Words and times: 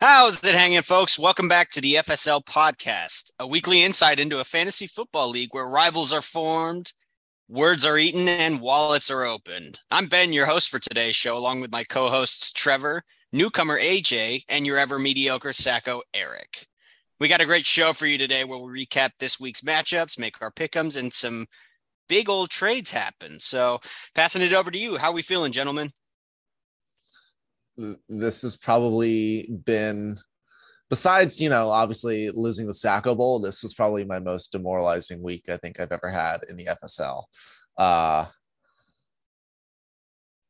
How's 0.00 0.44
it 0.44 0.54
hanging, 0.54 0.82
folks? 0.82 1.18
Welcome 1.18 1.48
back 1.48 1.70
to 1.70 1.80
the 1.80 1.94
FSL 1.94 2.44
podcast, 2.44 3.32
a 3.40 3.46
weekly 3.48 3.82
insight 3.82 4.20
into 4.20 4.38
a 4.38 4.44
fantasy 4.44 4.86
football 4.86 5.28
league 5.30 5.48
where 5.50 5.66
rivals 5.66 6.12
are 6.12 6.20
formed, 6.20 6.92
words 7.48 7.84
are 7.84 7.98
eaten, 7.98 8.28
and 8.28 8.60
wallets 8.60 9.10
are 9.10 9.24
opened. 9.24 9.80
I'm 9.90 10.06
Ben, 10.06 10.32
your 10.32 10.46
host 10.46 10.70
for 10.70 10.78
today's 10.78 11.16
show, 11.16 11.36
along 11.36 11.60
with 11.60 11.72
my 11.72 11.82
co 11.82 12.08
hosts 12.08 12.52
Trevor, 12.52 13.02
newcomer 13.32 13.80
AJ, 13.80 14.44
and 14.48 14.64
your 14.64 14.78
ever 14.78 15.00
mediocre 15.00 15.52
Sacco 15.52 16.02
Eric. 16.14 16.68
We 17.20 17.28
got 17.28 17.40
a 17.40 17.46
great 17.46 17.66
show 17.66 17.92
for 17.92 18.06
you 18.06 18.18
today 18.18 18.44
where 18.44 18.58
we 18.58 18.86
recap 18.86 19.10
this 19.18 19.38
week's 19.38 19.60
matchups, 19.60 20.18
make 20.18 20.42
our 20.42 20.50
pickums, 20.50 20.98
and 20.98 21.12
some 21.12 21.46
big 22.08 22.28
old 22.28 22.50
trades 22.50 22.90
happen. 22.90 23.38
So, 23.40 23.80
passing 24.14 24.42
it 24.42 24.52
over 24.52 24.70
to 24.70 24.78
you. 24.78 24.96
How 24.96 25.10
are 25.10 25.14
we 25.14 25.22
feeling, 25.22 25.52
gentlemen? 25.52 25.92
this 28.08 28.42
has 28.42 28.56
probably 28.56 29.48
been 29.64 30.16
besides 30.90 31.40
you 31.42 31.48
know 31.48 31.70
obviously 31.70 32.30
losing 32.30 32.66
the 32.66 32.74
Sacco 32.74 33.14
Bowl 33.14 33.40
this 33.40 33.62
was 33.62 33.74
probably 33.74 34.04
my 34.04 34.20
most 34.20 34.52
demoralizing 34.52 35.22
week 35.22 35.44
i 35.48 35.56
think 35.56 35.80
i've 35.80 35.90
ever 35.92 36.08
had 36.08 36.44
in 36.48 36.56
the 36.56 36.66
fsl 36.66 37.24
uh 37.76 38.26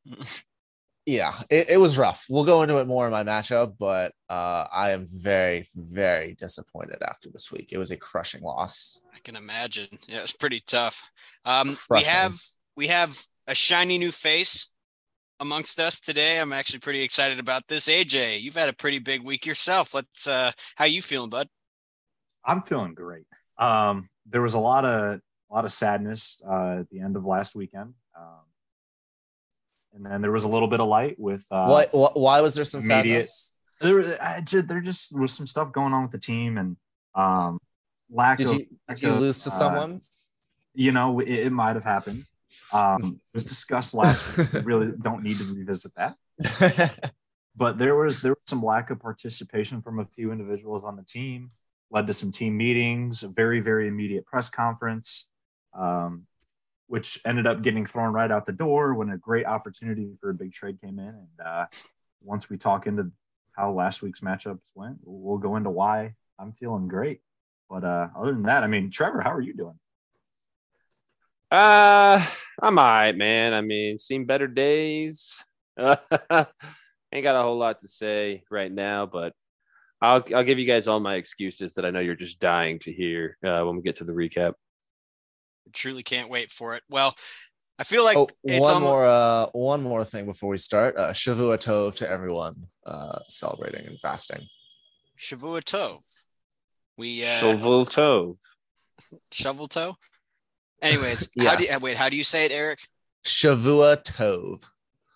yeah 1.06 1.32
it, 1.50 1.70
it 1.70 1.76
was 1.76 1.98
rough 1.98 2.24
we'll 2.30 2.44
go 2.44 2.62
into 2.62 2.78
it 2.78 2.86
more 2.86 3.06
in 3.06 3.12
my 3.12 3.22
matchup 3.22 3.74
but 3.78 4.12
uh 4.30 4.66
i 4.72 4.90
am 4.90 5.06
very 5.06 5.64
very 5.76 6.34
disappointed 6.34 6.96
after 7.06 7.28
this 7.30 7.52
week 7.52 7.72
it 7.72 7.78
was 7.78 7.90
a 7.90 7.96
crushing 7.96 8.42
loss 8.42 9.02
i 9.14 9.18
can 9.22 9.36
imagine 9.36 9.88
yeah 10.08 10.22
it's 10.22 10.32
pretty 10.32 10.60
tough 10.66 11.10
um 11.44 11.76
we 11.90 12.02
have 12.02 12.40
we 12.76 12.86
have 12.86 13.22
a 13.46 13.54
shiny 13.54 13.98
new 13.98 14.10
face 14.10 14.74
amongst 15.40 15.78
us 15.80 16.00
today. 16.00 16.40
I'm 16.40 16.52
actually 16.52 16.78
pretty 16.78 17.02
excited 17.02 17.38
about 17.38 17.66
this. 17.68 17.88
AJ, 17.88 18.40
you've 18.40 18.56
had 18.56 18.68
a 18.68 18.72
pretty 18.72 18.98
big 18.98 19.22
week 19.22 19.46
yourself. 19.46 19.94
Let's 19.94 20.26
uh 20.26 20.52
how 20.76 20.84
you 20.84 21.02
feeling, 21.02 21.30
bud? 21.30 21.48
I'm 22.44 22.62
feeling 22.62 22.94
great. 22.94 23.26
Um 23.58 24.02
there 24.26 24.42
was 24.42 24.54
a 24.54 24.60
lot 24.60 24.84
of 24.84 25.20
a 25.50 25.54
lot 25.54 25.64
of 25.64 25.72
sadness 25.72 26.42
uh 26.48 26.78
at 26.80 26.90
the 26.90 27.00
end 27.00 27.16
of 27.16 27.24
last 27.24 27.54
weekend. 27.54 27.94
And 29.94 30.04
then 30.04 30.22
there 30.22 30.32
was 30.32 30.44
a 30.44 30.48
little 30.48 30.68
bit 30.68 30.80
of 30.80 30.88
light 30.88 31.16
with 31.18 31.46
uh 31.50 31.66
what 31.66 32.16
why 32.16 32.40
was 32.40 32.54
there 32.54 32.64
some 32.64 32.80
immediate, 32.80 33.22
sadness? 33.22 33.62
There 33.80 34.02
just, 34.42 34.68
there 34.68 34.80
just 34.80 35.18
was 35.18 35.32
some 35.32 35.46
stuff 35.46 35.72
going 35.72 35.92
on 35.92 36.02
with 36.02 36.12
the 36.12 36.18
team 36.18 36.58
and 36.58 36.76
um 37.14 37.58
lack 38.10 38.38
did 38.38 38.48
of 38.48 38.54
you, 38.54 38.66
did 38.88 39.02
you 39.02 39.12
lose 39.12 39.42
to 39.44 39.50
uh, 39.50 39.52
someone? 39.52 40.00
You 40.74 40.92
know, 40.92 41.20
it, 41.20 41.28
it 41.28 41.52
might 41.52 41.76
have 41.76 41.84
happened. 41.84 42.28
Um, 42.72 43.20
it 43.28 43.34
was 43.34 43.44
discussed 43.44 43.94
last 43.94 44.36
week. 44.36 44.52
We 44.52 44.60
really 44.64 44.92
don't 45.00 45.22
need 45.22 45.36
to 45.36 45.44
revisit 45.44 45.92
that. 45.94 46.16
but 47.56 47.78
there 47.78 47.94
was 47.94 48.22
there 48.22 48.32
was 48.32 48.42
some 48.46 48.62
lack 48.62 48.90
of 48.90 48.98
participation 48.98 49.82
from 49.82 50.00
a 50.00 50.04
few 50.04 50.32
individuals 50.32 50.84
on 50.84 50.96
the 50.96 51.04
team. 51.04 51.50
Led 51.90 52.06
to 52.08 52.14
some 52.14 52.32
team 52.32 52.56
meetings, 52.56 53.22
a 53.22 53.28
very 53.28 53.60
very 53.60 53.86
immediate 53.86 54.26
press 54.26 54.48
conference, 54.48 55.30
um, 55.78 56.26
which 56.94 57.18
ended 57.26 57.44
up 57.44 57.60
getting 57.60 57.84
thrown 57.84 58.12
right 58.12 58.30
out 58.30 58.46
the 58.46 58.52
door 58.52 58.94
when 58.94 59.10
a 59.10 59.18
great 59.18 59.46
opportunity 59.46 60.12
for 60.20 60.30
a 60.30 60.34
big 60.34 60.52
trade 60.52 60.80
came 60.80 61.00
in. 61.00 61.08
And 61.08 61.44
uh, 61.44 61.66
once 62.22 62.48
we 62.48 62.56
talk 62.56 62.86
into 62.86 63.10
how 63.50 63.72
last 63.72 64.00
week's 64.00 64.20
matchups 64.20 64.70
went, 64.76 64.98
we'll 65.02 65.38
go 65.38 65.56
into 65.56 65.70
why 65.70 66.14
I'm 66.38 66.52
feeling 66.52 66.86
great. 66.86 67.20
But 67.68 67.82
uh, 67.82 68.10
other 68.16 68.32
than 68.32 68.44
that, 68.44 68.62
I 68.62 68.68
mean, 68.68 68.92
Trevor, 68.92 69.22
how 69.22 69.32
are 69.32 69.40
you 69.40 69.54
doing? 69.54 69.76
Uh, 71.50 72.24
I'm 72.62 72.78
all 72.78 72.84
right, 72.84 73.16
man. 73.16 73.54
I 73.54 73.60
mean, 73.60 73.98
seen 73.98 74.24
better 74.24 74.46
days. 74.46 75.34
Ain't 75.80 75.98
got 76.30 76.46
a 77.12 77.42
whole 77.42 77.58
lot 77.58 77.80
to 77.80 77.88
say 77.88 78.44
right 78.52 78.70
now, 78.70 79.04
but 79.04 79.32
I'll 80.00 80.22
I'll 80.32 80.44
give 80.44 80.60
you 80.60 80.66
guys 80.66 80.86
all 80.86 81.00
my 81.00 81.16
excuses 81.16 81.74
that 81.74 81.84
I 81.84 81.90
know 81.90 81.98
you're 81.98 82.14
just 82.14 82.38
dying 82.38 82.78
to 82.80 82.92
hear 82.92 83.36
uh, 83.44 83.64
when 83.64 83.74
we 83.74 83.82
get 83.82 83.96
to 83.96 84.04
the 84.04 84.12
recap. 84.12 84.52
I 85.66 85.70
truly 85.72 86.02
can't 86.02 86.30
wait 86.30 86.50
for 86.50 86.74
it. 86.74 86.82
Well, 86.88 87.14
I 87.78 87.84
feel 87.84 88.04
like 88.04 88.16
oh, 88.16 88.28
one 88.42 88.62
almost... 88.62 88.82
more 88.82 89.06
uh, 89.06 89.46
one 89.52 89.82
more 89.82 90.04
thing 90.04 90.26
before 90.26 90.50
we 90.50 90.58
start. 90.58 90.96
Uh, 90.96 91.12
Shavua 91.12 91.58
Tov 91.58 91.96
to 91.96 92.10
everyone 92.10 92.68
uh, 92.86 93.18
celebrating 93.28 93.86
and 93.86 93.98
fasting. 93.98 94.46
Shavua 95.18 95.62
Tov. 95.62 96.00
We 96.96 97.24
uh, 97.24 97.40
Shovel 97.40 97.86
Tov. 97.86 98.36
Shovel 99.32 99.68
Toe. 99.68 99.96
Anyways, 100.80 101.30
yes. 101.34 101.46
how 101.48 101.56
do 101.56 101.64
you, 101.64 101.70
wait? 101.82 101.96
How 101.96 102.08
do 102.08 102.16
you 102.16 102.24
say 102.24 102.44
it, 102.44 102.52
Eric? 102.52 102.80
Shavua 103.24 104.02
Tov. 104.04 104.64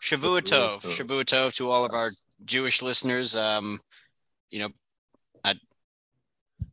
Shavua 0.03 0.43
Tov. 0.43 0.81
Shavua 0.81 1.25
Tov 1.25 1.55
to 1.57 1.71
all 1.71 1.85
of 1.85 1.93
our 1.93 2.09
Jewish 2.45 2.83
listeners. 2.83 3.37
Um, 3.37 3.79
you 4.51 4.61
know, 4.61 4.71
I, 5.45 5.55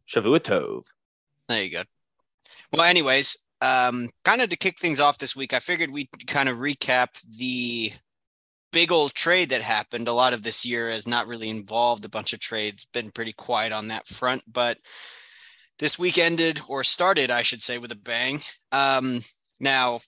Shavua 0.07 0.39
Tov. 0.39 0.85
There 1.47 1.63
you 1.63 1.69
go. 1.69 1.83
Well, 2.71 2.81
anyways, 2.81 3.37
um, 3.61 4.09
kind 4.23 4.41
of 4.41 4.49
to 4.49 4.57
kick 4.57 4.77
things 4.79 4.99
off 4.99 5.17
this 5.17 5.35
week, 5.35 5.53
I 5.53 5.59
figured 5.59 5.91
we'd 5.91 6.09
kind 6.27 6.49
of 6.49 6.57
recap 6.57 7.07
the 7.37 7.93
big 8.71 8.91
old 8.91 9.13
trade 9.13 9.49
that 9.49 9.61
happened. 9.61 10.07
A 10.07 10.13
lot 10.13 10.33
of 10.33 10.43
this 10.43 10.65
year 10.65 10.89
has 10.91 11.07
not 11.07 11.27
really 11.27 11.49
involved 11.49 12.05
a 12.05 12.09
bunch 12.09 12.33
of 12.33 12.39
trades, 12.39 12.85
been 12.85 13.11
pretty 13.11 13.33
quiet 13.33 13.71
on 13.71 13.87
that 13.87 14.07
front, 14.07 14.43
but 14.51 14.77
this 15.79 15.99
week 15.99 16.17
ended 16.17 16.59
or 16.67 16.83
started, 16.83 17.31
I 17.31 17.41
should 17.41 17.61
say, 17.61 17.77
with 17.77 17.91
a 17.91 17.97
bang. 17.97 18.41
Um, 18.71 19.21
now, 19.59 19.99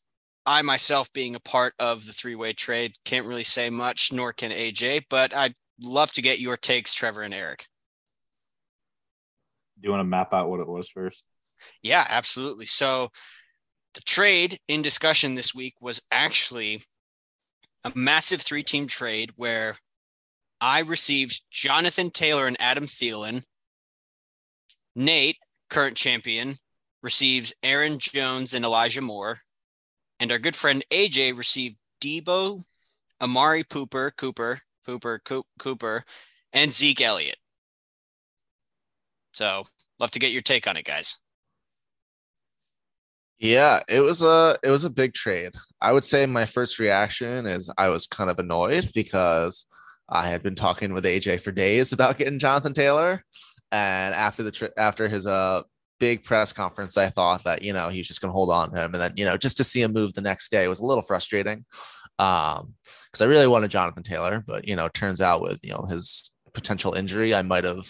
I 0.46 0.62
myself, 0.62 1.12
being 1.12 1.36
a 1.36 1.42
part 1.42 1.74
of 1.78 2.06
the 2.06 2.14
three 2.14 2.36
way 2.36 2.54
trade, 2.54 2.96
can't 3.04 3.26
really 3.26 3.44
say 3.44 3.70
much, 3.70 4.14
nor 4.14 4.32
can 4.32 4.52
AJ, 4.52 5.04
but 5.10 5.34
I'd 5.34 5.56
love 5.82 6.12
to 6.14 6.22
get 6.22 6.40
your 6.40 6.58
takes, 6.58 6.94
Trevor 6.94 7.22
and 7.22 7.34
Eric. 7.34 7.66
Do 9.80 9.88
you 9.88 9.92
want 9.92 10.02
to 10.02 10.06
map 10.06 10.34
out 10.34 10.50
what 10.50 10.60
it 10.60 10.68
was 10.68 10.90
first? 10.90 11.26
Yeah, 11.82 12.06
absolutely. 12.08 12.66
So, 12.66 13.10
the 13.98 14.04
trade 14.04 14.60
in 14.68 14.84
discussion 14.84 15.34
this 15.34 15.56
week 15.56 15.74
was 15.82 16.04
actually 16.12 16.84
a 17.84 17.92
massive 17.96 18.40
three 18.40 18.62
team 18.62 18.86
trade 18.86 19.32
where 19.38 19.76
I 20.62 20.82
received 20.82 21.42
Jonathan 21.50 22.12
Taylor 22.12 22.46
and 22.46 22.58
Adam 22.60 22.86
Thielen. 22.86 23.42
Nate 24.96 25.38
current 25.72 25.98
champion, 25.98 26.58
receives 27.02 27.54
Aaron 27.64 27.98
Jones 27.98 28.54
and 28.54 28.64
Elijah 28.64 29.02
Moore. 29.02 29.40
And 30.20 30.32
our 30.32 30.38
good 30.38 30.56
friend 30.56 30.86
AJ 30.92 31.36
received 31.36 31.78
Deebo, 32.00 32.64
Amari 33.20 33.64
Pooper, 33.64 34.16
Cooper, 34.16 34.60
Pooper, 34.88 35.42
Cooper, 35.58 36.04
and 36.54 36.72
Zeke 36.72 37.02
Elliott. 37.02 37.38
So, 39.34 39.64
love 40.00 40.12
to 40.12 40.20
get 40.20 40.32
your 40.32 40.42
take 40.42 40.68
on 40.68 40.78
it, 40.78 40.86
guys. 40.86 41.20
Yeah, 43.40 43.82
it 43.88 44.02
was 44.02 44.24
a 44.24 44.58
it 44.64 44.70
was 44.72 44.84
a 44.84 44.90
big 44.90 45.14
trade. 45.14 45.54
I 45.82 45.92
would 45.92 46.06
say 46.06 46.26
my 46.26 46.46
first 46.46 46.80
reaction 46.80 47.46
is 47.46 47.72
I 47.78 47.90
was 47.90 48.08
kind 48.08 48.30
of 48.30 48.40
annoyed 48.40 48.90
because 48.96 49.66
I 50.10 50.28
had 50.28 50.42
been 50.42 50.56
talking 50.56 50.94
with 50.94 51.06
AJ 51.06 51.42
for 51.42 51.52
days 51.52 51.94
about 51.94 52.18
getting 52.18 52.40
Jonathan 52.40 52.74
Taylor. 52.74 53.24
And 53.72 54.16
after 54.16 54.44
the 54.44 54.52
tri- 54.52 54.70
after 54.78 55.08
his 55.08 55.28
uh 55.28 55.64
big 56.00 56.24
press 56.24 56.54
conference, 56.54 56.98
I 56.98 57.10
thought 57.10 57.44
that 57.44 57.62
you 57.62 57.74
know 57.74 57.90
he's 57.90 58.08
just 58.08 58.22
going 58.22 58.30
to 58.32 58.36
hold 58.36 58.50
on 58.50 58.72
to 58.72 58.78
him, 58.84 58.94
and 58.94 59.02
then 59.02 59.14
you 59.16 59.26
know 59.26 59.38
just 59.38 59.58
to 59.58 59.64
see 59.64 59.82
him 59.82 59.94
move 59.94 60.14
the 60.14 60.22
next 60.22 60.50
day 60.50 60.68
was 60.68 60.80
a 60.80 60.86
little 60.86 61.04
frustrating. 61.04 61.66
Um, 62.20 62.74
because 63.12 63.22
I 63.22 63.26
really 63.26 63.48
wanted 63.48 63.72
Jonathan 63.72 64.04
Taylor, 64.04 64.44
but 64.48 64.68
you 64.68 64.76
know, 64.76 64.88
turns 64.90 65.22
out 65.22 65.42
with 65.42 65.60
you 65.64 65.72
know 65.72 65.86
his 65.90 66.32
potential 66.54 66.94
injury, 66.94 67.36
I 67.36 67.42
might 67.42 67.66
have 67.66 67.86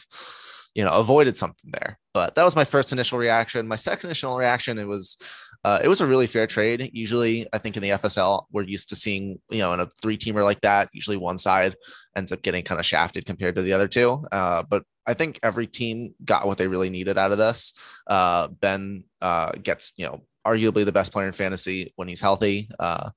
you 0.78 0.84
know 0.84 0.94
avoided 0.94 1.36
something 1.36 1.72
there. 1.72 2.00
But 2.14 2.36
that 2.36 2.44
was 2.44 2.56
my 2.56 2.64
first 2.64 2.94
initial 2.94 3.18
reaction. 3.18 3.68
My 3.68 3.76
second 3.76 4.08
initial 4.08 4.38
reaction, 4.38 4.78
it 4.78 4.88
was 4.88 5.18
uh, 5.64 5.80
it 5.84 5.88
was 5.88 6.02
a 6.02 6.06
really 6.06 6.28
fair 6.28 6.46
trade. 6.46 6.92
Usually, 6.94 7.48
I 7.52 7.58
think 7.58 7.76
in 7.76 7.84
the 7.84 7.90
FSL, 7.90 8.44
we're 8.52 8.62
used 8.62 8.88
to 8.90 8.96
seeing, 8.96 9.40
you 9.50 9.60
know, 9.60 9.74
in 9.74 9.80
a 9.80 9.88
three 10.02 10.18
teamer 10.18 10.44
like 10.44 10.62
that, 10.62 10.90
usually 10.94 11.18
one 11.18 11.40
side 11.40 11.76
ends 12.16 12.32
up 12.32 12.44
getting 12.44 12.64
kind 12.64 12.80
of 12.80 12.86
shafted 12.86 13.26
compared 13.26 13.56
to 13.56 13.64
the 13.64 13.74
other 13.74 13.88
two. 13.88 14.24
Uh, 14.32 14.64
but 14.70 14.84
I 15.08 15.16
think 15.16 15.40
every 15.42 15.66
team 15.66 16.14
got 16.24 16.46
what 16.46 16.60
they 16.60 16.68
really 16.68 16.92
needed 16.92 17.18
out 17.18 17.32
of 17.32 17.40
this. 17.40 17.74
Uh, 18.06 18.48
ben 18.48 19.04
uh, 19.20 19.52
gets, 19.64 19.94
you 19.98 20.06
know, 20.06 20.22
arguably 20.48 20.86
the 20.86 20.92
best 20.92 21.12
player 21.12 21.28
in 21.28 21.34
fantasy 21.34 21.94
when 21.98 22.08
he's 22.08 22.22
healthy. 22.22 22.70
Uh, 22.80 23.10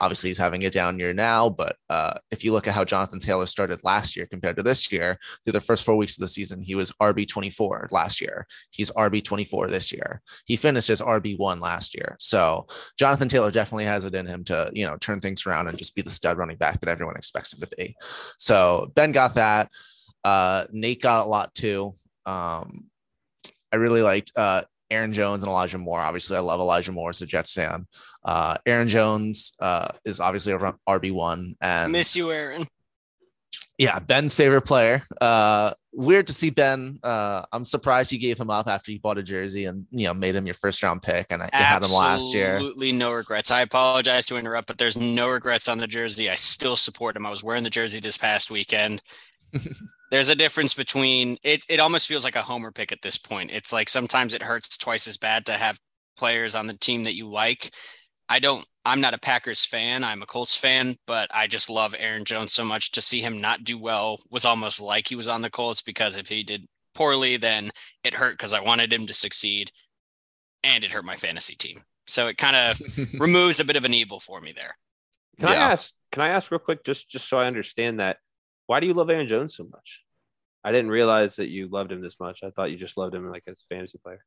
obviously, 0.00 0.30
he's 0.30 0.38
having 0.38 0.64
a 0.64 0.70
down 0.70 0.98
year 0.98 1.14
now, 1.14 1.48
but 1.48 1.76
uh, 1.88 2.14
if 2.30 2.44
you 2.44 2.52
look 2.52 2.68
at 2.68 2.74
how 2.74 2.84
Jonathan 2.84 3.18
Taylor 3.18 3.46
started 3.46 3.82
last 3.84 4.16
year 4.16 4.26
compared 4.26 4.56
to 4.56 4.62
this 4.62 4.92
year, 4.92 5.18
through 5.42 5.54
the 5.54 5.60
first 5.60 5.84
four 5.84 5.96
weeks 5.96 6.16
of 6.16 6.20
the 6.20 6.28
season, 6.28 6.60
he 6.60 6.74
was 6.74 6.92
RB 7.02 7.26
24 7.26 7.88
last 7.90 8.20
year. 8.20 8.46
He's 8.70 8.90
RB 8.90 9.24
24 9.24 9.68
this 9.68 9.92
year. 9.92 10.20
He 10.44 10.56
finished 10.56 10.90
as 10.90 11.00
RB 11.00 11.38
one 11.38 11.60
last 11.60 11.94
year. 11.94 12.16
So 12.18 12.66
Jonathan 12.98 13.28
Taylor 13.28 13.50
definitely 13.50 13.86
has 13.86 14.04
it 14.04 14.14
in 14.14 14.26
him 14.26 14.44
to 14.44 14.70
you 14.72 14.86
know 14.86 14.96
turn 14.98 15.20
things 15.20 15.46
around 15.46 15.68
and 15.68 15.78
just 15.78 15.94
be 15.94 16.02
the 16.02 16.10
stud 16.10 16.36
running 16.36 16.56
back 16.56 16.80
that 16.80 16.90
everyone 16.90 17.16
expects 17.16 17.54
him 17.54 17.60
to 17.60 17.76
be. 17.76 17.96
So 18.38 18.92
Ben 18.94 19.12
got 19.12 19.34
that. 19.34 19.70
Uh, 20.22 20.64
Nate 20.70 21.02
got 21.02 21.26
a 21.26 21.28
lot 21.28 21.54
too. 21.54 21.94
Um, 22.26 22.86
I 23.72 23.76
really 23.76 24.02
liked 24.02 24.32
uh, 24.36 24.62
Aaron 24.90 25.12
Jones 25.12 25.42
and 25.42 25.50
Elijah 25.50 25.78
Moore. 25.78 26.00
Obviously, 26.00 26.36
I 26.36 26.40
love 26.40 26.60
Elijah 26.60 26.92
Moore 26.92 27.10
as 27.10 27.22
a 27.22 27.26
Jets 27.26 27.52
fan. 27.52 27.86
Uh, 28.24 28.56
Aaron 28.66 28.88
Jones 28.88 29.52
uh, 29.60 29.88
is 30.04 30.20
obviously 30.20 30.52
a 30.52 30.58
RB 30.88 31.12
one, 31.12 31.54
and 31.60 31.92
Miss 31.92 32.14
you, 32.14 32.30
Aaron. 32.30 32.66
yeah, 33.78 33.98
Ben's 33.98 34.34
favorite 34.34 34.62
player. 34.62 35.02
Uh, 35.20 35.72
weird 35.92 36.26
to 36.26 36.32
see 36.32 36.50
Ben. 36.50 36.98
Uh, 37.02 37.42
I'm 37.52 37.64
surprised 37.64 38.12
you 38.12 38.18
gave 38.18 38.38
him 38.38 38.50
up 38.50 38.68
after 38.68 38.92
you 38.92 39.00
bought 39.00 39.18
a 39.18 39.22
jersey 39.22 39.64
and 39.66 39.86
you 39.90 40.06
know 40.06 40.14
made 40.14 40.34
him 40.34 40.46
your 40.46 40.54
first 40.54 40.82
round 40.82 41.02
pick, 41.02 41.26
and 41.30 41.42
you 41.42 41.48
had 41.52 41.82
him 41.82 41.90
last 41.90 42.34
year. 42.34 42.54
Absolutely 42.56 42.92
no 42.92 43.12
regrets. 43.12 43.50
I 43.50 43.62
apologize 43.62 44.26
to 44.26 44.36
interrupt, 44.36 44.68
but 44.68 44.78
there's 44.78 44.96
no 44.96 45.28
regrets 45.28 45.68
on 45.68 45.78
the 45.78 45.86
jersey. 45.86 46.30
I 46.30 46.34
still 46.34 46.76
support 46.76 47.16
him. 47.16 47.26
I 47.26 47.30
was 47.30 47.42
wearing 47.42 47.64
the 47.64 47.70
jersey 47.70 48.00
this 48.00 48.18
past 48.18 48.50
weekend. 48.50 49.02
there's 50.14 50.28
a 50.28 50.36
difference 50.36 50.74
between 50.74 51.36
it. 51.42 51.64
It 51.68 51.80
almost 51.80 52.06
feels 52.06 52.24
like 52.24 52.36
a 52.36 52.42
homer 52.42 52.70
pick 52.70 52.92
at 52.92 53.02
this 53.02 53.18
point. 53.18 53.50
It's 53.50 53.72
like 53.72 53.88
sometimes 53.88 54.32
it 54.32 54.44
hurts 54.44 54.78
twice 54.78 55.08
as 55.08 55.18
bad 55.18 55.44
to 55.46 55.54
have 55.54 55.80
players 56.16 56.54
on 56.54 56.68
the 56.68 56.74
team 56.74 57.02
that 57.02 57.16
you 57.16 57.28
like. 57.28 57.74
I 58.28 58.38
don't. 58.38 58.64
I'm 58.84 59.00
not 59.00 59.14
a 59.14 59.18
Packers 59.18 59.64
fan. 59.64 60.04
I'm 60.04 60.22
a 60.22 60.26
Colts 60.26 60.56
fan, 60.56 60.98
but 61.08 61.28
I 61.34 61.48
just 61.48 61.68
love 61.68 61.96
Aaron 61.98 62.24
Jones 62.24 62.52
so 62.52 62.64
much. 62.64 62.92
To 62.92 63.00
see 63.00 63.22
him 63.22 63.40
not 63.40 63.64
do 63.64 63.76
well 63.76 64.20
was 64.30 64.44
almost 64.44 64.80
like 64.80 65.08
he 65.08 65.16
was 65.16 65.26
on 65.26 65.42
the 65.42 65.50
Colts 65.50 65.82
because 65.82 66.16
if 66.16 66.28
he 66.28 66.44
did 66.44 66.68
poorly, 66.94 67.36
then 67.36 67.72
it 68.04 68.14
hurt 68.14 68.34
because 68.38 68.54
I 68.54 68.60
wanted 68.60 68.92
him 68.92 69.06
to 69.08 69.14
succeed, 69.14 69.72
and 70.62 70.84
it 70.84 70.92
hurt 70.92 71.04
my 71.04 71.16
fantasy 71.16 71.56
team. 71.56 71.82
So 72.06 72.28
it 72.28 72.38
kind 72.38 72.54
of 72.54 72.80
removes 73.20 73.58
a 73.58 73.64
bit 73.64 73.74
of 73.74 73.84
an 73.84 73.92
evil 73.94 74.20
for 74.20 74.40
me 74.40 74.52
there. 74.52 74.76
Can 75.40 75.48
Yeah. 75.48 75.54
I 75.54 75.72
ask? 75.72 75.92
Can 76.12 76.22
I 76.22 76.28
ask 76.28 76.52
real 76.52 76.60
quick, 76.60 76.84
just 76.84 77.08
just 77.10 77.28
so 77.28 77.36
I 77.40 77.48
understand 77.48 77.98
that? 77.98 78.18
Why 78.68 78.78
do 78.78 78.86
you 78.86 78.94
love 78.94 79.10
Aaron 79.10 79.26
Jones 79.26 79.56
so 79.56 79.64
much? 79.64 80.03
I 80.64 80.72
didn't 80.72 80.90
realize 80.90 81.36
that 81.36 81.48
you 81.48 81.68
loved 81.68 81.92
him 81.92 82.00
this 82.00 82.20
much. 82.20 82.42
I 82.42 82.50
thought 82.50 82.70
you 82.70 82.78
just 82.78 82.96
loved 82.96 83.14
him 83.14 83.28
like 83.30 83.44
as 83.48 83.62
a 83.62 83.74
fantasy 83.74 83.98
player. 83.98 84.24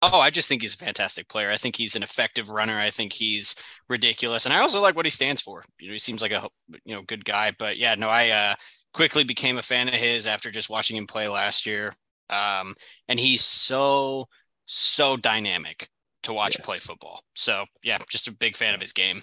Oh, 0.00 0.20
I 0.20 0.30
just 0.30 0.48
think 0.48 0.62
he's 0.62 0.74
a 0.74 0.76
fantastic 0.76 1.28
player. 1.28 1.50
I 1.50 1.56
think 1.56 1.74
he's 1.74 1.96
an 1.96 2.04
effective 2.04 2.50
runner. 2.50 2.78
I 2.78 2.90
think 2.90 3.12
he's 3.12 3.56
ridiculous, 3.88 4.44
and 4.46 4.54
I 4.54 4.60
also 4.60 4.80
like 4.80 4.94
what 4.94 5.06
he 5.06 5.10
stands 5.10 5.42
for. 5.42 5.64
You 5.80 5.88
know, 5.88 5.92
he 5.94 5.98
seems 5.98 6.22
like 6.22 6.30
a 6.30 6.48
you 6.84 6.94
know 6.94 7.02
good 7.02 7.24
guy. 7.24 7.52
But 7.58 7.78
yeah, 7.78 7.96
no, 7.96 8.08
I 8.08 8.28
uh, 8.30 8.54
quickly 8.92 9.24
became 9.24 9.58
a 9.58 9.62
fan 9.62 9.88
of 9.88 9.94
his 9.94 10.28
after 10.28 10.52
just 10.52 10.70
watching 10.70 10.96
him 10.96 11.08
play 11.08 11.26
last 11.28 11.66
year. 11.66 11.94
Um, 12.30 12.76
and 13.08 13.18
he's 13.18 13.42
so 13.44 14.28
so 14.66 15.16
dynamic 15.16 15.88
to 16.22 16.32
watch 16.32 16.56
Yeah. 16.58 16.62
play 16.62 16.78
football. 16.78 17.22
So 17.34 17.64
yeah, 17.82 17.98
just 18.08 18.28
a 18.28 18.32
big 18.32 18.54
fan 18.54 18.74
of 18.74 18.80
his 18.80 18.92
game. 18.92 19.22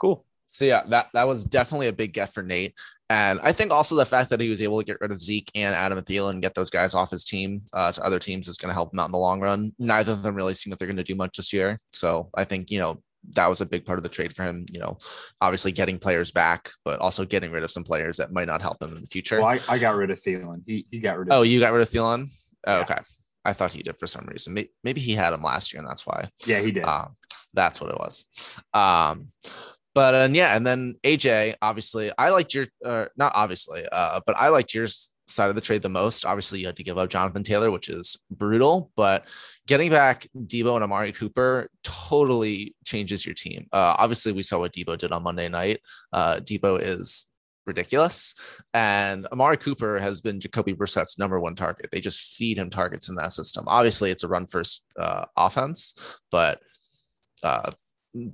Cool. 0.00 0.24
So 0.48 0.64
yeah, 0.64 0.84
that 0.88 1.08
that 1.14 1.26
was 1.26 1.44
definitely 1.44 1.88
a 1.88 1.92
big 1.92 2.12
get 2.12 2.32
for 2.32 2.42
Nate, 2.42 2.74
and 3.10 3.38
I 3.42 3.52
think 3.52 3.70
also 3.70 3.94
the 3.94 4.04
fact 4.04 4.30
that 4.30 4.40
he 4.40 4.48
was 4.48 4.60
able 4.62 4.78
to 4.78 4.84
get 4.84 4.98
rid 5.00 5.12
of 5.12 5.20
Zeke 5.22 5.50
and 5.54 5.74
Adam 5.74 6.00
Thielen 6.02 6.30
and 6.30 6.42
get 6.42 6.54
those 6.54 6.70
guys 6.70 6.94
off 6.94 7.10
his 7.10 7.24
team 7.24 7.60
uh, 7.72 7.92
to 7.92 8.02
other 8.02 8.18
teams 8.18 8.48
is 8.48 8.56
going 8.56 8.70
to 8.70 8.74
help 8.74 8.92
him 8.92 8.98
out 9.00 9.06
in 9.06 9.10
the 9.12 9.18
long 9.18 9.40
run. 9.40 9.72
Neither 9.78 10.12
of 10.12 10.22
them 10.22 10.34
really 10.34 10.54
seem 10.54 10.70
that 10.70 10.78
they're 10.78 10.88
going 10.88 10.96
to 10.96 11.02
do 11.02 11.14
much 11.14 11.36
this 11.36 11.52
year, 11.52 11.78
so 11.92 12.30
I 12.34 12.44
think 12.44 12.70
you 12.70 12.78
know 12.78 13.02
that 13.30 13.48
was 13.48 13.60
a 13.60 13.66
big 13.66 13.84
part 13.84 13.98
of 13.98 14.02
the 14.04 14.08
trade 14.08 14.34
for 14.34 14.44
him. 14.44 14.66
You 14.70 14.78
know, 14.80 14.98
obviously 15.40 15.72
getting 15.72 15.98
players 15.98 16.30
back, 16.30 16.70
but 16.84 17.00
also 17.00 17.24
getting 17.24 17.50
rid 17.50 17.62
of 17.64 17.70
some 17.70 17.82
players 17.84 18.16
that 18.18 18.32
might 18.32 18.46
not 18.46 18.62
help 18.62 18.80
him 18.82 18.94
in 18.94 19.00
the 19.00 19.06
future. 19.06 19.36
Well, 19.40 19.46
I, 19.48 19.58
I 19.68 19.78
got 19.78 19.96
rid 19.96 20.10
of 20.10 20.18
Thielen. 20.18 20.62
He 20.66 20.86
he 20.90 21.00
got 21.00 21.18
rid 21.18 21.28
of. 21.28 21.32
oh, 21.38 21.42
you 21.42 21.58
got 21.60 21.72
rid 21.72 21.82
of 21.82 21.88
Thielen? 21.88 22.28
Oh, 22.66 22.76
Yeah. 22.78 22.82
okay, 22.82 22.98
I 23.44 23.52
thought 23.52 23.72
he 23.72 23.82
did 23.82 23.98
for 23.98 24.06
some 24.06 24.26
reason. 24.26 24.56
Maybe 24.84 25.00
he 25.00 25.12
had 25.12 25.32
him 25.32 25.42
last 25.42 25.72
year, 25.72 25.80
and 25.80 25.88
that's 25.88 26.06
why. 26.06 26.28
yeah, 26.46 26.60
he 26.60 26.70
did. 26.72 26.84
Um, 26.84 27.16
that's 27.54 27.80
what 27.80 27.90
it 27.90 27.98
was. 27.98 28.24
Um, 28.74 29.28
but 29.96 30.14
uh, 30.14 30.28
yeah, 30.30 30.54
and 30.54 30.66
then 30.66 30.96
AJ, 31.04 31.54
obviously, 31.62 32.12
I 32.18 32.28
liked 32.28 32.52
your, 32.52 32.66
uh, 32.84 33.06
not 33.16 33.32
obviously, 33.34 33.86
uh, 33.90 34.20
but 34.26 34.36
I 34.36 34.50
liked 34.50 34.74
your 34.74 34.86
side 35.26 35.48
of 35.48 35.54
the 35.54 35.62
trade 35.62 35.80
the 35.80 35.88
most. 35.88 36.26
Obviously, 36.26 36.60
you 36.60 36.66
had 36.66 36.76
to 36.76 36.84
give 36.84 36.98
up 36.98 37.08
Jonathan 37.08 37.42
Taylor, 37.42 37.70
which 37.70 37.88
is 37.88 38.14
brutal, 38.30 38.90
but 38.94 39.26
getting 39.66 39.88
back 39.88 40.26
Deebo 40.36 40.74
and 40.74 40.84
Amari 40.84 41.12
Cooper 41.12 41.70
totally 41.82 42.74
changes 42.84 43.24
your 43.24 43.34
team. 43.34 43.68
Uh, 43.72 43.96
obviously, 43.98 44.32
we 44.32 44.42
saw 44.42 44.58
what 44.58 44.74
Deebo 44.74 44.98
did 44.98 45.12
on 45.12 45.22
Monday 45.22 45.48
night. 45.48 45.80
Uh, 46.12 46.40
Deebo 46.40 46.78
is 46.78 47.30
ridiculous. 47.66 48.34
And 48.74 49.26
Amari 49.32 49.56
Cooper 49.56 49.98
has 49.98 50.20
been 50.20 50.40
Jacoby 50.40 50.74
Brissett's 50.74 51.18
number 51.18 51.40
one 51.40 51.54
target. 51.54 51.88
They 51.90 52.00
just 52.00 52.36
feed 52.36 52.58
him 52.58 52.68
targets 52.68 53.08
in 53.08 53.14
that 53.14 53.32
system. 53.32 53.64
Obviously, 53.66 54.10
it's 54.10 54.24
a 54.24 54.28
run 54.28 54.44
first 54.44 54.84
uh, 55.00 55.24
offense, 55.38 56.18
but 56.30 56.60
uh, 57.42 57.70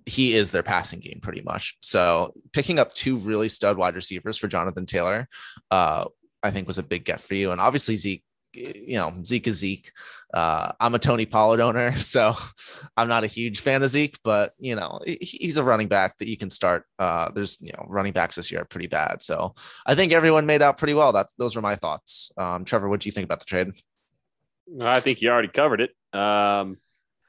he 0.07 0.35
is 0.35 0.51
their 0.51 0.63
passing 0.63 1.01
game 1.01 1.21
pretty 1.23 1.43
much. 1.43 1.77
So 1.81 2.33
picking 2.53 2.79
up 2.79 2.95
two 2.95 3.17
really 3.17 3.49
stud 3.49 3.77
wide 3.77 3.95
receivers 3.95 4.39
for 4.39 4.49
Jonathan 4.49 4.87
Taylor, 4.87 5.29
uh, 5.71 6.07
I 6.43 6.51
think 6.51 6.67
was 6.67 6.79
a 6.79 6.83
big 6.83 7.05
get 7.05 7.21
for 7.21 7.35
you. 7.35 7.53
And 7.53 7.61
obviously 7.61 7.97
Zeke, 7.97 8.25
you 8.55 8.99
know, 8.99 9.13
Zeke 9.25 9.47
is 9.47 9.59
Zeke. 9.59 9.91
Uh, 10.35 10.73
I'm 10.79 10.95
a 10.95 10.99
Tony 10.99 11.25
Pollard 11.25 11.61
owner, 11.61 11.93
so 12.01 12.35
I'm 12.97 13.09
not 13.09 13.25
a 13.25 13.29
huge 13.29 13.61
fan 13.61 13.83
of 13.83 13.91
Zeke, 13.91 14.19
but 14.25 14.53
you 14.59 14.77
know, 14.77 15.01
he's 15.07 15.57
a 15.57 15.65
running 15.65 15.89
back 15.89 16.19
that 16.19 16.29
you 16.29 16.37
can 16.37 16.51
start. 16.51 16.85
Uh, 16.99 17.31
there's 17.35 17.59
you 17.61 17.73
know, 17.73 17.87
running 17.89 18.13
backs 18.13 18.37
this 18.37 18.51
year 18.51 18.63
are 18.63 18.67
pretty 18.67 18.89
bad. 18.89 19.23
So 19.23 19.55
I 19.87 19.95
think 19.95 20.13
everyone 20.13 20.47
made 20.47 20.63
out 20.63 20.79
pretty 20.79 20.95
well. 20.95 21.13
That's 21.13 21.35
those 21.35 21.57
were 21.57 21.63
my 21.63 21.77
thoughts. 21.77 22.33
Um, 22.37 22.65
Trevor, 22.65 22.89
what 22.89 23.01
do 23.01 23.09
you 23.09 23.13
think 23.13 23.25
about 23.25 23.41
the 23.41 23.47
trade? 23.47 23.69
I 24.81 25.01
think 25.01 25.21
you 25.21 25.31
already 25.31 25.49
covered 25.49 25.81
it. 25.81 25.91
Um, 26.17 26.79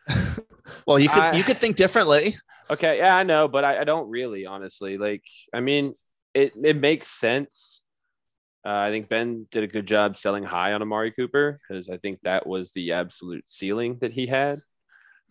Well, 0.87 0.99
you 0.99 1.09
could 1.09 1.23
I- 1.23 1.33
you 1.37 1.43
could 1.43 1.59
think 1.59 1.75
differently. 1.75 2.35
okay, 2.69 2.97
yeah, 2.97 3.15
I 3.15 3.23
know, 3.23 3.47
but 3.47 3.63
I, 3.63 3.81
I 3.81 3.83
don't 3.83 4.09
really, 4.09 4.45
honestly. 4.45 4.97
Like, 4.97 5.23
I 5.53 5.59
mean, 5.59 5.95
it 6.33 6.53
it 6.63 6.77
makes 6.77 7.07
sense. 7.07 7.81
Uh, 8.65 8.69
I 8.87 8.91
think 8.91 9.09
Ben 9.09 9.45
did 9.51 9.63
a 9.63 9.67
good 9.67 9.85
job 9.85 10.15
selling 10.15 10.43
high 10.43 10.71
on 10.71 10.81
Amari 10.81 11.11
Cooper 11.11 11.59
because 11.67 11.89
I 11.89 11.97
think 11.97 12.19
that 12.23 12.47
was 12.47 12.71
the 12.71 12.93
absolute 12.93 13.43
ceiling 13.49 13.97
that 13.99 14.13
he 14.13 14.25
had. 14.25 14.59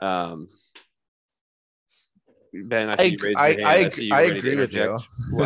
Um, 0.03 0.49
Ben, 2.53 2.91
I, 2.91 2.95
I, 2.99 3.03
you 3.05 3.19
raised 3.23 3.39
I, 3.39 3.49
your 3.49 3.57
hand. 3.63 3.67
I, 3.67 3.77
see 3.81 3.87
agree- 3.87 4.05
you 4.07 4.15
I 4.15 4.21
agree 4.23 4.57
with 4.57 4.75
you. 4.75 4.99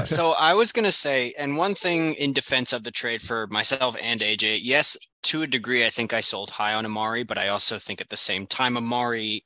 So 0.06 0.32
I 0.32 0.54
was 0.54 0.72
gonna 0.72 0.90
say, 0.90 1.32
and 1.38 1.56
one 1.56 1.76
thing 1.76 2.14
in 2.14 2.32
defense 2.32 2.72
of 2.72 2.82
the 2.82 2.90
trade 2.90 3.22
for 3.22 3.46
myself 3.46 3.96
and 4.02 4.20
AJ, 4.20 4.58
yes, 4.62 4.96
to 5.24 5.42
a 5.42 5.46
degree, 5.46 5.86
I 5.86 5.88
think 5.90 6.12
I 6.12 6.20
sold 6.20 6.50
high 6.50 6.74
on 6.74 6.84
Amari, 6.84 7.22
but 7.22 7.38
I 7.38 7.46
also 7.48 7.78
think 7.78 8.00
at 8.00 8.08
the 8.08 8.16
same 8.16 8.46
time, 8.48 8.76
Amari, 8.76 9.44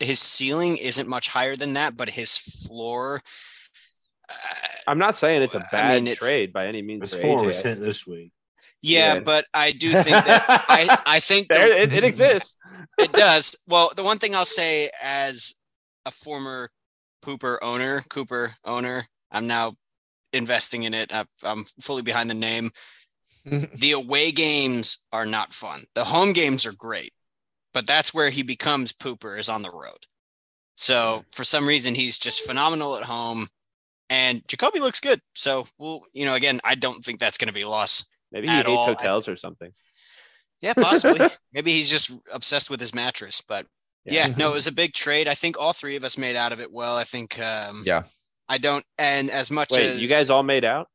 his 0.00 0.20
ceiling 0.20 0.76
isn't 0.76 1.08
much 1.08 1.28
higher 1.28 1.56
than 1.56 1.74
that, 1.74 1.96
but 1.96 2.08
his 2.10 2.36
floor. 2.38 3.22
Uh, 4.28 4.34
I'm 4.86 4.98
not 4.98 5.16
saying 5.16 5.42
it's 5.42 5.54
a 5.54 5.64
bad 5.72 5.94
mean, 5.96 6.06
it's- 6.08 6.30
trade 6.30 6.52
by 6.52 6.66
any 6.66 6.82
means. 6.82 7.12
His 7.12 7.20
floor 7.20 7.44
was 7.44 7.62
hit 7.62 7.80
this 7.80 8.06
week. 8.06 8.32
yeah, 8.82 9.14
Yeah. 9.14 9.20
but 9.20 9.44
I 9.52 9.72
do 9.72 9.92
think 9.92 10.24
that 10.24 10.44
I 10.68 10.98
I 11.06 11.20
think 11.20 11.48
the- 11.48 11.54
there, 11.54 11.76
it, 11.78 11.92
it 11.92 12.04
exists. 12.04 12.56
it 12.98 13.12
does. 13.12 13.56
Well, 13.66 13.92
the 13.96 14.02
one 14.04 14.18
thing 14.18 14.34
I'll 14.34 14.44
say 14.44 14.90
as 15.02 15.54
a 16.06 16.10
former 16.10 16.70
Cooper 17.22 17.58
owner, 17.62 18.04
Cooper 18.08 18.54
owner, 18.64 19.04
I'm 19.30 19.46
now 19.46 19.74
investing 20.32 20.84
in 20.84 20.94
it. 20.94 21.12
I- 21.12 21.26
I'm 21.42 21.64
fully 21.80 22.02
behind 22.02 22.30
the 22.30 22.34
name. 22.34 22.70
the 23.44 23.92
away 23.92 24.30
games 24.32 24.98
are 25.12 25.26
not 25.26 25.52
fun. 25.52 25.82
The 25.94 26.04
home 26.04 26.32
games 26.32 26.66
are 26.66 26.72
great, 26.72 27.12
but 27.74 27.86
that's 27.86 28.12
where 28.14 28.30
he 28.30 28.42
becomes 28.42 28.92
pooper 28.92 29.38
is 29.38 29.48
on 29.48 29.62
the 29.62 29.70
road. 29.70 30.06
So 30.76 31.24
for 31.32 31.44
some 31.44 31.66
reason, 31.66 31.94
he's 31.94 32.18
just 32.18 32.42
phenomenal 32.42 32.96
at 32.96 33.02
home, 33.04 33.48
and 34.08 34.46
Jacoby 34.46 34.80
looks 34.80 35.00
good. 35.00 35.20
So 35.34 35.66
well, 35.78 36.02
you 36.12 36.24
know, 36.24 36.34
again, 36.34 36.60
I 36.64 36.74
don't 36.74 37.04
think 37.04 37.18
that's 37.20 37.38
going 37.38 37.48
to 37.48 37.54
be 37.54 37.62
a 37.62 37.68
loss. 37.68 38.04
Maybe 38.30 38.46
he 38.46 38.52
At 38.52 38.66
hates 38.66 38.78
all. 38.78 38.86
hotels 38.86 39.26
or 39.28 39.36
something. 39.36 39.72
Yeah, 40.60 40.74
possibly. 40.74 41.28
Maybe 41.52 41.72
he's 41.72 41.90
just 41.90 42.10
obsessed 42.32 42.70
with 42.70 42.80
his 42.80 42.94
mattress. 42.94 43.40
But 43.40 43.66
yeah, 44.04 44.28
no, 44.36 44.50
it 44.50 44.54
was 44.54 44.66
a 44.66 44.72
big 44.72 44.92
trade. 44.92 45.28
I 45.28 45.34
think 45.34 45.58
all 45.58 45.72
three 45.72 45.96
of 45.96 46.04
us 46.04 46.16
made 46.18 46.36
out 46.36 46.52
of 46.52 46.60
it 46.60 46.72
well. 46.72 46.96
I 46.96 47.04
think. 47.04 47.38
Um, 47.38 47.82
Yeah. 47.84 48.02
I 48.50 48.56
don't, 48.56 48.82
and 48.96 49.30
as 49.30 49.50
much 49.50 49.72
Wait, 49.72 49.82
as 49.82 50.02
you 50.02 50.08
guys 50.08 50.30
all 50.30 50.42
made 50.42 50.64
out? 50.64 50.88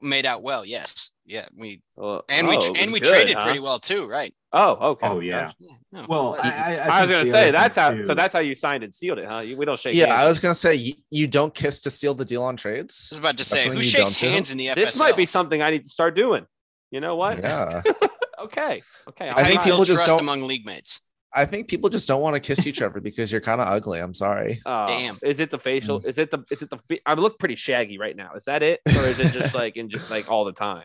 Made 0.00 0.26
out 0.26 0.42
well. 0.42 0.64
Yes, 0.64 1.10
yeah, 1.26 1.46
we 1.56 1.82
Well, 1.96 2.24
and 2.28 2.46
we 2.48 2.56
oh, 2.56 2.74
and 2.78 2.92
we 2.92 3.00
good, 3.00 3.08
traded 3.10 3.36
huh? 3.36 3.44
pretty 3.44 3.60
well 3.60 3.78
too, 3.78 4.06
right? 4.06 4.34
Oh, 4.54 4.90
okay. 4.90 5.06
Oh, 5.08 5.20
yeah. 5.20 5.52
Yeah, 5.58 5.70
no, 5.92 6.06
Well, 6.08 6.32
but- 6.36 6.44
I, 6.44 6.76
I, 6.76 6.98
I, 7.00 7.06
was 7.06 7.10
gonna 7.16 7.30
say 7.30 7.50
that's 7.50 7.76
how. 7.76 7.94
too- 7.94 8.04
So 8.04 8.14
that's 8.14 8.34
how 8.34 8.40
you 8.40 8.54
signed 8.54 8.84
and 8.84 8.92
sealed 8.92 9.18
it, 9.18 9.26
huh? 9.26 9.38
You, 9.38 9.56
we 9.56 9.64
don't 9.64 9.78
shake. 9.78 9.94
Yeah, 9.94 10.06
hands. 10.08 10.18
I 10.20 10.24
was 10.26 10.38
gonna 10.40 10.54
say 10.54 10.74
you, 10.74 10.94
you 11.10 11.26
don't 11.26 11.54
kiss 11.54 11.80
to 11.82 11.90
seal 11.90 12.12
the 12.14 12.24
deal 12.24 12.42
on 12.42 12.56
trades. 12.56 13.08
I 13.10 13.14
was 13.14 13.18
about 13.20 13.36
to 13.38 13.44
say, 13.44 13.68
who 13.68 13.82
shakes 13.82 14.14
don't 14.14 14.28
do? 14.28 14.34
hands 14.34 14.50
in 14.52 14.58
the 14.58 14.66
FSL? 14.66 14.74
This 14.74 14.98
might 14.98 15.16
be 15.16 15.26
something 15.26 15.62
I 15.62 15.70
need 15.70 15.84
to 15.84 15.90
start 15.90 16.14
doing. 16.16 16.44
You 16.90 17.00
know 17.00 17.16
what? 17.16 17.38
Yeah, 17.38 17.82
Okay. 18.42 18.82
Okay. 19.08 19.28
It's 19.28 19.40
I 19.40 19.44
how 19.44 19.48
think 19.48 19.62
people 19.62 19.84
just 19.84 20.04
trust 20.04 20.06
don't- 20.18 20.20
among 20.20 20.42
league 20.42 20.66
mates. 20.66 21.00
I 21.34 21.44
think 21.46 21.68
people 21.68 21.88
just 21.88 22.06
don't 22.06 22.20
want 22.20 22.34
to 22.36 22.40
kiss 22.40 22.64
you, 22.66 22.72
Trevor, 22.72 23.00
because 23.00 23.32
you're 23.32 23.40
kind 23.40 23.60
of 23.60 23.68
ugly. 23.68 24.00
I'm 24.00 24.14
sorry. 24.14 24.60
Oh, 24.66 24.86
Damn. 24.86 25.16
Is 25.22 25.40
it 25.40 25.50
the 25.50 25.58
facial? 25.58 25.98
Mm. 26.00 26.06
Is 26.08 26.18
it 26.18 26.30
the? 26.30 26.44
Is 26.50 26.62
it 26.62 26.70
the? 26.70 27.00
I 27.06 27.14
look 27.14 27.38
pretty 27.38 27.56
shaggy 27.56 27.98
right 27.98 28.16
now. 28.16 28.32
Is 28.34 28.44
that 28.44 28.62
it, 28.62 28.80
or 28.86 29.02
is 29.06 29.18
it 29.20 29.32
just 29.32 29.54
like 29.62 29.76
in 29.76 29.88
just 29.88 30.10
like 30.10 30.30
all 30.30 30.44
the 30.44 30.52
time? 30.52 30.84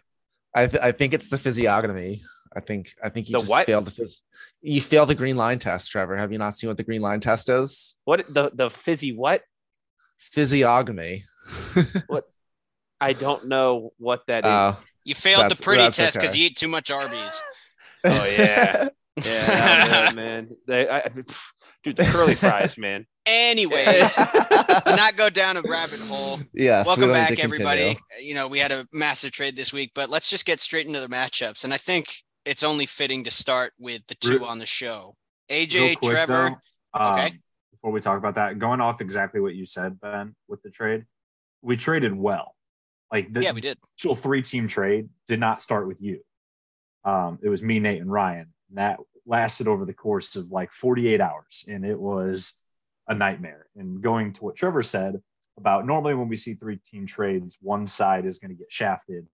I 0.56 0.68
th- 0.68 0.82
I 0.82 0.92
think 0.92 1.14
it's 1.14 1.30
the 1.30 1.38
physiognomy. 1.38 2.22
I 2.56 2.62
think 2.62 2.94
I 3.04 3.10
think 3.10 3.28
you 3.28 3.34
The 3.34 3.40
just 3.40 3.52
what? 3.52 3.66
failed 3.66 3.86
the 3.86 3.92
phys- 3.92 4.22
you 4.62 4.80
failed 4.82 5.10
the 5.10 5.16
green 5.16 5.36
line 5.36 5.60
test, 5.60 5.92
Trevor. 5.92 6.16
Have 6.18 6.32
you 6.32 6.38
not 6.38 6.56
seen 6.56 6.70
what 6.70 6.78
the 6.78 6.84
green 6.84 7.02
line 7.02 7.20
test 7.20 7.50
is? 7.50 7.98
What 8.06 8.26
the 8.34 8.50
the 8.54 8.70
fizzy 8.70 9.12
what? 9.14 9.44
Physiognomy. 10.18 11.24
What? 12.08 12.26
I 13.00 13.14
don't 13.14 13.48
know 13.48 13.92
what 13.98 14.26
that 14.28 14.46
is. 14.46 14.50
Uh, 14.50 14.76
You 15.04 15.14
failed 15.14 15.52
the 15.52 15.62
pretty 15.64 15.84
test 15.92 16.16
because 16.16 16.32
okay. 16.32 16.40
you 16.40 16.46
eat 16.48 16.56
too 16.58 16.68
much 16.68 16.90
Arby's. 16.90 17.42
Oh, 18.04 18.36
yeah. 18.38 18.90
Yeah, 19.18 19.46
that 19.48 20.06
was 20.08 20.16
man. 20.16 20.50
They, 20.68 20.90
I, 20.90 21.10
dude, 21.84 21.98
the 21.98 22.04
curly 22.12 22.36
fries, 22.36 22.78
man. 22.78 23.06
Anyways, 23.26 24.16
to 24.16 24.94
not 24.96 25.16
go 25.18 25.30
down 25.30 25.58
a 25.58 25.62
rabbit 25.62 26.00
hole. 26.08 26.40
Yes. 26.54 26.86
we 26.86 26.90
Welcome 26.90 27.04
don't 27.04 27.14
back, 27.14 27.40
everybody. 27.40 27.98
You 28.22 28.36
know, 28.36 28.48
we 28.48 28.60
had 28.60 28.72
a 28.72 28.88
massive 28.94 29.32
trade 29.32 29.56
this 29.56 29.74
week, 29.74 29.92
but 29.94 30.10
let's 30.10 30.30
just 30.30 30.46
get 30.46 30.60
straight 30.60 30.88
into 30.88 31.00
the 31.00 31.10
matchups. 31.10 31.64
And 31.64 31.74
I 31.74 31.78
think 31.78 32.16
it's 32.46 32.64
only 32.64 32.86
fitting 32.86 33.24
to 33.26 33.32
start 33.32 33.74
with 33.78 34.02
the 34.08 34.16
two 34.16 34.40
Real- 34.40 34.46
on 34.46 34.60
the 34.60 34.66
show. 34.66 35.16
AJ, 35.50 35.98
quick, 35.98 36.12
Trevor. 36.12 36.58
though, 36.94 37.00
um, 37.00 37.20
Okay. 37.20 37.40
Before 37.72 37.92
we 37.92 38.00
talk 38.00 38.18
about 38.18 38.36
that, 38.36 38.58
going 38.58 38.82
off 38.82 39.02
exactly 39.02 39.40
what 39.40 39.54
you 39.54 39.64
said, 39.66 40.00
Ben, 40.00 40.36
with 40.48 40.62
the 40.64 40.70
trade, 40.72 41.06
we 41.62 41.76
traded 41.78 42.16
well. 42.16 42.56
Like 43.12 43.32
the 43.32 43.44
yeah, 43.44 43.52
we 43.52 43.62
did. 43.62 43.78
actual 43.96 44.16
three-team 44.16 44.68
trade 44.68 45.10
did 45.28 45.40
not 45.40 45.62
start 45.62 45.88
with 45.88 46.02
you. 46.02 46.22
Um, 47.06 47.40
it 47.44 47.50
was 47.50 47.62
me, 47.62 47.80
Nate, 47.80 48.02
and 48.02 48.12
Ryan. 48.12 48.52
And 48.70 48.78
that 48.78 49.00
lasted 49.26 49.68
over 49.68 49.86
the 49.86 49.94
course 49.94 50.36
of 50.36 50.52
like 50.52 50.72
48 50.72 51.22
hours, 51.22 51.66
and 51.70 51.86
it 51.86 52.00
was 52.00 52.64
a 53.08 53.16
nightmare. 53.16 53.68
And 53.76 54.02
going 54.02 54.34
to 54.34 54.46
what 54.46 54.56
Trevor 54.56 54.84
said 54.84 55.22
about 55.58 55.86
normally 55.86 56.14
when 56.14 56.28
we 56.30 56.36
see 56.36 56.54
three-team 56.54 57.06
trades, 57.06 57.58
one 57.62 57.88
side 57.88 58.26
is 58.26 58.38
going 58.38 58.52
to 58.52 58.58
get 58.58 58.72
shafted. 58.72 59.28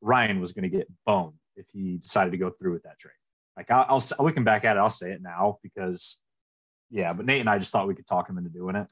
Ryan 0.00 0.40
was 0.40 0.52
going 0.52 0.70
to 0.70 0.76
get 0.76 0.88
boned 1.04 1.34
if 1.56 1.68
he 1.72 1.98
decided 1.98 2.30
to 2.30 2.38
go 2.38 2.50
through 2.50 2.72
with 2.72 2.84
that 2.84 2.98
trade. 2.98 3.12
Like 3.56 3.70
I'll, 3.70 3.86
I'll 3.88 4.24
looking 4.24 4.44
back 4.44 4.64
at 4.64 4.76
it, 4.76 4.80
I'll 4.80 4.90
say 4.90 5.10
it 5.10 5.22
now 5.22 5.58
because, 5.62 6.22
yeah. 6.90 7.12
But 7.12 7.26
Nate 7.26 7.40
and 7.40 7.50
I 7.50 7.58
just 7.58 7.72
thought 7.72 7.88
we 7.88 7.94
could 7.94 8.06
talk 8.06 8.30
him 8.30 8.38
into 8.38 8.50
doing 8.50 8.76
it. 8.76 8.90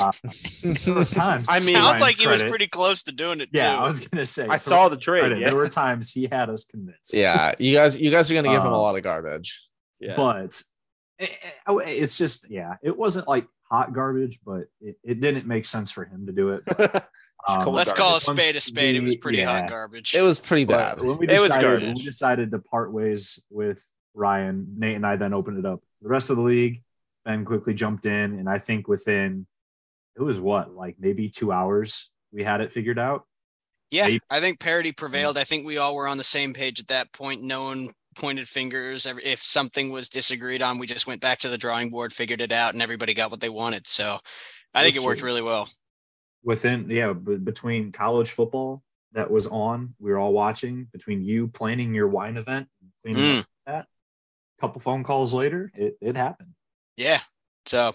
Uh, 0.00 0.12
there 0.84 0.94
were 0.94 1.04
times. 1.04 1.48
I 1.50 1.54
mean- 1.60 1.74
Sounds 1.74 1.74
Ryan's 1.74 2.00
like 2.00 2.16
he 2.16 2.26
was 2.26 2.42
pretty 2.42 2.66
close 2.68 3.02
to 3.04 3.12
doing 3.12 3.40
it 3.40 3.48
Yeah, 3.52 3.74
too. 3.76 3.80
I 3.80 3.82
was 3.84 4.06
gonna 4.08 4.26
say. 4.26 4.46
I 4.48 4.56
saw 4.58 4.88
the 4.88 4.96
trade. 4.96 5.20
credit, 5.20 5.38
Yeah. 5.40 5.48
There 5.48 5.56
were 5.56 5.68
times 5.68 6.12
he 6.12 6.28
had 6.30 6.50
us 6.50 6.64
convinced. 6.64 7.14
yeah, 7.14 7.52
you 7.58 7.74
guys, 7.74 8.00
you 8.00 8.10
guys 8.10 8.30
are 8.30 8.34
gonna 8.34 8.48
give 8.48 8.60
him 8.62 8.72
a 8.72 8.74
Um, 8.76 8.80
lot 8.80 8.96
of 8.96 9.02
garbage. 9.02 9.66
yeah. 10.00 10.16
but 10.16 10.60
it, 11.18 11.30
it- 11.68 11.88
it's 12.02 12.16
just 12.18 12.50
yeah, 12.50 12.74
it 12.82 12.96
wasn't 12.96 13.28
like 13.28 13.46
hot 13.70 13.92
garbage, 13.92 14.40
but 14.44 14.64
it, 14.80 14.96
it 15.02 15.20
didn't 15.20 15.46
make 15.46 15.64
sense 15.66 15.90
for 15.92 16.04
him 16.04 16.26
to 16.26 16.32
do 16.32 16.50
it. 16.50 17.04
Um, 17.44 17.66
Let's 17.74 17.92
call 17.92 18.14
a 18.14 18.20
spade 18.20 18.54
a 18.54 18.60
spade. 18.60 18.94
It 18.94 19.02
was 19.02 19.16
pretty 19.16 19.38
yeah. 19.38 19.62
hot 19.62 19.68
garbage. 19.68 20.14
It 20.14 20.22
was 20.22 20.38
pretty 20.38 20.64
But 20.64 20.76
bad. 20.98 21.04
when 21.04 21.16
we 21.18 21.26
It 21.26 21.40
was 21.40 21.48
decided, 21.48 21.82
when 21.82 21.94
we 21.94 22.02
decided 22.04 22.50
to 22.52 22.60
part 22.60 22.92
ways 22.92 23.44
with 23.50 23.84
Ryan, 24.14 24.64
Nate 24.78 24.94
and 24.94 25.04
I 25.04 25.16
then 25.16 25.34
opened 25.34 25.58
it 25.58 25.66
up. 25.66 25.82
The 26.02 26.08
rest 26.08 26.30
of 26.30 26.36
the 26.36 26.42
league, 26.42 26.84
Ben 27.24 27.44
quickly 27.44 27.74
jumped 27.74 28.06
in, 28.06 28.38
and 28.38 28.48
I 28.48 28.58
think 28.58 28.86
within 28.86 29.48
it 30.16 30.22
was 30.22 30.40
what 30.40 30.74
like 30.74 30.96
maybe 30.98 31.28
two 31.28 31.52
hours 31.52 32.12
we 32.32 32.42
had 32.44 32.60
it 32.60 32.70
figured 32.70 32.98
out. 32.98 33.24
Yeah, 33.90 34.06
Maybe- 34.06 34.20
I 34.30 34.40
think 34.40 34.58
parity 34.60 34.92
prevailed. 34.92 35.36
I 35.36 35.44
think 35.44 35.66
we 35.66 35.76
all 35.78 35.94
were 35.94 36.08
on 36.08 36.16
the 36.18 36.24
same 36.24 36.54
page 36.54 36.80
at 36.80 36.88
that 36.88 37.12
point. 37.12 37.42
No 37.42 37.64
one 37.64 37.90
pointed 38.16 38.48
fingers. 38.48 39.06
If 39.06 39.40
something 39.42 39.90
was 39.90 40.08
disagreed 40.08 40.62
on, 40.62 40.78
we 40.78 40.86
just 40.86 41.06
went 41.06 41.20
back 41.20 41.40
to 41.40 41.48
the 41.50 41.58
drawing 41.58 41.90
board, 41.90 42.12
figured 42.12 42.40
it 42.40 42.52
out, 42.52 42.72
and 42.72 42.82
everybody 42.82 43.12
got 43.14 43.30
what 43.30 43.40
they 43.40 43.48
wanted. 43.50 43.86
So 43.86 44.18
I 44.74 44.82
think 44.82 44.96
it 44.96 45.02
worked 45.04 45.22
really 45.22 45.42
well. 45.42 45.68
within 46.42 46.88
yeah 46.90 47.12
b- 47.12 47.36
between 47.36 47.92
college 47.92 48.30
football 48.30 48.82
that 49.12 49.30
was 49.30 49.46
on 49.46 49.94
we 50.00 50.10
were 50.10 50.18
all 50.18 50.32
watching 50.32 50.84
between 50.92 51.22
you 51.22 51.46
planning 51.46 51.94
your 51.94 52.08
wine 52.08 52.36
event 52.36 52.66
cleaning 53.02 53.22
Mm. 53.22 53.38
up 53.40 53.46
that 53.66 53.86
couple 54.60 54.80
phone 54.80 55.04
calls 55.04 55.32
later 55.34 55.70
it, 55.76 55.96
it 56.00 56.16
happened 56.16 56.54
Yeah. 56.96 57.20
So, 57.66 57.94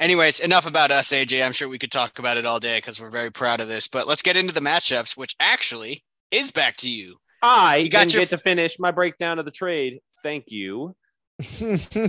anyways, 0.00 0.40
enough 0.40 0.66
about 0.66 0.90
us, 0.90 1.12
AJ. 1.12 1.44
I'm 1.44 1.52
sure 1.52 1.68
we 1.68 1.78
could 1.78 1.92
talk 1.92 2.18
about 2.18 2.36
it 2.36 2.44
all 2.46 2.60
day 2.60 2.78
because 2.78 3.00
we're 3.00 3.10
very 3.10 3.30
proud 3.30 3.60
of 3.60 3.68
this. 3.68 3.88
But 3.88 4.06
let's 4.06 4.22
get 4.22 4.36
into 4.36 4.52
the 4.52 4.60
matchups, 4.60 5.16
which 5.16 5.36
actually 5.40 6.04
is 6.30 6.50
back 6.50 6.76
to 6.78 6.90
you. 6.90 7.16
I 7.42 7.76
You 7.78 7.88
got 7.90 8.00
didn't 8.00 8.12
your 8.14 8.20
get 8.22 8.28
to 8.30 8.38
finish 8.38 8.78
my 8.78 8.90
breakdown 8.90 9.38
of 9.38 9.44
the 9.44 9.50
trade. 9.50 10.00
Thank 10.22 10.46
you. 10.48 10.96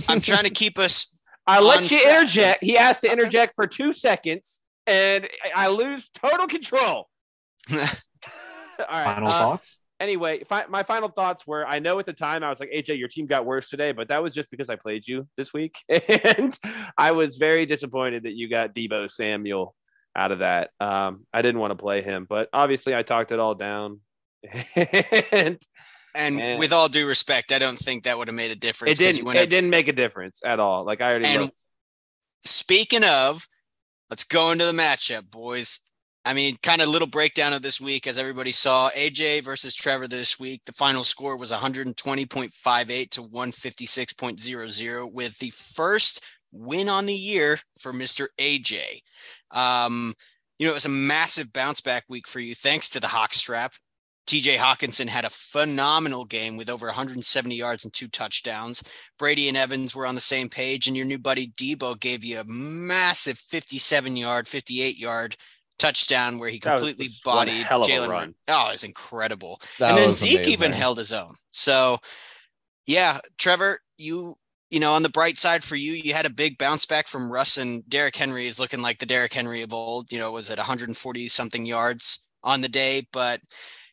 I'm 0.08 0.20
trying 0.20 0.44
to 0.44 0.50
keep 0.50 0.78
us. 0.78 1.14
I 1.46 1.60
let 1.60 1.90
you 1.90 2.00
track. 2.00 2.14
interject. 2.14 2.64
He 2.64 2.74
has 2.74 3.00
to 3.00 3.10
interject 3.10 3.54
for 3.54 3.66
two 3.66 3.92
seconds, 3.92 4.60
and 4.86 5.28
I 5.54 5.64
I 5.66 5.68
lose 5.68 6.08
total 6.14 6.46
control. 6.46 7.08
All 7.72 8.86
right. 8.90 9.04
final 9.04 9.28
uh, 9.28 9.32
thoughts 9.32 9.78
anyway, 10.00 10.42
fi- 10.48 10.66
my 10.68 10.82
final 10.82 11.08
thoughts 11.08 11.46
were 11.46 11.64
I 11.66 11.78
know 11.78 11.98
at 12.00 12.06
the 12.06 12.12
time 12.12 12.42
I 12.42 12.50
was 12.50 12.58
like, 12.58 12.70
AJ, 12.74 12.98
your 12.98 13.08
team 13.08 13.26
got 13.26 13.44
worse 13.46 13.68
today, 13.68 13.92
but 13.92 14.08
that 14.08 14.22
was 14.22 14.34
just 14.34 14.50
because 14.50 14.68
I 14.68 14.76
played 14.76 15.06
you 15.06 15.28
this 15.36 15.52
week. 15.52 15.76
And 15.88 16.58
I 16.98 17.12
was 17.12 17.36
very 17.36 17.66
disappointed 17.66 18.24
that 18.24 18.32
you 18.34 18.48
got 18.48 18.74
Deebo 18.74 19.10
Samuel 19.10 19.74
out 20.16 20.32
of 20.32 20.40
that. 20.40 20.70
Um, 20.80 21.26
I 21.32 21.42
didn't 21.42 21.60
want 21.60 21.70
to 21.72 21.76
play 21.76 22.02
him, 22.02 22.26
but 22.28 22.48
obviously 22.52 22.96
I 22.96 23.02
talked 23.02 23.30
it 23.30 23.38
all 23.38 23.54
down. 23.54 24.00
and 25.32 25.58
And 26.14 26.36
Man. 26.36 26.58
with 26.58 26.72
all 26.72 26.88
due 26.88 27.06
respect, 27.06 27.52
I 27.52 27.58
don't 27.60 27.78
think 27.78 28.04
that 28.04 28.18
would 28.18 28.26
have 28.28 28.34
made 28.34 28.50
a 28.50 28.56
difference. 28.56 28.98
it 28.98 29.02
didn't 29.12 29.28
it 29.36 29.42
up- 29.44 29.48
didn't 29.48 29.70
make 29.70 29.86
a 29.86 29.92
difference 29.92 30.40
at 30.44 30.58
all. 30.58 30.84
Like 30.84 31.00
I 31.00 31.10
already 31.10 31.26
And- 31.26 31.42
looked. 31.42 31.60
Speaking 32.42 33.04
of, 33.04 33.46
let's 34.08 34.24
go 34.24 34.50
into 34.50 34.64
the 34.64 34.72
matchup, 34.72 35.30
boys. 35.30 35.80
I 36.24 36.34
mean, 36.34 36.58
kind 36.62 36.82
of 36.82 36.88
little 36.88 37.08
breakdown 37.08 37.54
of 37.54 37.62
this 37.62 37.80
week, 37.80 38.06
as 38.06 38.18
everybody 38.18 38.50
saw. 38.50 38.90
AJ 38.90 39.42
versus 39.42 39.74
Trevor 39.74 40.06
this 40.06 40.38
week. 40.38 40.60
The 40.66 40.72
final 40.72 41.02
score 41.02 41.36
was 41.36 41.50
120.58 41.50 43.10
to 43.10 43.22
156.00, 43.22 45.12
with 45.12 45.38
the 45.38 45.50
first 45.50 46.22
win 46.52 46.88
on 46.90 47.06
the 47.06 47.14
year 47.14 47.58
for 47.80 47.92
Mr. 47.92 48.26
AJ. 48.38 49.00
Um, 49.50 50.14
you 50.58 50.66
know, 50.66 50.72
it 50.72 50.74
was 50.74 50.84
a 50.84 50.90
massive 50.90 51.54
bounce 51.54 51.80
back 51.80 52.04
week 52.08 52.28
for 52.28 52.40
you, 52.40 52.54
thanks 52.54 52.90
to 52.90 53.00
the 53.00 53.08
Hawk 53.08 53.32
strap. 53.32 53.72
TJ 54.26 54.58
Hockenson 54.58 55.08
had 55.08 55.24
a 55.24 55.30
phenomenal 55.30 56.24
game 56.24 56.56
with 56.56 56.68
over 56.68 56.86
170 56.86 57.56
yards 57.56 57.84
and 57.84 57.92
two 57.92 58.06
touchdowns. 58.08 58.82
Brady 59.18 59.48
and 59.48 59.56
Evans 59.56 59.96
were 59.96 60.06
on 60.06 60.14
the 60.14 60.20
same 60.20 60.50
page, 60.50 60.86
and 60.86 60.96
your 60.96 61.06
new 61.06 61.18
buddy 61.18 61.48
Deebo 61.56 61.98
gave 61.98 62.22
you 62.22 62.38
a 62.38 62.44
massive 62.44 63.38
57 63.38 64.16
yard, 64.16 64.46
58 64.46 64.98
yard 64.98 65.36
touchdown 65.80 66.38
where 66.38 66.50
he 66.50 66.58
That 66.60 66.74
was 66.74 66.82
completely 66.82 67.08
bodied 67.24 67.66
hell 67.66 67.82
of 67.82 67.88
Jalen. 67.88 68.00
run. 68.00 68.08
Run- 68.10 68.34
Oh, 68.48 68.68
it 68.68 68.72
was 68.72 68.84
incredible. 68.84 69.60
That 69.78 69.90
and 69.90 69.98
then 69.98 70.08
was 70.08 70.18
Zeke 70.18 70.46
even 70.46 70.72
held 70.72 70.98
his 70.98 71.12
own. 71.12 71.34
So, 71.50 71.98
yeah, 72.86 73.20
Trevor, 73.38 73.80
you 73.98 74.36
you 74.70 74.78
know, 74.78 74.92
on 74.92 75.02
the 75.02 75.08
bright 75.08 75.36
side 75.36 75.64
for 75.64 75.74
you, 75.74 75.92
you 75.94 76.14
had 76.14 76.26
a 76.26 76.30
big 76.30 76.56
bounce 76.56 76.86
back 76.86 77.08
from 77.08 77.32
Russ 77.32 77.56
and 77.58 77.82
Derrick 77.88 78.14
Henry 78.16 78.46
is 78.46 78.60
looking 78.60 78.82
like 78.82 79.00
the 79.00 79.06
Derrick 79.06 79.32
Henry 79.34 79.62
of 79.62 79.74
old. 79.74 80.12
You 80.12 80.20
know, 80.20 80.30
was 80.30 80.48
at 80.50 80.58
140 80.58 81.28
something 81.28 81.66
yards 81.66 82.20
on 82.44 82.60
the 82.60 82.68
day, 82.68 83.08
but 83.12 83.40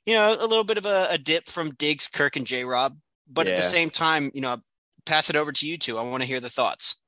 you 0.06 0.14
know, 0.14 0.34
a 0.40 0.46
little 0.46 0.64
bit 0.64 0.78
of 0.78 0.86
a, 0.86 1.08
a 1.10 1.18
dip 1.18 1.48
from 1.48 1.72
Diggs, 1.74 2.08
Kirk, 2.08 2.36
and 2.36 2.46
J. 2.46 2.64
Rob. 2.64 2.96
But 3.28 3.48
at 3.48 3.56
the 3.56 3.62
same 3.64 3.90
time, 3.90 4.32
you 4.34 4.42
know, 4.42 4.58
pass 5.06 5.30
it 5.30 5.36
over 5.36 5.52
to 5.52 5.68
you 5.68 5.78
two. 5.78 5.98
I 5.98 6.04
want 6.04 6.22
to 6.22 6.28
hear 6.28 6.40
the 6.40 6.50
thoughts. 6.50 7.02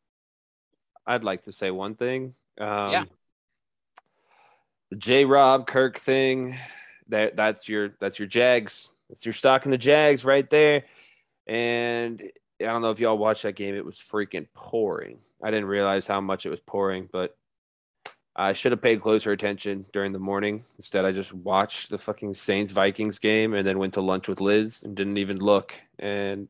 I'd 1.05 1.23
like 1.23 1.43
to 1.43 1.51
say 1.51 1.71
one 1.71 1.95
thing. 1.95 2.33
Um, 2.59 2.91
Yeah. 2.91 3.05
The 4.91 4.95
J. 4.97 5.25
Rob 5.25 5.67
Kirk 5.67 5.99
thing. 5.99 6.57
That 7.09 7.35
that's 7.35 7.67
your 7.67 7.95
that's 7.99 8.19
your 8.19 8.27
Jags. 8.27 8.89
That's 9.09 9.25
your 9.25 9.33
stock 9.33 9.65
in 9.65 9.71
the 9.71 9.77
Jags 9.77 10.23
right 10.23 10.49
there. 10.49 10.85
And 11.47 12.21
I 12.61 12.65
don't 12.65 12.81
know 12.81 12.91
if 12.91 12.99
y'all 12.99 13.17
watched 13.17 13.43
that 13.43 13.55
game. 13.55 13.75
It 13.75 13.85
was 13.85 13.97
freaking 13.97 14.47
pouring. 14.53 15.19
I 15.43 15.49
didn't 15.49 15.65
realize 15.65 16.05
how 16.05 16.21
much 16.21 16.45
it 16.45 16.49
was 16.49 16.59
pouring, 16.59 17.09
but 17.11 17.35
I 18.35 18.53
should 18.53 18.71
have 18.71 18.81
paid 18.81 19.01
closer 19.01 19.31
attention 19.31 19.85
during 19.91 20.11
the 20.11 20.19
morning. 20.19 20.63
Instead, 20.77 21.05
I 21.05 21.11
just 21.11 21.33
watched 21.33 21.89
the 21.89 21.97
fucking 21.97 22.35
Saints 22.35 22.71
Vikings 22.71 23.19
game 23.19 23.53
and 23.53 23.67
then 23.67 23.79
went 23.79 23.93
to 23.95 24.01
lunch 24.01 24.27
with 24.27 24.39
Liz 24.39 24.83
and 24.83 24.95
didn't 24.95 25.17
even 25.17 25.37
look. 25.37 25.73
And 25.97 26.47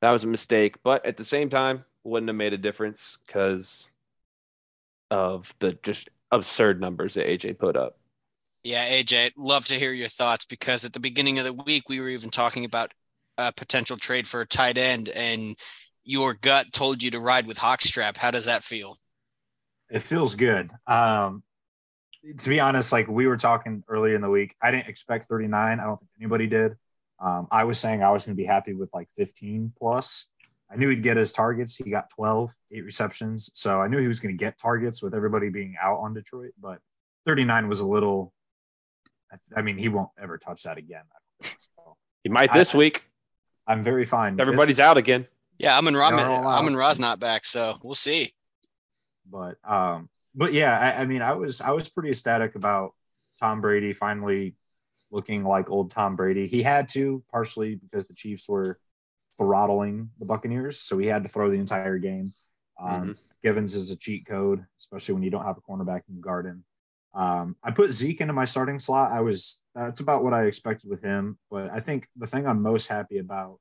that 0.00 0.10
was 0.10 0.24
a 0.24 0.28
mistake. 0.28 0.82
But 0.82 1.04
at 1.04 1.16
the 1.16 1.24
same 1.24 1.50
time, 1.50 1.84
wouldn't 2.04 2.28
have 2.28 2.36
made 2.36 2.52
a 2.52 2.58
difference 2.58 3.18
because 3.26 3.88
of 5.10 5.54
the 5.58 5.78
just 5.82 6.10
absurd 6.32 6.80
numbers 6.80 7.14
that 7.14 7.28
AJ 7.28 7.58
put 7.58 7.76
up. 7.76 7.98
Yeah, 8.64 8.88
AJ, 8.88 9.32
love 9.36 9.66
to 9.66 9.78
hear 9.78 9.92
your 9.92 10.08
thoughts 10.08 10.44
because 10.44 10.84
at 10.84 10.92
the 10.92 11.00
beginning 11.00 11.38
of 11.38 11.44
the 11.44 11.52
week 11.52 11.88
we 11.88 12.00
were 12.00 12.08
even 12.08 12.30
talking 12.30 12.64
about 12.64 12.92
a 13.38 13.52
potential 13.52 13.96
trade 13.96 14.26
for 14.26 14.40
a 14.40 14.46
tight 14.46 14.78
end, 14.78 15.08
and 15.08 15.56
your 16.02 16.34
gut 16.34 16.72
told 16.72 17.02
you 17.02 17.12
to 17.12 17.20
ride 17.20 17.46
with 17.46 17.58
Hawkstrap. 17.58 18.16
How 18.16 18.32
does 18.32 18.46
that 18.46 18.64
feel? 18.64 18.96
it 19.92 20.00
feels 20.00 20.34
good 20.34 20.70
um 20.86 21.42
to 22.38 22.48
be 22.48 22.58
honest 22.58 22.92
like 22.92 23.06
we 23.08 23.26
were 23.26 23.36
talking 23.36 23.84
earlier 23.88 24.14
in 24.14 24.22
the 24.22 24.30
week 24.30 24.56
i 24.62 24.70
didn't 24.70 24.88
expect 24.88 25.26
39 25.26 25.78
i 25.78 25.84
don't 25.84 26.00
think 26.00 26.10
anybody 26.18 26.46
did 26.46 26.74
um, 27.20 27.46
i 27.50 27.62
was 27.62 27.78
saying 27.78 28.02
i 28.02 28.10
was 28.10 28.24
going 28.24 28.34
to 28.34 28.40
be 28.40 28.46
happy 28.46 28.74
with 28.74 28.90
like 28.94 29.08
15 29.16 29.72
plus 29.78 30.31
i 30.72 30.76
knew 30.76 30.88
he'd 30.88 31.02
get 31.02 31.16
his 31.16 31.32
targets 31.32 31.76
he 31.76 31.90
got 31.90 32.08
12 32.10 32.54
eight 32.72 32.84
receptions 32.84 33.50
so 33.54 33.80
i 33.80 33.86
knew 33.88 33.98
he 33.98 34.06
was 34.08 34.20
going 34.20 34.34
to 34.36 34.38
get 34.38 34.58
targets 34.58 35.02
with 35.02 35.14
everybody 35.14 35.48
being 35.50 35.74
out 35.80 35.98
on 35.98 36.14
detroit 36.14 36.52
but 36.60 36.78
39 37.26 37.68
was 37.68 37.80
a 37.80 37.86
little 37.86 38.32
i 39.56 39.62
mean 39.62 39.78
he 39.78 39.88
won't 39.88 40.10
ever 40.20 40.38
touch 40.38 40.62
that 40.64 40.78
again 40.78 41.02
I 41.42 41.46
think 41.46 41.56
so. 41.60 41.96
He 42.22 42.28
might 42.30 42.52
I- 42.52 42.58
this 42.58 42.72
week. 42.74 43.02
i'm 43.66 43.82
very 43.82 44.04
fine 44.04 44.40
Everybody's 44.40 44.80
out 44.80 44.96
again. 44.96 45.26
Yeah, 45.58 45.76
I'm 45.78 45.86
in 45.86 45.96
Ra- 45.96 46.10
No, 46.10 46.16
no, 46.16 46.40
no. 46.42 46.48
Amon-Ra's 46.48 46.98
not 46.98 47.20
back, 47.20 47.44
so 47.44 47.76
we'll 47.84 47.94
see. 47.94 48.32
but 49.30 49.56
um 49.64 50.08
but 50.34 50.52
yeah 50.52 50.78
I, 50.96 51.02
I 51.02 51.06
mean 51.06 51.22
i 51.22 51.32
was 51.32 51.60
i 51.60 51.70
was 51.70 51.88
pretty 51.88 52.08
ecstatic 52.08 52.54
about 52.56 52.92
tom 53.38 53.60
brady 53.60 53.92
finally 53.92 54.56
looking 55.10 55.44
like 55.44 55.70
old 55.70 55.90
tom 55.90 56.16
brady 56.16 56.46
he 56.46 56.62
had 56.62 56.88
to 56.90 57.22
partially 57.30 57.74
because 57.76 58.06
the 58.06 58.14
chiefs 58.14 58.48
were 58.48 58.78
throttling 59.36 60.10
the 60.18 60.24
Buccaneers, 60.26 60.78
so 60.78 60.98
he 60.98 61.06
had 61.06 61.22
to 61.22 61.28
throw 61.28 61.50
the 61.50 61.56
entire 61.58 61.98
game. 61.98 62.34
Um, 62.78 62.90
Mhm. 63.14 63.18
Givens 63.42 63.74
is 63.74 63.90
a 63.90 63.96
cheat 63.96 64.24
code, 64.26 64.64
especially 64.78 65.14
when 65.14 65.22
you 65.22 65.30
don't 65.30 65.44
have 65.44 65.56
a 65.58 65.60
cornerback 65.60 66.02
in 66.08 66.14
the 66.14 66.20
garden. 66.20 66.64
Um, 67.14 67.56
I 67.62 67.70
put 67.72 67.90
Zeke 67.92 68.20
into 68.20 68.32
my 68.32 68.44
starting 68.44 68.78
slot. 68.78 69.12
I 69.12 69.20
was 69.20 69.62
that's 69.74 70.00
about 70.00 70.22
what 70.24 70.32
I 70.32 70.44
expected 70.44 70.88
with 70.88 71.02
him, 71.02 71.38
but 71.50 71.70
I 71.70 71.80
think 71.80 72.08
the 72.16 72.26
thing 72.26 72.46
I'm 72.46 72.62
most 72.62 72.88
happy 72.88 73.18
about 73.18 73.58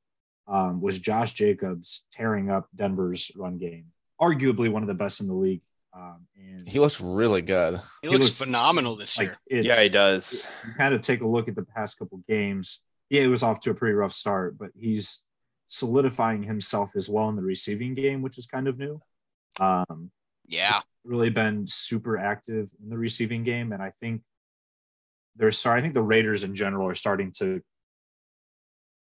um, 0.48 0.82
was 0.82 1.00
Josh 1.00 1.34
Jacobs 1.34 2.08
tearing 2.12 2.50
up 2.50 2.68
Denver's 2.75 3.32
run 3.36 3.58
game, 3.58 3.86
arguably 4.22 4.70
one 4.72 4.82
of 4.84 4.88
the 4.88 4.94
best 4.94 5.22
in 5.22 5.28
the 5.28 5.34
league. 5.34 5.62
Um, 5.94 6.25
and 6.38 6.68
He 6.68 6.80
looks 6.80 7.00
really 7.01 7.42
good. 7.42 7.75
He, 8.01 8.08
He 8.08 8.10
looks, 8.10 8.25
looks- 8.25 8.38
phenomenal 8.40 8.96
this 8.96 9.18
year. 9.18 9.30
like 9.30 9.38
it's, 9.48 9.66
Yeah, 9.78 9.84
he 9.84 9.90
does. 9.90 10.46
you 10.66 10.74
kind 10.74 10.94
of 10.94 11.01
take 11.01 11.22
a 11.22 11.28
look 11.28 11.48
at 11.48 11.56
the 11.56 11.63
past 11.66 12.00
couple 12.00 12.22
games. 12.28 12.84
Yeah, 13.10 13.24
it 13.24 13.28
was 13.28 13.44
off 13.44 13.60
to 13.62 13.72
a 13.72 13.75
pretty 13.75 13.94
rough 13.94 14.13
start, 14.13 14.58
but 14.58 14.72
he's 14.75 15.28
solidifying 15.72 16.44
himself 16.44 16.96
as 16.98 17.10
well 17.10 17.30
in 17.30 17.36
the 17.38 17.42
receiving 17.42 17.96
game, 17.96 18.22
which 18.22 18.38
is 18.38 18.46
kind 18.46 18.68
of 18.68 18.78
new. 18.78 19.01
Um, 19.60 20.12
Yeah. 20.46 20.82
really 21.06 21.30
been 21.30 21.66
super 21.66 22.18
active 22.18 22.70
in 22.84 22.90
the 22.90 22.98
receiving 22.98 23.44
game, 23.44 23.72
and 23.72 23.82
I 23.82 23.90
think 23.92 24.22
they're 25.38 25.51
sorry. 25.51 25.80
I 25.80 25.82
think 25.82 25.94
the 25.94 26.04
Raiders 26.04 26.44
in 26.44 26.56
general 26.56 26.88
are 26.90 26.94
starting 26.94 27.32
to 27.38 27.62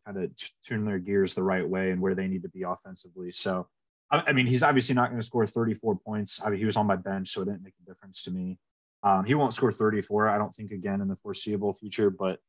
kind 0.05 0.17
of 0.23 0.35
t- 0.35 0.47
turn 0.67 0.85
their 0.85 0.99
gears 0.99 1.33
the 1.33 1.43
right 1.43 1.67
way 1.67 1.89
and 1.91 1.99
where 1.99 2.13
they 2.13 2.27
need 2.27 2.43
to 2.43 2.49
be 2.49 2.61
offensively. 2.61 3.31
So, 3.31 3.67
I, 4.11 4.23
I 4.27 4.33
mean, 4.33 4.45
he's 4.45 4.63
obviously 4.63 4.93
not 4.93 5.09
going 5.09 5.19
to 5.19 5.25
score 5.25 5.45
34 5.47 5.97
points. 5.99 6.45
I 6.45 6.51
mean, 6.51 6.59
he 6.59 6.65
was 6.65 6.77
on 6.77 6.85
my 6.85 6.95
bench, 6.95 7.29
so 7.29 7.41
it 7.41 7.45
didn't 7.45 7.63
make 7.63 7.73
a 7.81 7.85
difference 7.85 8.23
to 8.25 8.31
me. 8.31 8.59
Um, 9.01 9.25
he 9.25 9.33
won't 9.33 9.53
score 9.55 9.71
34, 9.71 10.29
I 10.29 10.37
don't 10.37 10.53
think, 10.53 10.71
again 10.71 11.01
in 11.01 11.07
the 11.07 11.15
foreseeable 11.15 11.73
future, 11.73 12.09
but 12.11 12.39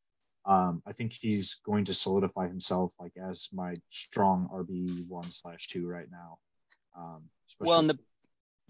um, 0.46 0.82
I 0.86 0.92
think 0.92 1.12
he's 1.12 1.56
going 1.66 1.84
to 1.84 1.94
solidify 1.94 2.48
himself 2.48 2.94
like 2.98 3.12
as 3.16 3.48
my 3.52 3.76
strong 3.88 4.48
RB 4.52 5.06
one 5.08 5.30
slash 5.30 5.66
two 5.68 5.86
right 5.86 6.08
now. 6.10 6.38
Um, 6.96 7.24
Well, 7.60 7.80
and 7.80 7.90
the 7.90 7.98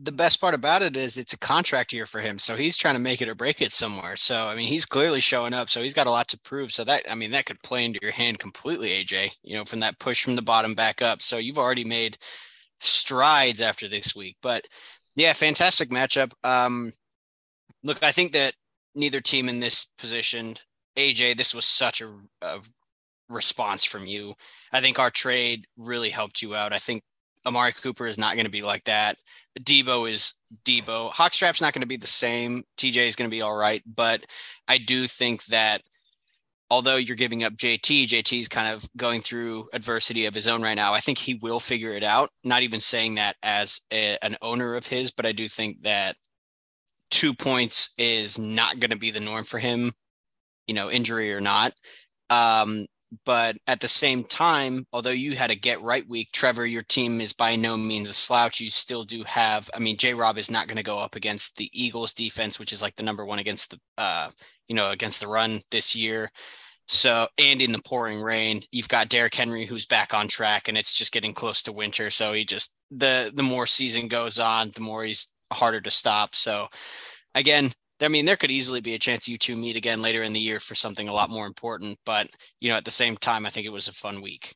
the 0.03 0.12
best 0.12 0.41
part 0.41 0.55
about 0.55 0.81
it 0.81 0.97
is 0.97 1.19
it's 1.19 1.35
a 1.35 1.39
contract 1.39 1.93
year 1.93 2.07
for 2.07 2.21
him, 2.21 2.39
so 2.39 2.57
he's 2.57 2.77
trying 2.77 2.95
to 2.95 3.00
make 3.00 3.21
it 3.21 3.29
or 3.29 3.35
break 3.35 3.61
it 3.61 3.71
somewhere. 3.73 4.17
So 4.17 4.47
I 4.47 4.57
mean, 4.57 4.67
he's 4.67 4.87
clearly 4.87 5.21
showing 5.21 5.53
up, 5.53 5.69
so 5.69 5.83
he's 5.83 5.95
got 5.95 6.07
a 6.07 6.11
lot 6.11 6.29
to 6.29 6.41
prove. 6.41 6.73
So 6.73 6.85
that 6.85 7.05
I 7.11 7.15
mean, 7.15 7.31
that 7.33 7.47
could 7.47 7.62
play 7.62 7.85
into 7.85 8.00
your 8.03 8.12
hand 8.12 8.39
completely, 8.39 8.89
AJ. 8.89 9.33
You 9.43 9.57
know, 9.59 9.65
from 9.65 9.81
that 9.81 9.99
push 9.99 10.25
from 10.25 10.37
the 10.37 10.43
bottom 10.43 10.75
back 10.75 11.03
up. 11.03 11.23
So 11.23 11.39
you've 11.39 11.59
already 11.59 11.85
made 11.85 12.17
strides 12.81 13.61
after 13.61 13.89
this 13.89 14.17
week. 14.17 14.37
But 14.43 14.67
yeah, 15.17 15.33
fantastic 15.35 15.91
matchup. 15.91 16.33
Um, 16.45 16.93
look, 17.83 18.03
I 18.03 18.12
think 18.12 18.33
that 18.33 18.55
neither 18.95 19.21
team 19.21 19.49
in 19.49 19.61
this 19.61 19.85
position, 19.99 20.57
AJ, 21.00 21.37
this 21.37 21.54
was 21.54 21.64
such 21.64 22.00
a, 22.00 22.11
a 22.42 22.61
response 23.28 23.85
from 23.85 24.07
you. 24.07 24.35
I 24.73 24.80
think 24.80 24.99
our 24.99 25.11
trade 25.11 25.66
really 25.76 26.11
helped 26.11 26.42
you 26.42 26.54
out. 26.54 26.73
I 26.73 26.78
think 26.78 27.02
Amari 27.47 27.73
Cooper 27.73 28.07
is 28.07 28.19
not 28.19 28.35
going 28.35 28.45
to 28.45 28.50
be 28.50 28.62
like 28.62 28.85
that. 28.85 29.16
Deebo 29.59 30.09
is 30.09 30.35
Deebo. 30.64 31.11
Hawkstrap's 31.11 31.61
not 31.61 31.73
going 31.73 31.80
to 31.80 31.87
be 31.87 31.97
the 31.97 32.07
same. 32.07 32.64
TJ 32.76 33.07
is 33.07 33.16
going 33.16 33.30
to 33.30 33.35
be 33.35 33.42
all 33.42 33.57
right, 33.57 33.83
but 33.87 34.25
I 34.69 34.78
do 34.78 35.07
think 35.07 35.45
that 35.47 35.83
although 36.71 36.97
you're 36.97 37.16
giving 37.16 37.42
up 37.42 37.54
JT, 37.54 38.07
JT 38.07 38.40
is 38.40 38.49
kind 38.49 38.73
of 38.73 38.88
going 38.97 39.21
through 39.21 39.69
adversity 39.73 40.26
of 40.26 40.35
his 40.35 40.47
own 40.47 40.62
right 40.62 40.75
now. 40.75 40.95
I 40.95 41.00
think 41.00 41.19
he 41.19 41.35
will 41.35 41.61
figure 41.61 41.92
it 41.92 42.04
out. 42.04 42.30
Not 42.45 42.62
even 42.62 42.80
saying 42.80 43.16
that 43.16 43.37
as 43.42 43.80
a, 43.92 44.19
an 44.23 44.37
owner 44.40 44.76
of 44.76 44.87
his, 44.87 45.11
but 45.11 45.26
I 45.26 45.33
do 45.33 45.49
think 45.49 45.83
that 45.83 46.16
two 47.11 47.35
points 47.35 47.90
is 47.99 48.38
not 48.38 48.78
going 48.78 48.90
to 48.90 48.97
be 48.97 49.11
the 49.11 49.19
norm 49.19 49.45
for 49.45 49.59
him, 49.59 49.92
you 50.67 50.75
know, 50.75 50.90
injury 50.90 51.33
or 51.33 51.40
not. 51.40 51.73
Um, 52.29 52.87
but 53.25 53.57
at 53.67 53.81
the 53.81 53.88
same 53.88 54.23
time, 54.23 54.87
although 54.93 55.11
you 55.11 55.35
had 55.35 55.50
a 55.50 55.57
get 55.57 55.83
right 55.83 56.09
week, 56.09 56.31
Trevor, 56.33 56.64
your 56.64 56.83
team 56.83 57.21
is 57.21 57.33
by 57.33 57.57
no 57.57 57.76
means 57.76 58.09
a 58.09 58.12
slouch. 58.12 58.61
You 58.61 58.71
still 58.71 59.02
do 59.02 59.25
have, 59.25 59.69
I 59.75 59.81
mean, 59.81 59.97
J 59.97 60.14
Rob 60.14 60.38
is 60.38 60.50
not 60.50 60.69
going 60.69 60.76
to 60.76 60.85
go 60.85 60.99
up 60.99 61.17
against 61.17 61.57
the 61.57 61.69
Eagles 61.73 62.14
defense, 62.14 62.59
which 62.59 62.73
is 62.73 62.83
like 62.83 62.95
the 62.95 63.02
number 63.02 63.25
one 63.25 63.41
against 63.41 63.71
the, 63.71 63.80
uh, 63.99 64.30
you 64.69 64.76
know, 64.76 64.91
against 64.91 65.21
the 65.21 65.26
run 65.26 65.63
this 65.73 65.97
year. 65.97 66.30
So, 66.87 67.26
and 67.39 67.61
in 67.61 67.73
the 67.73 67.82
pouring 67.82 68.21
rain, 68.21 68.63
you've 68.71 68.89
got 68.89 69.08
Derrick 69.08 69.34
Henry 69.34 69.65
who's 69.65 69.87
back 69.87 70.15
on 70.15 70.28
track 70.28 70.69
and 70.69 70.78
it's 70.78 70.93
just 70.93 71.13
getting 71.13 71.34
close 71.34 71.65
to 71.65 71.73
winter. 71.73 72.11
So 72.11 72.32
he 72.32 72.45
just, 72.45 72.75
the, 72.91 73.32
the 73.34 73.43
more 73.43 73.67
season 73.67 74.06
goes 74.08 74.39
on, 74.39 74.71
the 74.75 74.80
more 74.80 75.04
he's 75.04 75.32
harder 75.52 75.80
to 75.80 75.91
stop. 75.91 76.34
So 76.37 76.69
again, 77.34 77.73
I 78.02 78.08
mean, 78.08 78.25
there 78.25 78.36
could 78.36 78.50
easily 78.50 78.80
be 78.80 78.95
a 78.95 78.99
chance 78.99 79.28
you 79.28 79.36
two 79.39 79.56
meet 79.56 79.76
again 79.76 80.00
later 80.02 80.23
in 80.23 80.32
the 80.32 80.41
year 80.41 80.58
for 80.60 80.75
something 80.75 81.08
a 81.08 81.13
lot 81.13 81.30
more 81.30 81.47
important. 81.47 81.99
But 82.06 82.28
you 82.60 82.71
know, 82.71 82.76
at 82.76 82.84
the 82.84 82.91
same 82.91 83.17
time, 83.17 83.45
I 83.47 83.50
think 83.50 83.67
it 83.67 83.71
was 83.73 83.89
a 83.89 83.93
fun 83.93 84.23
week. 84.23 84.54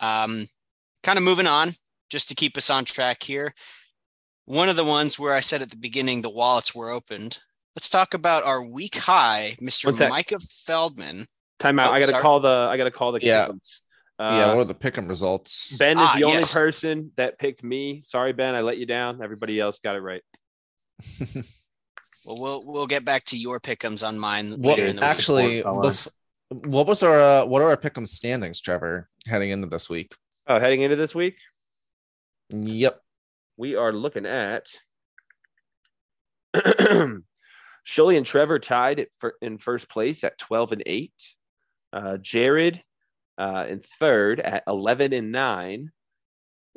Um, 0.00 0.48
kind 1.02 1.16
of 1.18 1.24
moving 1.24 1.46
on, 1.46 1.74
just 2.10 2.28
to 2.28 2.34
keep 2.34 2.56
us 2.56 2.70
on 2.70 2.84
track 2.84 3.22
here. 3.22 3.54
One 4.44 4.68
of 4.68 4.76
the 4.76 4.84
ones 4.84 5.18
where 5.18 5.34
I 5.34 5.40
said 5.40 5.62
at 5.62 5.70
the 5.70 5.76
beginning 5.76 6.20
the 6.22 6.28
wallets 6.30 6.74
were 6.74 6.90
opened. 6.90 7.38
Let's 7.76 7.88
talk 7.88 8.12
about 8.12 8.44
our 8.44 8.62
week 8.62 8.96
high, 8.96 9.56
Mr. 9.60 9.96
Micah 10.10 10.38
Feldman. 10.40 11.26
Time 11.58 11.78
out. 11.78 11.90
Oh, 11.90 11.92
I 11.92 12.00
gotta 12.00 12.10
sorry. 12.12 12.22
call 12.22 12.40
the. 12.40 12.48
I 12.70 12.76
gotta 12.76 12.90
call 12.90 13.12
the. 13.12 13.20
Yeah. 13.22 13.46
Pickums. 13.46 13.80
yeah, 14.18 14.26
Uh, 14.26 14.54
what 14.56 14.62
are 14.62 14.64
the 14.66 14.74
pick'em 14.74 15.08
results? 15.08 15.76
Ben 15.78 15.96
is 15.96 16.04
Ah, 16.06 16.14
the 16.16 16.24
only 16.24 16.38
yes. 16.38 16.52
person 16.52 17.12
that 17.16 17.38
picked 17.38 17.62
me. 17.64 18.02
Sorry, 18.04 18.32
Ben. 18.32 18.54
I 18.54 18.60
let 18.60 18.76
you 18.78 18.84
down. 18.86 19.22
Everybody 19.22 19.58
else 19.60 19.78
got 19.78 19.96
it 19.96 20.00
right. 20.00 20.22
Well, 22.24 22.40
we'll 22.40 22.66
we'll 22.66 22.86
get 22.86 23.04
back 23.04 23.24
to 23.26 23.38
your 23.38 23.58
pickums 23.60 24.06
on 24.06 24.18
mine 24.18 24.50
What 24.52 24.76
later 24.78 24.86
in 24.86 24.96
the 24.96 25.04
actually? 25.04 25.62
Bef- 25.62 26.08
what 26.50 26.86
was 26.86 27.02
our 27.02 27.20
uh, 27.20 27.44
what 27.46 27.62
are 27.62 27.68
our 27.70 27.76
pick'em 27.76 28.06
standings, 28.06 28.60
Trevor, 28.60 29.08
heading 29.26 29.50
into 29.50 29.66
this 29.66 29.88
week? 29.88 30.14
Oh, 30.46 30.60
heading 30.60 30.82
into 30.82 30.96
this 30.96 31.14
week, 31.14 31.36
Yep. 32.50 33.00
we 33.56 33.74
are 33.76 33.92
looking 33.92 34.26
at 34.26 34.66
Shully 36.54 38.16
and 38.16 38.26
Trevor 38.26 38.58
tied 38.58 39.06
for, 39.18 39.34
in 39.40 39.58
first 39.58 39.88
place 39.88 40.24
at 40.24 40.38
12 40.38 40.72
and 40.72 40.82
8. 40.84 41.12
Uh, 41.92 42.16
Jared 42.18 42.82
uh, 43.38 43.66
in 43.68 43.80
third 43.98 44.40
at 44.40 44.62
11 44.66 45.12
and 45.12 45.32
9. 45.32 45.90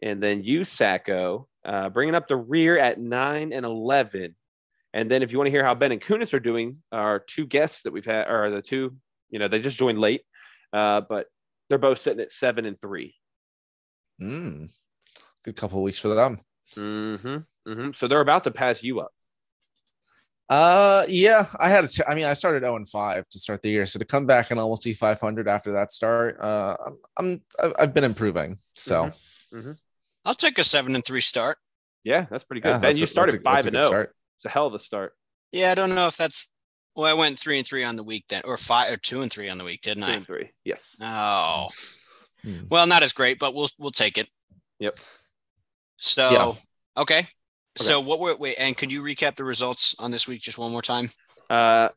And 0.04 0.22
then 0.24 0.44
you, 0.44 0.64
Sacco, 0.64 1.48
uh, 1.64 1.90
bringing 1.90 2.16
up 2.16 2.28
the 2.28 2.36
rear 2.38 2.78
at 2.78 3.00
9 3.00 3.54
and 3.54 3.66
11. 3.66 4.36
And 4.96 5.12
then 5.12 5.22
if 5.24 5.32
you 5.34 5.38
want 5.38 5.48
to 5.48 5.52
hear 5.52 5.64
how 5.66 5.76
Ben 5.76 5.92
and 5.92 6.00
Kunis 6.02 6.34
are 6.34 6.40
doing, 6.40 6.78
our 6.94 7.20
two 7.20 7.46
guests 7.46 7.84
that 7.84 7.92
we've 7.92 8.06
had, 8.06 8.28
are 8.30 8.50
the 8.50 8.62
two, 8.62 8.96
you 9.30 9.40
know, 9.40 9.50
they 9.50 9.60
just 9.60 9.76
joined 9.76 10.00
late, 10.00 10.22
uh, 10.72 11.02
but 11.02 11.28
they're 11.68 11.78
both 11.78 12.00
sitting 12.00 12.22
at 12.22 12.32
7 12.32 12.66
and 12.66 12.80
3. 12.80 13.14
Mm. 14.22 14.74
Good 15.44 15.56
couple 15.58 15.80
of 15.80 15.84
weeks 15.84 16.00
for 16.00 16.08
them. 16.08 16.40
Mm-hmm, 16.78 17.38
mm-hmm. 17.70 17.92
So 17.94 18.08
they're 18.08 18.22
about 18.22 18.46
to 18.46 18.52
pass 18.52 18.82
you 18.84 19.02
up. 19.02 19.12
Uh, 20.48 21.04
yeah, 21.10 21.44
I 21.60 21.70
had 21.70 21.84
a 21.84 21.88
ch- 21.90 22.02
I 22.08 22.16
mean, 22.16 22.26
I 22.26 22.34
started 22.34 22.62
0 22.64 22.76
and 22.78 22.88
5 22.88 23.28
to 23.30 23.40
start 23.40 23.64
the 23.64 23.70
year, 23.72 23.86
so 23.86 24.00
to 24.00 24.06
come 24.06 24.26
back 24.26 24.50
and 24.52 24.60
almost 24.62 24.84
be 24.84 24.94
500 24.94 25.48
after 25.50 25.74
that 25.74 25.92
start, 25.92 26.40
uh, 26.40 26.78
I'm, 26.86 26.98
I'm 27.18 27.42
I've- 27.62 27.74
I've 27.80 27.94
been 27.94 28.04
improving. 28.06 28.60
So 28.76 29.10
I'll 30.24 30.36
take 30.36 30.58
a 30.60 30.64
seven 30.64 30.96
and 30.96 31.04
three 31.04 31.22
start. 31.22 31.58
Yeah, 32.04 32.28
that's 32.30 32.44
pretty 32.44 32.62
good. 32.62 32.70
yeah, 32.70 32.78
ben, 32.78 32.96
you 32.96 33.04
a- 33.04 33.08
started 33.08 33.42
a- 33.42 33.44
five 33.44 33.66
a 33.66 33.68
and 33.68 33.76
good 33.78 33.82
zero. 33.82 34.08
Start. 34.46 34.48
It's 34.48 34.54
a 34.54 34.58
hell 34.58 34.68
of 34.68 34.74
a 34.74 34.80
start. 34.80 35.14
Yeah, 35.52 35.72
I 35.72 35.76
don't 35.76 35.96
know 35.96 36.08
if 36.08 36.18
that's 36.18 36.52
well, 36.96 37.06
I 37.08 37.14
went 37.14 37.38
three 37.40 37.58
and 37.58 37.68
three 37.68 37.84
on 37.84 37.96
the 37.96 38.04
week 38.04 38.26
then, 38.30 38.42
or 38.46 38.58
five 38.58 38.92
or 38.92 38.98
two 38.98 39.22
and 39.22 39.32
three 39.32 39.50
on 39.50 39.58
the 39.58 39.64
week, 39.66 39.82
didn't 39.82 40.04
Two 40.04 40.10
I? 40.10 40.14
and 40.16 40.26
three. 40.26 40.52
Yes. 40.64 41.00
Oh, 41.02 41.70
Hmm. 42.44 42.64
well, 42.70 42.86
not 42.88 43.02
as 43.04 43.12
great, 43.14 43.40
but 43.40 43.54
we'll 43.54 43.70
we'll 43.78 43.92
take 43.92 44.18
it. 44.18 44.30
Yep. 44.80 44.94
So 45.98 46.32
Yeah. 46.32 47.02
okay. 47.02 47.28
So 47.78 48.00
what 48.00 48.20
were 48.20 48.36
wait, 48.38 48.56
and 48.58 48.78
could 48.78 48.92
you 48.92 49.02
recap 49.04 49.36
the 49.36 49.44
results 49.44 49.96
on 50.00 50.12
this 50.12 50.28
week 50.28 50.42
just 50.42 50.58
one 50.58 50.72
more 50.72 50.82
time? 50.82 51.10
Uh, 51.50 51.90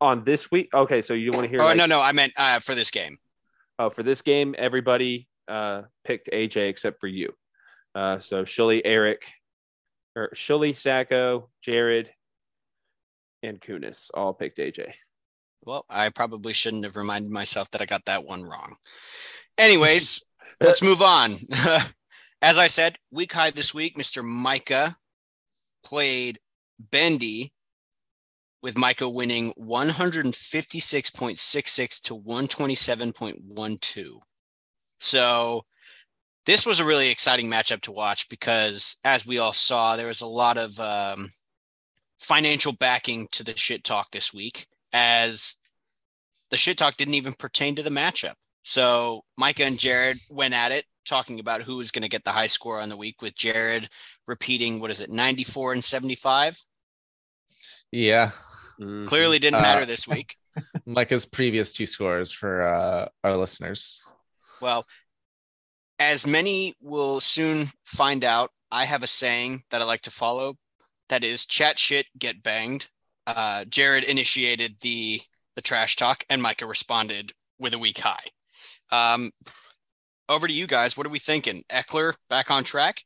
on 0.00 0.24
this 0.24 0.50
week. 0.50 0.74
Okay, 0.74 1.02
so 1.02 1.14
you 1.14 1.30
want 1.30 1.44
to 1.44 1.48
hear? 1.48 1.60
Oh 1.62 1.66
like- 1.66 1.76
no, 1.76 1.86
no, 1.86 2.00
I 2.00 2.12
meant 2.12 2.32
uh, 2.36 2.58
for 2.60 2.74
this 2.74 2.90
game. 2.90 3.18
Oh, 3.78 3.90
for 3.90 4.02
this 4.02 4.22
game, 4.22 4.54
everybody 4.58 5.28
uh, 5.48 5.82
picked 6.04 6.30
AJ 6.32 6.68
except 6.68 6.98
for 7.00 7.06
you. 7.06 7.32
Uh, 7.94 8.18
so 8.18 8.44
Shully, 8.44 8.80
Eric, 8.84 9.30
or 10.16 10.30
Shully, 10.34 10.76
Sacco, 10.76 11.48
Jared, 11.62 12.10
and 13.42 13.60
Kunis 13.60 14.10
all 14.14 14.32
picked 14.32 14.58
AJ. 14.58 14.92
Well, 15.64 15.84
I 15.88 16.10
probably 16.10 16.52
shouldn't 16.52 16.84
have 16.84 16.96
reminded 16.96 17.30
myself 17.30 17.70
that 17.70 17.80
I 17.80 17.86
got 17.86 18.04
that 18.06 18.24
one 18.24 18.42
wrong. 18.44 18.74
Anyways, 19.56 20.24
let's 20.60 20.82
move 20.82 21.00
on. 21.02 21.36
As 22.42 22.58
I 22.58 22.66
said, 22.66 22.98
week 23.10 23.32
high 23.32 23.50
this 23.50 23.72
week, 23.72 23.96
Mr. 23.96 24.22
Micah 24.22 24.98
played 25.82 26.38
Bendy 26.78 27.54
with 28.62 28.76
Micah 28.76 29.08
winning 29.08 29.54
156.66 29.58 32.02
to 32.02 32.18
127.12. 32.18 34.20
So 35.00 35.64
this 36.46 36.66
was 36.66 36.80
a 36.80 36.84
really 36.84 37.08
exciting 37.08 37.48
matchup 37.50 37.80
to 37.82 37.92
watch 37.92 38.28
because 38.28 38.96
as 39.04 39.26
we 39.26 39.38
all 39.38 39.52
saw, 39.52 39.96
there 39.96 40.06
was 40.08 40.20
a 40.20 40.26
lot 40.26 40.58
of 40.58 40.78
um, 40.78 41.30
financial 42.18 42.72
backing 42.72 43.28
to 43.32 43.42
the 43.44 43.56
shit 43.56 43.84
talk 43.84 44.10
this 44.10 44.32
week 44.32 44.66
as 44.92 45.56
the 46.50 46.56
shit 46.56 46.76
talk 46.78 46.96
didn't 46.96 47.14
even 47.14 47.32
pertain 47.34 47.74
to 47.76 47.82
the 47.82 47.90
matchup. 47.90 48.34
So 48.62 49.24
Micah 49.36 49.64
and 49.64 49.78
Jared 49.78 50.18
went 50.30 50.54
at 50.54 50.72
it 50.72 50.84
talking 51.06 51.38
about 51.40 51.62
who 51.62 51.76
was 51.76 51.90
going 51.90 52.02
to 52.02 52.08
get 52.08 52.24
the 52.24 52.30
high 52.32 52.46
score 52.46 52.80
on 52.80 52.88
the 52.88 52.96
week 52.96 53.20
with 53.20 53.34
Jared 53.34 53.88
repeating 54.26 54.80
what 54.80 54.90
is 54.90 55.00
it 55.02 55.10
94 55.10 55.74
and 55.74 55.84
75 55.84 56.58
Yeah. 57.92 58.30
Mhm. 58.80 59.06
clearly 59.06 59.38
didn't 59.38 59.60
Uh, 59.60 59.62
matter 59.62 59.84
this 59.86 60.08
week 60.08 60.36
Micah's 60.86 61.26
previous 61.26 61.72
two 61.72 61.86
scores 61.86 62.32
for 62.32 62.62
uh, 62.62 63.08
our 63.22 63.36
listeners. 63.36 64.02
well 64.60 64.86
as 66.04 66.26
many 66.26 66.74
will 66.80 67.20
soon 67.20 67.68
find 67.84 68.24
out 68.24 68.50
i 68.70 68.84
have 68.84 69.02
a 69.02 69.06
saying 69.06 69.62
that 69.70 69.82
i 69.82 69.84
like 69.84 70.02
to 70.02 70.10
follow. 70.10 70.54
That 71.08 71.22
is 71.22 71.44
chat 71.44 71.78
shit 71.78 72.06
get 72.18 72.42
banged. 72.42 72.88
Uh, 73.26 73.64
jared 73.64 74.04
initiated 74.04 74.76
the 74.80 75.20
the 75.56 75.62
trash 75.62 75.96
talk 75.96 76.24
and 76.28 76.42
micah 76.42 76.66
responded 76.66 77.32
with 77.58 77.74
a 77.74 77.78
week 77.78 77.98
high 77.98 78.26
um, 78.90 79.32
over 80.28 80.46
to 80.46 80.52
you 80.52 80.66
guys. 80.66 80.96
What 80.96 81.06
are 81.06 81.10
we 81.10 81.18
thinking? 81.18 81.64
Ekeler 81.70 82.14
back 82.28 82.50
on 82.50 82.64
track? 82.64 83.02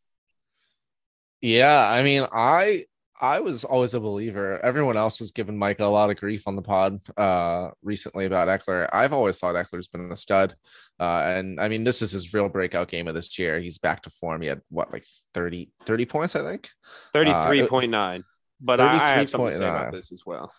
Yeah, 1.41 1.89
I 1.89 2.03
mean, 2.03 2.27
I 2.33 2.85
I 3.21 3.41
was 3.41 3.65
always 3.65 3.95
a 3.95 4.01
believer. 4.01 4.61
Everyone 4.65 4.97
else 4.97 5.21
was 5.21 5.33
giving 5.33 5.59
Micah 5.59 5.85
a 5.85 5.87
lot 5.87 6.11
of 6.11 6.17
grief 6.17 6.47
on 6.47 6.57
the 6.57 6.63
pod 6.63 7.01
uh 7.17 7.71
recently 7.83 8.25
about 8.25 8.49
Ekeler. 8.49 8.89
I've 8.93 9.13
always 9.13 9.39
thought 9.39 9.55
Ekeler's 9.55 9.89
been 9.89 10.11
a 10.11 10.17
stud. 10.17 10.55
Uh 11.01 11.23
and 11.25 11.61
I 11.61 11.69
mean 11.69 11.85
this 11.85 12.03
is 12.03 12.13
his 12.13 12.33
real 12.35 12.49
breakout 12.49 12.89
game 12.89 13.09
of 13.09 13.15
this 13.15 13.39
year. 13.39 13.61
He's 13.61 13.79
back 13.79 14.03
to 14.03 14.11
form. 14.11 14.43
He 14.43 14.49
had 14.49 14.63
what 14.71 14.93
like 14.93 15.05
30 15.35 15.71
30 15.83 16.07
points, 16.07 16.37
I 16.37 16.43
think. 16.43 16.69
33.9. 17.15 18.23
But 18.61 18.81
I, 18.81 18.93
I 18.93 19.09
have 19.19 19.31
something 19.31 19.51
to 19.51 19.57
say 19.57 19.65
about 19.65 19.93
this 19.93 20.13
as 20.13 20.25
well. 20.27 20.53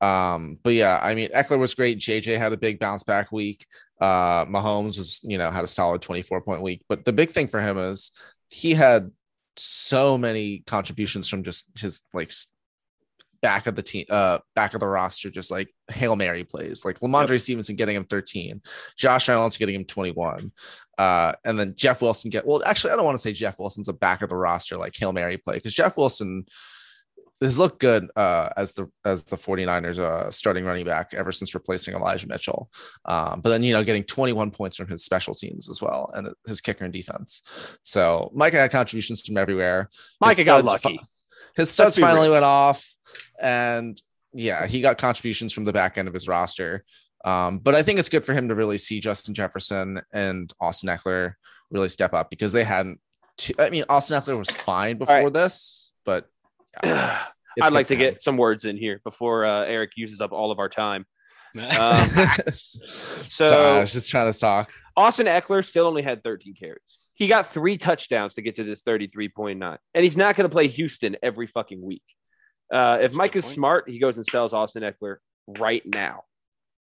Um, 0.00 0.58
but 0.62 0.74
yeah, 0.74 0.98
I 1.02 1.14
mean, 1.14 1.30
Ekeler 1.30 1.58
was 1.58 1.74
great. 1.74 1.98
JJ 1.98 2.36
had 2.36 2.52
a 2.52 2.56
big 2.56 2.78
bounce 2.78 3.04
back 3.04 3.32
week. 3.32 3.64
Uh, 4.00 4.44
Mahomes 4.44 4.98
was, 4.98 5.20
you 5.22 5.38
know, 5.38 5.50
had 5.50 5.64
a 5.64 5.68
solid 5.68 6.02
24 6.02 6.42
point 6.42 6.62
week. 6.62 6.82
But 6.88 7.04
the 7.04 7.12
big 7.12 7.30
thing 7.30 7.46
for 7.46 7.60
him 7.60 7.78
is 7.78 8.10
he 8.50 8.74
had 8.74 9.10
so 9.56 10.18
many 10.18 10.62
contributions 10.66 11.28
from 11.28 11.42
just 11.42 11.68
his 11.78 12.02
like 12.12 12.32
back 13.44 13.66
of 13.66 13.74
the 13.74 13.82
team, 13.82 14.06
uh, 14.08 14.38
back 14.54 14.72
of 14.72 14.80
the 14.80 14.86
roster, 14.86 15.30
just 15.30 15.50
like 15.50 15.68
Hail 15.88 16.16
Mary 16.16 16.44
plays, 16.44 16.84
like 16.84 16.98
Rhamondre 17.00 17.38
Stevenson 17.38 17.76
getting 17.76 17.94
him 17.94 18.06
13, 18.06 18.62
Josh 18.96 19.28
Reynolds 19.28 19.58
getting 19.58 19.74
him 19.74 19.84
21. 19.84 20.50
Uh, 20.96 21.32
and 21.44 21.58
then 21.58 21.74
Jeff 21.76 22.00
Wilson 22.00 22.30
get 22.30 22.46
well, 22.46 22.62
actually, 22.64 22.92
I 22.92 22.96
don't 22.96 23.04
want 23.04 23.16
to 23.16 23.22
say 23.22 23.32
Jeff 23.32 23.58
Wilson's 23.58 23.88
a 23.88 23.92
back 23.92 24.22
of 24.22 24.30
the 24.30 24.36
roster 24.36 24.78
like 24.78 24.96
Hail 24.96 25.12
Mary 25.12 25.36
play 25.36 25.56
because 25.56 25.74
Jeff 25.74 25.98
Wilson 25.98 26.46
has 27.44 27.58
looked 27.58 27.78
good 27.78 28.10
uh, 28.16 28.50
as 28.56 28.72
the 28.72 28.88
as 29.04 29.24
the 29.24 29.36
49ers 29.36 29.98
uh, 29.98 30.30
starting 30.30 30.64
running 30.64 30.84
back 30.84 31.14
ever 31.14 31.32
since 31.32 31.54
replacing 31.54 31.94
Elijah 31.94 32.26
Mitchell. 32.26 32.70
Um, 33.04 33.40
but 33.40 33.50
then 33.50 33.62
you 33.62 33.72
know 33.72 33.84
getting 33.84 34.04
21 34.04 34.50
points 34.50 34.76
from 34.76 34.88
his 34.88 35.04
special 35.04 35.34
teams 35.34 35.68
as 35.68 35.80
well 35.80 36.10
and 36.14 36.28
his 36.46 36.60
kicker 36.60 36.84
and 36.84 36.92
defense. 36.92 37.78
So 37.82 38.30
Micah 38.34 38.56
had 38.56 38.70
contributions 38.70 39.22
from 39.22 39.36
everywhere. 39.36 39.88
Micah 40.20 40.44
got 40.44 40.66
studs 40.66 40.82
fi- 40.82 40.88
lucky. 40.90 41.00
his 41.56 41.70
studs 41.70 41.98
finally 41.98 42.22
real. 42.28 42.32
went 42.32 42.44
off, 42.44 42.94
and 43.40 44.00
yeah, 44.32 44.66
he 44.66 44.80
got 44.80 44.98
contributions 44.98 45.52
from 45.52 45.64
the 45.64 45.72
back 45.72 45.96
end 45.98 46.08
of 46.08 46.14
his 46.14 46.26
roster. 46.26 46.84
Um, 47.24 47.58
but 47.58 47.74
I 47.74 47.82
think 47.82 47.98
it's 47.98 48.10
good 48.10 48.24
for 48.24 48.34
him 48.34 48.48
to 48.48 48.54
really 48.54 48.78
see 48.78 49.00
Justin 49.00 49.34
Jefferson 49.34 50.02
and 50.12 50.52
Austin 50.60 50.90
Ekeler 50.90 51.34
really 51.70 51.88
step 51.88 52.12
up 52.12 52.30
because 52.30 52.52
they 52.52 52.64
hadn't. 52.64 53.00
T- 53.38 53.54
I 53.58 53.70
mean, 53.70 53.84
Austin 53.88 54.20
Ekeler 54.20 54.38
was 54.38 54.50
fine 54.50 54.98
before 54.98 55.14
right. 55.16 55.32
this, 55.32 55.92
but 56.04 56.28
yeah, 56.82 57.18
I'd 57.62 57.72
like 57.72 57.86
for 57.86 57.94
to 57.94 57.94
him. 57.94 58.10
get 58.12 58.20
some 58.22 58.36
words 58.36 58.64
in 58.64 58.76
here 58.76 59.00
before 59.04 59.44
uh, 59.44 59.64
Eric 59.64 59.92
uses 59.96 60.20
up 60.20 60.32
all 60.32 60.50
of 60.50 60.58
our 60.58 60.68
time. 60.68 61.06
Um, 61.56 62.08
Sorry, 62.84 63.78
I 63.78 63.80
was 63.80 63.92
just 63.92 64.10
trying 64.10 64.30
to 64.30 64.36
talk. 64.38 64.72
Austin 64.96 65.26
Ekeler 65.26 65.64
still 65.64 65.86
only 65.86 66.02
had 66.02 66.22
13 66.24 66.54
carries. 66.54 66.98
He 67.14 67.28
got 67.28 67.46
three 67.52 67.78
touchdowns 67.78 68.34
to 68.34 68.42
get 68.42 68.56
to 68.56 68.64
this 68.64 68.82
33.9. 68.82 69.78
And 69.94 70.04
he's 70.04 70.16
not 70.16 70.34
going 70.34 70.48
to 70.48 70.52
play 70.52 70.66
Houston 70.66 71.16
every 71.22 71.46
fucking 71.46 71.80
week. 71.80 72.02
Uh, 72.72 72.96
if 73.00 73.02
That's 73.02 73.14
Mike 73.14 73.36
is 73.36 73.44
point. 73.44 73.54
smart, 73.54 73.88
he 73.88 73.98
goes 74.00 74.16
and 74.16 74.26
sells 74.26 74.52
Austin 74.52 74.82
Ekeler 74.82 75.18
right 75.58 75.82
now 75.86 76.24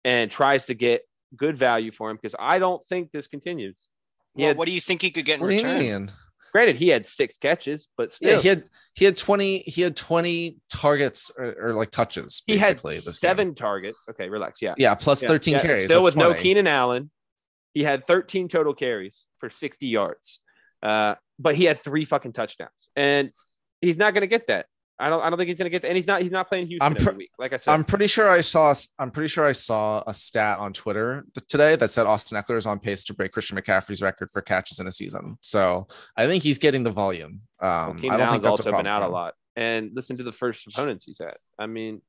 and 0.05 0.31
tries 0.31 0.67
to 0.67 0.75
get 0.75 1.03
good 1.37 1.57
value 1.59 1.91
for 1.91 2.09
him 2.11 2.17
because 2.17 2.35
I 2.39 2.59
don't 2.59 2.83
think 2.87 3.13
this 3.13 3.27
continues. 3.27 3.91
He 4.35 4.43
well, 4.43 4.49
had- 4.49 4.57
what 4.57 4.69
do 4.69 4.73
you 4.75 4.81
think 4.81 5.03
he 5.03 5.11
could 5.11 5.27
get 5.27 5.35
in 5.35 5.41
What 5.43 5.51
do 5.51 5.57
return? 5.57 6.11
Granted, 6.57 6.79
he 6.79 6.89
had 6.89 7.05
six 7.05 7.37
catches, 7.37 7.91
but 7.99 8.11
still, 8.13 8.37
Yeah, 8.37 8.41
he 8.41 8.49
had 8.49 8.71
he 8.95 9.05
had 9.05 9.15
20 9.15 9.59
he 9.59 9.83
had 9.83 9.95
20 9.95 10.57
targets 10.71 11.31
or, 11.37 11.55
or 11.61 11.75
like 11.75 11.91
touches 11.91 12.43
he 12.47 12.57
had 12.57 12.81
seven 12.81 13.49
game. 13.49 13.55
targets. 13.55 13.99
Okay, 14.09 14.31
relax. 14.31 14.63
Yeah. 14.63 14.73
Yeah, 14.79 14.95
plus 14.95 15.21
Yeah, 15.21 15.29
13 15.29 15.53
yeah, 15.53 15.61
carries. 15.61 15.85
Still 15.85 16.03
with 16.03 16.17
no 16.17 16.33
Keenan 16.33 16.67
Allen. 16.67 17.11
He 17.75 17.83
had 17.83 18.07
13 18.07 18.49
total 18.49 18.73
carries 18.73 19.27
for 19.39 19.51
60 19.51 19.87
yards. 19.87 20.41
Uh, 20.83 21.17
but 21.39 21.57
he 21.57 21.65
had 21.65 21.79
three 21.79 22.07
fucking 22.07 22.33
touchdowns. 22.33 22.89
And 22.97 23.33
he's 23.83 23.99
not 23.99 24.15
gonna 24.15 24.27
get 24.27 24.47
that. 24.47 24.65
I 24.99 25.11
don't 25.11 25.23
I 25.23 25.29
don't 25.29 25.39
think 25.39 25.49
he's 25.49 25.59
gonna 25.59 25.71
get 25.71 25.83
that. 25.83 25.89
And 25.89 25.97
he's 25.97 26.07
not 26.07 26.23
he's 26.23 26.31
not 26.31 26.49
playing 26.49 26.69
Houston 26.69 26.87
I'm 26.87 26.97
every 26.99 27.17
week. 27.17 27.31
Like 27.39 27.53
I 27.53 27.59
said. 27.59 27.73
I'm 27.73 27.85
pretty 27.85 28.07
sure 28.07 28.29
I 28.29 28.41
saw 28.41 28.75
I'm 28.99 29.11
pretty 29.11 29.29
sure 29.29 29.45
I 29.45 29.53
saw 29.53 30.03
a 30.07 30.15
stat 30.15 30.59
on 30.59 30.73
Twitter 30.73 31.27
today 31.49 31.77
that 31.77 31.91
said 31.91 32.07
Austin 32.07 32.41
Ekeler 32.41 32.57
is 32.57 32.67
on 32.67 32.79
pace 32.79 33.05
to 33.05 33.15
break 33.15 33.33
Christian 33.33 33.59
McCaffrey's 33.59 34.01
record 34.03 34.31
for 34.31 34.41
catches 34.41 34.79
in 34.79 34.87
a 34.87 34.93
season. 34.93 35.37
So 35.43 35.87
I 36.17 36.27
think 36.27 36.43
he's 36.43 36.59
getting 36.59 36.83
the 36.83 36.91
volume. 36.91 37.43
Um, 37.61 37.99
Keenan 37.99 38.13
I 38.13 38.17
don't 38.17 38.31
think 38.31 38.43
that's 38.43 38.61
also 38.61 38.73
been 38.73 38.87
out 38.87 39.03
a 39.03 39.09
lot. 39.09 39.35
And 39.55 39.91
listen 39.95 40.17
to 40.19 40.23
the 40.23 40.33
first 40.33 40.67
opponents 40.67 41.05
he's 41.05 41.19
had. 41.19 41.37
I 41.59 41.67
mean, 41.67 42.03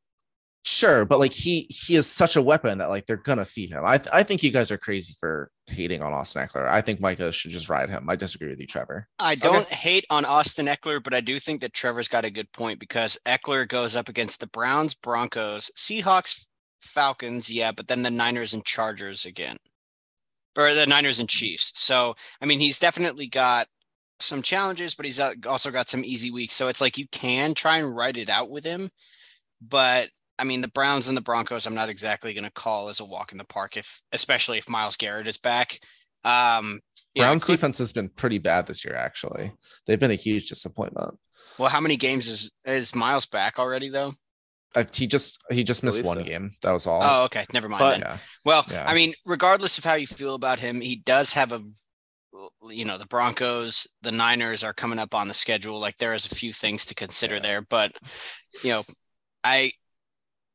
Sure, 0.64 1.06
but 1.06 1.20
like 1.20 1.32
he 1.32 1.66
he 1.70 1.96
is 1.96 2.08
such 2.08 2.36
a 2.36 2.42
weapon 2.42 2.80
that 2.80 2.90
like 2.90 3.06
they're 3.06 3.16
gonna 3.16 3.46
feed 3.46 3.72
him. 3.72 3.84
I 3.86 3.98
th- 3.98 4.10
I 4.12 4.24
think 4.24 4.44
you 4.44 4.52
guys 4.52 4.70
are 4.70 4.78
crazy 4.78 5.16
for 5.18 5.50
hating 5.68 6.02
on 6.02 6.12
Austin 6.12 6.46
Ekeler. 6.46 6.68
I 6.68 6.82
think 6.82 7.00
Micah 7.00 7.32
should 7.32 7.52
just 7.52 7.70
ride 7.70 7.90
him. 7.90 8.10
I 8.10 8.18
disagree 8.18 8.50
with 8.50 8.60
you, 8.60 8.68
Trevor. 8.68 9.08
I 9.18 9.36
don't 9.36 9.68
hate 9.68 10.06
on 10.10 10.26
Austin 10.26 10.66
Ekeler, 10.66 11.02
but 11.02 11.14
I 11.14 11.22
do 11.22 11.40
think 11.40 11.62
that 11.62 11.74
Trevor's 11.74 12.10
got 12.10 12.26
a 12.26 12.30
good 12.30 12.52
point 12.52 12.80
because 12.80 13.18
Ekeler 13.26 13.68
goes 13.68 13.96
up 13.96 14.10
against 14.10 14.42
the 14.42 14.48
Browns, 14.48 14.94
Broncos, 14.94 15.72
Seahawks, 15.78 16.48
Falcons, 16.82 17.50
yeah, 17.50 17.72
but 17.72 17.88
then 17.88 18.04
the 18.04 18.12
Niners 18.12 18.54
and 18.54 18.66
Chargers 18.66 19.26
again, 19.26 19.58
or 20.58 20.74
the 20.74 20.86
Niners 20.86 21.20
and 21.20 21.30
Chiefs. 21.30 21.72
So, 21.76 22.16
I 22.42 22.46
mean, 22.46 22.60
he's 22.60 22.80
definitely 22.80 23.28
got 23.28 23.68
some 24.20 24.42
challenges, 24.42 24.96
but 24.96 25.06
he's 25.06 25.20
uh, 25.20 25.34
also 25.46 25.72
got 25.72 25.90
some 25.90 26.04
easy 26.04 26.32
weeks. 26.32 26.54
So 26.54 26.68
it's 26.68 26.82
like 26.82 26.98
you 26.98 27.08
can 27.08 27.54
try 27.54 27.78
and 27.78 27.96
write 27.96 28.18
it 28.18 28.30
out 28.30 28.50
with 28.50 28.66
him, 28.66 28.90
but 29.62 30.10
I 30.40 30.44
mean, 30.44 30.62
the 30.62 30.68
Browns 30.68 31.08
and 31.08 31.18
the 31.18 31.22
Broncos, 31.22 31.66
I'm 31.66 31.76
not 31.76 31.90
exactly 31.90 32.34
going 32.34 32.44
to 32.44 32.52
call 32.52 32.90
as 32.90 33.00
a 33.00 33.06
walk 33.06 33.32
in 33.32 33.38
the 33.38 33.44
park, 33.44 33.76
if 33.78 34.02
especially 34.12 34.58
if 34.58 34.70
Myles 34.70 34.98
Garrett 34.98 35.28
is 35.28 35.38
back. 35.38 35.80
Um, 36.24 36.82
you 37.16 37.22
know, 37.22 37.30
Browns 37.30 37.46
defense 37.46 37.80
has 37.80 37.92
been 37.94 38.10
pretty 38.10 38.38
bad 38.38 38.68
this 38.68 38.86
year. 38.86 38.96
Actually, 38.96 39.52
they've 39.86 40.00
been 40.00 40.12
a 40.12 40.16
huge 40.16 40.48
disappointment. 40.50 41.18
Well, 41.58 41.70
how 41.70 41.82
many 41.82 41.98
games 41.98 42.28
is 42.28 42.52
is 42.66 42.94
Miles 42.94 43.26
back 43.26 43.58
already 43.58 43.90
though? 43.90 44.14
Uh, 44.76 44.84
he 44.94 45.08
just 45.08 45.42
he 45.50 45.64
just 45.64 45.84
missed 45.84 46.04
one 46.04 46.18
so. 46.18 46.24
game. 46.24 46.52
That 46.62 46.72
was 46.74 46.86
all. 46.86 47.02
Oh, 47.02 47.24
okay, 47.24 47.46
never 47.54 47.68
mind. 47.70 47.80
But- 47.80 47.92
then. 47.94 48.00
yeah. 48.02 48.18
Well, 48.46 48.66
yeah. 48.70 48.86
I 48.88 48.94
mean, 48.94 49.14
regardless 49.26 49.78
of 49.78 49.86
how 49.86 49.96
you 49.96 50.06
feel 50.06 50.36
about 50.36 50.60
him, 50.60 50.82
he 50.82 50.98
does 50.98 51.34
have 51.34 51.52
a, 51.52 51.62
you 52.70 52.86
know, 52.86 52.98
the 52.98 53.08
Broncos, 53.08 53.88
the 54.04 54.12
Niners 54.12 54.64
are 54.64 54.74
coming 54.74 55.00
up 55.00 55.16
on 55.16 55.28
the 55.28 55.34
schedule. 55.34 55.80
Like 55.80 55.98
there 55.98 56.14
is 56.14 56.26
a 56.26 56.36
few 56.36 56.54
things 56.54 56.86
to 56.86 56.96
consider 56.96 57.36
Yeah. 57.36 57.42
there, 57.42 57.62
but 57.62 57.94
you 58.64 58.72
know, 58.72 58.84
I. 59.44 59.72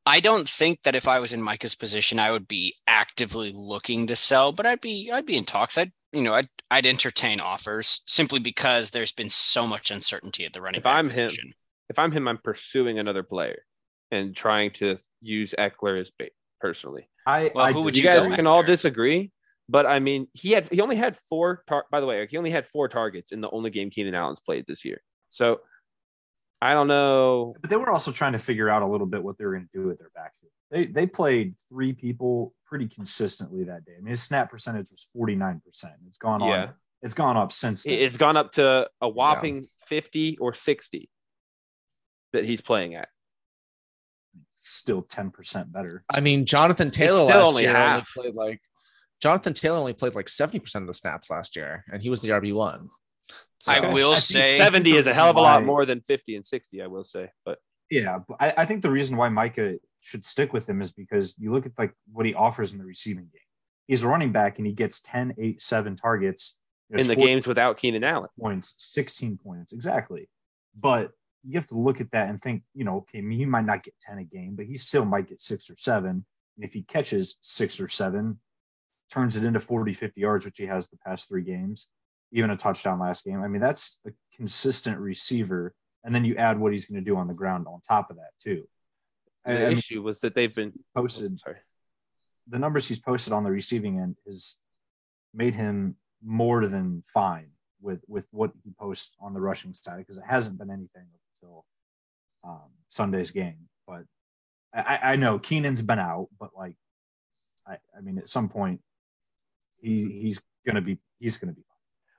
I 0.05 0.21
don't 0.21 0.49
think 0.49 0.83
that 0.83 0.97
if 0.97 1.07
I 1.07 1.21
was 1.21 1.33
in 1.33 1.43
Micah's 1.43 1.75
position, 1.75 2.19
I 2.19 2.31
would 2.33 2.49
be 2.49 2.75
actively 2.87 3.53
looking 3.55 4.07
to 4.09 4.17
sell, 4.17 4.53
but 4.53 4.67
I'd 4.67 4.81
be 4.81 5.11
I'd 5.13 5.27
be 5.27 5.37
in 5.37 5.45
talks. 5.45 5.79
I'd 5.79 5.93
you 6.13 6.23
know 6.23 6.35
I'd 6.35 6.49
I'd 6.71 6.87
entertain 6.87 7.41
offers 7.41 8.03
simply 8.07 8.41
because 8.41 8.91
there's 8.91 9.13
been 9.13 9.29
so 9.31 9.67
much 9.67 9.91
uncertainty 9.91 10.45
at 10.45 10.53
the 10.53 10.61
running 10.61 10.79
If 10.79 10.85
back 10.85 10.97
I'm 10.97 11.05
him, 11.07 11.11
position. 11.11 11.53
if 11.89 11.99
I'm 11.99 12.11
him, 12.11 12.27
I'm 12.27 12.39
pursuing 12.39 12.99
another 12.99 13.23
player 13.23 13.63
and 14.11 14.35
trying 14.35 14.73
to 14.73 14.99
use 15.21 15.55
Ekeler 15.59 16.01
as 16.01 16.11
bait 16.11 16.33
personally. 16.61 17.09
I, 17.27 17.51
Well, 17.55 17.65
I 17.67 17.73
who 17.73 17.83
would 17.85 17.97
you 17.97 18.03
you 18.03 18.09
guys 18.09 18.27
go 18.27 18.35
can 18.35 18.47
all 18.49 18.63
disagree, 18.65 19.31
but 19.69 19.87
I 19.87 20.01
mean, 20.01 20.27
he 20.33 20.51
had 20.51 20.69
he 20.71 20.81
only 20.81 20.97
had 20.97 21.17
four. 21.17 21.63
Tar- 21.69 21.87
by 21.93 22.01
the 22.01 22.07
way, 22.07 22.27
he 22.29 22.37
only 22.37 22.51
had 22.51 22.67
four 22.67 22.89
targets 22.89 23.31
in 23.31 23.41
the 23.41 23.51
only 23.51 23.71
game 23.71 23.91
Keenan 23.91 24.15
Allen's 24.15 24.41
played 24.41 24.65
this 24.67 24.85
year. 24.85 25.01
So 25.29 25.61
I 26.63 26.75
don't 26.75 26.87
know. 26.87 27.55
But 27.61 27.71
they 27.71 27.77
were 27.77 27.91
also 27.91 28.13
trying 28.13 28.33
to 28.35 28.39
figure 28.39 28.69
out 28.69 28.83
a 28.83 28.87
little 28.87 29.07
bit 29.07 29.23
what 29.23 29.37
they 29.37 29.45
were 29.45 29.53
going 29.55 29.69
to 29.73 29.79
do 29.79 29.87
with 29.89 29.99
their 29.99 30.11
backfield. 30.15 30.53
They 30.71 30.87
they 30.87 31.07
played 31.07 31.55
three 31.69 31.93
people 31.93 32.55
pretty 32.65 32.87
consistently 32.87 33.65
that 33.65 33.85
day. 33.85 33.93
I 33.99 34.01
mean, 34.01 34.11
his 34.11 34.23
snap 34.23 34.49
percentage 34.51 34.91
was 34.91 35.11
forty 35.13 35.35
nine 35.35 35.61
percent. 35.65 35.95
It's 36.07 36.19
gone 36.19 36.41
Yeah. 36.41 36.63
on. 36.67 36.75
It's 37.03 37.15
gone 37.15 37.37
up 37.37 37.51
since. 37.51 37.83
Then. 37.83 37.95
It- 37.95 38.03
It's 38.03 38.17
gone 38.17 38.37
up 38.37 38.53
to 38.53 38.89
a 39.01 39.09
whopping 39.09 39.67
fifty 39.87 40.39
or 40.39 40.55
sixty 40.55 41.11
that 42.33 42.45
he's 42.45 42.61
playing 42.61 42.95
at. 42.95 43.09
still 44.53 45.03
ten 45.03 45.31
percent 45.33 45.73
better. 45.73 46.05
I 46.09 46.21
mean, 46.21 46.45
Jonathan 46.45 46.91
Taylor 46.93 47.25
last 47.25 47.49
only 47.49 47.63
year 47.65 47.77
only 47.77 48.03
played 48.15 48.35
like 48.35 48.61
Jonathan 49.21 49.53
Taylor 49.55 49.79
only 49.79 49.93
played 49.93 50.15
like 50.15 50.27
70% 50.27 50.75
of 50.77 50.87
the 50.87 50.95
snaps 50.95 51.31
last 51.31 51.55
year, 51.57 51.85
and 51.93 52.03
he 52.03 52.09
was 52.11 52.23
the 52.23 52.31
RB1. 52.31 52.87
I 52.87 52.87
So- 53.63 53.93
will 53.93 54.13
I 54.13 54.17
say 54.17 54.59
Seventy 54.59 54.97
is 54.97 55.07
a 55.07 55.15
hell 55.15 55.31
of 55.31 55.37
a 55.37 55.41
lot 55.41 55.61
why- 55.61 55.67
more 55.67 55.87
than 55.87 56.01
fifty 56.01 56.35
and 56.35 56.45
sixty. 56.45 56.83
I 56.83 56.89
will 56.89 57.05
say, 57.05 57.31
but 57.45 57.59
Yeah, 57.91 58.19
but 58.27 58.37
I, 58.41 58.55
I 58.59 58.65
think 58.65 58.83
the 58.83 58.91
reason 58.91 59.17
why 59.17 59.29
Micah 59.29 59.79
should 60.01 60.25
stick 60.25 60.53
with 60.53 60.69
him 60.69 60.81
is 60.81 60.93
because 60.93 61.39
you 61.39 61.53
look 61.53 61.65
at 61.67 61.73
like 61.79 61.95
what 62.13 62.27
he 62.27 62.35
offers 62.35 62.73
in 62.73 62.79
the 62.79 62.85
receiving 62.85 63.25
game. 63.25 63.49
He's 63.87 64.03
a 64.03 64.09
running 64.09 64.33
back 64.33 64.59
and 64.59 64.67
he 64.67 64.73
gets 64.73 65.01
10, 65.03 65.35
8, 65.39 65.61
7 65.61 65.95
targets 65.97 66.61
He 66.89 67.01
in 67.01 67.07
the 67.07 67.15
games 67.15 67.47
without 67.47 67.77
Keenan 67.77 68.03
Allen. 68.03 68.29
points, 68.39 68.75
16 68.79 69.39
points, 69.39 69.73
exactly. 69.73 70.29
But 70.79 71.13
you 71.45 71.55
have 71.55 71.67
to 71.67 71.79
look 71.79 72.01
at 72.01 72.11
that 72.13 72.31
and 72.31 72.41
think, 72.41 72.63
you 72.75 72.85
know, 72.85 72.99
okay, 72.99 73.19
I 73.19 73.21
mean, 73.23 73.39
he 73.39 73.45
might 73.45 73.65
not 73.67 73.83
get 73.85 73.95
10 74.01 74.19
a 74.19 74.25
game, 74.25 74.55
but 74.57 74.67
he 74.67 74.77
still 74.77 75.05
might 75.05 75.29
get 75.29 75.41
six 75.41 75.71
or 75.71 75.77
seven. 75.77 76.25
And 76.57 76.65
if 76.65 76.73
he 76.73 76.83
catches 76.83 77.39
six 77.43 77.81
or 77.81 77.89
seven, 77.89 78.41
turns 79.13 79.37
it 79.37 79.45
into 79.45 79.61
40, 79.61 79.93
50 79.93 80.21
yards, 80.21 80.45
which 80.47 80.59
he 80.59 80.67
has 80.67 80.89
the 80.89 80.97
past 80.99 81.29
three 81.29 81.43
games, 81.43 81.89
even 82.33 82.51
a 82.51 82.57
touchdown 82.57 82.99
last 82.99 83.25
game. 83.25 83.43
I 83.43 83.49
mean, 83.49 83.61
that's 83.63 84.01
a 84.07 84.11
consistent 84.37 84.99
receiver. 84.99 85.75
And 86.05 86.15
then 86.15 86.25
you 86.25 86.35
add 86.37 86.59
what 86.59 86.73
he's 86.73 86.87
going 86.87 87.03
to 87.03 87.09
do 87.11 87.17
on 87.17 87.29
the 87.29 87.35
ground 87.35 87.67
on 87.69 87.81
top 87.81 88.11
of 88.11 88.17
that, 88.17 88.31
too. 88.41 88.67
The 89.45 89.53
I- 89.53 89.67
I 89.67 89.69
mean, 89.69 89.79
issue 89.79 90.03
was 90.03 90.21
that 90.21 90.35
they've 90.35 90.53
been 90.55 90.73
posted 90.95 91.39
Sorry. 91.41 91.59
the 92.49 92.59
numbers 92.59 92.89
he's 92.89 92.99
posted 93.01 93.33
on 93.33 93.45
the 93.45 93.51
receiving 93.51 93.99
end 94.01 94.17
has 94.27 94.61
made 95.35 95.55
him 95.55 95.97
more 96.25 96.67
than 96.67 97.03
fine 97.03 97.51
with 97.81 98.01
with 98.07 98.29
what 98.31 98.53
he 98.65 98.71
posts 98.79 99.17
on 99.21 99.35
the 99.35 99.41
rushing 99.41 99.75
side 99.75 99.99
because 99.99 100.19
it 100.19 100.25
hasn't 100.27 100.59
been 100.59 100.71
anything 100.71 101.07
until 101.35 101.65
um, 102.45 102.71
Sunday's 102.89 103.33
game. 103.33 103.69
But 103.87 104.05
I, 104.73 104.99
I 105.03 105.17
know 105.17 105.39
Keenan's 105.41 105.83
been 105.83 105.99
out, 105.99 106.29
but 106.39 106.51
like 106.57 106.77
I, 107.67 107.79
I 107.97 108.01
mean, 108.01 108.19
at 108.19 108.29
some 108.29 108.49
point 108.49 108.81
he 109.81 110.21
he's 110.21 110.43
gonna 110.67 110.81
be 110.81 110.99
he's 111.19 111.39
gonna 111.39 111.53
be 111.53 111.63
fine. 111.63 111.72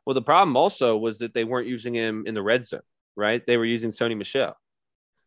Well, 0.05 0.13
the 0.13 0.21
problem 0.21 0.57
also 0.57 0.97
was 0.97 1.19
that 1.19 1.33
they 1.33 1.43
weren't 1.43 1.67
using 1.67 1.93
him 1.93 2.25
in 2.27 2.33
the 2.33 2.43
red 2.43 2.65
zone, 2.65 2.81
right? 3.15 3.45
They 3.45 3.57
were 3.57 3.65
using 3.65 3.89
Sony 3.89 4.17
Michel. 4.17 4.55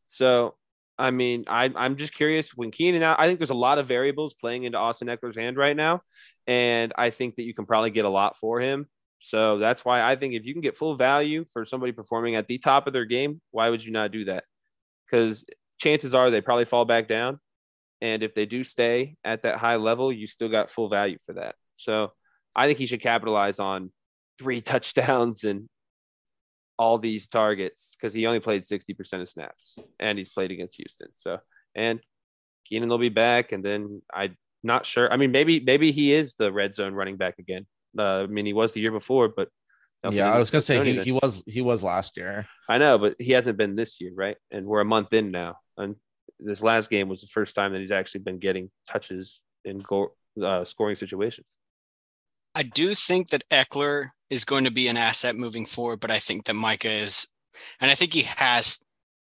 So, 0.09 0.55
I 0.99 1.11
mean, 1.11 1.45
I, 1.49 1.73
I'm 1.75 1.97
just 1.97 2.15
curious 2.15 2.55
when 2.55 2.71
Keenan 2.71 3.03
out. 3.03 3.21
I 3.21 3.27
think 3.27 3.39
there's 3.39 3.51
a 3.51 3.55
lot 3.55 3.79
of 3.79 3.89
variables 3.89 4.35
playing 4.35 4.65
into 4.65 4.79
Austin 4.79 5.09
Ekeler's 5.09 5.37
hand 5.37 5.57
right 5.57 5.77
now, 5.77 6.03
and 6.47 6.93
I 6.97 7.11
think 7.11 7.37
that 7.37 7.43
you 7.43 7.55
can 7.55 7.67
probably 7.67 7.91
get 7.91 8.05
a 8.05 8.11
lot 8.11 8.37
for 8.37 8.61
him. 8.61 8.87
So 9.21 9.59
that's 9.59 9.85
why 9.85 10.03
I 10.03 10.17
think 10.17 10.35
if 10.35 10.45
you 10.45 10.53
can 10.53 10.63
get 10.63 10.77
full 10.77 10.95
value 10.95 11.45
for 11.53 11.65
somebody 11.65 11.93
performing 11.93 12.35
at 12.37 12.47
the 12.47 12.59
top 12.59 12.87
of 12.87 12.93
their 12.93 13.07
game, 13.07 13.41
why 13.51 13.71
would 13.71 13.85
you 13.85 13.93
not 13.93 14.13
do 14.13 14.27
that? 14.27 14.45
Because 15.07 15.45
chances 15.79 16.15
are 16.15 16.31
they 16.31 16.41
probably 16.41 16.67
fall 16.67 16.85
back 16.85 17.09
down, 17.09 17.41
and 18.01 18.23
if 18.23 18.35
they 18.35 18.47
do 18.47 18.63
stay 18.63 19.17
at 19.25 19.43
that 19.43 19.57
high 19.57 19.77
level, 19.77 20.13
you 20.13 20.27
still 20.27 20.49
got 20.49 20.71
full 20.71 20.89
value 20.89 21.19
for 21.25 21.35
that. 21.35 21.57
So 21.75 22.13
I 22.55 22.67
think 22.67 22.79
he 22.79 22.87
should 22.87 23.03
capitalize 23.03 23.59
on 23.59 23.91
three 24.39 24.61
touchdowns 24.73 25.45
and 25.45 25.69
all 26.79 26.99
these 26.99 27.29
targets 27.29 27.97
because 27.99 28.13
he 28.13 28.27
only 28.27 28.41
played 28.41 28.63
60% 28.63 29.23
of 29.23 29.29
snaps 29.29 29.79
and 29.99 30.19
he's 30.19 30.33
played 30.33 30.51
against 30.51 30.77
Houston. 30.77 31.09
So, 31.17 31.39
and 31.75 32.01
Keenan 32.67 32.89
will 32.89 32.99
be 32.99 33.09
back. 33.09 33.53
And 33.53 33.65
then 33.65 34.03
I'm 34.13 34.37
not 34.63 34.85
sure. 34.85 35.11
I 35.11 35.17
mean, 35.17 35.33
maybe, 35.33 35.61
maybe 35.61 35.91
he 35.91 36.13
is 36.13 36.35
the 36.35 36.53
red 36.53 36.75
zone 36.75 36.93
running 36.93 37.17
back 37.17 37.39
again. 37.39 37.67
Uh, 37.99 38.25
I 38.25 38.27
mean, 38.27 38.45
he 38.45 38.53
was 38.53 38.73
the 38.73 38.81
year 38.81 38.93
before, 38.93 39.29
but 39.29 39.49
Yeah, 40.11 40.33
I 40.33 40.39
was 40.39 40.51
gonna 40.51 40.61
say 40.61 40.85
he, 40.85 41.01
he 41.01 41.13
was 41.13 41.43
he 41.47 41.63
was 41.63 41.83
last 41.83 42.17
year. 42.17 42.47
I 42.69 42.79
know, 42.79 42.99
but 42.99 43.17
he 43.19 43.33
hasn't 43.33 43.57
been 43.57 43.75
this 43.75 44.01
year, 44.01 44.13
right? 44.15 44.37
And 44.51 44.67
we're 44.67 44.81
a 44.81 44.85
month 44.85 45.13
in 45.13 45.31
now. 45.31 45.57
And 45.77 45.97
this 46.39 46.63
last 46.63 46.91
game 46.91 47.09
was 47.09 47.23
the 47.23 47.27
first 47.29 47.55
time 47.55 47.73
that 47.73 47.81
he's 47.81 47.91
actually 47.91 48.21
been 48.21 48.39
getting 48.39 48.71
touches 48.89 49.41
in 49.65 49.79
goal, 49.79 50.11
uh, 50.43 50.65
scoring 50.65 50.97
situations. 50.97 51.57
I 52.55 52.63
do 52.63 52.95
think 52.95 53.31
that 53.31 53.43
Ekeler 53.51 54.09
is 54.31 54.45
going 54.45 54.65
to 54.65 54.71
be 54.71 54.89
an 54.89 54.97
asset 54.97 55.37
moving 55.37 55.67
forward, 55.67 56.01
but 56.01 56.11
I 56.11 56.19
think 56.19 56.45
that 56.45 56.55
Micah 56.55 56.91
is, 56.91 57.29
and 57.81 57.91
I 57.91 57.95
think 57.95 58.13
he 58.13 58.23
has 58.23 58.81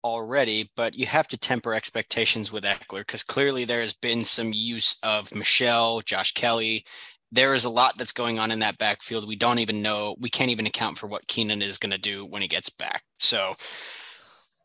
already, 0.04 0.72
but 0.76 0.96
you 0.96 1.06
have 1.06 1.28
to 1.28 1.38
temper 1.38 1.74
expectations 1.74 2.52
with 2.52 2.64
Ekeler 2.64 3.00
because 3.00 3.24
clearly 3.24 3.66
there 3.66 3.82
has 3.82 3.94
been 3.94 4.24
some 4.24 4.54
use 4.54 4.98
of 5.04 5.34
Michel, 5.36 6.02
Josh 6.02 6.34
Kelley. 6.34 6.86
There 7.32 7.54
is 7.54 7.66
a 7.66 7.70
lot 7.70 7.98
that's 7.98 8.14
going 8.14 8.40
on 8.40 8.52
in 8.52 8.60
that 8.60 8.78
backfield. 8.78 9.28
We 9.28 9.36
don't 9.36 9.60
even 9.60 9.82
know, 9.82 10.16
we 10.20 10.30
can't 10.30 10.52
even 10.52 10.66
account 10.66 10.98
for 10.98 11.08
what 11.08 11.28
Keenan 11.28 11.62
is 11.62 11.78
going 11.78 11.92
to 11.92 11.98
do 11.98 12.26
when 12.26 12.42
he 12.42 12.48
gets 12.48 12.70
back. 12.70 13.04
So 13.20 13.56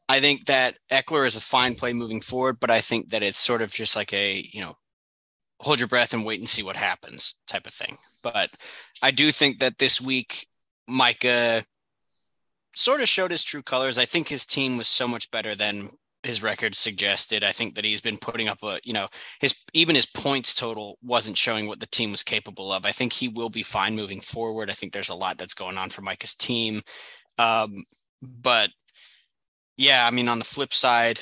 I 0.08 0.20
think 0.20 0.46
that 0.46 0.76
Ekeler 0.90 1.26
is 1.26 1.36
a 1.36 1.40
fine 1.40 1.74
play 1.74 1.92
moving 1.92 2.20
forward, 2.20 2.58
but 2.60 2.70
I 2.70 2.80
think 2.80 3.10
that 3.10 3.22
it's 3.22 3.38
sort 3.38 3.62
of 3.62 3.70
just 3.70 3.96
like 3.96 4.12
a, 4.12 4.48
you 4.52 4.60
know, 4.60 4.76
hold 5.60 5.78
your 5.78 5.88
breath 5.88 6.12
and 6.12 6.24
wait 6.24 6.40
and 6.40 6.48
see 6.48 6.62
what 6.62 6.76
happens 6.76 7.36
type 7.46 7.66
of 7.66 7.72
thing. 7.72 7.96
But 8.22 8.50
I 9.02 9.10
do 9.10 9.30
think 9.32 9.60
that 9.60 9.78
this 9.78 10.00
week, 10.00 10.46
Micah 10.86 11.64
sort 12.74 13.00
of 13.00 13.08
showed 13.08 13.30
his 13.30 13.44
true 13.44 13.62
colors. 13.62 13.98
I 13.98 14.04
think 14.04 14.28
his 14.28 14.46
team 14.46 14.76
was 14.76 14.88
so 14.88 15.06
much 15.06 15.30
better 15.30 15.54
than 15.54 15.90
his 16.24 16.42
record 16.42 16.74
suggested. 16.74 17.44
I 17.44 17.52
think 17.52 17.74
that 17.74 17.84
he's 17.84 18.00
been 18.00 18.18
putting 18.18 18.48
up 18.48 18.62
a, 18.62 18.80
you 18.82 18.92
know, 18.92 19.08
his 19.40 19.54
even 19.72 19.94
his 19.94 20.06
points 20.06 20.54
total 20.54 20.98
wasn't 21.02 21.36
showing 21.36 21.66
what 21.66 21.80
the 21.80 21.86
team 21.86 22.10
was 22.10 22.22
capable 22.22 22.72
of. 22.72 22.86
I 22.86 22.92
think 22.92 23.12
he 23.12 23.28
will 23.28 23.50
be 23.50 23.62
fine 23.62 23.94
moving 23.94 24.20
forward. 24.20 24.70
I 24.70 24.74
think 24.74 24.92
there's 24.92 25.10
a 25.10 25.14
lot 25.14 25.38
that's 25.38 25.54
going 25.54 25.78
on 25.78 25.90
for 25.90 26.02
Micah's 26.02 26.34
team. 26.34 26.82
Um, 27.38 27.84
but 28.22 28.70
yeah, 29.76 30.06
I 30.06 30.10
mean, 30.10 30.28
on 30.28 30.38
the 30.38 30.44
flip 30.44 30.72
side, 30.72 31.20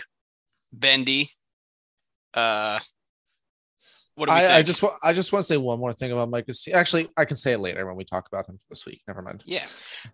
Bendy, 0.73 1.31
uh, 2.35 2.79
what 4.15 4.29
do 4.29 4.35
we 4.35 4.41
I, 4.41 4.59
I 4.59 4.63
just 4.63 4.83
wa- 4.83 4.97
I 5.03 5.13
just 5.13 5.33
want 5.33 5.43
to 5.43 5.47
say 5.47 5.57
one 5.57 5.79
more 5.79 5.93
thing 5.93 6.13
about 6.13 6.29
Mike. 6.31 6.47
Actually, 6.75 7.09
I 7.17 7.25
can 7.25 7.37
say 7.37 7.53
it 7.53 7.61
later 7.61 7.87
when 7.87 7.97
we 7.97 8.05
talk 8.05 8.29
about 8.29 8.49
him 8.49 8.59
this 8.69 8.85
week. 8.85 9.01
Never 9.09 9.23
mind. 9.23 9.43
Yeah. 9.47 9.65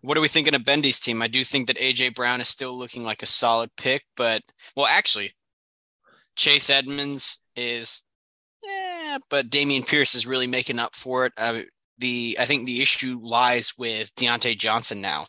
What 0.02 0.16
are 0.16 0.20
we 0.20 0.28
thinking 0.28 0.54
of 0.54 0.62
Bendy's 0.62 1.00
team? 1.00 1.20
I 1.22 1.28
do 1.28 1.42
think 1.42 1.66
that 1.66 1.78
AJ 1.78 2.14
Brown 2.14 2.40
is 2.40 2.48
still 2.48 2.78
looking 2.78 3.02
like 3.02 3.22
a 3.22 3.26
solid 3.26 3.70
pick, 3.76 4.04
but 4.16 4.42
well, 4.76 4.86
actually, 4.86 5.34
Chase 6.36 6.70
Edmonds 6.70 7.42
is, 7.56 8.04
yeah, 8.64 9.18
but 9.28 9.50
Dameon 9.50 9.86
Pierce 9.86 10.14
is 10.14 10.26
really 10.26 10.46
making 10.46 10.78
up 10.78 10.94
for 10.94 11.26
it. 11.26 11.32
Uh, 11.36 11.62
the 11.98 12.36
I 12.38 12.44
think 12.46 12.66
the 12.66 12.80
issue 12.80 13.18
lies 13.20 13.74
with 13.76 14.14
Diontae 14.14 14.56
Johnson 14.56 15.00
now. 15.00 15.26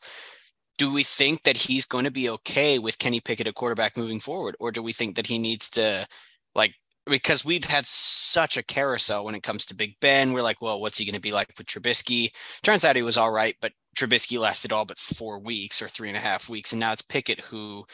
Do 0.77 0.93
we 0.93 1.03
think 1.03 1.43
that 1.43 1.57
he's 1.57 1.85
going 1.85 2.05
to 2.05 2.11
be 2.11 2.29
okay 2.29 2.79
with 2.79 2.99
Kenny 2.99 3.19
Pickett 3.19 3.47
at 3.47 3.55
quarterback 3.55 3.97
moving 3.97 4.19
forward, 4.19 4.55
or 4.59 4.71
do 4.71 4.83
we 4.83 4.93
think 4.93 5.15
that 5.15 5.27
he 5.27 5.37
needs 5.39 5.69
to, 5.71 6.07
like, 6.55 6.73
because 7.09 7.43
we've 7.43 7.63
had 7.63 7.85
such 7.85 8.57
a 8.57 8.63
carousel 8.63 9.25
when 9.25 9.35
it 9.35 9.43
comes 9.43 9.65
to 9.65 9.75
Big 9.75 9.99
Ben. 9.99 10.33
We're 10.33 10.41
like, 10.41 10.61
well, 10.61 10.79
what's 10.79 10.97
he 10.97 11.05
going 11.05 11.15
to 11.15 11.21
be 11.21 11.31
like 11.31 11.53
with 11.57 11.67
Trubisky? 11.67 12.31
Turns 12.63 12.85
out 12.85 12.95
he 12.95 13.01
was 13.01 13.17
all 13.17 13.31
right, 13.31 13.55
but 13.61 13.73
Trubisky 13.97 14.39
lasted 14.39 14.71
all 14.71 14.85
but 14.85 14.97
four 14.97 15.39
weeks 15.39 15.81
or 15.81 15.87
three 15.87 16.07
and 16.07 16.17
a 16.17 16.21
half 16.21 16.49
weeks. 16.49 16.71
And 16.71 16.79
now 16.79 16.91
it's 16.91 17.01
Pickett 17.01 17.41
who 17.41 17.85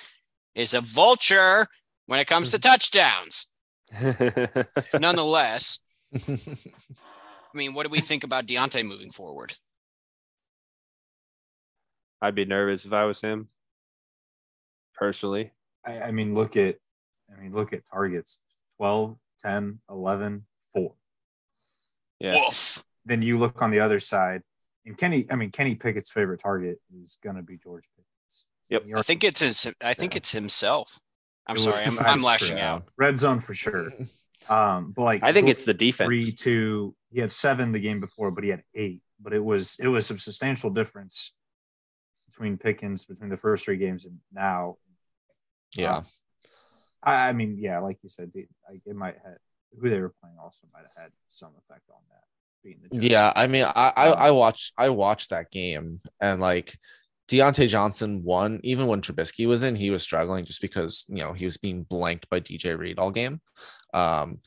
is 0.53 0.73
a 0.73 0.81
vulture 0.81 1.67
when 2.05 2.19
it 2.19 2.27
comes 2.27 2.51
to 2.51 2.59
touchdowns. 2.59 3.47
Nonetheless, 4.93 5.79
I 6.27 7.57
mean, 7.57 7.73
what 7.73 7.85
do 7.85 7.89
we 7.89 8.01
think 8.01 8.23
about 8.23 8.45
Diontae 8.45 8.85
moving 8.85 9.11
forward? 9.11 9.55
I'd 12.21 12.35
be 12.35 12.45
nervous 12.45 12.85
if 12.85 12.93
I 12.93 13.05
was 13.05 13.21
him 13.21 13.49
personally. 14.95 15.51
I, 15.85 16.01
I 16.01 16.11
mean, 16.11 16.33
look 16.33 16.57
at 16.57 16.77
I 17.31 17.41
mean, 17.41 17.53
look 17.53 17.73
at 17.73 17.85
targets 17.85 18.41
12, 18.77 19.17
10, 19.41 19.79
11, 19.89 20.45
4. 20.73 20.93
Yeah. 22.19 22.33
Woof. 22.35 22.83
Then 23.05 23.21
you 23.21 23.37
look 23.37 23.61
on 23.61 23.71
the 23.71 23.79
other 23.79 23.99
side, 23.99 24.41
and 24.85 24.97
Kenny, 24.97 25.25
I 25.31 25.35
mean, 25.35 25.51
Kenny 25.51 25.75
Pickett's 25.75 26.11
favorite 26.11 26.39
target 26.39 26.79
is 26.99 27.17
going 27.23 27.35
to 27.35 27.41
be 27.43 27.57
George 27.57 27.87
Pickens. 27.95 28.47
Yep. 28.69 28.83
I 28.97 29.01
think 29.01 29.23
it's 29.23 29.41
his, 29.41 29.67
I 29.83 29.93
think 29.93 30.15
it's 30.15 30.31
himself. 30.31 30.99
I'm 31.47 31.55
It 31.55 31.59
sorry, 31.59 31.83
I'm, 31.83 31.99
I'm 31.99 32.23
lashing 32.23 32.59
out. 32.59 32.89
red 32.97 33.17
zone 33.17 33.39
for 33.39 33.53
sure. 33.53 33.91
Um, 34.47 34.91
but 34.95 35.03
like 35.03 35.23
I 35.23 35.33
think 35.33 35.47
it's 35.47 35.65
the 35.65 35.73
defense. 35.73 36.07
three 36.07 36.31
two. 36.31 36.93
He 37.09 37.19
had 37.19 37.31
seven 37.31 37.71
the 37.71 37.79
game 37.79 37.99
before, 37.99 38.29
but 38.29 38.43
he 38.43 38.51
had 38.51 38.61
eight. 38.75 39.01
But 39.19 39.33
it 39.33 39.43
was 39.43 39.79
it 39.81 39.87
was 39.87 40.11
a 40.11 40.19
substantial 40.19 40.69
difference 40.69 41.35
between 42.29 42.57
Pickens 42.57 43.05
between 43.05 43.29
the 43.29 43.37
first 43.37 43.65
three 43.65 43.77
games 43.77 44.05
and 44.05 44.19
now. 44.31 44.77
yeah. 45.75 46.03
I, 47.05 47.29
I 47.29 47.33
mean, 47.33 47.57
yeah, 47.59 47.79
like 47.79 47.97
you 48.01 48.09
said, 48.09 48.31
like 48.35 48.81
it 48.85 48.95
might 48.95 49.15
have 49.23 49.37
who 49.79 49.89
they 49.89 49.99
were 49.99 50.13
playing 50.21 50.37
also 50.41 50.67
might 50.73 50.83
have 50.83 51.03
had 51.03 51.11
some 51.27 51.51
effect 51.57 51.83
on 51.89 52.01
that. 52.09 52.23
Beating 52.63 52.81
the 52.83 52.89
Jets. 52.89 53.11
Yeah, 53.11 53.33
I 53.35 53.47
mean, 53.47 53.65
I, 53.65 53.93
I 53.95 54.07
Um, 54.09 54.15
I 54.17 54.31
watched 54.31 54.73
I 54.77 54.89
watched 54.89 55.29
that 55.29 55.51
game 55.51 55.99
and 56.21 56.41
like 56.41 56.75
Diontae 57.29 57.67
Johnson 57.67 58.23
won. 58.23 58.59
Even 58.63 58.87
when 58.87 59.01
Trubisky 59.01 59.47
was 59.47 59.63
in, 59.63 59.75
he 59.75 59.89
was 59.89 60.03
struggling 60.03 60.45
just 60.45 60.61
because 60.61 61.05
you 61.09 61.23
know 61.23 61.33
he 61.33 61.45
was 61.45 61.57
being 61.57 61.83
blanked 61.83 62.29
by 62.29 62.39
DJ 62.39 62.77
Reed 62.77 62.99
all 62.99 63.11
game. 63.11 63.41
Um, 63.93 64.39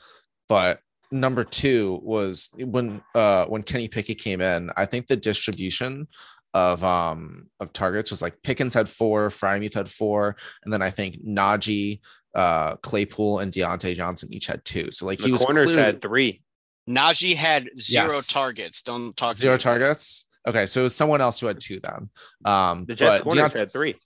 but 0.49 0.81
number 1.11 1.43
two 1.43 2.01
was 2.03 2.51
when 2.55 3.03
uh 3.15 3.47
when 3.47 3.63
Kenny 3.63 3.89
Pickett 3.89 4.19
came 4.19 4.41
in. 4.41 4.71
I 4.77 4.85
think 4.85 5.07
the 5.07 5.17
distribution 5.17 6.07
of 6.55 6.83
um 6.83 7.47
of 7.61 7.73
targets 7.73 8.11
was 8.11 8.23
like 8.23 8.43
Pickens 8.43 8.75
had 8.75 8.89
four, 8.89 9.29
Freiermuth 9.29 9.75
had 9.75 9.89
four, 9.89 10.37
and 10.65 10.73
then 10.73 10.83
I 10.83 10.91
think 10.91 11.17
Najee, 11.27 12.01
uh 12.35 12.77
Claypool, 12.77 13.41
and 13.41 13.53
Diontae 13.53 13.95
Johnson 13.97 14.29
each 14.33 14.47
had 14.47 14.65
two. 14.65 14.91
So 14.91 15.07
like 15.07 15.19
the 15.19 15.27
he 15.27 15.33
was 15.33 15.45
corners 15.45 15.65
clearly- 15.67 15.83
had 15.83 16.03
three. 16.03 16.43
Najee 16.89 17.37
had 17.37 17.69
zero 17.79 18.07
Yes. 18.07 18.29
targets. 18.33 18.81
Don't 18.83 19.15
talk 19.17 19.35
zero 19.35 19.57
targets. 19.59 20.27
Okay, 20.47 20.65
so 20.65 20.81
it 20.81 20.85
was 20.85 20.95
someone 20.97 21.21
else 21.21 21.39
who 21.39 21.47
had 21.47 21.61
two 21.61 21.81
then. 21.81 22.09
Um, 22.47 22.87
The 22.87 22.95
Jets 22.95 23.19
but 23.19 23.25
corners 23.25 23.53
Deont- 23.53 23.59
had 23.61 23.71
three. 23.73 23.97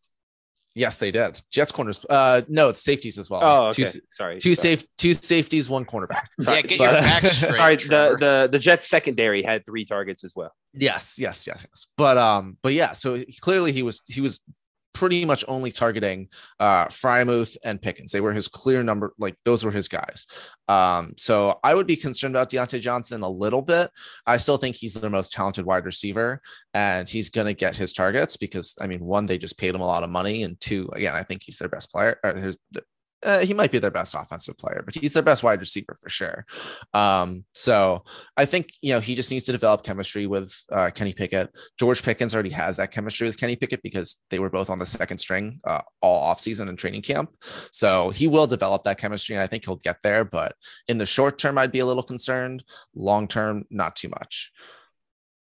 Yes, 0.75 0.99
they 0.99 1.11
did. 1.11 1.39
Jets 1.51 1.71
corners. 1.71 2.05
Uh, 2.09 2.41
no, 2.49 2.71
it's 2.71 2.83
safeties 2.83 3.19
as 3.19 3.29
well. 3.29 3.41
Oh, 3.45 3.67
okay. 3.69 3.91
Two, 3.91 4.01
Sorry. 4.13 4.39
two 4.39 4.55
sorry. 4.55 4.77
safe, 4.77 4.85
two 4.97 5.13
safeties, 5.13 5.69
one 5.69 5.85
cornerback. 5.85 6.25
Yeah, 6.39 6.63
get 6.63 6.79
But- 6.79 6.93
your 6.93 7.03
facts 7.03 7.33
straight. 7.37 7.57
Sorry, 7.59 7.77
the, 7.77 8.17
the 8.19 8.49
the 8.53 8.59
Jets 8.59 8.89
secondary 8.89 9.43
had 9.43 9.67
three 9.67 9.85
targets 9.85 10.25
as 10.25 10.33
well. 10.35 10.53
Yes, 10.73 11.19
yes, 11.19 11.47
yes, 11.47 11.67
yes. 11.69 11.87
But 11.99 12.17
um, 12.17 12.57
but 12.63 12.73
yeah, 12.73 12.93
so 12.93 13.15
he- 13.15 13.27
clearly 13.43 13.73
he 13.73 13.83
was 13.83 14.01
he 14.07 14.23
was 14.23 14.41
pretty 14.93 15.25
much 15.25 15.45
only 15.49 15.71
targeting 15.71 16.29
uh 16.61 16.87
Freiermuth 16.87 17.57
and 17.65 17.81
Pickens. 17.81 18.13
They 18.13 18.21
were 18.21 18.33
his 18.33 18.49
clear 18.49 18.83
number, 18.83 19.13
like 19.19 19.37
those 19.45 19.65
were 19.65 19.71
his 19.71 19.89
guys. 19.89 20.27
Um, 20.69 21.15
so 21.17 21.59
I 21.65 21.75
would 21.75 21.87
be 21.87 21.97
concerned 21.97 22.35
about 22.35 22.51
Diontae 22.51 22.81
Johnson 22.81 23.23
a 23.23 23.29
little 23.29 23.63
bit. 23.63 23.91
I 24.27 24.37
still 24.37 24.57
think 24.57 24.77
he's 24.77 24.95
the 24.95 25.11
most 25.11 25.33
talented 25.33 25.67
wide 25.67 25.85
receiver, 25.85 26.41
and 26.75 27.09
he's 27.09 27.29
gonna 27.31 27.55
get 27.55 27.77
his 27.77 27.93
targets 27.93 28.37
because 28.37 28.75
I 28.81 28.87
mean, 28.87 29.05
one, 29.05 29.27
they 29.27 29.39
just 29.39 29.59
paid 29.59 29.75
him 29.75 29.81
a 29.81 29.87
lot 29.87 30.05
of 30.05 30.11
money, 30.11 30.43
and 30.43 30.59
two, 30.61 30.89
again, 30.95 31.15
I 31.15 31.23
think 31.23 31.43
he's 31.43 31.59
their 31.59 31.69
best 31.69 31.91
player. 31.91 32.19
Or 32.25 32.35
his, 32.35 32.57
uh, 33.25 33.41
he 33.41 33.55
might 33.55 33.71
be 33.71 33.79
their 33.79 33.91
best 33.91 34.15
offensive 34.15 34.57
player, 34.59 34.83
but 34.85 34.95
he's 34.95 35.13
their 35.13 35.23
best 35.23 35.43
wide 35.43 35.61
receiver 35.61 35.97
for 36.01 36.09
sure. 36.09 36.45
Um, 36.95 37.45
so 37.55 38.05
I 38.37 38.45
think 38.45 38.73
you 38.81 38.93
know 38.93 39.01
he 39.01 39.15
just 39.15 39.31
needs 39.31 39.45
to 39.45 39.53
develop 39.53 39.85
chemistry 39.85 40.27
with 40.27 40.55
uh, 40.73 40.91
Kenny 40.95 41.13
Pickett. 41.13 41.51
George 41.79 42.03
Pickens 42.03 42.35
already 42.35 42.51
has 42.51 42.77
that 42.77 42.91
chemistry 42.91 43.27
with 43.27 43.39
Kenny 43.39 43.57
Pickett 43.57 43.83
because 43.83 44.21
they 44.31 44.39
were 44.39 44.51
both 44.51 44.71
on 44.71 44.79
the 44.79 44.87
second 44.87 45.19
string 45.19 45.61
uh, 45.65 45.81
all 46.01 46.33
offseason 46.33 46.69
and 46.69 46.79
training 46.79 47.03
camp. 47.03 47.31
So 47.71 48.11
he 48.11 48.27
will 48.27 48.47
develop 48.47 48.85
that 48.85 48.99
chemistry, 48.99 49.35
and 49.35 49.43
I 49.43 49.47
think 49.47 49.65
he'll 49.65 49.77
get 49.77 50.03
there. 50.03 50.25
But 50.25 50.55
in 50.89 50.99
the 50.99 51.07
short 51.07 51.39
term, 51.39 51.59
I'd 51.59 51.73
be 51.73 51.81
a 51.81 51.87
little 51.87 52.03
concerned. 52.03 52.65
Long 52.95 53.29
term, 53.29 53.65
not 53.71 53.97
too 53.97 54.09
much. 54.09 54.53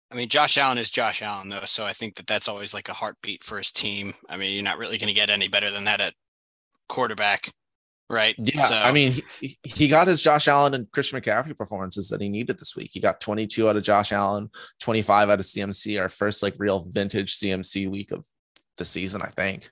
I 0.10 0.16
mean, 0.16 0.30
Josh 0.30 0.58
Allen 0.58 0.78
is 0.78 0.90
Josh 0.90 1.22
Allen, 1.22 1.50
though, 1.50 1.66
so 1.66 1.86
I 1.86 1.92
think 1.92 2.16
that 2.16 2.28
that's 2.28 2.48
always 2.48 2.74
like 2.74 2.88
a 2.88 2.94
heartbeat 2.94 3.44
for 3.44 3.58
his 3.58 3.72
team. 3.72 4.14
I 4.30 4.38
mean, 4.38 4.54
you're 4.54 4.64
not 4.64 4.78
really 4.78 4.98
going 4.98 5.10
to 5.10 5.14
get 5.14 5.30
any 5.30 5.50
better 5.50 5.70
than 5.70 5.84
that 5.84 6.00
at 6.00 6.14
quarterback, 6.88 7.52
right? 8.10 8.36
Yeah, 8.38 8.64
So, 8.66 8.76
I 8.76 8.92
mean, 8.92 9.14
he, 9.42 9.58
he 9.64 9.88
got 9.88 10.08
his 10.08 10.22
Josh 10.22 10.48
Allen 10.48 10.74
and 10.74 10.92
Christian 10.92 11.20
McCaffrey 11.20 11.58
performances 11.58 12.10
that 12.10 12.22
he 12.22 12.30
needed 12.30 12.60
this 12.60 12.76
week. 12.76 12.90
He 12.94 13.00
got 13.00 13.22
22 13.22 13.70
out 13.70 13.78
of 13.78 13.84
Josh 13.84 14.12
Allen, 14.12 14.50
25 14.80 15.30
out 15.30 15.40
of 15.40 15.46
CMC, 15.46 16.00
our 16.00 16.10
first 16.10 16.44
like 16.44 16.56
real 16.58 16.86
vintage 16.90 17.38
CMC 17.38 17.90
week 17.90 18.12
of 18.12 18.26
the 18.78 18.86
season, 18.86 19.22
I 19.22 19.28
think. 19.28 19.70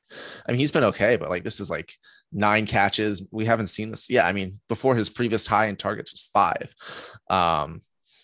I 0.48 0.52
mean, 0.52 0.60
he's 0.60 0.72
been 0.72 0.84
okay, 0.86 1.16
but 1.18 1.30
like 1.30 1.44
this 1.44 1.60
is 1.60 1.70
like 1.70 1.94
nine 2.32 2.66
catches. 2.66 3.28
We 3.32 3.46
haven't 3.46 3.68
seen 3.68 3.92
this. 3.92 4.10
Yeah, 4.10 4.28
I 4.28 4.32
mean, 4.34 4.54
before 4.68 4.96
his 4.96 5.10
previous 5.10 5.48
high 5.48 5.68
in 5.68 5.76
targets 5.76 6.12
was 6.12 6.30
five. 6.34 6.74
Um, 7.30 7.80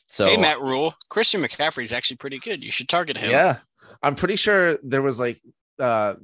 so 0.07 0.25
hey, 0.25 0.37
Matt 0.37 0.59
Rhule, 0.59 0.93
Christian 1.09 1.41
McCaffrey 1.41 1.83
is 1.83 1.93
actually 1.93 2.17
pretty 2.17 2.39
good. 2.39 2.63
You 2.63 2.71
should 2.71 2.89
target 2.89 3.17
him. 3.17 3.29
yeah, 3.31 3.59
I'm 4.03 4.15
pretty 4.15 4.35
sure 4.35 4.75
there 4.83 5.01
was 5.01 5.19
like 5.19 5.37
uh 5.79 6.15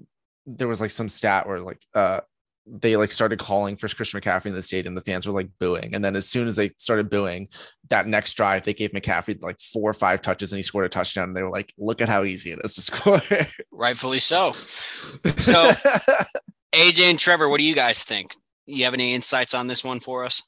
there 0.45 0.67
was 0.67 0.81
like 0.81 0.91
some 0.91 1.07
stat 1.07 1.47
where 1.47 1.61
like 1.61 1.81
uh 1.93 2.21
they 2.69 2.97
like 2.97 3.11
started 3.11 3.39
calling 3.39 3.77
for 3.77 3.87
Christian 3.87 4.19
McCaffrey 4.19 4.47
in 4.47 4.53
the 4.53 4.61
stadium. 4.61 4.95
The 4.95 5.01
fans 5.01 5.25
were 5.25 5.33
like 5.33 5.49
booing, 5.59 5.95
and 5.95 6.03
then 6.03 6.15
as 6.15 6.27
soon 6.27 6.47
as 6.47 6.55
they 6.55 6.71
started 6.77 7.09
booing, 7.09 7.47
that 7.89 8.07
next 8.07 8.33
drive 8.33 8.63
they 8.63 8.73
gave 8.73 8.91
McCaffrey 8.91 9.41
like 9.41 9.59
four 9.59 9.89
or 9.89 9.93
five 9.93 10.21
touches, 10.21 10.51
and 10.51 10.57
he 10.57 10.63
scored 10.63 10.85
a 10.85 10.89
touchdown. 10.89 11.29
And 11.29 11.37
they 11.37 11.43
were 11.43 11.49
like, 11.49 11.73
"Look 11.77 12.01
at 12.01 12.09
how 12.09 12.23
easy 12.23 12.51
it 12.51 12.59
is 12.63 12.75
to 12.75 12.81
score." 12.81 13.21
Rightfully 13.71 14.19
so. 14.19 14.51
So- 15.37 15.71
AJ 16.75 17.09
and 17.09 17.17
Trevor, 17.19 17.47
what 17.49 17.59
do 17.59 17.65
you 17.65 17.73
guys 17.73 18.03
think? 18.03 18.33
You 18.65 18.83
have 18.83 18.93
any 18.93 19.13
insights 19.13 19.53
on 19.53 19.67
this 19.67 19.83
one 19.83 19.99
for 19.99 20.25
us? 20.25 20.43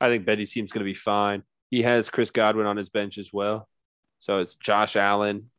I 0.00 0.08
think 0.08 0.26
Betty's 0.26 0.52
team's 0.52 0.72
going 0.72 0.84
to 0.84 0.90
be 0.90 0.94
fine. 0.94 1.42
He 1.70 1.82
has 1.82 2.10
Chris 2.10 2.30
Godwin 2.30 2.66
on 2.66 2.76
his 2.76 2.90
bench 2.90 3.18
as 3.18 3.32
well. 3.32 3.66
So 4.20 4.38
it's 4.38 4.54
Josh 4.54 4.94
Allen, 4.94 5.50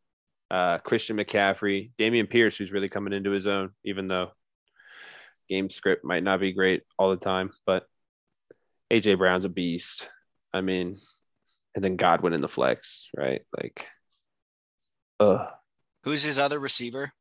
uh, 0.51 0.77
Christian 0.77 1.17
McCaffrey, 1.17 1.91
Dameon 1.99 2.29
Pierce, 2.29 2.55
who's 2.55 2.71
really 2.71 2.89
coming 2.89 3.13
into 3.13 3.31
his 3.31 3.47
own, 3.47 3.71
even 3.83 4.07
though 4.07 4.31
game 5.49 5.69
script 5.69 6.03
might 6.03 6.23
not 6.23 6.39
be 6.39 6.51
great 6.53 6.83
all 6.97 7.09
the 7.11 7.17
time. 7.23 7.51
But 7.65 7.85
AJ 8.91 9.17
Brown's 9.17 9.45
a 9.45 9.49
beast. 9.49 10.09
I 10.53 10.61
mean, 10.61 10.97
and 11.75 11.83
then 11.83 11.95
Godwin 11.95 12.33
in 12.33 12.41
the 12.41 12.47
flex, 12.47 13.09
right? 13.15 13.41
Like, 13.55 13.85
uh, 15.19 15.45
Who's 16.03 16.23
his 16.23 16.39
other 16.39 16.59
receiver? 16.59 17.11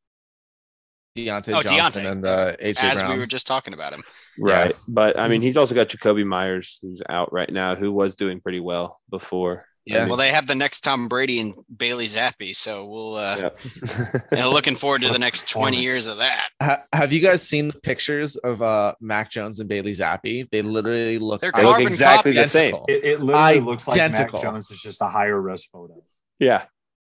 Diontae 1.17 1.55
Oh, 1.55 1.61
Johnson 1.63 2.05
Diontae. 2.05 2.11
and 2.11 2.25
uh, 2.25 2.55
AJ 2.57 2.83
As 2.83 2.99
Brown. 3.01 3.13
we 3.13 3.19
were 3.19 3.25
just 3.25 3.47
talking 3.47 3.73
about 3.73 3.91
him. 3.93 4.03
right. 4.39 4.75
But 4.87 5.19
I 5.19 5.27
mean, 5.27 5.41
he's 5.41 5.57
also 5.57 5.73
got 5.75 5.87
Jakobi 5.89 6.25
Meyers, 6.25 6.79
who's 6.81 7.01
out 7.09 7.33
right 7.33 7.51
now, 7.51 7.75
who 7.75 7.91
was 7.91 8.15
doing 8.15 8.39
pretty 8.39 8.59
well 8.59 9.01
before. 9.09 9.65
Yeah, 9.87 10.07
Well, 10.07 10.17
they 10.17 10.31
have 10.31 10.47
the 10.47 10.55
next 10.55 10.81
Tom 10.81 11.07
Brady 11.07 11.39
and 11.39 11.55
Bailey 11.75 12.05
Zappe, 12.05 12.55
so 12.55 12.85
we'll 12.85 13.15
uh, 13.15 13.37
Yeah. 13.37 14.19
yeah, 14.31 14.45
looking 14.47 14.75
forward 14.75 15.01
to 15.01 15.09
the 15.09 15.19
next 15.19 15.49
20 15.51 15.81
years 15.81 16.07
of 16.07 16.17
that. 16.17 16.49
Ha- 16.61 16.83
have 16.93 17.13
you 17.13 17.19
guys 17.21 17.47
seen 17.47 17.69
the 17.69 17.79
pictures 17.79 18.35
of 18.37 18.61
uh 18.61 18.93
Mac 18.99 19.29
Jones 19.29 19.59
and 19.59 19.69
Bailey 19.69 19.91
Zappe? 19.91 20.49
They 20.49 20.61
literally 20.61 21.17
look 21.19 21.41
They're 21.41 21.51
They 21.55 21.63
look 21.63 21.73
carbon 21.75 21.91
exactly 21.93 22.33
the 22.33 22.47
same. 22.47 22.75
It, 22.87 23.03
it 23.03 23.19
literally 23.21 23.59
looks 23.61 23.87
like 23.87 23.97
Mac 24.11 24.31
Jones 24.41 24.69
is 24.71 24.81
just 24.81 25.01
a 25.01 25.07
higher 25.07 25.39
res 25.41 25.65
photo. 25.65 26.03
yeah. 26.39 26.65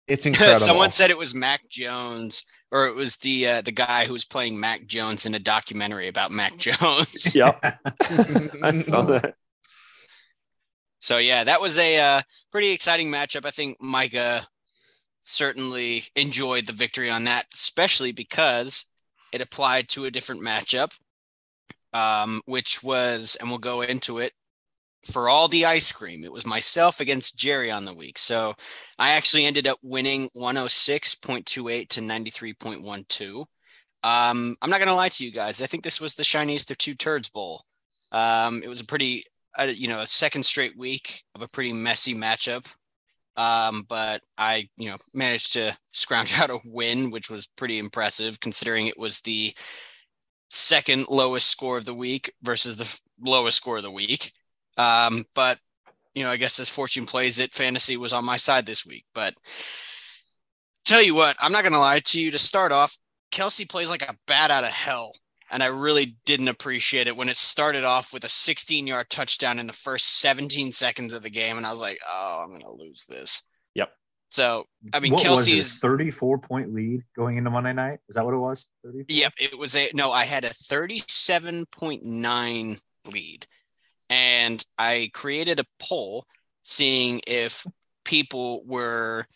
It's 0.09 0.27
incredible. 0.27 0.59
Someone 0.59 0.91
said 0.91 1.11
it 1.11 1.19
was 1.19 1.37
Mac 1.37 1.69
Jones, 1.69 2.43
or 2.73 2.87
it 2.87 2.97
was 2.97 3.17
the 3.19 3.47
uh, 3.47 3.63
the 3.63 3.71
guy 3.71 4.07
who 4.07 4.13
was 4.13 4.25
playing 4.25 4.59
Mac 4.59 4.87
Jones 4.87 5.25
in 5.25 5.37
a 5.37 5.39
documentary 5.39 6.09
about 6.09 6.33
Mac 6.33 6.57
Jones. 6.57 7.37
Yep. 7.37 7.61
I 8.01 8.83
saw 8.83 9.03
that. 9.03 9.35
So 11.01 11.19
yeah, 11.19 11.45
that 11.45 11.61
was 11.61 11.79
a 11.79 11.99
uh, 11.99 12.23
pretty 12.53 12.71
exciting 12.71 13.11
matchup. 13.11 13.45
I 13.45 13.51
think 13.51 13.81
Micah 13.81 14.47
certainly 15.23 16.05
enjoyed 16.15 16.67
the 16.67 16.73
victory 16.73 17.11
on 17.11 17.25
that, 17.25 17.47
especially 17.53 18.13
because 18.13 18.87
it 19.33 19.41
applied 19.41 19.89
to 19.91 20.05
a 20.05 20.11
different 20.11 20.43
matchup, 20.43 20.93
um, 21.93 22.43
which 22.47 22.83
was, 22.83 23.37
and 23.41 23.49
we'll 23.49 23.59
go 23.59 23.83
into 23.83 24.19
it 24.19 24.33
for 25.05 25.29
all 25.29 25.49
the 25.49 25.65
ice 25.65 25.91
cream. 25.93 26.25
It 26.25 26.33
was 26.33 26.47
myself 26.47 27.01
against 27.01 27.39
Jerry 27.39 27.71
on 27.71 27.85
the 27.85 27.95
week. 27.95 28.19
So 28.19 28.55
I 28.99 29.13
actually 29.13 29.47
ended 29.47 29.67
up 29.67 29.79
winning 29.83 30.29
106.28 30.37 31.89
to 31.89 32.01
93.12. 32.01 33.47
Um, 34.03 34.57
I'm 34.61 34.71
not 34.71 34.79
going 34.79 34.89
to 34.89 34.95
lie 34.95 35.09
to 35.11 35.25
you 35.25 35.31
guys. 35.31 35.63
I 35.63 35.67
think 35.67 35.85
this 35.85 36.01
was 36.01 36.15
the 36.15 36.25
shiniest 36.25 36.71
of 36.71 36.79
two 36.79 36.95
turds 36.95 37.29
bowl. 37.29 37.65
Um, 38.13 38.63
it 38.63 38.69
was 38.69 38.81
a 38.81 38.85
pretty, 38.85 39.25
uh, 39.61 39.65
you 39.65 39.89
know, 39.89 40.01
a 40.01 40.07
second 40.07 40.43
straight 40.45 40.77
week 40.77 41.23
of 41.35 41.43
a 41.43 41.49
pretty 41.49 41.73
messy 41.73 42.15
matchup. 42.15 42.67
Um, 43.37 43.87
but 43.89 44.23
I, 44.37 44.69
you 44.77 44.91
know, 44.91 44.97
managed 45.15 45.53
to 45.55 45.77
scrounge 45.93 46.33
out 46.39 46.51
a 46.51 46.59
win, 46.65 47.11
which 47.11 47.31
was 47.31 47.47
pretty 47.47 47.79
impressive 47.79 48.41
considering 48.41 48.87
it 48.87 48.99
was 48.99 49.21
the 49.21 49.55
second 50.51 51.07
lowest 51.09 51.47
score 51.47 51.77
of 51.77 51.85
the 51.85 51.95
week 51.95 52.33
versus 52.43 52.77
the 52.77 52.85
f- 52.85 53.01
lowest 53.21 53.57
score 53.57 53.77
of 53.77 53.83
the 53.83 53.91
week. 53.91 54.33
Um, 54.77 55.25
but 55.35 55.59
you 56.15 56.25
know, 56.25 56.31
I 56.31 56.37
guess 56.37 56.59
as 56.59 56.69
fortune 56.69 57.07
plays 57.07 57.39
it, 57.39 57.55
fantasy 57.55 57.97
was 57.97 58.13
on 58.13 58.25
my 58.25 58.37
side 58.37 58.67
this 58.67 58.85
week. 58.85 59.05
But 59.15 59.35
tell 60.85 61.01
you 61.01 61.15
what, 61.15 61.37
I'm 61.39 61.53
not 61.53 61.63
gonna 61.63 61.79
lie 61.79 62.01
to 62.01 62.21
you. 62.21 62.31
To 62.33 62.39
start 62.39 62.73
off, 62.73 62.99
Kelce 63.31 63.69
plays 63.69 63.91
like 63.91 64.03
a 64.03 64.17
bat 64.27 64.51
out 64.51 64.65
of 64.65 64.71
hell. 64.71 65.13
And 65.51 65.63
I 65.63 65.67
really 65.67 66.17
didn't 66.27 66.49
appreciate 66.49 67.07
it 67.09 67.17
when 67.17 67.29
it 67.29 67.37
started 67.37 67.85
off 67.85 68.13
with 68.13 68.25
a 68.25 68.29
16 68.29 68.87
yard 68.87 69.09
touchdown 69.11 69.59
in 69.59 69.67
the 69.67 69.73
first 69.73 70.21
17 70.21 70.71
seconds 70.73 71.13
of 71.13 71.23
the 71.23 71.31
game. 71.31 71.57
And 71.57 71.67
I 71.67 71.71
was 71.71 71.81
like, 71.81 71.99
oh, 72.09 72.41
I'm 72.43 72.51
going 72.51 72.63
to 72.63 72.71
lose 72.71 73.07
this. 73.07 73.43
Yep. 73.75 73.91
So, 74.29 74.67
I 74.93 75.01
mean, 75.01 75.13
what 75.13 75.25
Kelce 75.25 75.31
was 75.31 75.49
it, 75.49 75.59
is, 75.59 75.79
34 75.79 76.39
point 76.39 76.73
lead 76.73 77.03
going 77.17 77.37
into 77.37 77.51
Monday 77.51 77.73
night. 77.73 77.99
Is 78.09 78.15
that 78.15 78.25
what 78.25 78.35
it 78.35 78.39
was? 78.39 78.71
34? 78.85 79.07
yep, 79.09 79.33
it 79.41 79.59
was 79.59 79.75
a, 79.75 79.91
no, 79.93 80.13
I 80.13 80.25
had 80.25 80.45
a 80.45 80.51
37.9 80.51 82.81
lead. 83.07 83.47
And 84.09 84.65
I 84.79 85.11
created 85.13 85.59
a 85.61 85.67
poll 85.81 86.27
seeing 86.63 87.21
if 87.27 87.67
people 88.05 88.63
were 88.65 89.27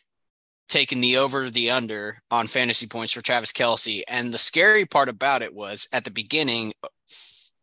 taking 0.68 1.00
the 1.00 1.18
over 1.18 1.50
the 1.50 1.70
under 1.70 2.22
on 2.31 2.46
fantasy 2.46 2.87
points 2.87 3.12
for 3.12 3.22
Travis 3.22 3.53
Kelce. 3.53 4.03
And 4.09 4.33
the 4.33 4.38
scary 4.38 4.87
part 4.87 5.09
about 5.09 5.42
it 5.42 5.55
was 5.55 5.87
at 5.92 6.05
the 6.05 6.11
beginning, 6.11 6.72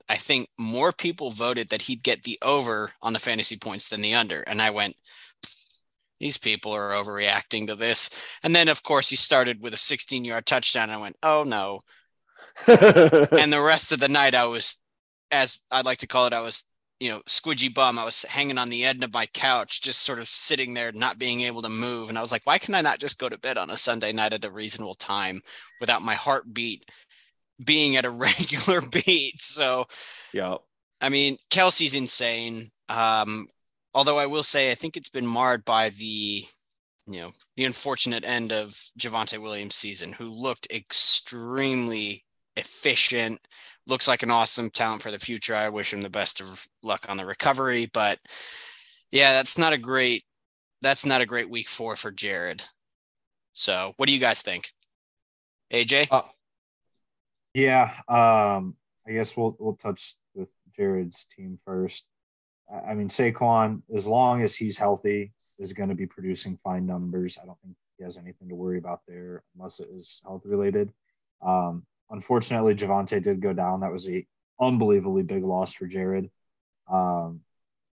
I 0.07 0.17
think 0.17 0.49
more 0.57 0.91
people 0.91 1.31
voted 1.31 1.69
that 1.69 1.83
he'd 1.83 2.03
get 2.03 2.23
the 2.23 2.37
over 2.41 2.91
on 3.01 3.13
the 3.13 3.19
fantasy 3.19 3.57
points 3.57 3.89
than 3.89 4.01
the 4.01 4.15
under. 4.15 4.41
And 4.41 4.61
I 4.61 4.69
went, 4.69 4.95
these 6.19 6.37
people 6.37 6.71
are 6.71 6.91
overreacting 6.91 7.67
to 7.67 7.75
this. 7.75 8.09
And 8.43 8.55
then, 8.55 8.69
of 8.69 8.83
course, 8.83 9.09
he 9.09 9.15
started 9.15 9.61
with 9.61 9.73
a 9.73 9.77
16 9.77 10.23
yard 10.23 10.45
touchdown. 10.45 10.83
And 10.83 10.93
I 10.93 10.97
went, 10.97 11.17
oh 11.23 11.43
no. 11.43 11.81
and 12.67 13.51
the 13.51 13.61
rest 13.61 13.91
of 13.91 13.99
the 13.99 14.09
night, 14.09 14.35
I 14.35 14.45
was, 14.45 14.77
as 15.31 15.61
I'd 15.71 15.85
like 15.85 15.99
to 15.99 16.07
call 16.07 16.27
it, 16.27 16.33
I 16.33 16.41
was, 16.41 16.65
you 17.01 17.09
know, 17.09 17.19
squidgy 17.21 17.73
bum. 17.73 17.97
I 17.97 18.03
was 18.03 18.21
hanging 18.21 18.59
on 18.59 18.69
the 18.69 18.85
end 18.85 19.03
of 19.03 19.11
my 19.11 19.25
couch, 19.25 19.81
just 19.81 20.03
sort 20.03 20.19
of 20.19 20.27
sitting 20.27 20.75
there, 20.75 20.91
not 20.91 21.17
being 21.17 21.41
able 21.41 21.63
to 21.63 21.69
move. 21.69 22.09
And 22.09 22.17
I 22.17 22.21
was 22.21 22.31
like, 22.31 22.43
why 22.45 22.59
can 22.59 22.75
I 22.75 22.81
not 22.81 22.99
just 22.99 23.17
go 23.17 23.27
to 23.27 23.39
bed 23.39 23.57
on 23.57 23.71
a 23.71 23.75
Sunday 23.75 24.13
night 24.13 24.33
at 24.33 24.45
a 24.45 24.51
reasonable 24.51 24.93
time 24.93 25.41
without 25.79 26.03
my 26.03 26.13
heartbeat 26.13 26.85
being 27.65 27.95
at 27.95 28.05
a 28.05 28.09
regular 28.11 28.81
beat? 28.81 29.41
So, 29.41 29.85
yeah. 30.31 30.57
I 31.01 31.09
mean, 31.09 31.37
Kelce's 31.49 31.95
insane. 31.95 32.69
Um, 32.87 33.47
although 33.95 34.19
I 34.19 34.27
will 34.27 34.43
say, 34.43 34.69
I 34.69 34.75
think 34.75 34.95
it's 34.95 35.09
been 35.09 35.25
marred 35.25 35.65
by 35.65 35.89
the, 35.89 36.45
you 37.07 37.19
know, 37.19 37.31
the 37.57 37.65
unfortunate 37.65 38.23
end 38.23 38.51
of 38.51 38.79
Javonte 38.99 39.41
Williams' 39.41 39.73
season, 39.73 40.13
who 40.13 40.25
looked 40.25 40.67
extremely 40.69 42.25
efficient, 42.55 43.41
looks 43.87 44.07
like 44.07 44.23
an 44.23 44.31
awesome 44.31 44.69
talent 44.69 45.01
for 45.01 45.11
the 45.11 45.19
future. 45.19 45.55
I 45.55 45.69
wish 45.69 45.93
him 45.93 46.01
the 46.01 46.09
best 46.09 46.41
of 46.41 46.67
luck 46.83 47.05
on 47.09 47.17
the 47.17 47.25
recovery, 47.25 47.89
but 47.91 48.19
yeah, 49.11 49.33
that's 49.33 49.57
not 49.57 49.73
a 49.73 49.77
great 49.77 50.23
that's 50.81 51.05
not 51.05 51.21
a 51.21 51.25
great 51.25 51.49
week 51.49 51.69
four 51.69 51.95
for 51.95 52.11
Jared. 52.11 52.63
So, 53.53 53.93
what 53.97 54.07
do 54.07 54.13
you 54.13 54.19
guys 54.19 54.41
think? 54.41 54.71
AJ? 55.71 56.07
Uh, 56.11 56.21
Yeah, 57.53 57.91
um, 58.07 58.75
I 59.07 59.11
guess 59.11 59.35
we'll 59.35 59.55
we'll 59.59 59.75
touch 59.75 60.13
with 60.33 60.49
Jared's 60.75 61.25
team 61.25 61.59
first. 61.65 62.09
I 62.87 62.93
mean, 62.93 63.09
Saquon, 63.09 63.81
as 63.93 64.07
long 64.07 64.41
as 64.41 64.55
he's 64.55 64.77
healthy, 64.77 65.33
is 65.59 65.73
going 65.73 65.89
to 65.89 65.95
be 65.95 66.07
producing 66.07 66.55
fine 66.55 66.85
numbers. 66.85 67.37
I 67.41 67.45
don't 67.45 67.59
think 67.61 67.75
he 67.97 68.03
has 68.03 68.17
anything 68.17 68.47
to 68.49 68.55
worry 68.55 68.77
about 68.77 69.01
there 69.07 69.43
unless 69.55 69.79
it 69.79 69.89
is 69.93 70.21
health 70.25 70.43
related. 70.45 70.93
Um, 71.41 71.85
unfortunately, 72.11 72.75
Javonte 72.75 73.21
did 73.21 73.41
go 73.41 73.53
down. 73.53 73.79
That 73.79 73.91
was 73.91 74.07
a 74.09 74.25
unbelievably 74.59 75.23
big 75.23 75.43
loss 75.43 75.73
for 75.73 75.87
Jared. 75.87 76.29
Um, 76.89 77.41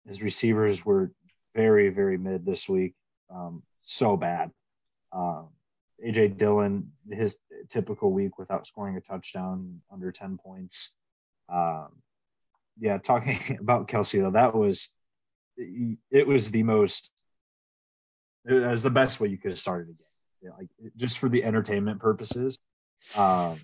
his 0.08 0.24
receivers 0.24 0.86
were 0.86 1.12
very, 1.54 1.90
very 1.90 2.18
mid 2.18 2.46
this 2.46 2.68
week. 2.68 2.96
Um, 3.30 3.64
so 3.80 4.18
bad. 4.18 4.52
Um, 5.12 5.50
AJ 6.06 6.38
Dillon, 6.38 6.92
his 7.10 7.40
typical 7.70 8.12
week 8.12 8.38
without 8.38 8.68
scoring 8.68 8.98
a 8.98 9.02
touchdown, 9.02 9.82
under 9.92 10.12
10 10.12 10.38
points. 10.38 10.96
Um, 11.48 11.88
yeah, 12.80 12.98
talking 12.98 13.58
about 13.60 13.88
Kelce, 13.88 14.22
though, 14.22 14.32
that 14.32 14.56
was 14.56 14.98
it 15.58 16.28
was 16.28 16.52
the 16.52 16.64
most 16.64 17.14
it 18.46 18.54
was 18.54 18.84
the 18.84 18.90
best 18.90 19.22
way 19.22 19.30
you 19.30 19.38
could 19.38 19.52
have 19.52 19.60
started 19.60 19.90
a 19.90 19.94
game. 19.94 20.06
Yeah, 20.42 20.50
like 20.58 20.68
just 20.98 21.18
for 21.18 21.30
the 21.30 21.44
entertainment 21.44 22.00
purposes. 22.00 22.60
Um, 23.16 23.62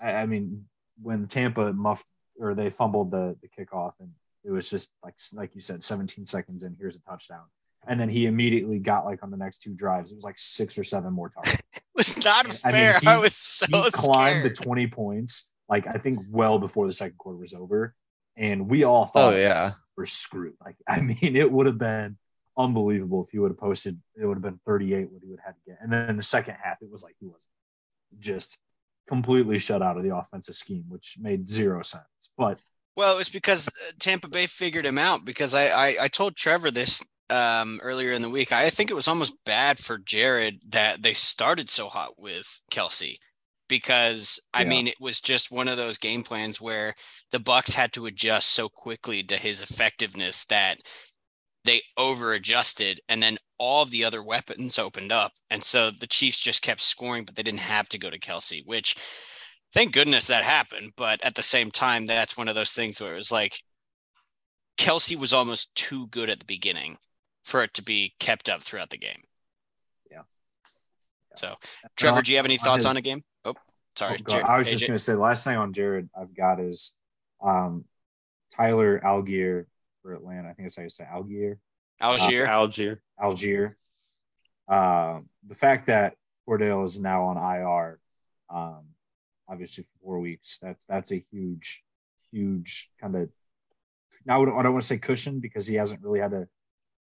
I, 0.00 0.12
I 0.12 0.26
mean, 0.26 0.64
when 1.02 1.26
Tampa 1.26 1.72
muffed 1.72 2.06
or 2.38 2.54
they 2.54 2.70
fumbled 2.70 3.10
the 3.10 3.36
the 3.42 3.48
kickoff, 3.48 3.92
and 4.00 4.10
it 4.44 4.50
was 4.50 4.70
just 4.70 4.94
like 5.04 5.14
like 5.34 5.54
you 5.54 5.60
said, 5.60 5.82
17 5.82 6.26
seconds 6.26 6.62
and 6.62 6.76
here's 6.78 6.96
a 6.96 7.00
touchdown, 7.02 7.44
and 7.86 7.98
then 7.98 8.08
he 8.08 8.26
immediately 8.26 8.78
got 8.78 9.04
like 9.04 9.22
on 9.22 9.30
the 9.30 9.36
next 9.36 9.58
two 9.62 9.74
drives, 9.74 10.12
it 10.12 10.16
was 10.16 10.24
like 10.24 10.38
six 10.38 10.78
or 10.78 10.84
seven 10.84 11.12
more 11.12 11.28
touchdowns. 11.34 11.60
It 11.74 11.82
was 11.94 12.24
not 12.24 12.46
I 12.64 12.68
mean, 12.72 12.72
fair. 12.72 12.98
he- 13.00 13.06
I 13.06 13.18
was 13.18 13.34
so 13.36 13.66
he 13.70 13.90
climbed 13.90 14.42
scared. 14.42 14.44
the 14.44 14.62
20 14.64 14.86
points, 14.88 15.52
like 15.68 15.86
I 15.86 15.94
think 15.94 16.20
well 16.30 16.58
before 16.58 16.86
the 16.86 16.92
second 16.92 17.18
quarter 17.18 17.38
was 17.38 17.54
over, 17.54 17.94
and 18.36 18.68
we 18.68 18.84
all 18.84 19.02
oh, 19.02 19.04
thought 19.06 19.34
Oh 19.34 19.36
yeah. 19.36 19.72
we're 19.96 20.04
screwed. 20.06 20.54
Like 20.64 20.76
I 20.88 21.00
mean, 21.08 21.36
it 21.36 21.50
would 21.50 21.66
have 21.66 21.78
been 21.78 22.16
unbelievable 22.58 23.22
if 23.24 23.30
he 23.30 23.38
would 23.38 23.50
have 23.50 23.58
posted. 23.58 24.00
It 24.20 24.24
would 24.26 24.36
have 24.36 24.42
been 24.42 24.60
38 24.66 25.10
what 25.10 25.22
he 25.22 25.28
would 25.28 25.40
have 25.40 25.54
had 25.54 25.54
to 25.56 25.70
get, 25.70 25.78
and 25.80 25.92
then 25.92 26.08
in 26.10 26.16
the 26.16 26.22
second 26.22 26.56
half, 26.62 26.76
it 26.82 26.90
was 26.90 27.02
like 27.02 27.16
he 27.18 27.26
was 27.26 27.46
just 28.18 28.60
completely 29.06 29.58
shut 29.58 29.82
out 29.82 29.96
of 29.96 30.02
the 30.02 30.14
offensive 30.16 30.54
scheme, 30.54 30.84
which 30.88 31.16
made 31.20 31.48
zero 31.48 31.82
sense. 31.82 32.04
But 32.36 32.58
Well, 32.96 33.14
it 33.14 33.18
was 33.18 33.28
because 33.28 33.68
uh, 33.68 33.92
Tampa 33.98 34.28
Bay 34.28 34.46
figured 34.46 34.86
him 34.86 34.98
out. 34.98 35.24
Because 35.24 35.54
I, 35.54 35.68
I, 35.68 35.96
I 36.04 36.08
told 36.08 36.36
Trevor 36.36 36.70
this 36.70 37.04
um, 37.30 37.80
earlier 37.82 38.12
in 38.12 38.22
the 38.22 38.30
week. 38.30 38.52
I 38.52 38.70
think 38.70 38.90
it 38.90 38.94
was 38.94 39.08
almost 39.08 39.34
bad 39.44 39.78
for 39.78 39.98
Jared 39.98 40.60
that 40.68 41.02
they 41.02 41.12
started 41.12 41.68
so 41.68 41.88
hot 41.88 42.18
with 42.18 42.62
Kelce, 42.70 43.16
because 43.68 44.40
I 44.54 44.62
Yeah. 44.62 44.68
mean 44.68 44.86
it 44.86 45.00
was 45.00 45.20
just 45.20 45.50
one 45.50 45.68
of 45.68 45.76
those 45.76 45.98
game 45.98 46.22
plans 46.22 46.60
where 46.60 46.94
the 47.32 47.40
Bucks 47.40 47.74
had 47.74 47.92
to 47.94 48.06
adjust 48.06 48.50
so 48.50 48.68
quickly 48.68 49.24
to 49.24 49.36
his 49.36 49.60
effectiveness 49.60 50.44
that 50.46 50.78
they 51.66 51.82
over 51.96 52.32
adjusted, 52.32 53.00
and 53.08 53.22
then 53.22 53.38
all 53.58 53.82
of 53.82 53.90
the 53.90 54.04
other 54.04 54.22
weapons 54.22 54.78
opened 54.78 55.12
up, 55.12 55.32
and 55.50 55.62
so 55.62 55.90
the 55.90 56.06
Chiefs 56.06 56.40
just 56.40 56.62
kept 56.62 56.80
scoring, 56.80 57.24
but 57.24 57.34
they 57.34 57.42
didn't 57.42 57.60
have 57.60 57.88
to 57.90 57.98
go 57.98 58.10
to 58.10 58.18
Kelce, 58.18 58.64
which 58.66 58.96
thank 59.72 59.92
goodness 59.92 60.26
that 60.28 60.44
happened. 60.44 60.92
But 60.96 61.24
at 61.24 61.34
the 61.34 61.42
same 61.42 61.70
time, 61.70 62.06
that's 62.06 62.36
one 62.36 62.48
of 62.48 62.54
those 62.54 62.72
things 62.72 63.00
where 63.00 63.12
it 63.12 63.16
was 63.16 63.32
like 63.32 63.60
Kelce 64.78 65.18
was 65.18 65.32
almost 65.32 65.74
too 65.74 66.06
good 66.08 66.30
at 66.30 66.38
the 66.38 66.44
beginning 66.44 66.98
for 67.44 67.62
it 67.62 67.74
to 67.74 67.82
be 67.82 68.14
kept 68.20 68.48
up 68.48 68.62
throughout 68.62 68.90
the 68.90 68.98
game. 68.98 69.22
Yeah. 70.10 70.22
So, 71.36 71.54
Trevor, 71.96 72.22
do 72.22 72.32
you 72.32 72.38
have 72.38 72.46
any 72.46 72.58
on 72.58 72.64
thoughts 72.64 72.84
his- 72.84 72.86
on 72.86 72.96
a 72.96 73.02
game? 73.02 73.22
Oh, 73.44 73.54
sorry. 73.96 74.16
Oh, 74.26 74.30
Jared- 74.30 74.44
I 74.44 74.58
was 74.58 74.70
just 74.70 74.86
going 74.86 74.98
to 74.98 75.02
say 75.02 75.12
the 75.12 75.18
last 75.20 75.44
thing 75.44 75.56
on 75.56 75.72
Jared 75.72 76.08
I've 76.18 76.34
got 76.36 76.60
is 76.60 76.96
um, 77.42 77.84
Tyler 78.52 79.00
Allgeier 79.04 79.66
for 80.06 80.14
Atlanta. 80.14 80.48
I 80.48 80.52
think 80.52 80.66
it's 80.66 80.76
how 80.76 80.82
you 80.84 80.88
say 80.88 81.04
Allgeier. 81.04 81.58
Allgeier. 82.00 82.46
Allgeier. 82.48 82.98
Allgeier. 83.20 83.74
Um, 84.68 85.28
the 85.44 85.54
fact 85.54 85.86
that 85.86 86.14
Cordell 86.48 86.84
is 86.84 87.00
now 87.00 87.24
on 87.24 87.36
IR, 87.36 87.98
um, 88.48 88.84
obviously 89.48 89.82
for 89.82 89.98
four 90.02 90.20
weeks, 90.20 90.60
that's 90.60 90.86
that's 90.86 91.12
a 91.12 91.24
huge, 91.32 91.82
huge 92.30 92.90
kind 93.00 93.16
of. 93.16 93.30
Now 94.24 94.42
I 94.42 94.44
don't, 94.44 94.58
I 94.58 94.62
don't 94.62 94.72
want 94.72 94.82
to 94.82 94.86
say 94.86 94.98
cushion 94.98 95.40
because 95.40 95.66
he 95.66 95.74
hasn't 95.74 96.02
really 96.02 96.20
had 96.20 96.32
a 96.32 96.46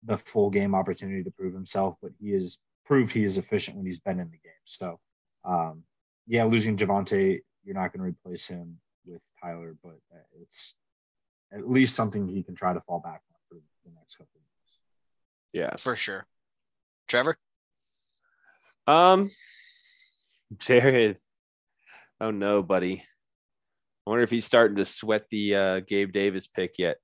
the 0.03 0.17
full 0.17 0.49
game 0.49 0.73
opportunity 0.73 1.23
to 1.23 1.31
prove 1.31 1.53
himself, 1.53 1.95
but 2.01 2.11
he 2.19 2.31
has 2.31 2.59
proved 2.85 3.13
he 3.13 3.23
is 3.23 3.37
efficient 3.37 3.77
when 3.77 3.85
he's 3.85 3.99
been 3.99 4.19
in 4.19 4.31
the 4.31 4.37
game. 4.37 4.63
So, 4.63 4.99
um, 5.43 5.83
yeah, 6.25 6.45
losing 6.45 6.77
Javonte, 6.77 7.41
you're 7.63 7.75
not 7.75 7.91
going 7.91 7.99
to 7.99 8.09
replace 8.09 8.47
him 8.47 8.79
with 9.05 9.21
Tyler, 9.41 9.75
but 9.83 9.97
it's 10.41 10.77
at 11.53 11.69
least 11.69 11.95
something 11.95 12.27
he 12.27 12.43
can 12.43 12.55
try 12.55 12.73
to 12.73 12.79
fall 12.81 12.99
back 12.99 13.21
on 13.31 13.39
for 13.47 13.55
the 13.85 13.91
next 13.95 14.15
couple 14.17 14.31
of 14.35 14.41
weeks. 14.63 14.79
Yeah. 15.53 15.75
for 15.77 15.95
sure. 15.95 16.25
Trevor? 17.07 17.37
Um, 18.87 19.29
Jared. 20.57 21.19
Oh 22.21 22.31
no, 22.31 22.61
buddy. 22.63 23.03
I 24.05 24.09
wonder 24.09 24.23
if 24.23 24.29
he's 24.31 24.45
starting 24.45 24.77
to 24.77 24.85
sweat 24.85 25.25
the 25.29 25.55
uh, 25.55 25.79
Gabe 25.87 26.11
Davis 26.11 26.47
pick 26.47 26.73
yet. 26.77 26.97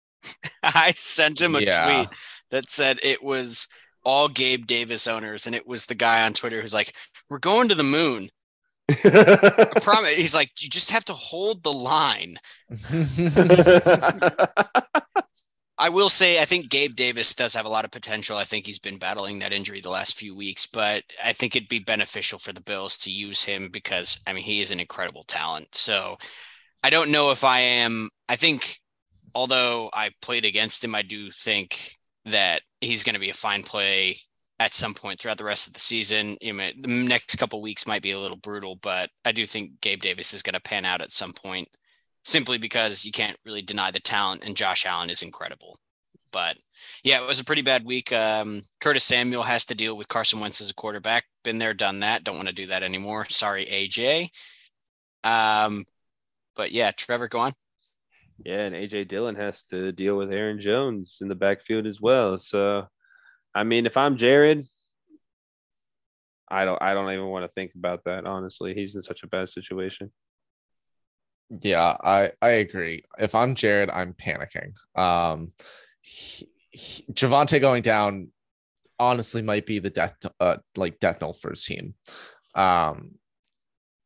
I 0.62 0.92
sent 0.96 1.40
him 1.40 1.54
a 1.54 1.60
Yeah. 1.60 1.84
tweet 2.06 2.18
that 2.50 2.70
said 2.70 2.98
it 3.02 3.22
was 3.22 3.66
all 4.04 4.28
Gabe 4.28 4.66
Davis 4.66 5.06
owners, 5.06 5.46
and 5.46 5.54
it 5.54 5.66
was 5.66 5.86
the 5.86 5.94
guy 5.94 6.24
on 6.24 6.32
Twitter 6.32 6.60
who's 6.60 6.72
like, 6.74 6.94
"We're 7.28 7.38
going 7.38 7.68
to 7.68 7.74
the 7.74 7.82
moon." 7.82 8.30
I 9.04 9.66
promise. 9.82 10.14
He's 10.14 10.34
like, 10.34 10.50
"You 10.62 10.68
just 10.68 10.90
have 10.90 11.04
to 11.06 11.14
hold 11.14 11.62
the 11.62 11.72
line." 11.72 12.38
I 15.80 15.90
will 15.90 16.08
say, 16.08 16.42
I 16.42 16.44
think 16.44 16.70
Gabe 16.70 16.96
Davis 16.96 17.36
does 17.36 17.54
have 17.54 17.64
a 17.64 17.68
lot 17.68 17.84
of 17.84 17.92
potential. 17.92 18.36
I 18.36 18.42
think 18.42 18.66
he's 18.66 18.80
been 18.80 18.98
battling 18.98 19.38
that 19.38 19.52
injury 19.52 19.80
the 19.80 19.90
last 19.90 20.16
few 20.16 20.34
weeks, 20.34 20.66
but 20.66 21.04
I 21.22 21.32
think 21.32 21.54
it'd 21.54 21.68
be 21.68 21.78
beneficial 21.78 22.40
for 22.40 22.52
the 22.52 22.60
Bills 22.60 22.98
to 22.98 23.12
use 23.12 23.44
him 23.44 23.68
because, 23.72 24.18
I 24.26 24.32
mean, 24.32 24.42
he 24.42 24.60
is 24.60 24.72
an 24.72 24.80
incredible 24.80 25.22
talent. 25.22 25.76
So 25.76 26.16
I 26.82 26.90
don't 26.90 27.12
know 27.12 27.30
if 27.30 27.44
I 27.44 27.60
am, 27.60 28.10
I 28.28 28.34
think, 28.34 28.80
although 29.36 29.88
I 29.92 30.10
played 30.20 30.44
against 30.44 30.82
him, 30.82 30.96
I 30.96 31.02
do 31.02 31.30
think 31.30 31.92
that 32.24 32.62
he's 32.80 33.04
going 33.04 33.14
to 33.14 33.20
be 33.20 33.30
a 33.30 33.34
fine 33.34 33.62
play 33.62 34.18
at 34.60 34.74
some 34.74 34.94
point 34.94 35.20
throughout 35.20 35.38
the 35.38 35.44
rest 35.44 35.66
of 35.66 35.74
the 35.74 35.80
season. 35.80 36.36
You 36.40 36.52
know, 36.52 36.70
the 36.78 36.88
next 36.88 37.36
couple 37.36 37.62
weeks 37.62 37.86
might 37.86 38.02
be 38.02 38.10
a 38.12 38.18
little 38.18 38.36
brutal, 38.36 38.76
but 38.76 39.10
I 39.24 39.32
do 39.32 39.46
think 39.46 39.80
Gabe 39.80 40.02
Davis 40.02 40.34
is 40.34 40.42
going 40.42 40.54
to 40.54 40.60
pan 40.60 40.84
out 40.84 41.02
at 41.02 41.12
some 41.12 41.32
point 41.32 41.68
simply 42.24 42.58
because 42.58 43.04
you 43.04 43.12
can't 43.12 43.38
really 43.44 43.62
deny 43.62 43.90
the 43.90 44.00
talent 44.00 44.42
and 44.44 44.56
Josh 44.56 44.84
Allen 44.84 45.10
is 45.10 45.22
incredible. 45.22 45.78
But 46.30 46.58
yeah, 47.02 47.22
it 47.22 47.26
was 47.26 47.40
a 47.40 47.44
pretty 47.44 47.62
bad 47.62 47.84
week. 47.84 48.12
Um, 48.12 48.62
Curtis 48.80 49.04
Samuel 49.04 49.42
has 49.44 49.64
to 49.66 49.74
deal 49.74 49.96
with 49.96 50.08
Carson 50.08 50.40
Wentz 50.40 50.60
as 50.60 50.70
a 50.70 50.74
quarterback. 50.74 51.24
Been 51.42 51.58
there, 51.58 51.74
done 51.74 52.00
that. 52.00 52.24
Don't 52.24 52.36
want 52.36 52.48
to 52.48 52.54
do 52.54 52.66
that 52.66 52.82
anymore. 52.82 53.24
Sorry, 53.26 53.64
AJ. 53.64 54.28
Um, 55.24 55.84
but 56.54 56.72
yeah, 56.72 56.90
Trevor, 56.90 57.28
go 57.28 57.38
on. 57.38 57.54
Yeah, 58.44 58.60
and 58.60 58.74
AJ 58.74 59.08
Dillon 59.08 59.34
has 59.36 59.64
to 59.64 59.90
deal 59.92 60.16
with 60.16 60.32
Aaron 60.32 60.60
Jones 60.60 61.18
in 61.20 61.28
the 61.28 61.34
backfield 61.34 61.86
as 61.86 62.00
well. 62.00 62.38
So, 62.38 62.86
I 63.54 63.64
mean, 63.64 63.86
if 63.86 63.96
I'm 63.96 64.16
Jared, 64.16 64.64
I 66.50 66.64
don't, 66.64 66.80
I 66.80 66.94
don't 66.94 67.12
even 67.12 67.26
want 67.26 67.44
to 67.44 67.52
think 67.52 67.72
about 67.76 68.04
that. 68.04 68.26
Honestly, 68.26 68.74
he's 68.74 68.94
in 68.94 69.02
such 69.02 69.22
a 69.22 69.26
bad 69.26 69.48
situation. 69.48 70.12
Yeah, 71.62 71.96
I 72.02 72.30
I 72.42 72.50
agree. 72.50 73.04
If 73.18 73.34
I'm 73.34 73.54
Jared, 73.54 73.90
I'm 73.90 74.12
panicking. 74.14 74.72
Um, 74.98 75.50
he, 76.02 76.46
he- 76.70 77.04
Javonte 77.12 77.60
going 77.60 77.82
down, 77.82 78.30
honestly, 78.98 79.40
might 79.42 79.64
be 79.66 79.78
the 79.78 79.90
death 79.90 80.14
uh 80.40 80.58
like 80.76 81.00
death 81.00 81.20
knell 81.20 81.32
for 81.32 81.50
his 81.50 81.64
team. 81.64 81.94
Um, 82.54 83.12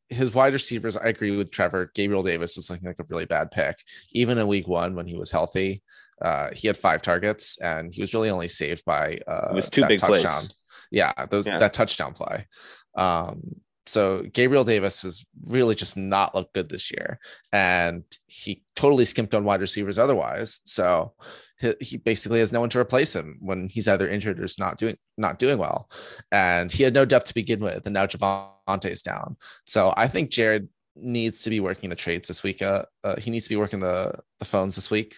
his 0.09 0.35
wide 0.35 0.53
receivers, 0.53 0.97
I 0.97 1.07
agree 1.07 1.35
with 1.37 1.51
Trevor. 1.51 1.91
Gabriel 1.95 2.23
Davis 2.23 2.57
is 2.59 2.71
looking 2.71 2.87
like 2.87 3.01
a 3.01 3.05
really 3.09 3.25
bad 3.25 3.51
pick. 3.51 3.77
Even 4.13 4.39
in 4.39 4.47
week 4.47 4.69
one, 4.69 4.95
when 4.95 5.07
he 5.07 5.17
was 5.17 5.33
healthy, 5.33 5.83
uh, 6.23 6.49
he 6.53 6.67
had 6.67 6.77
five 6.77 7.03
targets 7.03 7.59
and 7.61 7.95
he 7.95 8.01
was 8.01 8.15
really 8.15 8.31
only 8.31 8.49
saved 8.49 8.85
by 8.85 9.19
uh, 9.27 9.49
It 9.51 9.55
was 9.55 9.71
two 9.71 9.81
that 9.83 9.89
big 9.89 10.01
plays. 10.01 10.23
touchdown. 10.23 10.49
Yeah, 10.91 11.13
those 11.31 11.47
Yeah. 11.47 11.59
that 11.59 11.73
touchdown 11.73 12.13
play. 12.13 12.47
Um, 12.95 13.57
so 13.87 14.23
Gabriel 14.33 14.65
Davis 14.65 15.03
has 15.03 15.27
really 15.47 15.75
just 15.75 15.97
not 15.97 16.35
looked 16.35 16.55
good 16.55 16.69
this 16.69 16.91
year, 16.93 17.19
and 17.53 18.05
he 18.27 18.63
totally 18.77 19.05
skimped 19.05 19.35
on 19.35 19.45
wide 19.45 19.61
receivers 19.61 19.99
otherwise. 19.99 20.61
So 20.65 21.15
he, 21.59 21.75
he 21.81 21.97
basically 21.97 22.39
has 22.39 22.53
no 22.53 22.61
one 22.61 22.69
to 22.71 22.79
replace 22.79 23.15
him 23.15 23.39
when 23.41 23.69
he's 23.69 23.89
either 23.89 24.09
injured 24.09 24.39
or 24.39 24.45
is 24.45 24.59
not 24.59 24.79
doing 24.79 24.97
not 25.19 25.39
doing 25.39 25.59
well. 25.59 25.91
And 26.31 26.71
he 26.71 26.85
had 26.85 26.95
no 26.95 27.05
depth 27.05 27.27
to 27.29 27.35
begin 27.35 27.61
with, 27.61 27.87
and 27.87 27.95
now 27.95 28.07
Javonte's 28.07 29.03
down. 29.03 29.37
So 29.67 29.93
I 29.97 30.07
think 30.07 30.31
Jared 30.31 30.69
needs 30.95 31.43
to 31.43 31.51
be 31.51 31.59
working 31.59 31.91
the 31.91 31.97
trades 31.97 32.29
this 32.29 32.43
week. 32.43 32.63
Uh, 32.63 32.85
uh 33.03 33.17
he 33.17 33.31
needs 33.31 33.45
to 33.47 33.51
be 33.51 33.57
working 33.57 33.81
the 33.81 34.15
the 34.39 34.45
phones 34.45 34.77
this 34.77 34.91
week. 34.93 35.17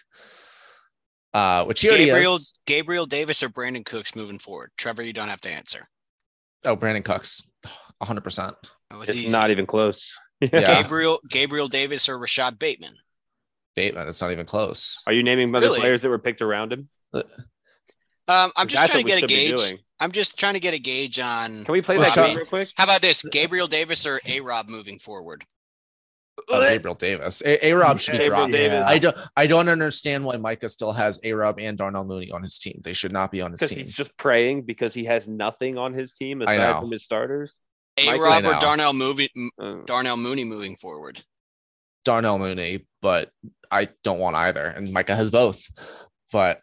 Uh, 1.34 1.64
which 1.64 1.80
he 1.80 1.88
already 1.88 2.06
Gabriel, 2.06 2.36
is. 2.36 2.54
Gabriel 2.64 3.06
Davis 3.06 3.42
or 3.42 3.48
Brandin 3.50 3.84
Cooks 3.84 4.14
moving 4.14 4.38
forward. 4.38 4.70
Trevor, 4.78 5.02
you 5.02 5.12
don't 5.12 5.28
have 5.28 5.40
to 5.42 5.50
answer. 5.50 5.88
Oh, 6.64 6.76
Brandin 6.76 7.04
Cooks, 7.04 7.50
100. 7.98 8.20
percent 8.22 8.54
That 8.90 8.98
was 9.00 9.08
It's 9.10 9.18
easy. 9.18 9.32
not 9.36 9.50
even 9.50 9.66
close. 9.66 10.10
Yeah. 10.40 10.82
Gabriel 10.82 11.20
Gabriel 11.30 11.68
Davis 11.68 12.08
or 12.08 12.18
Rashod 12.18 12.58
Bateman. 12.58 12.94
Bateman, 13.76 14.08
it's 14.08 14.20
not 14.20 14.30
even 14.32 14.44
close. 14.46 15.02
Are 15.06 15.12
you 15.12 15.22
naming 15.22 15.54
other 15.54 15.66
Really? 15.68 15.80
players 15.80 16.02
that 16.02 16.08
were 16.08 16.18
picked 16.18 16.42
around 16.42 16.72
him? 16.72 16.88
Um, 17.14 18.52
I'm 18.56 18.68
just 18.68 18.90
trying 18.90 19.04
to 19.04 19.08
get 19.10 19.22
a 19.22 19.26
gauge. 19.26 19.74
I'm 20.00 20.10
just 20.12 20.38
trying 20.38 20.54
to 20.54 20.60
get 20.60 20.74
a 20.74 20.78
gauge 20.78 21.18
on. 21.20 21.64
Can 21.64 21.72
we 21.72 21.82
play 21.82 21.96
Well, 21.96 22.04
that 22.06 22.14
shut- 22.14 22.26
game 22.28 22.36
real 22.38 22.46
quick? 22.46 22.68
How 22.76 22.84
about 22.84 23.00
this? 23.02 23.22
Gabriel 23.22 23.66
Davis 23.66 24.06
or 24.06 24.18
A 24.28 24.40
Rob 24.40 24.68
moving 24.68 24.98
forward? 24.98 25.44
Oh, 26.48 26.60
Gabriel 26.60 26.94
Davis. 26.96 27.42
A 27.46 27.72
Rob 27.72 27.98
should 28.00 28.12
be 28.12 28.18
Gabriel 28.18 28.36
dropped. 28.48 28.52
Davis. 28.52 28.84
I 28.86 28.98
don't. 28.98 29.16
I 29.36 29.46
don't 29.46 29.68
understand 29.68 30.24
why 30.24 30.36
Micah 30.36 30.68
still 30.68 30.92
has 30.92 31.18
A 31.24 31.32
Rob 31.32 31.58
and 31.60 31.78
Darnell 31.78 32.04
Mooney 32.04 32.30
on 32.30 32.42
his 32.42 32.58
team. 32.58 32.80
They 32.82 32.92
should 32.92 33.12
not 33.12 33.30
be 33.30 33.40
on 33.40 33.52
his 33.52 33.60
Because 33.60 33.70
team. 33.70 33.84
he's 33.84 33.94
just 33.94 34.16
praying 34.16 34.62
because 34.62 34.92
he 34.94 35.04
has 35.04 35.28
nothing 35.28 35.78
on 35.78 35.94
his 35.94 36.12
team 36.12 36.42
I 36.42 36.54
aside 36.54 36.74
know. 36.74 36.80
from 36.82 36.90
his 36.90 37.04
starters. 37.04 37.54
A 37.98 38.18
Rob 38.18 38.44
or. 38.44 38.58
Darnell 38.60 38.92
moving 38.92 39.28
Uh, 39.60 39.76
Darnell 39.86 40.16
Mooney 40.16 40.42
moving 40.44 40.74
forward? 40.76 41.22
Darnell 42.04 42.38
Mooney, 42.38 42.86
but 43.00 43.30
I 43.70 43.88
don't 44.02 44.18
want 44.18 44.36
either. 44.36 44.64
And 44.64 44.92
Micah 44.92 45.14
has 45.16 45.30
both. 45.30 45.62
But 46.32 46.60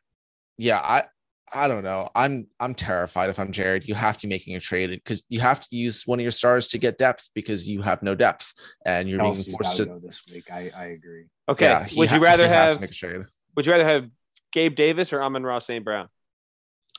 yeah, 0.58 0.80
I 0.80 1.06
I 1.54 1.68
don't 1.68 1.84
know. 1.84 2.10
I'm 2.16 2.48
I'm 2.60 2.74
terrified 2.74 3.30
if 3.30 3.40
I'm 3.40 3.52
Jared. 3.52 3.88
You 3.88 3.96
have 3.96 4.18
to 4.20 4.28
be 4.28 4.34
making 4.34 4.56
a 4.56 4.60
trade 4.60 4.90
because 4.90 5.24
you 5.30 5.40
have 5.42 5.60
to 5.60 5.68
use 5.76 6.04
one 6.08 6.20
of 6.20 6.24
your 6.24 6.32
stars 6.32 6.68
to 6.70 6.78
get 6.78 6.98
depth 6.98 7.30
because 7.36 7.68
you 7.68 7.82
have 7.82 8.02
no 8.04 8.16
depth 8.16 8.54
and 8.86 9.10
you're 9.10 9.20
being 9.20 9.34
forced 9.34 9.78
to 9.78 9.84
to. 9.86 9.90
go 9.92 10.00
this 10.00 10.24
week. 10.34 10.46
I, 10.52 10.70
I 10.78 10.86
agree. 10.88 11.26
okay. 11.50 11.66
Yeah, 11.66 11.88
would 11.98 12.10
ha- 12.10 12.16
you 12.16 12.22
rather 12.22 12.48
have 12.48 12.80
make 12.80 12.92
a 12.92 12.94
trade? 12.94 13.22
Would 13.56 13.66
you 13.66 13.72
rather 13.74 13.86
have 13.86 14.06
Gabe 14.54 14.76
Davis 14.76 15.12
or 15.12 15.22
Amon-Ra 15.22 15.60
St. 15.60 15.84
Brown? 15.84 16.08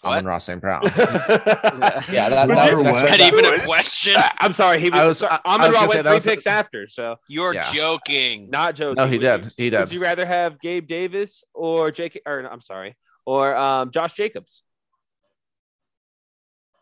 I'm 0.04 0.10
What? 0.10 0.18
in 0.18 0.24
Ross 0.26 0.44
St. 0.46 0.60
Brown. 0.60 0.82
yeah, 0.96 2.02
Yeah, 2.10 2.28
that, 2.28 2.48
Would 2.48 2.56
that 2.56 2.66
was 2.66 2.70
you 2.70 2.76
the 2.78 2.82
next? 2.82 3.00
Not 3.00 3.08
that- 3.08 3.20
even 3.20 3.44
a 3.44 3.64
question. 3.64 4.14
I'm 4.38 4.52
sorry. 4.52 4.80
He 4.80 4.90
was. 4.90 4.94
I 5.00 5.06
was- 5.06 5.18
sorry, 5.18 5.32
I- 5.32 5.40
I 5.44 5.54
Amon 5.54 5.66
was 5.68 5.76
Ra 5.76 5.86
went 5.86 6.00
three 6.02 6.12
was 6.14 6.24
the- 6.24 6.30
picks 6.32 6.46
after, 6.46 6.86
so 6.88 7.16
You're 7.28 7.54
Yeah. 7.54 7.70
joking. 7.72 8.50
not 8.50 8.74
joking. 8.74 8.96
No, 8.96 9.06
he 9.06 9.18
Would 9.18 9.20
did. 9.22 9.44
you- 9.44 9.50
He 9.64 9.70
did. 9.70 9.78
Would 9.80 9.92
you 9.92 10.02
rather 10.02 10.26
have 10.26 10.60
Gabe 10.60 10.88
Davis 10.88 11.44
or 11.54 11.90
Jake? 11.92 12.20
Or 12.26 12.40
I'm 12.40 12.60
sorry, 12.60 12.96
or 13.26 13.56
um, 13.56 13.90
Josh 13.90 14.12
Jacobs? 14.14 14.62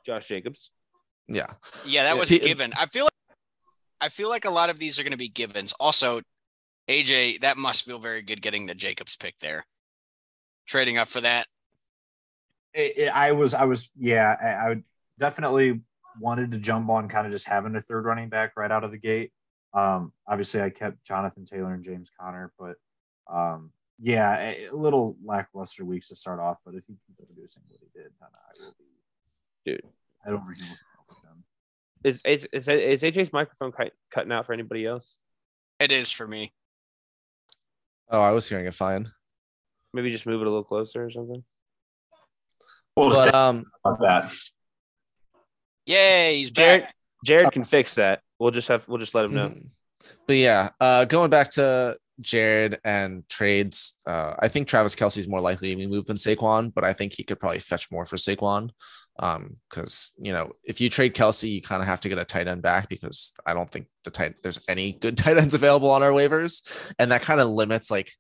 Josh 0.05 0.26
Jacobs. 0.26 0.70
Yeah. 1.28 1.47
Yeah, 1.86 2.05
that 2.05 2.18
was 2.18 2.28
see- 2.28 2.36
a 2.41 2.45
given. 2.45 2.72
I 2.76 2.86
feel 2.86 3.05
like 3.05 3.11
I 4.01 4.09
feel 4.09 4.28
like 4.30 4.45
a 4.47 4.51
lot 4.51 4.70
of 4.70 4.78
these 4.78 4.99
are 4.99 5.03
going 5.03 5.11
to 5.12 5.18
be 5.18 5.28
givens. 5.28 5.74
Also, 5.78 6.22
AJ, 6.88 7.41
that 7.43 7.59
must 7.59 7.84
feel 7.84 7.99
very 7.99 8.22
good 8.22 8.41
getting 8.41 8.66
the 8.66 8.74
Jacobs 8.74 9.16
pick 9.16 9.34
there. 9.41 9.66
Trading 10.66 10.97
up 10.97 11.09
for 11.09 11.20
that. 11.20 11.47
It, 12.72 12.97
it- 12.97 13.14
I 13.14 13.32
was, 13.32 13.55
I 13.55 13.64
was, 13.64 13.91
yeah, 13.99 14.36
I, 14.41 14.49
I 14.49 14.68
would 14.70 14.84
definitely 15.18 15.80
wanted 16.18 16.51
to 16.53 16.59
jump 16.59 16.88
on 16.88 17.09
kind 17.09 17.26
of 17.26 17.32
just 17.32 17.47
having 17.49 17.76
a 17.76 17.80
third 17.80 18.05
running 18.05 18.28
back 18.30 18.53
right 18.57 18.70
out 18.70 18.84
of 18.84 18.91
the 18.91 18.99
gate. 18.99 19.32
Um, 19.74 20.12
obviously, 20.26 20.62
I 20.62 20.70
kept 20.70 21.05
Jonathan 21.05 21.45
Taylor 21.45 21.74
and 21.74 21.84
James 21.84 22.11
Conner, 22.18 22.53
but 22.59 22.76
um, 23.32 23.70
yeah, 24.01 24.39
a, 24.41 24.69
a 24.69 24.77
little 24.77 25.17
lackluster 25.25 25.85
weeks 25.85 26.09
to 26.09 26.17
start 26.17 26.41
off. 26.41 26.59
But 26.65 26.75
if 26.75 26.87
he 26.87 26.95
keeps 27.07 27.25
producing 27.25 27.63
what 27.69 27.81
he 27.81 27.87
did, 27.99 28.11
then 28.21 28.29
I 28.33 28.65
will 28.65 28.75
be, 28.79 28.85
Dude. 29.73 29.83
I 30.27 30.31
don't 30.31 30.47
with 30.47 30.59
him. 30.59 31.45
Is 32.05 32.23
is 32.25 32.47
is, 32.53 32.69
is 32.69 33.03
AJ's 33.03 33.33
microphone 33.33 33.73
cut, 33.73 33.93
cutting 34.11 34.33
out 34.33 34.47
for 34.47 34.53
anybody 34.53 34.87
else? 34.87 35.17
It 35.79 35.93
is 35.93 36.11
for 36.11 36.27
me. 36.27 36.53
Oh, 38.11 38.21
I 38.21 38.33
was 38.33 38.49
hearing 38.49 38.67
it 38.67 38.75
fine. 38.75 39.11
Maybe 39.93 40.11
just 40.11 40.27
move 40.27 40.41
it 40.41 40.47
a 40.47 40.51
little 40.51 40.65
closer 40.65 41.05
or 41.05 41.11
something. 41.11 41.45
We'll 42.97 43.11
But 43.11 43.35
um, 43.35 43.65
about 43.85 44.01
that. 44.01 44.33
Yay, 45.87 46.37
he's 46.37 46.51
Jared, 46.51 46.83
back. 46.83 46.95
Jared 47.25 47.53
can 47.53 47.65
fix 47.65 47.95
that. 47.95 48.21
We'll 48.39 48.51
just 48.51 48.69
have 48.69 48.87
we'll 48.89 48.99
just 48.99 49.15
let 49.15 49.27
him 49.27 49.35
know. 49.35 49.55
But 50.27 50.37
yeah, 50.37 50.71
uh, 50.81 51.05
going 51.05 51.29
back 51.29 51.51
to 51.51 51.95
Jared 52.21 52.79
and 52.85 53.29
trades, 53.29 53.97
uh, 54.07 54.35
I 54.39 54.49
think 54.49 54.68
Travis 54.68 54.95
Kelce's 54.95 55.29
more 55.29 55.41
likely 55.41 55.71
to 55.71 55.77
be 55.77 55.87
moved 55.87 56.09
than 56.09 56.16
Saquon, 56.16 56.73
but 56.75 56.85
I 56.85 56.93
think 56.93 57.12
he 57.12 57.25
could 57.25 57.41
probably 57.41 57.59
fetch 57.59 57.91
more 57.91 58.05
for 58.05 58.16
Saquon. 58.16 58.71
Um, 59.18 59.57
because 59.68 60.12
you 60.18 60.33
know, 60.33 60.47
if 60.64 60.81
you 60.81 60.89
trade 60.89 61.14
Kelce, 61.14 61.51
you 61.51 61.61
kind 61.61 61.83
of 61.83 61.89
have 61.89 62.01
to 62.03 62.09
get 62.09 62.18
a 62.18 62.25
tight 62.25 62.49
end 62.49 62.62
back 62.62 62.89
because 62.89 63.35
I 63.45 63.53
don't 63.53 63.68
think 63.68 63.87
the 64.05 64.11
tight 64.11 64.37
there's 64.43 64.66
any 64.68 64.93
good 64.93 65.16
tight 65.18 65.37
ends 65.37 65.55
available 65.55 65.91
on 65.91 66.03
our 66.03 66.12
waivers, 66.12 66.62
and 66.99 67.11
that 67.12 67.23
kind 67.23 67.41
of 67.41 67.49
limits 67.51 67.91
like 67.91 68.11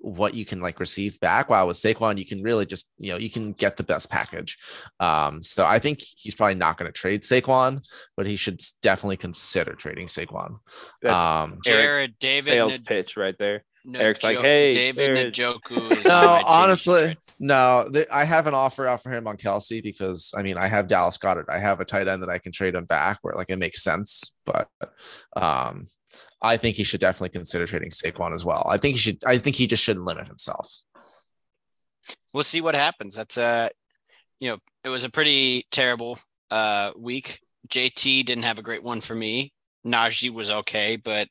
what 0.00 0.34
you 0.34 0.44
can 0.44 0.60
like 0.60 0.80
receive 0.80 1.18
back. 1.20 1.50
While 1.50 1.66
with 1.66 1.76
Saquon, 1.76 2.18
you 2.18 2.26
can 2.26 2.42
really 2.42 2.66
just 2.66 2.88
you 2.98 3.12
know 3.12 3.18
you 3.18 3.30
can 3.30 3.52
get 3.52 3.76
the 3.76 3.82
best 3.82 4.10
package. 4.10 4.58
Um, 5.00 5.42
so 5.42 5.66
I 5.66 5.78
think 5.78 5.98
he's 6.16 6.34
probably 6.34 6.54
not 6.54 6.78
going 6.78 6.90
to 6.90 6.98
trade 6.98 7.22
Saquon, 7.22 7.86
but 8.16 8.26
he 8.26 8.36
should 8.36 8.60
definitely 8.82 9.16
consider 9.16 9.74
trading 9.74 10.06
Saquon. 10.06 10.58
That's 11.02 11.14
Um, 11.14 11.58
Jared, 11.64 12.18
David, 12.18 12.50
sales 12.50 12.74
N- 12.74 12.84
pitch 12.84 13.16
right 13.16 13.36
there. 13.38 13.64
N- 13.88 13.96
Eric's 13.96 14.22
like, 14.22 14.38
"Hey, 14.38 14.70
David 14.70 15.32
Njoku 15.32 16.04
no, 16.04 16.26
my 16.26 16.38
team." 16.38 16.44
honestly, 16.46 17.16
no. 17.40 17.88
th- 17.90 18.06
I 18.12 18.24
have 18.24 18.46
an 18.46 18.54
offer 18.54 18.86
out 18.86 19.02
for 19.02 19.10
him 19.10 19.26
on 19.26 19.36
Kelce 19.38 19.82
because 19.82 20.34
I 20.36 20.42
mean 20.42 20.58
I 20.58 20.66
have 20.66 20.86
Dallas 20.88 21.16
Goedert. 21.16 21.46
I 21.48 21.58
have 21.58 21.80
a 21.80 21.84
tight 21.84 22.06
end 22.06 22.22
that 22.22 22.28
I 22.28 22.38
can 22.38 22.52
trade 22.52 22.74
him 22.74 22.84
back 22.84 23.18
where 23.22 23.34
like 23.34 23.48
it 23.50 23.58
makes 23.58 23.82
sense. 23.82 24.32
But 24.44 24.68
um, 25.36 25.86
I 26.42 26.56
think 26.58 26.76
he 26.76 26.84
should 26.84 27.00
definitely 27.00 27.30
consider 27.30 27.66
trading 27.66 27.90
Saquon 27.90 28.34
as 28.34 28.44
well. 28.44 28.66
I 28.68 28.76
think 28.76 28.94
he 28.94 28.98
should. 29.00 29.24
I 29.24 29.38
think 29.38 29.56
he 29.56 29.66
just 29.66 29.82
shouldn't 29.82 30.04
limit 30.04 30.26
himself. 30.28 30.70
we'll 32.34 32.42
see 32.42 32.60
what 32.60 32.74
happens. 32.74 33.14
That's 33.16 33.38
uh 33.38 33.68
you 34.40 34.50
know, 34.50 34.58
it 34.84 34.88
was 34.90 35.04
a 35.04 35.10
pretty 35.10 35.66
terrible 35.70 36.18
uh 36.50 36.92
week. 36.96 37.40
JT 37.68 38.24
didn't 38.24 38.44
have 38.44 38.58
a 38.58 38.62
great 38.62 38.82
one 38.82 39.00
for 39.00 39.14
me. 39.14 39.52
Najee 39.86 40.32
was 40.32 40.50
okay, 40.50 40.96
but 40.96 41.28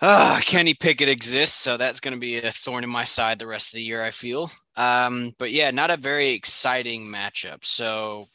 uh 0.00 0.40
Kenny 0.44 0.74
Pickett 0.74 1.08
exists, 1.08 1.56
so 1.56 1.76
that's 1.76 2.00
gonna 2.00 2.18
be 2.18 2.38
a 2.38 2.52
thorn 2.52 2.84
in 2.84 2.90
my 2.90 3.04
side 3.04 3.38
the 3.38 3.46
rest 3.46 3.72
of 3.72 3.78
the 3.78 3.84
year, 3.84 4.02
I 4.02 4.10
feel. 4.10 4.50
Um, 4.76 5.34
but 5.38 5.52
yeah, 5.52 5.70
not 5.70 5.90
a 5.90 5.96
very 5.96 6.30
exciting 6.30 7.00
matchup. 7.12 7.64
So 7.64 8.26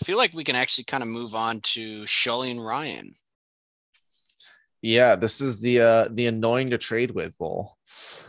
I 0.00 0.04
feel 0.04 0.18
like 0.18 0.34
we 0.34 0.44
can 0.44 0.56
actually 0.56 0.84
kind 0.84 1.02
of 1.02 1.08
move 1.08 1.34
on 1.34 1.60
to 1.62 2.02
Shully 2.02 2.50
and 2.50 2.64
Ryan. 2.64 3.14
Yeah, 4.82 5.16
this 5.16 5.40
is 5.40 5.60
the 5.60 5.80
uh 5.80 6.08
the 6.10 6.26
annoying 6.26 6.70
to 6.70 6.78
trade 6.78 7.10
with 7.10 7.36
bowl. 7.38 7.72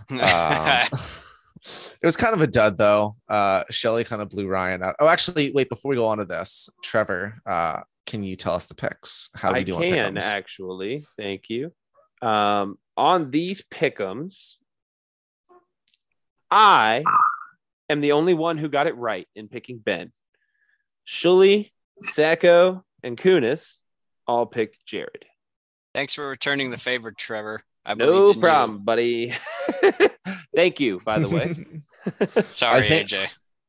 Um, 0.10 0.20
it 0.20 2.04
was 2.04 2.16
kind 2.18 2.34
of 2.34 2.42
a 2.42 2.48
dud 2.48 2.78
though. 2.78 3.16
Uh 3.28 3.64
Shelly 3.70 4.04
kind 4.06 4.22
of 4.22 4.30
blew 4.30 4.48
Ryan 4.48 4.82
out. 4.84 4.96
Oh, 5.00 5.08
actually, 5.08 5.52
wait, 5.52 5.70
before 5.70 5.90
we 5.90 5.96
go 5.96 6.06
on 6.06 6.20
to 6.20 6.26
this, 6.26 6.70
Trevor, 6.84 7.42
uh, 7.46 7.82
can 8.06 8.24
you 8.24 8.36
tell 8.38 8.54
us 8.54 8.66
the 8.66 8.74
picks? 8.74 9.30
How 9.36 9.50
do 9.50 9.56
we 9.56 9.60
I 9.60 9.64
do 9.64 9.76
on 9.76 9.82
can 9.82 10.16
pick'ems? 10.16 10.24
actually. 10.24 11.06
Thank 11.18 11.50
you. 11.50 11.74
Um, 12.22 12.78
on 12.96 13.30
these 13.32 13.64
pickums, 13.72 14.56
I 16.50 17.04
am 17.90 18.02
the 18.02 18.14
only 18.14 18.34
one 18.34 18.58
who 18.58 18.70
got 18.70 18.88
it 18.88 18.96
right 18.96 19.28
in 19.36 19.48
picking 19.48 19.78
Ben. 19.78 20.12
Shuli, 21.08 21.72
Sacco, 22.02 22.84
and 23.04 23.18
Kunis 23.18 23.80
all 24.28 24.46
picked 24.46 24.86
Jared. 24.86 25.26
Thanks 25.94 26.14
for 26.14 26.28
returning 26.28 26.70
the 26.70 26.78
favor, 26.78 27.12
Trevor. 27.12 27.64
I 27.86 27.94
believed 27.94 28.16
No 28.18 28.30
in 28.30 28.36
you. 28.36 28.42
problem, 28.42 28.80
buddy. 28.84 29.34
Thank 30.56 30.80
you, 30.80 31.00
by 31.06 31.20
the 31.20 31.30
way. 31.30 32.24
Sorry, 32.44 32.80
I 32.80 32.82
think- 32.88 33.10
AJ. 33.10 33.28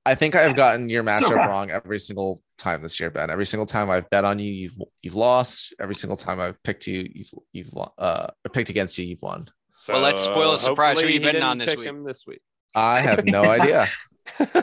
I 0.09 0.15
think 0.15 0.35
I've 0.35 0.57
gotten 0.57 0.89
your 0.89 1.05
matchup 1.05 1.33
okay. 1.33 1.35
wrong 1.35 1.71
every 1.71 1.99
single 1.99 2.41
time 2.57 2.81
this 2.81 2.99
year, 2.99 3.11
Ben. 3.11 3.29
Every 3.29 3.45
single 3.45 3.67
time 3.67 3.91
I've 3.91 4.09
bet 4.09 4.25
on 4.25 4.39
you, 4.39 4.51
you've 4.51 4.77
you've 5.03 5.15
lost. 5.15 5.75
Every 5.79 5.95
single 5.95 6.17
time 6.17 6.41
I've 6.41 6.63
picked 6.63 6.87
you, 6.87 7.07
you've 7.13 7.31
you've 7.53 7.75
uh 7.99 8.29
picked 8.53 8.71
against 8.71 8.97
you, 8.97 9.05
you've 9.05 9.21
won. 9.21 9.41
Well, 9.87 10.01
let's 10.01 10.23
spoil 10.23 10.53
a 10.55 10.57
surprise. 10.57 10.99
Who 11.01 11.07
hopefully 11.07 11.13
you 11.13 11.21
he 11.21 11.25
betting 11.25 11.43
on 11.43 11.59
this 11.59 11.77
week? 11.77 11.91
this 12.07 12.25
week. 12.27 12.41
I 12.75 13.01
have 13.01 13.27
no 13.27 13.45
idea. 13.59 13.87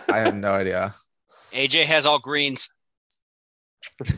I 0.10 0.20
have 0.20 0.36
no 0.36 0.54
idea. 0.54 0.96
AJ 1.54 1.84
has 1.84 2.08
all 2.08 2.18
greens. 2.18 2.70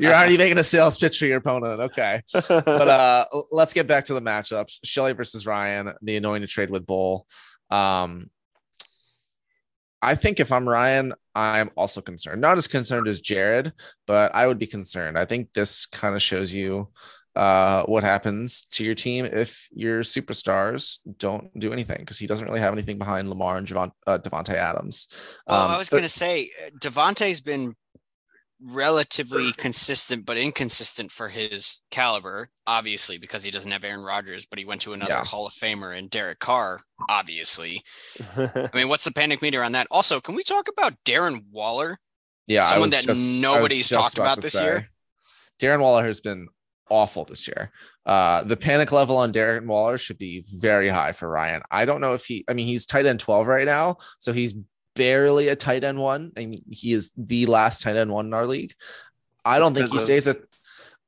You're 0.00 0.12
already 0.12 0.36
making 0.36 0.58
a 0.58 0.64
sales 0.64 0.98
pitch 0.98 1.18
for 1.18 1.26
your 1.26 1.38
opponent. 1.38 1.80
Okay. 1.80 2.20
But 2.48 2.68
uh 2.68 3.26
let's 3.52 3.72
get 3.72 3.86
back 3.86 4.06
to 4.06 4.14
the 4.14 4.20
matchups. 4.20 4.80
Shelly 4.82 5.12
versus 5.12 5.46
Ryan, 5.46 5.94
the 6.02 6.16
annoying 6.16 6.42
to 6.42 6.48
trade 6.48 6.70
with 6.70 6.84
Bull. 6.84 7.26
Um 7.70 8.28
I 10.04 10.14
think 10.14 10.38
if 10.40 10.52
I'm 10.52 10.68
Ryan, 10.68 11.12
I'm 11.34 11.70
also 11.76 12.00
concerned. 12.00 12.40
Not 12.40 12.58
as 12.58 12.66
concerned 12.68 13.06
as 13.08 13.20
Jared, 13.20 13.72
but 14.06 14.34
I 14.34 14.46
would 14.46 14.58
be 14.58 14.66
concerned. 14.66 15.18
I 15.18 15.24
think 15.24 15.52
this 15.52 15.86
kind 15.86 16.14
of 16.14 16.22
shows 16.22 16.52
you 16.52 16.88
uh, 17.34 17.82
what 17.86 18.04
happens 18.04 18.66
to 18.74 18.84
your 18.84 18.94
team 18.94 19.24
if 19.24 19.66
your 19.74 20.02
superstars 20.02 20.98
don't 21.18 21.46
do 21.58 21.72
anything 21.72 21.98
because 21.98 22.18
he 22.18 22.26
doesn't 22.28 22.46
really 22.46 22.60
have 22.60 22.72
anything 22.72 22.98
behind 22.98 23.28
Lamar 23.28 23.56
and 23.56 23.66
Javon, 23.66 23.90
uh, 24.06 24.18
Davante 24.18 24.54
Adams. 24.54 25.08
Well, 25.46 25.62
Um, 25.62 25.70
I 25.72 25.78
was 25.78 25.88
but- 25.90 25.96
going 25.96 26.04
to 26.04 26.08
say 26.24 26.50
uh, 26.64 26.70
Davante's 26.80 27.40
been 27.40 27.74
relatively 28.60 29.52
consistent 29.52 30.24
but 30.26 30.36
inconsistent 30.36 31.10
for 31.12 31.28
his 31.28 31.82
caliber, 31.90 32.48
obviously, 32.66 33.18
because 33.18 33.44
he 33.44 33.50
doesn't 33.50 33.70
have 33.70 33.84
Aaron 33.84 34.02
Rodgers, 34.02 34.46
but 34.46 34.58
he 34.58 34.64
went 34.64 34.80
to 34.82 34.92
another 34.92 35.12
Yeah. 35.12 35.24
Hall 35.24 35.46
of 35.46 35.52
Famer 35.52 35.96
in 35.96 36.08
Derek 36.08 36.38
Carr, 36.38 36.80
obviously. 37.08 37.82
I 38.36 38.70
mean, 38.74 38.88
what's 38.88 39.04
the 39.04 39.12
panic 39.12 39.42
meter 39.42 39.62
on 39.62 39.72
that? 39.72 39.86
Also, 39.90 40.20
can 40.20 40.34
we 40.34 40.42
talk 40.42 40.68
about 40.68 40.94
Darren 41.04 41.44
Waller? 41.50 41.98
Yeah, 42.46 42.64
Someone 42.64 42.90
that 42.90 43.04
just- 43.04 43.40
nobody's 43.42 43.88
talked 43.88 44.18
about 44.18 44.36
to 44.36 44.40
this 44.42 44.58
year. 44.60 44.88
Darren 45.60 45.80
Waller 45.80 46.04
has 46.04 46.20
been 46.20 46.48
awful 46.90 47.24
this 47.24 47.48
year. 47.48 47.70
Uh, 48.04 48.42
the 48.44 48.56
panic 48.56 48.92
level 48.92 49.16
on 49.16 49.32
Darren 49.32 49.66
Waller 49.66 49.96
should 49.96 50.18
be 50.18 50.44
very 50.58 50.88
high 50.88 51.12
for 51.12 51.28
Ryan. 51.28 51.62
I 51.70 51.84
don't 51.86 52.00
know 52.00 52.12
if 52.14 52.26
he, 52.26 52.44
I 52.48 52.52
mean, 52.52 52.66
he's 52.66 52.84
tight 52.86 53.06
end 53.06 53.20
12 53.20 53.46
right 53.46 53.64
now. 53.66 53.96
So 54.18 54.32
he's 54.32 54.54
barely 54.94 55.48
a 55.48 55.56
tight 55.56 55.84
end 55.84 55.98
one. 55.98 56.32
I 56.36 56.46
mean, 56.46 56.62
he 56.70 56.92
is 56.92 57.10
the 57.16 57.46
last 57.46 57.82
tight 57.82 57.96
end 57.96 58.10
one 58.12 58.26
in 58.26 58.34
our 58.34 58.46
league. 58.46 58.72
I 59.44 59.58
don't 59.58 59.74
think 59.74 59.86
he 59.86 59.92
Because 59.92 60.02
of- 60.02 60.22
stays 60.22 60.26
a, 60.28 60.36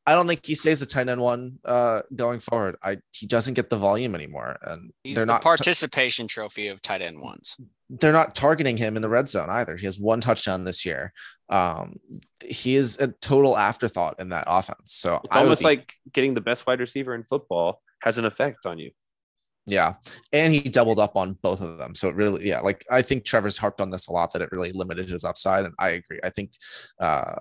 I 0.09 0.15
don't 0.15 0.29
think 0.29 0.45
he 0.47 0.55
stays 0.55 0.83
a 0.83 0.87
tight 0.87 1.09
end 1.09 1.21
one 1.21 1.59
uh, 1.65 2.03
going 2.15 2.39
forward. 2.39 2.77
I 2.83 2.99
he 3.13 3.27
doesn't 3.27 3.55
get 3.55 3.71
the 3.71 3.77
volume 3.77 4.15
anymore, 4.15 4.57
and 4.63 4.93
He's 5.03 5.17
they're 5.17 5.27
the 5.27 5.33
not 5.33 5.43
participation 5.43 6.29
trophy 6.29 6.69
of 6.69 6.81
tight 6.81 7.03
end 7.03 7.21
ones. 7.21 7.57
they're 7.91 8.13
not 8.13 8.35
targeting 8.35 8.77
him 8.77 8.95
in 8.97 9.03
the 9.03 9.09
red 9.09 9.29
zone 9.29 9.49
either. 9.51 9.77
He 9.77 9.87
has 9.87 9.99
one 9.99 10.21
touchdown 10.21 10.63
this 10.65 10.85
year. 10.87 11.13
Um, 11.49 11.97
he 12.45 12.77
is 12.77 12.99
a 13.01 13.09
total 13.09 13.57
afterthought 13.57 14.21
in 14.21 14.29
that 14.29 14.45
offense. 14.47 14.93
So 14.95 15.21
It's 15.25 15.35
I 15.37 15.41
almost 15.41 15.61
be- 15.61 15.65
like 15.65 15.95
getting 16.13 16.35
the 16.35 16.41
best 16.41 16.67
wide 16.69 16.79
receiver 16.81 17.15
in 17.15 17.25
football 17.25 17.81
has 18.03 18.19
an 18.19 18.25
effect 18.27 18.65
on 18.67 18.79
you. 18.79 18.91
Yeah, 19.67 19.95
and 20.33 20.55
he 20.55 20.61
doubled 20.61 20.99
up 21.01 21.17
on 21.17 21.37
both 21.43 21.61
of 21.61 21.79
them. 21.79 21.95
So 21.95 22.09
it 22.09 22.15
really, 22.15 22.49
yeah, 22.49 22.61
like 22.61 22.85
I 22.91 23.03
think 23.03 23.25
Trevor's 23.25 23.59
harped 23.59 23.81
on 23.81 23.91
this 23.91 24.07
a 24.07 24.13
lot 24.13 24.33
that 24.33 24.43
it 24.43 24.53
really 24.53 24.73
limited 24.73 25.09
his 25.11 25.25
upside, 25.25 25.65
and 25.65 25.75
I 25.79 25.91
agree. 25.91 26.21
I 26.23 26.31
think 26.31 26.53
uh, 27.01 27.35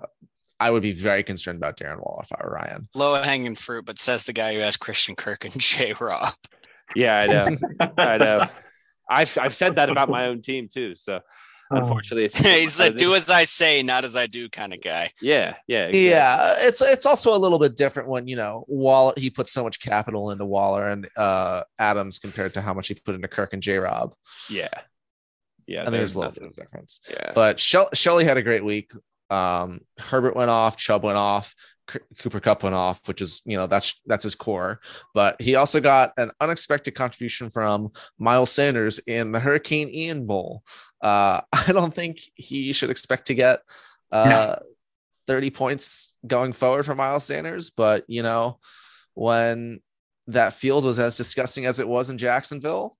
I 0.58 0.70
would 0.70 0.82
be 0.82 0.92
very 0.92 1.22
concerned 1.22 1.58
about 1.58 1.78
Darren 1.78 1.98
Wall 1.98 2.20
if 2.22 2.32
I 2.32 2.44
were 2.44 2.52
Ryan. 2.52 2.88
Low 2.94 3.22
hanging 3.22 3.54
fruit, 3.54 3.84
but 3.84 4.00
says 4.00 4.24
the 4.24 4.32
guy 4.32 4.54
who 4.54 4.60
has 4.60 4.76
Christian 4.76 5.14
Kirk 5.14 5.44
and 5.44 5.54
J 5.58 5.94
Rob. 6.00 6.34
Yeah, 6.94 7.18
I 7.18 7.26
know. 7.26 7.56
I 7.98 8.16
know. 8.18 8.44
I've 9.10 9.38
I've 9.38 9.54
said 9.54 9.76
that 9.76 9.88
about 9.88 10.08
my 10.08 10.26
own 10.26 10.42
team 10.42 10.68
too. 10.72 10.96
So 10.96 11.20
unfortunately, 11.70 12.24
it's 12.26 12.38
He's 12.38 12.80
a 12.80 12.90
do 12.90 13.14
as 13.14 13.30
I 13.30 13.44
say, 13.44 13.82
not 13.82 14.04
as 14.04 14.16
I 14.16 14.26
do 14.26 14.48
kind 14.48 14.72
of 14.72 14.82
guy. 14.82 15.12
Yeah, 15.20 15.54
yeah, 15.66 15.86
exactly. 15.86 16.08
Yeah, 16.10 16.52
it's 16.58 16.82
it's 16.82 17.06
also 17.06 17.34
a 17.34 17.38
little 17.38 17.58
bit 17.58 17.76
different 17.76 18.08
when 18.08 18.28
you 18.28 18.36
know 18.36 18.64
Waller 18.68 19.12
he 19.16 19.30
put 19.30 19.48
so 19.48 19.62
much 19.64 19.80
capital 19.80 20.30
into 20.30 20.44
Waller 20.44 20.88
and 20.88 21.08
uh, 21.16 21.62
Adams 21.78 22.18
compared 22.18 22.54
to 22.54 22.60
how 22.60 22.74
much 22.74 22.88
he 22.88 22.94
put 22.94 23.14
into 23.14 23.28
Kirk 23.28 23.52
and 23.52 23.62
J 23.62 23.78
Rob. 23.78 24.14
yeah, 24.50 24.68
yeah. 25.66 25.80
I 25.82 25.84
think 25.84 25.96
there's 25.96 26.14
a 26.14 26.18
little 26.18 26.32
nothing- 26.32 26.42
bit 26.48 26.50
of 26.50 26.56
difference. 26.56 27.00
Yeah, 27.10 27.32
But 27.34 27.58
Shell- 27.60 27.90
Shelley 27.94 28.24
had 28.24 28.36
a 28.36 28.42
great 28.42 28.64
week. 28.64 28.90
Um, 29.30 29.80
Herbert 29.98 30.36
went 30.36 30.50
off, 30.50 30.76
Chubb 30.76 31.04
went 31.04 31.18
off, 31.18 31.54
C- 31.90 31.98
Cooper 32.20 32.40
Kupp 32.40 32.62
went 32.62 32.74
off, 32.74 33.06
which 33.08 33.20
is 33.20 33.42
you 33.44 33.56
know 33.56 33.66
that's 33.66 34.00
that's 34.06 34.24
his 34.24 34.34
core. 34.34 34.78
But 35.14 35.40
he 35.40 35.54
also 35.54 35.80
got 35.80 36.12
an 36.16 36.30
unexpected 36.40 36.94
contribution 36.94 37.50
from 37.50 37.92
Miles 38.18 38.50
Sanders 38.50 38.98
in 39.00 39.32
the 39.32 39.40
Hurricane 39.40 39.88
Ian 39.92 40.26
Bowl. 40.26 40.62
Uh, 41.00 41.40
I 41.52 41.72
don't 41.72 41.94
think 41.94 42.20
he 42.34 42.72
should 42.72 42.90
expect 42.90 43.26
to 43.28 43.34
get 43.34 43.60
uh, 44.12 44.56
30 45.26 45.50
points 45.50 46.16
going 46.26 46.52
forward 46.52 46.86
for 46.86 46.94
Miles 46.94 47.24
Sanders, 47.24 47.70
but 47.70 48.04
you 48.08 48.22
know 48.22 48.58
when 49.14 49.80
that 50.28 50.52
field 50.52 50.84
was 50.84 50.98
as 50.98 51.16
disgusting 51.16 51.66
as 51.66 51.78
it 51.78 51.88
was 51.88 52.10
in 52.10 52.18
Jacksonville. 52.18 52.96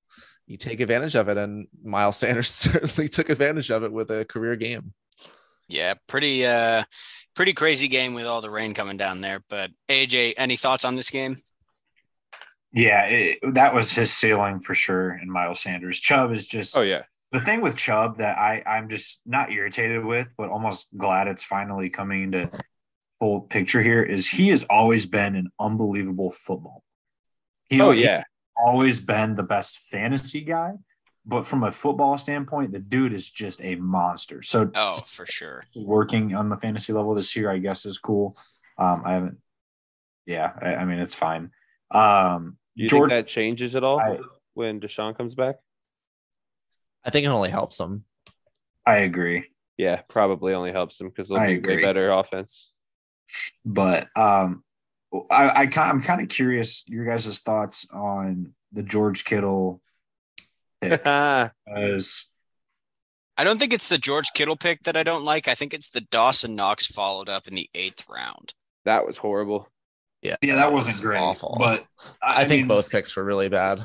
You 0.46 0.56
take 0.56 0.78
advantage 0.78 1.16
of 1.16 1.28
it, 1.28 1.36
and 1.36 1.66
Miles 1.82 2.16
Sanders 2.16 2.48
certainly 2.50 3.08
took 3.08 3.30
advantage 3.30 3.70
of 3.70 3.82
it 3.82 3.92
with 3.92 4.10
a 4.10 4.24
career 4.24 4.54
game. 4.54 4.94
Yeah, 5.68 5.94
pretty 6.06 6.46
uh 6.46 6.84
pretty 7.34 7.52
crazy 7.52 7.88
game 7.88 8.14
with 8.14 8.26
all 8.26 8.40
the 8.40 8.50
rain 8.50 8.74
coming 8.74 8.96
down 8.96 9.20
there. 9.20 9.42
But 9.48 9.70
AJ, 9.88 10.34
any 10.36 10.56
thoughts 10.56 10.84
on 10.84 10.96
this 10.96 11.10
game? 11.10 11.36
Yeah, 12.72 13.06
it, 13.06 13.38
that 13.54 13.74
was 13.74 13.92
his 13.92 14.12
ceiling 14.12 14.60
for 14.60 14.74
sure. 14.74 15.10
And 15.10 15.30
Miles 15.30 15.60
Sanders, 15.60 16.00
Chubb 16.00 16.32
is 16.32 16.46
just 16.46 16.76
oh 16.76 16.82
yeah, 16.82 17.02
the 17.32 17.40
thing 17.40 17.60
with 17.60 17.76
Chubb 17.76 18.18
that 18.18 18.38
I 18.38 18.62
I'm 18.66 18.88
just 18.88 19.22
not 19.26 19.50
irritated 19.50 20.04
with, 20.04 20.32
but 20.36 20.50
almost 20.50 20.96
glad 20.96 21.28
it's 21.28 21.44
finally 21.44 21.90
coming 21.90 22.24
into 22.24 22.50
full 23.18 23.42
picture 23.42 23.82
here 23.82 24.02
is 24.02 24.28
he 24.28 24.48
has 24.48 24.64
always 24.64 25.06
been 25.06 25.34
an 25.36 25.50
unbelievable 25.58 26.30
football. 26.30 26.82
He, 27.68 27.80
oh 27.80 27.90
he's 27.90 28.04
yeah, 28.04 28.24
always 28.56 29.04
been 29.04 29.34
the 29.34 29.42
best 29.42 29.88
fantasy 29.90 30.42
guy, 30.42 30.74
but 31.26 31.46
from 31.46 31.64
a 31.64 31.72
football 31.72 32.16
standpoint, 32.18 32.72
the 32.72 32.78
dude 32.78 33.12
is 33.12 33.28
just 33.30 33.62
a 33.64 33.74
monster. 33.76 34.42
So 34.42 34.70
Oh, 34.74 34.92
for 35.06 35.26
sure. 35.26 35.64
working 35.74 36.34
on 36.34 36.48
the 36.48 36.56
fantasy 36.56 36.92
level 36.92 37.14
this 37.14 37.34
year, 37.34 37.50
I 37.50 37.58
guess, 37.58 37.84
is 37.84 37.98
cool. 37.98 38.36
Um, 38.78 39.02
I 39.04 39.12
haven't. 39.14 39.38
Yeah, 40.26 40.52
I, 40.60 40.74
I 40.76 40.84
mean 40.84 40.98
it's 40.98 41.14
fine. 41.14 41.50
Um, 41.90 42.58
you 42.74 42.88
Jordan- 42.88 43.16
think 43.16 43.26
that 43.26 43.30
changes 43.30 43.74
at 43.76 43.84
all 43.84 44.00
I- 44.00 44.20
when 44.54 44.80
Deshaun 44.80 45.16
comes 45.16 45.34
back? 45.34 45.56
I 47.04 47.10
think 47.10 47.24
it 47.24 47.28
only 47.30 47.50
helps 47.50 47.78
him. 47.78 48.04
I 48.84 48.98
agree. 48.98 49.44
Yeah, 49.76 50.02
probably 50.08 50.54
only 50.54 50.72
helps 50.72 51.00
him 51.00 51.08
because 51.08 51.28
they'll 51.28 51.38
I 51.38 51.46
be 51.56 51.60
way 51.60 51.72
agree. 51.74 51.82
better 51.82 52.10
offense. 52.10 52.70
but 53.64 54.08
um 54.16 54.62
I, 55.30 55.62
I 55.64 55.80
I'm 55.80 56.02
kind 56.02 56.20
of 56.20 56.28
curious 56.28 56.84
your 56.88 57.04
guys' 57.04 57.40
thoughts 57.40 57.88
on 57.92 58.52
the 58.72 58.82
George 58.82 59.24
Kittle 59.24 59.80
pick 60.80 61.02
yeah, 61.06 61.50
as 61.66 62.30
I 63.36 63.44
don't 63.44 63.58
think 63.58 63.72
it's 63.72 63.88
the 63.88 63.98
George 63.98 64.32
Kittle 64.34 64.56
pick 64.56 64.82
that 64.84 64.96
I 64.96 65.02
don't 65.02 65.24
like. 65.24 65.48
I 65.48 65.54
think 65.54 65.74
it's 65.74 65.90
the 65.90 66.00
Dawson 66.00 66.54
Knox 66.54 66.86
followed 66.86 67.28
up 67.28 67.46
in 67.46 67.54
the 67.54 67.68
eighth 67.74 68.04
round. 68.08 68.54
that 68.84 69.06
was 69.06 69.16
horrible. 69.16 69.68
Yeah, 70.22 70.36
yeah 70.42 70.56
that 70.56 70.72
was 70.72 70.86
wasn't 70.86 71.04
great 71.06 71.20
awful. 71.20 71.56
but 71.58 71.84
I, 72.22 72.44
think 72.46 72.62
mean, 72.62 72.68
both 72.68 72.90
picks 72.90 73.14
were 73.16 73.24
really 73.24 73.48
bad. 73.48 73.80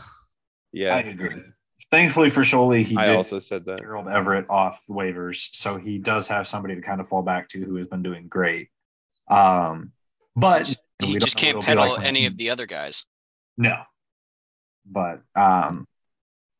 Yeah, 0.71 0.95
I 0.95 0.99
agree 1.01 1.41
thankfully 1.89 2.29
for 2.29 2.41
Sholey 2.41 2.83
he 2.83 2.95
I 2.97 3.03
did 3.05 3.15
also 3.15 3.39
said 3.39 3.65
that. 3.65 3.79
Gerald 3.79 4.07
Everett 4.07 4.49
off 4.49 4.85
waivers 4.89 5.49
so 5.53 5.77
he 5.77 5.97
does 5.97 6.27
have 6.27 6.47
somebody 6.47 6.75
to 6.75 6.81
kind 6.81 7.01
of 7.01 7.07
fall 7.07 7.21
back 7.21 7.47
to 7.49 7.59
who 7.59 7.75
has 7.75 7.87
been 7.87 8.03
doing 8.03 8.27
great 8.27 8.69
um 9.29 9.91
but 10.35 10.65
Just, 10.65 10.81
he 11.01 11.17
just 11.17 11.35
can't 11.37 11.57
what 11.57 11.65
pedal 11.65 11.89
like 11.89 12.03
any 12.05 12.21
he- 12.21 12.25
of 12.27 12.37
the 12.37 12.51
other 12.51 12.65
guys. 12.65 13.05
No. 13.57 13.81
But 14.85 15.21
um 15.35 15.87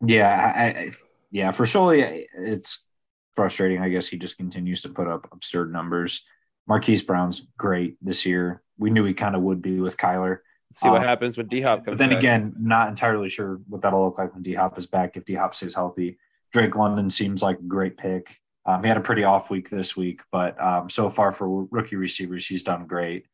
yeah, 0.06 0.54
I, 0.56 0.62
I 0.62 0.92
yeah, 1.32 1.52
for 1.52 1.64
Sholey 1.64 2.26
it's 2.34 2.88
frustrating. 3.34 3.82
I 3.82 3.90
guess 3.90 4.08
he 4.08 4.18
just 4.18 4.38
continues 4.38 4.82
to 4.82 4.90
put 4.90 5.08
up 5.08 5.28
absurd 5.32 5.72
numbers. 5.72 6.26
Marquise 6.68 7.04
Brown's 7.04 7.48
great 7.58 7.98
this 8.02 8.26
year. 8.26 8.62
We 8.78 8.90
knew 8.90 9.04
he 9.06 9.14
kind 9.14 9.36
of 9.36 9.42
would 9.42 9.62
be 9.62 9.80
with 9.80 9.98
Kyler. 9.98 10.40
See 10.74 10.88
what 10.88 11.02
Um, 11.02 11.08
happens 11.08 11.38
when 11.38 11.48
D 11.48 11.62
Hop 11.62 11.80
comes. 11.86 11.94
But 11.94 11.98
then 11.98 12.10
back. 12.10 12.20
again, 12.20 12.54
not 12.60 12.88
entirely 12.90 13.30
sure 13.30 13.60
what 13.68 13.82
that'll 13.82 14.04
look 14.06 14.18
like 14.18 14.34
when 14.34 14.44
D 14.44 14.54
Hop 14.54 14.78
is 14.78 14.88
back 14.88 15.18
if 15.18 15.26
D 15.26 15.36
Hop 15.36 15.54
stays 15.54 15.76
healthy. 15.76 16.18
Drake 16.54 16.76
London 16.76 17.10
seems 17.10 17.42
like 17.42 17.60
a 17.60 17.64
great 17.64 17.98
pick. 17.98 18.36
Um, 18.66 18.84
he 18.84 18.88
had 18.88 18.98
a 18.98 19.02
pretty 19.02 19.24
off 19.24 19.50
week 19.50 19.70
this 19.70 19.98
week, 19.98 20.22
but 20.32 20.62
um, 20.62 20.90
so 20.90 21.10
far 21.10 21.34
for 21.34 21.66
rookie 21.72 21.96
receivers, 21.96 22.46
he's 22.46 22.64
done 22.64 22.86
great. 22.86 23.26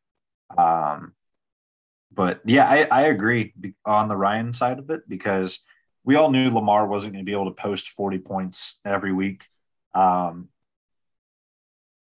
Um, 0.56 1.12
but 2.12 2.40
yeah, 2.44 2.66
I, 2.68 2.84
I 2.90 3.02
agree 3.02 3.52
on 3.84 4.08
the 4.08 4.16
Ryan 4.16 4.52
side 4.52 4.78
of 4.78 4.88
it 4.90 5.02
because 5.08 5.60
we 6.04 6.16
all 6.16 6.30
knew 6.30 6.50
Lamar 6.50 6.86
wasn't 6.86 7.12
going 7.12 7.24
to 7.24 7.28
be 7.28 7.34
able 7.34 7.46
to 7.46 7.62
post 7.62 7.90
40 7.90 8.18
points 8.18 8.80
every 8.84 9.12
week. 9.12 9.46
Um, 9.94 10.48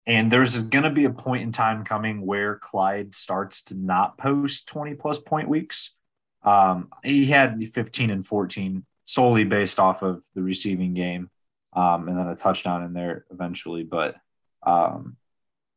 and 0.06 0.30
there's 0.30 0.60
going 0.62 0.84
to 0.84 0.90
be 0.90 1.04
a 1.04 1.10
point 1.10 1.42
in 1.42 1.50
time 1.50 1.84
coming 1.84 2.24
where 2.24 2.56
Clyde 2.56 3.14
starts 3.14 3.64
to 3.64 3.74
not 3.74 4.16
post 4.16 4.68
20 4.68 4.94
plus 4.94 5.18
point 5.18 5.48
weeks. 5.48 5.96
Um, 6.44 6.90
he 7.02 7.26
had 7.26 7.60
15 7.66 8.10
and 8.10 8.24
14 8.24 8.84
solely 9.04 9.44
based 9.44 9.80
off 9.80 10.02
of 10.02 10.24
the 10.34 10.42
receiving 10.42 10.94
game 10.94 11.30
um, 11.72 12.08
and 12.08 12.16
then 12.16 12.28
a 12.28 12.36
touchdown 12.36 12.84
in 12.84 12.92
there 12.92 13.26
eventually. 13.30 13.82
But 13.82 14.16
um, 14.64 15.16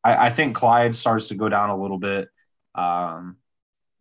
I, 0.04 0.26
I 0.26 0.30
think 0.30 0.54
Clyde 0.54 0.94
starts 0.94 1.28
to 1.28 1.34
go 1.34 1.48
down 1.48 1.70
a 1.70 1.76
little 1.76 1.98
bit. 1.98 2.28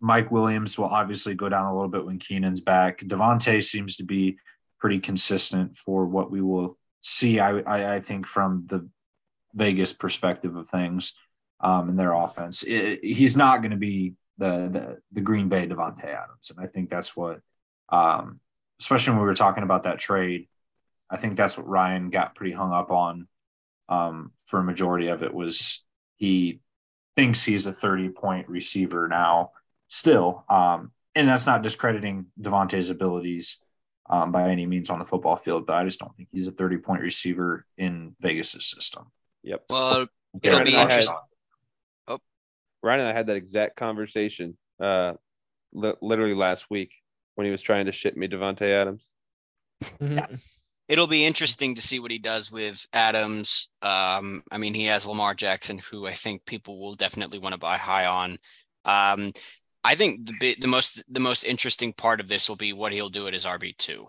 Mike 0.01 0.31
Williams 0.31 0.77
will 0.77 0.85
obviously 0.85 1.35
go 1.35 1.49
down 1.49 1.65
a 1.65 1.73
little 1.73 1.89
bit 1.89 2.05
when 2.05 2.19
Keenan's 2.19 2.61
back. 2.61 2.99
Davante 2.99 3.61
seems 3.63 3.97
to 3.97 4.05
be 4.05 4.37
pretty 4.79 4.99
consistent 4.99 5.75
for 5.75 6.05
what 6.05 6.31
we 6.31 6.41
will 6.41 6.77
see, 7.01 7.39
I, 7.39 7.59
I, 7.59 7.95
I 7.95 7.99
think, 7.99 8.25
from 8.27 8.59
the 8.67 8.87
Vegas 9.53 9.93
perspective 9.93 10.55
of 10.55 10.69
things 10.69 11.13
um, 11.59 11.89
in 11.89 11.95
their 11.95 12.13
offense. 12.13 12.63
It- 12.63 13.03
he's 13.03 13.35
not 13.35 13.61
going 13.61 13.71
to 13.71 13.77
be 13.77 14.13
the, 14.37 14.69
the 14.71 14.97
the 15.11 15.21
Green 15.21 15.49
Bay 15.49 15.67
Davante 15.67 16.05
Adams, 16.05 16.51
and 16.55 16.65
I 16.65 16.67
think 16.67 16.89
that's 16.89 17.15
what, 17.17 17.41
um, 17.89 18.39
especially 18.79 19.11
when 19.13 19.21
we 19.21 19.27
were 19.27 19.33
talking 19.33 19.63
about 19.63 19.83
that 19.83 19.99
trade, 19.99 20.47
I 21.09 21.17
think 21.17 21.35
that's 21.35 21.57
what 21.57 21.67
Ryan 21.67 22.09
got 22.09 22.35
pretty 22.35 22.53
hung 22.53 22.71
up 22.71 22.89
on. 22.89 23.27
Um, 23.89 24.31
for 24.45 24.59
a 24.59 24.63
majority 24.63 25.07
of 25.07 25.23
it 25.23 25.33
was 25.33 25.85
he 26.15 26.61
thinks 27.17 27.43
he's 27.43 27.65
a 27.65 27.73
thirty 27.73 28.07
point 28.07 28.47
receiver 28.47 29.07
now, 29.09 29.51
still, 29.89 30.45
um, 30.49 30.91
and 31.15 31.27
that's 31.27 31.45
not 31.45 31.61
discrediting 31.63 32.27
Davante's 32.39 32.89
abilities. 32.89 33.61
Um, 34.11 34.31
by 34.31 34.49
any 34.49 34.65
means 34.65 34.89
on 34.89 34.97
the 34.97 35.05
football 35.05 35.35
field, 35.35 35.67
but 35.67 35.75
I 35.75 35.83
just 35.83 35.99
don't 35.99 36.15
think 36.17 36.29
he's 36.31 36.47
a 36.47 36.51
30 36.51 36.77
point 36.77 37.01
receiver 37.03 37.63
in 37.77 38.15
Vegas's 38.19 38.65
system. 38.65 39.05
Yep. 39.43 39.65
Well, 39.69 40.07
Garrett, 40.41 40.65
be 40.65 40.71
thoughts 40.71 40.93
interest- 40.95 41.13
on- 42.07 42.19
Ryan 42.81 43.01
and 43.01 43.09
I 43.09 43.13
had 43.13 43.27
that 43.27 43.35
exact 43.35 43.75
conversation 43.75 44.57
uh, 44.81 45.13
li- 45.73 45.93
literally 46.01 46.33
last 46.33 46.69
week 46.69 46.91
when 47.35 47.45
he 47.45 47.51
was 47.51 47.61
trying 47.61 47.85
to 47.85 47.91
ship 47.91 48.15
me 48.15 48.27
Davante 48.27 48.63
Adams. 48.63 49.11
yeah. 49.99 50.25
It'll 50.87 51.05
be 51.05 51.23
interesting 51.23 51.75
to 51.75 51.81
see 51.83 51.99
what 51.99 52.09
he 52.09 52.17
does 52.17 52.51
with 52.51 52.87
Adams. 52.93 53.69
Um, 53.83 54.43
I 54.51 54.57
mean, 54.57 54.73
he 54.73 54.85
has 54.85 55.05
Lamar 55.05 55.35
Jackson, 55.35 55.77
who 55.77 56.07
I 56.07 56.13
think 56.13 56.45
people 56.45 56.79
will 56.79 56.95
definitely 56.95 57.37
want 57.37 57.53
to 57.53 57.59
buy 57.59 57.77
high 57.77 58.07
on. 58.07 58.39
Um, 58.85 59.33
I 59.83 59.95
think 59.95 60.25
the 60.25 60.33
bit, 60.39 60.61
the 60.61 60.67
most 60.67 61.03
the 61.09 61.19
most 61.19 61.43
interesting 61.43 61.93
part 61.93 62.19
of 62.19 62.27
this 62.27 62.49
will 62.49 62.57
be 62.57 62.73
what 62.73 62.91
he'll 62.91 63.09
do 63.09 63.27
at 63.27 63.33
his 63.33 63.45
RB 63.45 63.75
two. 63.77 64.07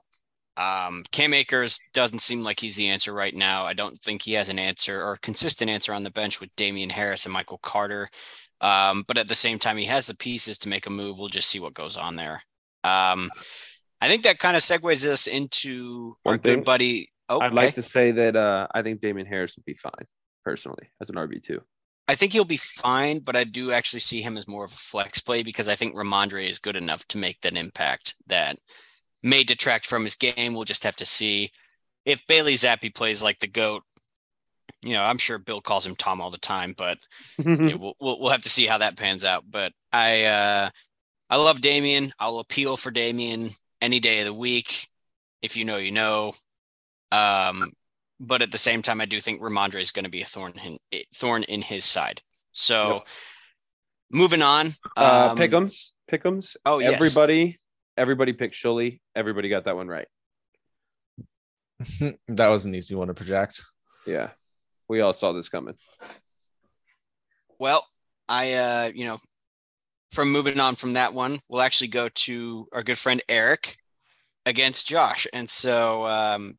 Um, 0.56 1.04
Cam 1.10 1.32
Akers 1.32 1.80
doesn't 1.94 2.18
seem 2.18 2.42
like 2.42 2.60
he's 2.60 2.76
the 2.76 2.88
answer 2.88 3.12
right 3.12 3.34
now. 3.34 3.64
I 3.64 3.72
don't 3.72 3.98
think 3.98 4.22
he 4.22 4.32
has 4.32 4.48
an 4.48 4.58
answer 4.58 5.02
or 5.02 5.16
consistent 5.22 5.70
answer 5.70 5.94
on 5.94 6.02
the 6.02 6.10
bench 6.10 6.40
with 6.40 6.54
Damien 6.56 6.90
Harris 6.90 7.24
and 7.24 7.32
Michael 7.32 7.60
Carter. 7.62 8.10
Um, 8.60 9.04
but 9.08 9.16
at 9.16 9.28
the 9.28 9.34
same 9.34 9.58
time, 9.58 9.78
he 9.78 9.86
has 9.86 10.06
the 10.08 10.16
pieces 10.16 10.58
to 10.58 10.68
make 10.68 10.86
a 10.86 10.90
move. 10.90 11.18
We'll 11.18 11.28
just 11.28 11.48
see 11.48 11.60
what 11.60 11.72
goes 11.72 11.96
on 11.96 12.16
there. 12.16 12.42
Um, 12.84 13.30
I 14.00 14.08
think 14.08 14.24
that 14.24 14.38
kind 14.38 14.56
of 14.56 14.62
segues 14.62 15.06
us 15.06 15.26
into 15.26 16.14
One 16.24 16.34
our 16.34 16.38
thing, 16.38 16.56
good 16.58 16.64
buddy. 16.64 17.08
Oh, 17.28 17.40
I'd 17.40 17.54
like 17.54 17.74
to 17.76 17.82
say 17.82 18.10
that 18.10 18.36
uh, 18.36 18.66
I 18.74 18.82
think 18.82 19.00
Damien 19.00 19.26
Harris 19.26 19.56
would 19.56 19.64
be 19.64 19.74
fine 19.74 20.06
personally 20.44 20.90
as 21.00 21.10
an 21.10 21.16
RB 21.16 21.42
two. 21.42 21.62
I 22.10 22.16
think 22.16 22.32
he'll 22.32 22.44
be 22.44 22.56
fine, 22.56 23.20
but 23.20 23.36
I 23.36 23.44
do 23.44 23.70
actually 23.70 24.00
see 24.00 24.20
him 24.20 24.36
as 24.36 24.48
more 24.48 24.64
of 24.64 24.72
a 24.72 24.76
flex 24.76 25.20
play 25.20 25.44
because 25.44 25.68
I 25.68 25.76
think 25.76 25.94
Rhamondre 25.94 26.44
is 26.44 26.58
good 26.58 26.74
enough 26.74 27.06
to 27.06 27.18
make 27.18 27.40
that 27.42 27.56
impact 27.56 28.16
that 28.26 28.58
may 29.22 29.44
detract 29.44 29.86
from 29.86 30.02
his 30.02 30.16
game. 30.16 30.52
We'll 30.52 30.64
just 30.64 30.82
have 30.82 30.96
to 30.96 31.06
see 31.06 31.52
if 32.04 32.26
Bailey 32.26 32.54
Zappe 32.54 32.92
plays 32.92 33.22
like 33.22 33.38
the 33.38 33.46
goat. 33.46 33.84
You 34.82 34.94
know, 34.94 35.04
I'm 35.04 35.18
sure 35.18 35.38
Bill 35.38 35.60
calls 35.60 35.86
him 35.86 35.94
Tom 35.94 36.20
all 36.20 36.32
the 36.32 36.38
time, 36.38 36.74
but 36.76 36.98
yeah, 37.38 37.76
we'll, 37.76 37.94
we'll 38.00 38.18
we'll 38.18 38.30
have 38.30 38.42
to 38.42 38.48
see 38.50 38.66
how 38.66 38.78
that 38.78 38.96
pans 38.96 39.24
out. 39.24 39.44
But 39.48 39.70
I 39.92 40.24
uh, 40.24 40.70
I 41.28 41.36
love 41.36 41.60
Damien. 41.60 42.12
I'll 42.18 42.40
appeal 42.40 42.76
for 42.76 42.90
Damien 42.90 43.50
any 43.80 44.00
day 44.00 44.18
of 44.18 44.24
the 44.24 44.34
week. 44.34 44.88
If 45.42 45.56
you 45.56 45.64
know, 45.64 45.76
you 45.76 45.92
know. 45.92 46.34
Um, 47.12 47.70
but 48.20 48.42
at 48.42 48.52
the 48.52 48.58
same 48.58 48.82
time, 48.82 49.00
I 49.00 49.06
do 49.06 49.20
think 49.20 49.40
Rhamondre 49.40 49.80
is 49.80 49.90
going 49.92 50.04
to 50.04 50.10
be 50.10 50.20
a 50.22 50.26
thorn 50.26 50.52
in 50.62 50.78
thorn 51.14 51.42
in 51.44 51.62
his 51.62 51.84
side. 51.84 52.20
So, 52.52 52.94
Yep. 52.94 53.08
moving 54.10 54.42
on. 54.42 54.74
uh, 54.96 55.28
um, 55.32 55.38
Pickums, 55.38 55.92
Pickums. 56.10 56.56
Oh, 56.66 56.78
yes. 56.78 56.92
everybody, 56.94 57.58
everybody 57.96 58.34
picked 58.34 58.54
Shuley. 58.54 59.00
Everybody 59.16 59.48
got 59.48 59.64
that 59.64 59.76
one 59.76 59.88
right. 59.88 60.06
that 62.28 62.48
was 62.48 62.66
an 62.66 62.74
easy 62.74 62.94
one 62.94 63.08
to 63.08 63.14
project. 63.14 63.62
Yeah, 64.06 64.30
we 64.86 65.00
all 65.00 65.14
saw 65.14 65.32
this 65.32 65.48
coming. 65.48 65.74
Well, 67.58 67.86
I 68.28 68.52
uh, 68.52 68.90
you 68.94 69.06
know, 69.06 69.18
from 70.10 70.30
moving 70.30 70.60
on 70.60 70.74
from 70.74 70.92
that 70.94 71.14
one, 71.14 71.40
we'll 71.48 71.62
actually 71.62 71.88
go 71.88 72.08
to 72.10 72.66
our 72.72 72.82
good 72.82 72.98
friend 72.98 73.22
Eric 73.28 73.76
against 74.46 74.88
Josh. 74.88 75.26
And 75.32 75.48
so 75.48 76.06
um 76.06 76.58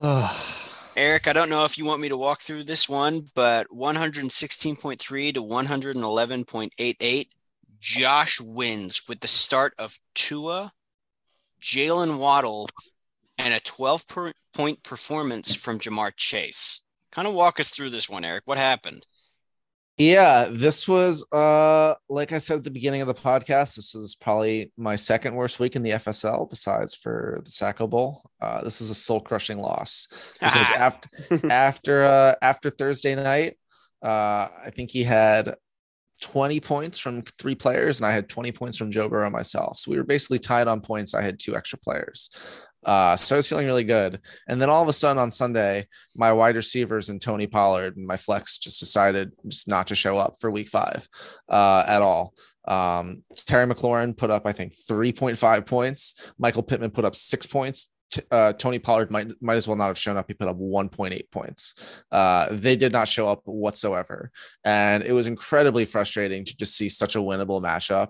Eric, 0.96 1.28
I 1.28 1.32
don't 1.32 1.48
know 1.48 1.64
if 1.64 1.78
you 1.78 1.84
want 1.84 2.00
me 2.00 2.08
to 2.08 2.16
walk 2.16 2.40
through 2.40 2.64
this 2.64 2.88
one, 2.88 3.26
but 3.34 3.68
116.3 3.68 5.34
to 5.34 5.42
111.88. 5.42 7.28
Josh 7.78 8.40
wins 8.40 9.02
with 9.08 9.20
the 9.20 9.28
start 9.28 9.72
of 9.78 9.98
Tua, 10.14 10.72
Jaylen 11.62 12.18
Waddle, 12.18 12.68
and 13.38 13.54
a 13.54 13.60
12 13.60 14.04
point 14.52 14.82
performance 14.82 15.54
from 15.54 15.78
Ja'Marr 15.78 16.12
Chase. 16.16 16.82
Kind 17.12 17.28
of 17.28 17.34
walk 17.34 17.60
us 17.60 17.70
through 17.70 17.90
this 17.90 18.08
one, 18.08 18.24
Eric. 18.24 18.42
What 18.46 18.58
happened? 18.58 19.06
Yeah, 20.00 20.48
this 20.50 20.88
was 20.88 21.26
uh 21.30 21.94
like 22.08 22.32
I 22.32 22.38
said 22.38 22.56
at 22.56 22.64
the 22.64 22.70
beginning 22.70 23.02
of 23.02 23.06
the 23.06 23.12
podcast, 23.14 23.76
this 23.76 23.94
is 23.94 24.14
probably 24.14 24.72
my 24.78 24.96
second 24.96 25.34
worst 25.34 25.60
week 25.60 25.76
in 25.76 25.82
the 25.82 25.90
FSL 25.90 26.48
besides 26.48 26.94
for 26.94 27.42
the 27.44 27.50
Sacco 27.50 27.86
Bowl. 27.86 28.22
Uh 28.40 28.64
this 28.64 28.80
is 28.80 28.88
a 28.88 28.94
soul 28.94 29.20
crushing 29.20 29.58
loss 29.58 30.08
because 30.40 30.70
after 30.70 31.10
after 31.50 32.04
uh 32.04 32.34
after 32.40 32.70
Thursday 32.70 33.14
night, 33.14 33.58
uh 34.02 34.48
I 34.64 34.70
think 34.72 34.88
he 34.88 35.02
had 35.02 35.54
20 36.22 36.60
points 36.60 36.98
from 36.98 37.20
three 37.38 37.54
players 37.54 38.00
and 38.00 38.06
I 38.06 38.12
had 38.12 38.26
20 38.26 38.52
points 38.52 38.78
from 38.78 38.90
Joe 38.90 39.06
Burrow 39.06 39.28
myself. 39.28 39.76
So 39.76 39.90
we 39.90 39.98
were 39.98 40.04
basically 40.04 40.38
tied 40.38 40.66
on 40.66 40.80
points. 40.80 41.12
I 41.12 41.20
had 41.20 41.38
two 41.38 41.56
extra 41.56 41.78
players. 41.78 42.30
Uh, 42.84 43.14
so 43.16 43.36
I 43.36 43.38
was 43.38 43.48
feeling 43.48 43.66
really 43.66 43.84
good. 43.84 44.20
And 44.48 44.60
then 44.60 44.70
all 44.70 44.82
of 44.82 44.88
a 44.88 44.92
sudden 44.92 45.18
on 45.18 45.30
Sunday, 45.30 45.86
my 46.16 46.32
wide 46.32 46.56
receivers 46.56 47.08
and 47.08 47.20
Tony 47.20 47.46
Pollard 47.46 47.96
and 47.96 48.06
my 48.06 48.16
flex 48.16 48.58
just 48.58 48.80
decided 48.80 49.34
just 49.48 49.68
not 49.68 49.86
to 49.88 49.94
show 49.94 50.16
up 50.16 50.34
for 50.40 50.50
week 50.50 50.68
five 50.68 51.06
uh, 51.48 51.84
at 51.86 52.02
all. 52.02 52.34
Um, 52.66 53.22
Terry 53.36 53.66
McLaurin 53.66 54.16
put 54.16 54.30
up, 54.30 54.46
I 54.46 54.52
think, 54.52 54.74
3.5 54.88 55.66
points. 55.66 56.32
Michael 56.38 56.62
Pittman 56.62 56.90
put 56.90 57.04
up 57.04 57.16
six 57.16 57.46
points. 57.46 57.92
T- 58.10 58.22
Uh, 58.30 58.52
Tony 58.54 58.78
Pollard 58.80 59.10
might 59.10 59.30
might 59.40 59.54
as 59.54 59.68
well 59.68 59.76
not 59.76 59.86
have 59.86 59.98
shown 59.98 60.16
up. 60.16 60.26
He 60.26 60.34
put 60.34 60.48
up 60.48 60.58
1.8 60.58 61.30
points. 61.30 62.02
Uh, 62.10 62.48
they 62.50 62.74
did 62.76 62.92
not 62.92 63.06
show 63.06 63.28
up 63.28 63.42
whatsoever, 63.44 64.30
and 64.64 65.04
it 65.04 65.12
was 65.12 65.28
incredibly 65.28 65.84
frustrating 65.84 66.44
to 66.44 66.56
just 66.56 66.76
see 66.76 66.88
such 66.88 67.14
a 67.14 67.20
winnable 67.20 67.62
matchup 67.62 68.08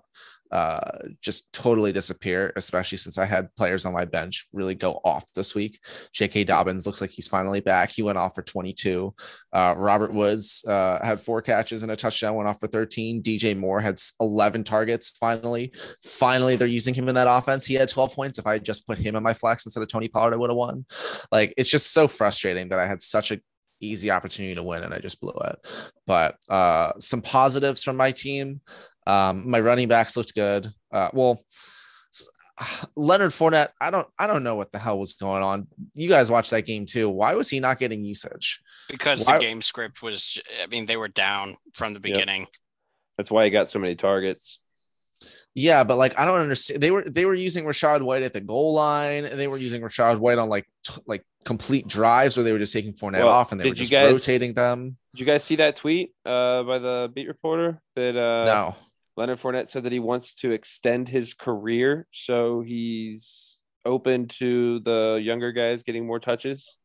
uh, 0.50 0.80
just 1.20 1.52
totally 1.52 1.92
disappear, 1.92 2.52
especially 2.56 2.98
since 2.98 3.18
I 3.18 3.24
had 3.24 3.54
players 3.56 3.84
on 3.84 3.92
my 3.92 4.04
bench 4.04 4.48
really 4.52 4.74
go 4.74 5.00
off 5.04 5.26
this 5.34 5.54
week. 5.54 5.78
J.K. 6.12 6.44
Dobbins 6.44 6.86
looks 6.86 7.00
like 7.00 7.10
he's 7.10 7.28
finally 7.28 7.60
back. 7.60 7.90
He 7.90 8.02
went 8.02 8.18
off 8.18 8.34
for 8.34 8.42
22. 8.42 9.14
Uh, 9.52 9.74
Robert 9.76 10.12
Woods 10.12 10.64
uh, 10.66 10.98
had 11.04 11.20
four 11.20 11.42
catches 11.42 11.82
and 11.82 11.92
a 11.92 11.96
touchdown, 11.96 12.34
went 12.34 12.48
off 12.48 12.60
for 12.60 12.66
13. 12.66 13.22
DJ 13.22 13.56
Moore 13.56 13.80
had 13.80 13.98
11 14.20 14.64
targets. 14.64 15.10
Finally, 15.10 15.72
finally, 16.04 16.56
they're 16.56 16.68
using 16.68 16.94
him 16.94 17.08
in 17.08 17.14
that 17.14 17.28
offense. 17.28 17.64
He 17.64 17.74
had 17.74 17.88
12 17.88 18.14
points. 18.14 18.38
If 18.38 18.46
I 18.46 18.54
had 18.54 18.64
just 18.64 18.86
put 18.86 18.98
him 18.98 19.16
in 19.16 19.22
my 19.22 19.34
flex 19.34 19.66
instead 19.66 19.82
of 19.82 19.88
Tony 19.88 20.08
Pollard, 20.08 20.34
I 20.34 20.36
would 20.36 20.50
have 20.50 20.56
won. 20.56 20.84
Like 21.30 21.54
it's 21.56 21.70
just 21.70 21.92
so 21.92 22.08
frustrating 22.08 22.68
that 22.70 22.78
I 22.78 22.86
had 22.86 23.02
such 23.02 23.30
a 23.30 23.40
easy 23.80 24.10
opportunity 24.10 24.54
to 24.54 24.62
win 24.62 24.84
and 24.84 24.94
I 24.94 24.98
just 24.98 25.20
blew 25.20 25.34
it. 25.44 25.66
But 26.06 26.36
uh, 26.48 26.92
some 26.98 27.22
positives 27.22 27.82
from 27.82 27.96
my 27.96 28.10
team. 28.10 28.60
Um, 29.06 29.48
my 29.50 29.60
running 29.60 29.88
backs 29.88 30.16
looked 30.16 30.34
good. 30.34 30.68
Uh, 30.92 31.08
well, 31.12 31.40
Leonard 32.96 33.30
Fournette, 33.30 33.70
I 33.80 33.90
don't, 33.90 34.06
I 34.18 34.26
don't 34.26 34.42
know 34.42 34.54
what 34.56 34.72
the 34.72 34.78
hell 34.78 34.98
was 34.98 35.14
going 35.14 35.42
on. 35.42 35.66
You 35.94 36.08
guys 36.08 36.30
watched 36.30 36.50
that 36.50 36.66
game 36.66 36.86
too. 36.86 37.08
Why 37.08 37.34
was 37.34 37.48
he 37.48 37.60
not 37.60 37.78
getting 37.78 38.04
usage? 38.04 38.58
Because 38.88 39.26
Why- 39.26 39.38
the 39.38 39.44
game 39.44 39.62
script 39.62 40.02
was, 40.02 40.40
I 40.62 40.66
mean, 40.66 40.86
they 40.86 40.96
were 40.96 41.08
down 41.08 41.56
from 41.72 41.94
the 41.94 42.00
beginning. 42.00 42.46
That's 43.16 43.30
why 43.30 43.44
he 43.44 43.50
got 43.50 43.68
so 43.68 43.78
many 43.78 43.94
targets. 43.96 44.58
Yeah, 45.54 45.84
but 45.84 45.96
like 45.98 46.18
I 46.18 46.24
don't 46.24 46.38
understand. 46.40 46.80
They 46.80 46.90
were 46.90 47.02
they 47.02 47.26
were 47.26 47.34
using 47.34 47.66
Rachaad 47.66 48.00
White 48.00 48.22
at 48.22 48.32
the 48.32 48.40
goal 48.40 48.72
line, 48.72 49.26
and 49.26 49.38
they 49.38 49.48
were 49.48 49.58
using 49.58 49.82
Rachaad 49.82 50.18
White 50.18 50.38
on 50.38 50.48
like 50.48 50.66
t- 50.82 51.02
like 51.06 51.26
complete 51.44 51.86
drives 51.86 52.38
where 52.38 52.44
they 52.44 52.52
were 52.52 52.58
just 52.58 52.72
taking 52.72 52.94
Fournette 52.94 53.18
Well, 53.18 53.28
off 53.28 53.52
and 53.52 53.60
they 53.60 53.68
were 53.68 53.74
just 53.74 53.90
guys- 53.92 54.10
rotating 54.10 54.54
them. 54.54 54.96
Did 55.12 55.20
you 55.20 55.26
guys 55.26 55.44
see 55.44 55.56
that 55.56 55.76
tweet 55.76 56.14
uh, 56.24 56.62
by 56.62 56.78
the 56.78 57.12
beat 57.14 57.28
reporter 57.28 57.82
that 57.96 58.16
uh, 58.16 58.44
no, 58.46 58.76
Leonard 59.20 59.38
Fournette 59.38 59.68
said 59.68 59.82
that 59.82 59.92
he 59.92 59.98
wants 59.98 60.34
to 60.36 60.50
extend 60.50 61.06
his 61.06 61.34
career, 61.34 62.06
so 62.10 62.62
he's 62.62 63.58
open 63.84 64.28
to 64.28 64.80
the 64.80 65.20
younger 65.22 65.52
guys 65.52 65.82
getting 65.82 66.06
more 66.06 66.18
touches. 66.18 66.78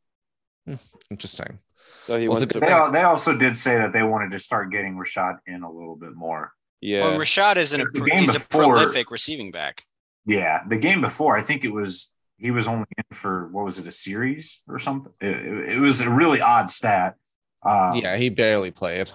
interesting. 1.10 1.60
So 1.78 2.20
he 2.20 2.28
Was 2.28 2.42
wants 2.42 2.54
to, 2.54 2.60
They, 2.60 2.92
they 3.00 3.04
also 3.04 3.38
did 3.38 3.56
say 3.56 3.78
that 3.78 3.94
they 3.94 4.04
wanted 4.04 4.32
to 4.32 4.40
start 4.40 4.70
getting 4.72 4.98
Rachaad 4.98 5.38
in 5.48 5.64
a 5.64 5.72
little 5.72 5.96
bit 5.96 6.14
more. 6.14 6.52
yeah. 6.82 7.02
Well, 7.06 7.20
Rachaad 7.20 7.56
isn't 7.56 7.80
a, 7.80 7.84
Because 7.84 7.94
the 8.06 8.10
game 8.12 8.20
he's 8.22 8.36
a 8.36 8.40
before- 8.40 8.64
prolific 8.64 9.12
receiving 9.12 9.52
back. 9.52 9.82
Yeah, 10.26 10.62
the 10.68 10.76
game 10.78 11.00
before, 11.02 11.38
I 11.38 11.42
think 11.42 11.64
it 11.64 11.72
was 11.74 12.14
he 12.38 12.52
was 12.52 12.68
only 12.68 12.86
in 12.98 13.16
for 13.16 13.48
what 13.54 13.64
was 13.64 13.80
it, 13.80 13.88
a 13.88 13.92
series 13.92 14.62
or 14.68 14.78
something? 14.80 15.14
It, 15.22 15.28
it- 15.38 15.70
it 15.76 15.80
was 15.80 16.02
a 16.02 16.10
really 16.10 16.42
odd 16.42 16.70
stat. 16.70 17.16
Um, 17.64 17.96
yeah, 17.96 18.18
he 18.18 18.30
barely 18.30 18.72
played. 18.72 19.10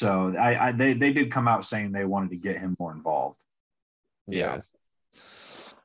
So 0.00 0.34
I, 0.34 0.68
I 0.68 0.72
they 0.72 0.94
they 0.94 1.12
did 1.12 1.30
come 1.30 1.46
out 1.46 1.62
saying 1.62 1.92
they 1.92 2.06
wanted 2.06 2.30
to 2.30 2.36
get 2.36 2.56
him 2.56 2.74
more 2.78 2.90
involved. 2.90 3.38
Yeah. 4.26 4.62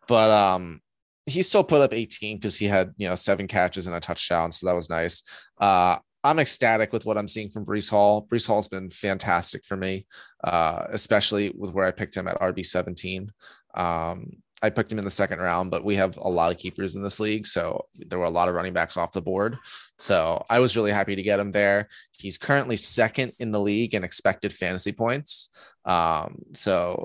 But 0.07 0.32
um 0.32 0.80
he 1.26 1.41
still 1.41 1.66
put 1.66 1.82
up 1.82 1.93
18 1.93 2.38
because 2.38 2.57
he 2.57 2.66
had 2.66 2.93
you 2.95 3.09
know 3.09 3.16
seven 3.16 3.45
catches 3.45 3.88
and 3.88 3.95
a 3.95 3.99
touchdown. 3.99 4.53
So 4.53 4.68
that 4.68 4.76
was 4.76 4.89
nice. 4.89 5.22
Uh 5.59 5.97
I'm 6.24 6.39
ecstatic 6.39 6.93
with 6.93 7.05
what 7.05 7.18
I'm 7.18 7.28
seeing 7.28 7.49
from 7.49 7.66
Breece 7.66 7.91
Hall. 7.91 8.26
Breece 8.26 8.47
Hall's 8.47 8.70
been 8.70 8.89
fantastic 8.89 9.63
for 9.66 9.76
me, 9.76 10.07
uh, 10.43 10.88
especially 10.89 11.53
with 11.55 11.72
where 11.72 11.86
I 11.86 11.91
picked 11.91 12.18
him 12.18 12.28
at 12.28 12.39
RB 12.41 12.66
17. 12.66 13.32
Um, 13.76 14.32
I 14.62 14.70
picked 14.70 14.91
him 14.91 14.97
in 14.97 15.03
the 15.03 15.12
second 15.12 15.39
round, 15.39 15.70
but 15.70 15.84
we 15.84 15.95
have 15.95 16.18
a 16.18 16.30
lot 16.30 16.51
of 16.51 16.58
keepers 16.58 16.95
in 16.95 17.03
this 17.03 17.20
league. 17.20 17.45
So 17.45 17.86
there 18.08 18.20
were 18.20 18.26
a 18.26 18.30
lot 18.30 18.47
of 18.47 18.56
running 18.56 18.74
backs 18.74 18.97
off 18.97 19.12
the 19.12 19.22
board. 19.22 19.58
So 19.97 20.43
I 20.49 20.60
was 20.60 20.76
really 20.76 20.91
happy 20.91 21.16
to 21.16 21.24
get 21.24 21.39
him 21.39 21.51
there. 21.51 21.89
He's 22.12 22.38
currently 22.38 22.76
second 22.76 23.30
in 23.39 23.51
the 23.51 23.60
league 23.60 23.93
in 23.93 24.03
expected 24.03 24.53
fantasy 24.53 24.91
points. 24.91 25.74
Um, 25.84 26.38
so 26.53 26.99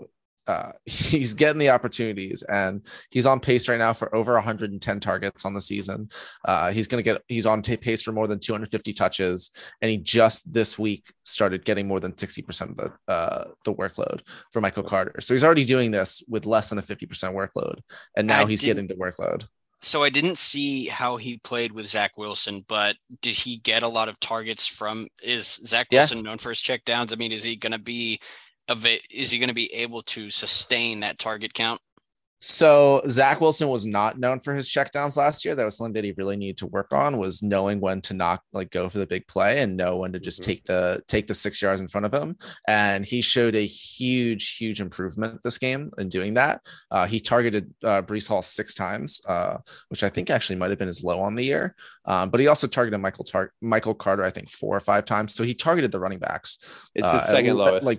uh, 0.50 0.72
he's 0.86 1.34
getting 1.34 1.58
the 1.58 1.70
opportunities, 1.70 2.42
and 2.42 2.86
he's 3.10 3.26
on 3.26 3.40
pace 3.40 3.68
right 3.68 3.78
now 3.78 3.92
for 3.92 4.14
over 4.14 4.34
110 4.34 5.00
targets 5.00 5.44
on 5.44 5.54
the 5.54 5.60
season. 5.60 6.08
Uh, 6.44 6.70
he's 6.72 6.86
going 6.86 7.02
to 7.02 7.08
get 7.08 7.22
he's 7.28 7.46
on 7.46 7.62
t- 7.62 7.76
pace 7.76 8.02
for 8.02 8.12
more 8.12 8.26
than 8.26 8.38
250 8.40 8.92
touches, 8.92 9.50
and 9.80 9.90
he 9.90 9.96
just 9.96 10.52
this 10.52 10.78
week 10.78 11.12
started 11.22 11.64
getting 11.64 11.86
more 11.86 12.00
than 12.00 12.16
60 12.16 12.42
percent 12.42 12.70
of 12.72 12.76
the 12.76 13.12
uh, 13.12 13.44
the 13.64 13.74
workload 13.74 14.22
for 14.52 14.60
Michael 14.60 14.82
Carter. 14.82 15.20
So 15.20 15.34
he's 15.34 15.44
already 15.44 15.64
doing 15.64 15.90
this 15.90 16.22
with 16.28 16.46
less 16.46 16.70
than 16.70 16.78
a 16.78 16.82
50 16.82 17.06
percent 17.06 17.34
workload, 17.34 17.78
and 18.16 18.26
now 18.26 18.42
I 18.42 18.46
he's 18.46 18.62
getting 18.62 18.86
the 18.86 18.94
workload. 18.94 19.46
So 19.82 20.02
I 20.02 20.10
didn't 20.10 20.36
see 20.36 20.86
how 20.86 21.16
he 21.16 21.38
played 21.38 21.72
with 21.72 21.86
Zach 21.86 22.12
Wilson, 22.18 22.64
but 22.68 22.96
did 23.22 23.34
he 23.34 23.58
get 23.58 23.82
a 23.82 23.88
lot 23.88 24.10
of 24.10 24.20
targets 24.20 24.66
from? 24.66 25.08
Is 25.22 25.46
Zach 25.64 25.86
Yeah. 25.90 26.00
Wilson 26.00 26.22
known 26.22 26.36
for 26.36 26.50
his 26.50 26.60
check 26.60 26.84
downs? 26.84 27.12
I 27.14 27.16
mean, 27.16 27.32
is 27.32 27.42
he 27.42 27.56
going 27.56 27.72
to 27.72 27.78
be, 27.78 28.20
of 28.70 28.86
it? 28.86 29.02
Is 29.10 29.30
he 29.30 29.38
going 29.38 29.48
to 29.48 29.54
be 29.54 29.72
able 29.74 30.00
to 30.02 30.30
sustain 30.30 31.00
that 31.00 31.18
target 31.18 31.52
count? 31.52 31.80
So 32.42 33.02
Zach 33.06 33.38
Wilson 33.42 33.68
was 33.68 33.84
not 33.84 34.18
known 34.18 34.40
for 34.40 34.54
his 34.54 34.66
checkdowns 34.70 35.18
last 35.18 35.44
year. 35.44 35.54
That 35.54 35.66
was 35.66 35.76
something 35.76 35.92
that 35.92 36.04
he 36.04 36.14
really 36.16 36.38
needed 36.38 36.56
to 36.58 36.68
work 36.68 36.90
on 36.90 37.18
was 37.18 37.42
knowing 37.42 37.80
when 37.80 38.00
to 38.02 38.14
not 38.14 38.40
like 38.54 38.70
go 38.70 38.88
for 38.88 38.96
the 38.96 39.06
big 39.06 39.26
play 39.26 39.60
and 39.60 39.76
know 39.76 39.98
when 39.98 40.12
to 40.14 40.18
just 40.18 40.40
Mhm. 40.40 40.44
take 40.46 40.64
the 40.64 41.02
take 41.06 41.26
the 41.26 41.34
six 41.34 41.60
yards 41.60 41.82
in 41.82 41.88
front 41.88 42.06
of 42.06 42.14
him. 42.14 42.38
And 42.66 43.04
he 43.04 43.20
showed 43.20 43.54
a 43.54 43.66
huge, 43.66 44.56
huge 44.56 44.80
improvement 44.80 45.42
this 45.44 45.58
game 45.58 45.90
in 45.98 46.08
doing 46.08 46.32
that. 46.32 46.62
Uh, 46.90 47.06
he 47.06 47.20
targeted 47.20 47.74
uh, 47.84 48.00
Breece 48.00 48.26
Hall 48.28 48.40
six 48.40 48.74
times, 48.74 49.20
uh, 49.28 49.58
which 49.88 50.02
I 50.02 50.08
think 50.08 50.30
actually 50.30 50.56
might 50.56 50.70
have 50.70 50.78
been 50.78 50.88
his 50.88 51.04
low 51.04 51.20
on 51.20 51.34
the 51.34 51.44
year. 51.44 51.76
Um, 52.06 52.30
but 52.30 52.40
he 52.40 52.46
also 52.46 52.66
targeted 52.66 53.00
Michael 53.02 53.24
Tar- 53.24 53.52
Michael 53.60 53.94
Carter, 53.94 54.24
I 54.24 54.30
think, 54.30 54.48
four 54.48 54.74
or 54.74 54.80
five 54.80 55.04
times. 55.04 55.34
So 55.34 55.44
he 55.44 55.52
targeted 55.52 55.92
the 55.92 56.00
running 56.00 56.20
backs. 56.20 56.56
It's 56.94 57.06
uh, 57.06 57.12
the 57.12 57.26
second 57.26 57.50
at- 57.50 57.56
lowest. 57.56 57.84
like 57.84 57.98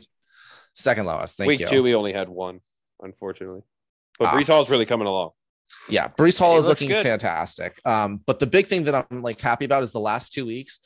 second 0.73 1.05
lowest. 1.05 1.37
Thank 1.37 1.47
Week 1.49 1.59
you. 1.59 1.67
two, 1.67 1.83
we 1.83 1.95
only 1.95 2.13
had 2.13 2.29
one, 2.29 2.61
unfortunately. 3.01 3.61
But 4.19 4.27
Ah. 4.29 4.33
Breece 4.37 4.47
Hall's 4.47 4.69
really 4.69 4.85
coming 4.85 5.07
along. 5.07 5.31
Yeah, 5.89 6.09
Breece 6.09 6.37
Hall 6.37 6.51
He 6.51 6.57
is 6.57 6.67
looking 6.67 6.89
good. 6.89 7.01
fantastic. 7.03 7.79
Um, 7.85 8.21
but 8.25 8.39
the 8.39 8.47
big 8.47 8.67
thing 8.67 8.83
that 8.83 9.07
I'm 9.09 9.21
like 9.21 9.39
happy 9.39 9.65
about 9.65 9.83
is 9.83 9.91
the 9.93 9.99
last 10.01 10.33
two 10.33 10.45
weeks. 10.45 10.79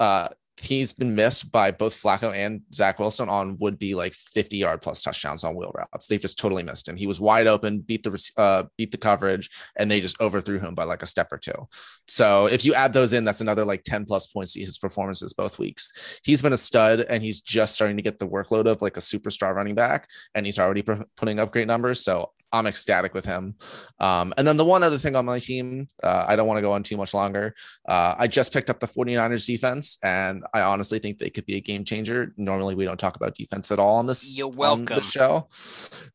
Uh, 0.00 0.28
he's 0.60 0.92
been 0.92 1.14
missed 1.14 1.52
by 1.52 1.70
both 1.70 1.94
Flacco 1.94 2.34
and 2.34 2.62
Zach 2.72 2.98
Wilson 2.98 3.28
on 3.28 3.58
would 3.58 3.78
be 3.78 3.94
like 3.94 4.14
50 4.14 4.56
yard 4.56 4.80
plus 4.80 5.02
touchdowns 5.02 5.44
on 5.44 5.54
wheel 5.54 5.72
routes. 5.74 6.06
They've 6.06 6.20
just 6.20 6.38
totally 6.38 6.62
missed 6.62 6.88
him. 6.88 6.96
He 6.96 7.06
was 7.06 7.20
wide 7.20 7.46
open, 7.46 7.80
beat 7.80 8.02
the 8.02 8.30
uh, 8.36 8.64
beat 8.78 8.90
the 8.90 8.98
coverage, 8.98 9.50
and 9.76 9.90
they 9.90 10.00
just 10.00 10.20
overthrew 10.20 10.58
him 10.58 10.74
by 10.74 10.84
like 10.84 11.02
a 11.02 11.06
step 11.06 11.30
or 11.30 11.38
two. 11.38 11.68
So 12.08 12.46
if 12.46 12.64
you 12.64 12.74
add 12.74 12.92
those 12.92 13.12
in, 13.12 13.24
that's 13.24 13.40
another 13.40 13.64
like 13.64 13.82
10 13.84 14.06
plus 14.06 14.26
points 14.26 14.54
to 14.54 14.60
his 14.60 14.78
performances 14.78 15.32
both 15.32 15.58
weeks. 15.58 16.20
He's 16.24 16.40
been 16.40 16.52
a 16.52 16.58
stud, 16.58 17.00
and 17.00 17.22
he's 17.22 17.40
just 17.40 17.74
starting 17.74 17.96
to 17.96 18.02
get 18.02 18.18
the 18.18 18.28
workload 18.28 18.66
of 18.66 18.80
like 18.80 18.96
a 18.96 19.00
superstar 19.00 19.54
running 19.54 19.74
back, 19.74 20.08
and 20.34 20.46
he's 20.46 20.58
already 20.58 20.82
putting 21.16 21.38
up 21.38 21.52
great 21.52 21.66
numbers. 21.66 22.00
So 22.00 22.30
I'm 22.52 22.66
ecstatic 22.66 23.12
with 23.12 23.24
him. 23.24 23.56
Um, 24.00 24.32
and 24.38 24.46
then 24.46 24.56
the 24.56 24.64
one 24.64 24.82
other 24.82 24.98
thing 24.98 25.16
on 25.16 25.26
my 25.26 25.38
team, 25.38 25.86
uh, 26.02 26.24
I 26.26 26.36
don't 26.36 26.46
want 26.46 26.58
to 26.58 26.62
go 26.62 26.72
on 26.72 26.82
too 26.82 26.96
much 26.96 27.12
longer. 27.12 27.54
Uh, 27.88 28.14
I 28.16 28.26
just 28.26 28.52
picked 28.52 28.70
up 28.70 28.80
the 28.80 28.86
49ers 28.86 29.46
defense, 29.46 29.98
and 30.02 30.44
I 30.54 30.62
honestly 30.62 30.98
think 30.98 31.18
they 31.18 31.30
could 31.30 31.46
be 31.46 31.56
a 31.56 31.60
game 31.60 31.84
changer. 31.84 32.32
Normally, 32.36 32.74
we 32.74 32.84
don't 32.84 32.98
talk 32.98 33.16
about 33.16 33.34
defense 33.34 33.70
at 33.70 33.78
all 33.78 33.96
on 33.96 34.06
this, 34.06 34.36
You're 34.36 34.48
welcome. 34.48 34.84
the 34.96 35.02
show. 35.02 35.46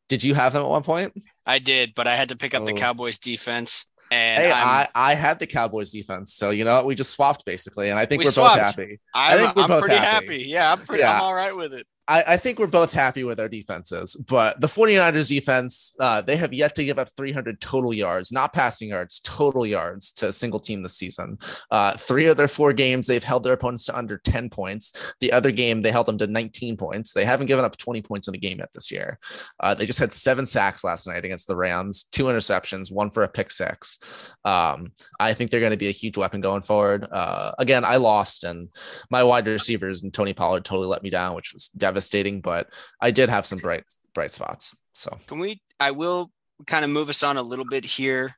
Did 0.10 0.24
you 0.24 0.34
have 0.34 0.54
them 0.54 0.64
at 0.64 0.70
one 0.70 0.84
point? 0.84 1.14
I 1.46 1.60
did, 1.60 1.94
but 1.96 2.08
I 2.08 2.16
had 2.16 2.30
to 2.30 2.38
pick 2.38 2.54
up 2.54 2.66
the 2.66 2.74
Oh. 2.74 2.76
Cowboys 2.76 3.18
defense, 3.20 3.88
and 4.12 4.42
Hey, 4.44 4.52
I, 4.54 4.88
I 4.94 5.16
had 5.16 5.40
the 5.40 5.48
Cowboys 5.48 5.92
defense. 5.92 6.34
So, 6.34 6.50
you 6.50 6.66
know? 6.66 6.86
We 6.86 6.96
just 6.96 7.12
swapped 7.12 7.46
basically, 7.46 7.90
and 7.90 8.00
I 8.00 8.06
think 8.06 8.24
We 8.24 8.30
are 8.30 8.32
both 8.34 8.60
happy. 8.60 9.00
I'm, 9.14 9.40
think 9.40 9.56
we're 9.56 9.62
I'm 9.64 9.68
both 9.70 9.80
pretty 9.82 9.96
happy. 9.96 10.26
happy. 10.26 10.38
Yeah, 10.50 10.72
I'm 10.74 10.80
pretty. 10.80 11.02
Yeah. 11.02 11.16
I'm 11.16 11.22
all 11.22 11.34
right 11.34 11.56
with 11.56 11.74
it. 11.74 11.88
I, 12.08 12.24
I 12.30 12.38
think 12.38 12.60
we're 12.60 12.68
both 12.68 12.92
happy 12.94 13.24
with 13.24 13.40
our 13.40 13.48
defenses, 13.48 14.16
but 14.28 14.60
the 14.60 14.68
49ers 14.68 15.30
defense, 15.30 15.96
uh, 16.00 16.22
they 16.22 16.36
have 16.36 16.52
yet 16.52 16.76
to 16.76 16.84
give 16.84 17.00
up 17.00 17.10
300 17.16 17.62
total 17.62 17.94
yards, 17.94 18.32
not 18.32 18.54
passing 18.54 18.90
yards, 18.90 19.20
total 19.20 19.66
yards 19.66 20.12
to 20.14 20.28
a 20.28 20.32
single 20.32 20.60
team 20.60 20.82
this 20.82 20.96
season. 20.96 21.38
Uh, 21.70 21.94
three 21.94 22.26
of 22.26 22.38
their 22.38 22.48
four 22.48 22.74
games, 22.74 23.08
they've 23.08 23.24
held 23.24 23.44
their 23.44 23.54
opponents 23.54 23.86
to 23.86 23.98
under 23.98 24.18
10 24.18 24.50
points. 24.50 25.14
The 25.22 25.32
other 25.32 25.52
game, 25.52 25.82
they 25.82 25.92
held 25.92 26.08
them 26.08 26.18
to 26.18 26.28
19 26.28 26.76
points. 26.76 27.14
They 27.14 27.24
haven't 27.24 27.48
given 27.48 27.64
up 27.64 27.78
20 27.78 28.02
points 28.02 28.28
in 28.28 28.36
a 28.36 28.40
game 28.40 28.60
yet 28.60 28.72
this 28.74 28.92
year. 28.92 29.20
Uh, 29.60 29.74
they 29.74 29.86
just 29.86 30.00
had 30.00 30.12
seven 30.12 30.46
sacks 30.46 30.84
last 30.84 31.08
night 31.08 31.24
against 31.24 31.48
the 31.48 31.56
Rams, 31.56 32.06
two 32.12 32.26
interceptions, 32.26 32.92
one 32.92 33.12
for 33.12 33.24
a 33.24 33.28
pick 33.28 33.52
six. 33.52 34.34
Um, 34.44 34.92
I 35.20 35.34
think 35.34 35.52
they're 35.52 35.60
going 35.60 35.72
to 35.72 35.78
be 35.78 35.88
a 35.88 35.92
huge 35.92 36.18
weapon 36.18 36.42
going 36.42 36.62
forward. 36.62 37.08
Uh, 37.12 37.52
again, 37.60 37.86
I 37.86 37.98
lost, 37.98 38.44
and 38.44 38.72
my 39.10 39.24
wide 39.24 39.48
receivers 39.48 40.04
and 40.04 40.14
Tony 40.14 40.34
Pollard 40.34 40.66
totally 40.66 40.88
let 40.88 41.04
me 41.04 41.10
down, 41.10 41.36
which 41.36 41.54
was 41.54 41.70
devastating. 41.70 42.01
But 42.42 42.68
I 43.02 43.12
did 43.12 43.30
have 43.30 43.46
some 43.46 43.60
bright 43.60 43.84
bright 44.14 44.32
spots. 44.34 44.84
So 44.94 45.18
Can 45.28 45.40
we? 45.40 45.62
I 45.80 45.92
will 45.92 46.32
kind 46.68 46.84
of 46.86 46.92
move 46.92 47.10
us 47.10 47.24
on 47.24 47.38
a 47.38 47.42
little 47.42 47.66
bit 47.70 47.86
here. 47.86 48.36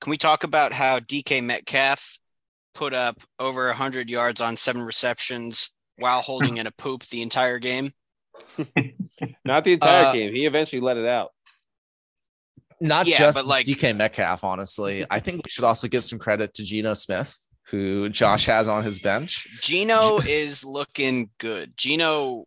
Can 0.00 0.10
we 0.10 0.16
talk 0.16 0.44
about 0.44 0.72
how 0.72 0.98
DK 1.00 1.42
Metcalf 1.42 2.18
put 2.74 2.92
up 2.94 3.20
over 3.38 3.66
100 3.68 4.10
yards 4.10 4.40
on 4.40 4.56
seven 4.56 4.82
receptions 4.82 5.76
while 5.98 6.20
holding 6.22 6.56
in 6.58 6.66
a 6.66 6.70
poop 6.72 7.04
the 7.06 7.22
entire 7.22 7.58
game? 7.58 7.92
Not 9.44 9.64
the 9.64 9.72
entire 9.74 10.06
Uh, 10.06 10.12
game. 10.12 10.32
He 10.32 10.44
eventually 10.46 10.80
let 10.80 10.96
it 10.98 11.06
out. 11.06 11.30
not 12.80 13.06
Yeah, 13.06 13.18
just 13.18 13.46
like- 13.46 13.64
DK 13.66 13.96
Metcalf, 13.96 14.44
honestly. 14.44 15.06
I 15.10 15.20
think 15.20 15.38
we 15.38 15.48
should 15.48 15.64
also 15.64 15.88
give 15.88 16.04
some 16.04 16.18
credit 16.18 16.52
to 16.54 16.62
Geno 16.64 16.92
Smith, 16.94 17.34
who 17.68 18.08
Josh 18.10 18.46
has 18.46 18.68
on 18.68 18.84
his 18.84 18.98
bench. 18.98 19.46
Geno 19.62 20.18
is 20.18 20.64
looking 20.64 21.30
good. 21.38 21.74
Geno, 21.76 22.46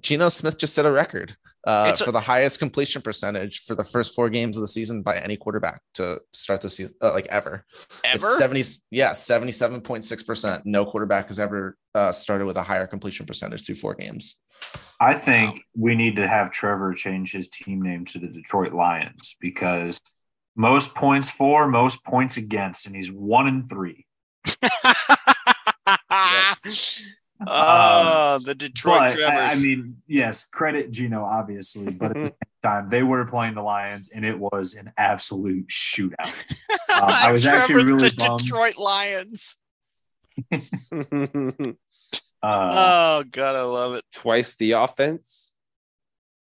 Geno 0.00 0.28
Smith 0.28 0.58
just 0.58 0.74
set 0.74 0.86
a 0.86 0.90
record 0.90 1.36
uh, 1.66 1.86
It's 1.88 2.00
a- 2.00 2.04
for 2.04 2.12
the 2.12 2.20
highest 2.20 2.58
completion 2.58 3.02
percentage 3.02 3.64
for 3.64 3.74
the 3.74 3.84
first 3.84 4.14
four 4.14 4.28
games 4.28 4.56
of 4.56 4.60
the 4.60 4.68
season 4.68 5.02
by 5.02 5.16
any 5.18 5.36
quarterback 5.36 5.80
to 5.94 6.20
start 6.32 6.60
the 6.60 6.68
season, 6.68 6.94
uh, 7.02 7.12
like 7.12 7.26
ever. 7.26 7.64
ever? 8.04 8.16
It's 8.16 8.38
70, 8.38 8.62
yeah, 8.90 9.10
77.6%. 9.10 10.62
No 10.64 10.84
quarterback 10.84 11.28
has 11.28 11.38
ever 11.38 11.76
uh, 11.94 12.12
started 12.12 12.46
with 12.46 12.56
a 12.56 12.62
higher 12.62 12.86
completion 12.86 13.26
percentage 13.26 13.64
through 13.64 13.76
four 13.76 13.94
games. 13.94 14.36
I 15.00 15.14
think 15.14 15.60
we 15.76 15.94
need 15.94 16.16
to 16.16 16.26
have 16.26 16.50
Trevor 16.50 16.94
change 16.94 17.32
his 17.32 17.48
team 17.48 17.82
name 17.82 18.04
to 18.06 18.18
the 18.18 18.28
Detroit 18.28 18.72
Lions 18.72 19.36
because 19.40 20.00
most 20.56 20.94
points 20.94 21.30
for, 21.30 21.66
most 21.68 22.04
points 22.04 22.36
against, 22.36 22.86
and 22.86 22.94
he's 22.94 23.10
one 23.10 23.46
and 23.46 23.68
three. 23.68 24.06
oh, 27.46 28.38
the 28.44 28.54
Detroit 28.54 29.16
But 29.16 29.24
I, 29.24 29.48
I 29.48 29.56
mean, 29.60 29.88
yes, 30.06 30.46
credit 30.46 30.90
Geno, 30.90 31.24
obviously, 31.24 31.90
but 31.90 32.10
at 32.10 32.22
the 32.22 32.26
same 32.26 32.36
time, 32.62 32.88
they 32.88 33.02
were 33.02 33.24
playing 33.26 33.54
the 33.54 33.62
Lions, 33.62 34.10
and 34.14 34.24
it 34.24 34.38
was 34.38 34.74
an 34.74 34.92
absolute 34.96 35.68
shootout. 35.68 36.44
Um, 36.94 37.10
I 37.10 37.32
was 37.32 37.44
actually 37.44 37.86
really 37.86 38.08
the 38.08 38.14
bummed. 38.16 38.42
Detroit 38.42 38.78
Lions. 38.78 39.56
Uh, 42.44 43.22
oh 43.22 43.24
God, 43.30 43.56
I 43.56 43.62
love 43.62 43.94
it. 43.94 44.04
Twice 44.12 44.54
the 44.56 44.72
offense. 44.72 45.54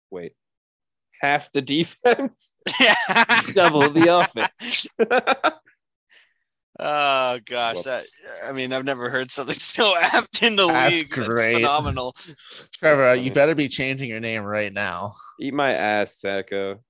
Wait, 0.09 0.33
half 1.21 1.51
the 1.51 1.61
defense, 1.61 2.55
double 3.53 3.89
the 3.89 4.07
offense. 4.09 4.87
Oh 6.79 7.39
gosh, 7.45 7.75
Whoops. 7.75 7.85
that 7.85 8.05
I 8.43 8.51
mean, 8.51 8.73
I've 8.73 8.85
never 8.85 9.09
heard 9.09 9.31
something 9.31 9.55
so 9.59 9.95
apt 9.97 10.41
in 10.41 10.55
the 10.55 10.67
That's 10.67 11.03
league. 11.03 11.09
That's 11.15 11.41
great. 11.41 11.53
phenomenal. 11.53 12.15
Trevor, 12.73 13.15
you 13.15 13.31
better 13.31 13.55
be 13.55 13.67
changing 13.67 14.09
your 14.09 14.19
name 14.19 14.43
right 14.43 14.73
now. 14.73 15.15
Eat 15.39 15.53
my 15.53 15.73
ass, 15.73 16.19
Sacco. 16.19 16.83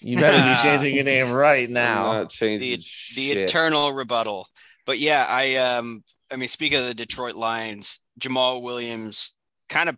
You 0.00 0.18
better 0.18 0.38
be 0.42 0.54
changing 0.62 0.94
your 0.94 1.04
name 1.04 1.30
right 1.30 1.68
I'm 1.68 1.74
now. 1.74 2.12
not 2.12 2.30
changing 2.30 2.78
The 2.78 2.82
the 3.14 3.32
eternal 3.32 3.92
rebuttal. 3.92 4.48
But 4.86 4.98
yeah, 4.98 5.26
I 5.28 5.56
um 5.56 6.02
I 6.32 6.36
mean 6.36 6.48
speaking 6.48 6.78
of 6.78 6.86
the 6.86 6.94
Detroit 6.94 7.34
Lions, 7.34 8.00
Jamaal 8.20 8.62
Williams 8.62 9.34
kind 9.68 9.88
of 9.88 9.96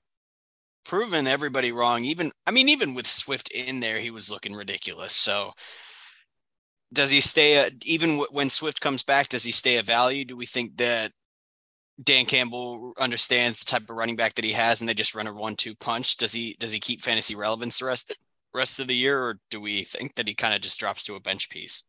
proven 0.85 1.27
everybody 1.27 1.73
wrong. 1.73 2.05
Even 2.05 2.33
I 2.47 2.51
mean, 2.51 2.69
even 2.69 2.95
with 2.95 3.07
Swift 3.07 3.51
in 3.51 3.81
there, 3.81 3.99
he 4.01 4.11
was 4.11 4.31
looking 4.31 4.55
ridiculous. 4.55 5.15
So 5.15 5.53
does 6.93 7.11
he 7.11 7.21
stay 7.21 7.57
a, 7.57 7.71
even 7.85 8.11
w- 8.11 8.29
when 8.31 8.51
Swift 8.51 8.81
comes 8.81 9.03
back, 9.03 9.29
does 9.29 9.45
he 9.45 9.51
stay 9.51 9.77
a 9.79 9.83
value? 9.83 10.25
Do 10.25 10.37
we 10.37 10.47
think 10.47 10.77
that 10.77 11.13
Dan 12.03 12.27
Campbell 12.27 12.93
understands 12.99 13.61
the 13.61 13.71
type 13.71 13.89
of 13.89 13.97
running 13.97 14.17
back 14.17 14.35
that 14.35 14.45
he 14.45 14.53
has 14.53 14.81
and 14.81 14.89
they 14.89 14.95
just 14.95 15.15
run 15.15 15.27
a 15.27 15.33
one-two 15.33 15.75
punch? 15.77 16.17
Does 16.17 16.33
he 16.33 16.57
does 16.59 16.73
he 16.73 16.81
keep 16.81 17.01
fantasy 17.01 17.35
relevance 17.35 17.79
the 17.79 17.87
rest 17.87 18.15
rest 18.55 18.81
of 18.81 18.89
the 18.89 18.97
year, 18.97 19.19
or 19.19 19.39
do 19.51 19.61
we 19.61 19.83
think 19.85 20.15
that 20.17 20.29
he 20.29 20.35
kind 20.35 20.55
of 20.55 20.61
just 20.61 20.79
drops 20.79 21.05
to 21.05 21.15
a 21.15 21.21
bench 21.21 21.49
piece? 21.49 21.85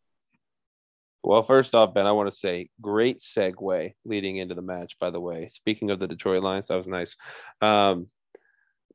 Well, 1.24 1.44
first 1.44 1.74
off, 1.74 1.94
Ben, 1.94 2.06
I 2.06 2.12
want 2.12 2.30
to 2.30 2.38
say 2.38 2.70
great 2.82 3.20
segue 3.20 3.94
leading 4.04 4.38
into 4.38 4.56
the 4.56 4.62
match, 4.62 5.00
by 5.00 5.10
the 5.10 5.22
way. 5.22 5.50
Speaking 5.52 5.90
of 5.90 6.00
the 6.00 6.08
Detroit 6.08 6.44
Lions, 6.44 6.68
that 6.68 6.76
was 6.76 6.88
nice. 6.88 7.16
Um, 7.62 8.08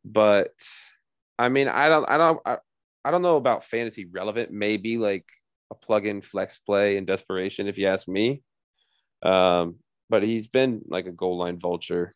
but 0.05 0.51
I 1.39 1.49
mean, 1.49 1.69
I 1.69 1.89
don't, 1.89 2.09
I 2.09 2.19
don't, 2.19 2.41
I, 2.45 2.59
I 3.05 3.11
don't 3.11 3.23
know 3.23 3.37
about 3.37 3.65
fantasy 3.65 4.05
relevant. 4.05 4.51
Maybe 4.51 4.99
like 4.99 5.25
a 5.71 5.75
plug-in 5.75 6.23
flex 6.23 6.59
play 6.59 6.97
in 6.97 7.05
desperation, 7.05 7.69
if 7.69 7.79
you 7.79 7.87
ask 7.87 8.09
me. 8.09 8.43
Um, 9.23 9.77
but 10.11 10.23
he's 10.23 10.49
been 10.49 10.83
like 10.89 11.07
a 11.07 11.13
goal 11.13 11.39
line 11.39 11.59
vulture 11.59 12.15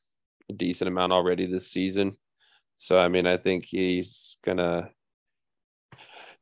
a 0.51 0.53
decent 0.53 0.89
amount 0.89 1.13
already 1.13 1.47
this 1.47 1.69
season. 1.69 2.17
So 2.79 2.99
I 2.99 3.09
mean, 3.09 3.27
I 3.27 3.37
think 3.37 3.65
he's 3.65 4.37
gonna 4.45 4.91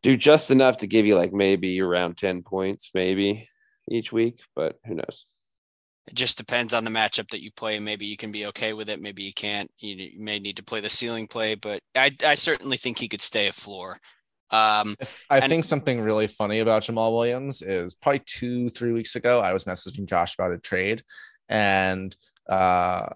do 0.02 0.16
just 0.16 0.50
enough 0.50 0.78
to 0.78 0.86
give 0.86 1.06
you 1.06 1.16
like 1.16 1.32
maybe 1.32 1.80
around 1.80 2.16
10 2.16 2.42
points, 2.42 2.90
maybe 2.94 3.48
each 3.90 4.12
week, 4.12 4.40
but 4.56 4.78
who 4.86 4.94
knows? 4.94 5.26
It 6.06 6.14
just 6.14 6.38
depends 6.38 6.72
on 6.72 6.84
the 6.84 6.90
matchup 6.90 7.28
that 7.30 7.42
you 7.42 7.50
play. 7.52 7.78
Maybe 7.78 8.06
you 8.06 8.16
can 8.16 8.32
be 8.32 8.46
okay 8.46 8.72
with 8.72 8.88
it. 8.88 9.00
Maybe 9.00 9.22
you 9.22 9.34
can't. 9.34 9.70
You, 9.78 10.18
may 10.18 10.38
need 10.38 10.56
to 10.56 10.64
play 10.64 10.80
the 10.80 10.88
ceiling 10.88 11.28
play, 11.28 11.54
but 11.54 11.80
I, 11.94 12.10
I 12.24 12.34
certainly 12.34 12.78
think 12.78 12.98
he 12.98 13.08
could 13.08 13.20
stay 13.20 13.48
a 13.48 13.52
floor. 13.52 14.00
Um, 14.50 14.96
I 15.30 15.38
and- 15.38 15.48
think 15.48 15.64
something 15.64 16.00
really 16.00 16.26
funny 16.26 16.58
about 16.58 16.82
Jamaal 16.82 17.12
Williams 17.16 17.62
is 17.62 17.94
probably 17.94 18.22
two, 18.26 18.68
three 18.70 18.92
weeks 18.92 19.16
ago, 19.16 19.40
I 19.40 19.52
was 19.52 19.64
messaging 19.64 20.06
Josh 20.06 20.34
about 20.34 20.52
a 20.52 20.58
trade, 20.58 21.02
and 21.48 22.14
uh, 22.48 23.06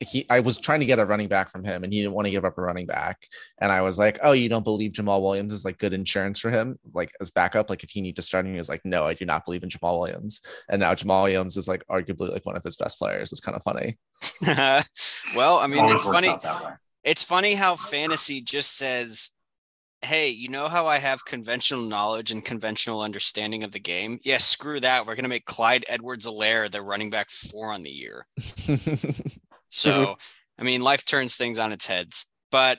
he, 0.00 0.26
I 0.28 0.40
was 0.40 0.58
trying 0.58 0.80
to 0.80 0.86
get 0.86 0.98
a 0.98 1.04
running 1.04 1.28
back 1.28 1.48
from 1.50 1.62
him, 1.62 1.84
and 1.84 1.92
he 1.92 2.00
didn't 2.00 2.14
want 2.14 2.26
to 2.26 2.32
give 2.32 2.44
up 2.44 2.58
a 2.58 2.60
running 2.62 2.86
back. 2.86 3.28
And 3.60 3.70
I 3.70 3.82
was 3.82 3.98
like, 3.98 4.18
"Oh, 4.22 4.32
you 4.32 4.48
don't 4.48 4.64
believe 4.64 4.90
Jamaal 4.92 5.22
Williams 5.22 5.52
is 5.52 5.64
like 5.64 5.78
good 5.78 5.92
insurance 5.92 6.40
for 6.40 6.50
him, 6.50 6.76
like 6.92 7.12
as 7.20 7.30
backup? 7.30 7.70
Like 7.70 7.84
if 7.84 7.90
he 7.90 8.00
need 8.00 8.16
to 8.16 8.22
start 8.22 8.44
him?" 8.44 8.52
He 8.52 8.58
was 8.58 8.68
like, 8.68 8.84
"No, 8.84 9.04
I 9.04 9.14
do 9.14 9.24
not 9.24 9.44
believe 9.44 9.62
in 9.62 9.68
Jamaal 9.68 10.00
Williams." 10.00 10.40
And 10.68 10.80
now 10.80 10.94
Jamal 10.96 11.22
Williams 11.22 11.56
is 11.56 11.68
like 11.68 11.84
arguably 11.88 12.32
like 12.32 12.44
one 12.44 12.56
of 12.56 12.64
his 12.64 12.74
best 12.74 12.98
players. 12.98 13.30
It's 13.30 13.40
kind 13.40 13.54
of 13.56 13.62
funny. 13.62 13.96
well, 15.36 15.58
I 15.58 15.68
mean, 15.68 15.80
Always 15.80 15.98
it's 16.00 16.06
funny. 16.06 16.28
out 16.28 16.42
that 16.42 16.64
way. 16.64 16.72
It's 17.04 17.22
funny 17.22 17.54
how 17.54 17.76
fantasy 17.76 18.40
just 18.40 18.76
says, 18.76 19.30
"Hey, 20.06 20.30
you 20.30 20.48
know 20.48 20.68
how 20.68 20.86
I 20.86 20.98
have 20.98 21.24
conventional 21.24 21.82
knowledge 21.82 22.30
and 22.30 22.44
conventional 22.44 23.02
understanding 23.02 23.62
of 23.64 23.72
the 23.72 23.80
game? 23.80 24.20
Yeah, 24.22 24.38
screw 24.38 24.80
that. 24.80 25.06
We're 25.06 25.16
gonna 25.16 25.28
make 25.28 25.44
Clyde 25.44 25.84
Edwards-Helaire 25.88 26.70
the 26.70 26.82
running 26.82 27.10
back 27.10 27.30
four 27.30 27.72
on 27.72 27.82
the 27.82 27.90
year." 27.90 28.26
So, 29.76 30.16
I 30.58 30.62
mean, 30.62 30.80
life 30.80 31.04
turns 31.04 31.36
things 31.36 31.58
on 31.58 31.70
its 31.70 31.86
heads. 31.86 32.26
But 32.50 32.78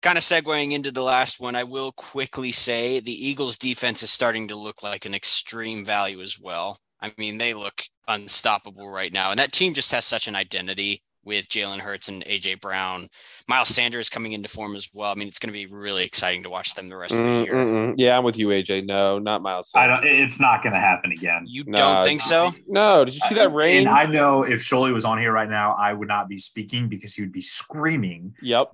kind 0.00 0.16
of 0.16 0.22
segueing 0.22 0.72
into 0.72 0.92
the 0.92 1.02
last 1.02 1.40
one, 1.40 1.56
I 1.56 1.64
will 1.64 1.90
quickly 1.92 2.52
say 2.52 3.00
the 3.00 3.26
Eagles' 3.28 3.58
defense 3.58 4.02
is 4.02 4.10
starting 4.10 4.48
to 4.48 4.56
look 4.56 4.82
like 4.82 5.06
an 5.06 5.14
extreme 5.14 5.84
value 5.84 6.20
as 6.20 6.38
well. 6.38 6.78
I 7.00 7.12
mean, 7.18 7.38
they 7.38 7.52
look 7.52 7.82
unstoppable 8.06 8.90
right 8.90 9.12
now. 9.12 9.30
And 9.30 9.38
that 9.40 9.52
team 9.52 9.74
just 9.74 9.90
has 9.90 10.04
such 10.04 10.28
an 10.28 10.36
identity 10.36 11.02
with 11.24 11.48
Jalen 11.48 11.78
Hurts 11.78 12.08
and 12.08 12.24
AJ 12.24 12.60
Brown. 12.60 13.08
Miles 13.48 13.68
Sanders 13.68 14.08
coming 14.08 14.32
into 14.32 14.48
form 14.48 14.74
as 14.76 14.88
well. 14.92 15.10
I 15.10 15.14
mean, 15.14 15.28
it's 15.28 15.38
going 15.38 15.52
to 15.52 15.58
be 15.58 15.66
really 15.66 16.04
exciting 16.04 16.42
to 16.44 16.50
watch 16.50 16.74
them 16.74 16.88
the 16.88 16.96
rest 16.96 17.14
of 17.14 17.20
the 17.24 17.42
year. 17.44 17.54
mm. 17.54 17.94
Yeah, 17.96 18.16
I'm 18.16 18.24
with 18.24 18.38
you, 18.38 18.48
AJ. 18.48 18.86
No, 18.86 19.18
not 19.18 19.42
Miles. 19.42 19.70
I 19.74 19.86
don't. 19.86 20.04
It's 20.04 20.40
not 20.40 20.62
going 20.62 20.72
to 20.74 20.80
happen 20.80 21.12
again. 21.12 21.44
You 21.46 21.64
Nah, 21.66 21.96
don't 21.96 22.04
think 22.04 22.20
so? 22.20 22.50
No, 22.68 23.04
did 23.04 23.14
you 23.14 23.20
see 23.28 23.34
that 23.34 23.52
rain? 23.52 23.78
And 23.80 23.88
I 23.88 24.06
know 24.06 24.42
if 24.42 24.60
Sholey 24.60 24.92
was 24.92 25.04
on 25.04 25.18
here 25.18 25.32
right 25.32 25.48
now, 25.48 25.74
I 25.74 25.92
would 25.92 26.08
not 26.08 26.28
be 26.28 26.38
speaking 26.38 26.88
because 26.88 27.14
he 27.14 27.22
would 27.22 27.32
be 27.32 27.40
screaming. 27.40 28.34
yep. 28.42 28.70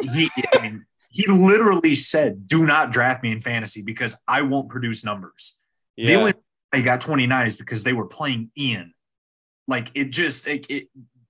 He, 0.00 0.30
I 0.54 0.62
mean, 0.62 0.84
he 1.10 1.26
literally 1.26 1.94
said, 1.94 2.46
"Do 2.46 2.66
not 2.66 2.92
draft 2.92 3.22
me 3.22 3.32
in 3.32 3.40
fantasy 3.40 3.82
because 3.82 4.20
I 4.28 4.42
won't 4.42 4.68
produce 4.68 5.04
numbers." 5.04 5.60
The 5.96 6.14
only 6.14 6.26
reason 6.26 6.42
they 6.72 6.82
got 6.82 7.00
29 7.00 7.46
is 7.46 7.56
because 7.56 7.82
they 7.84 7.94
were 7.94 8.06
playing 8.06 8.50
in. 8.54 8.92
Like 9.66 9.90
it 9.94 10.10
just 10.10 10.46
it, 10.46 10.66
it 10.70 10.88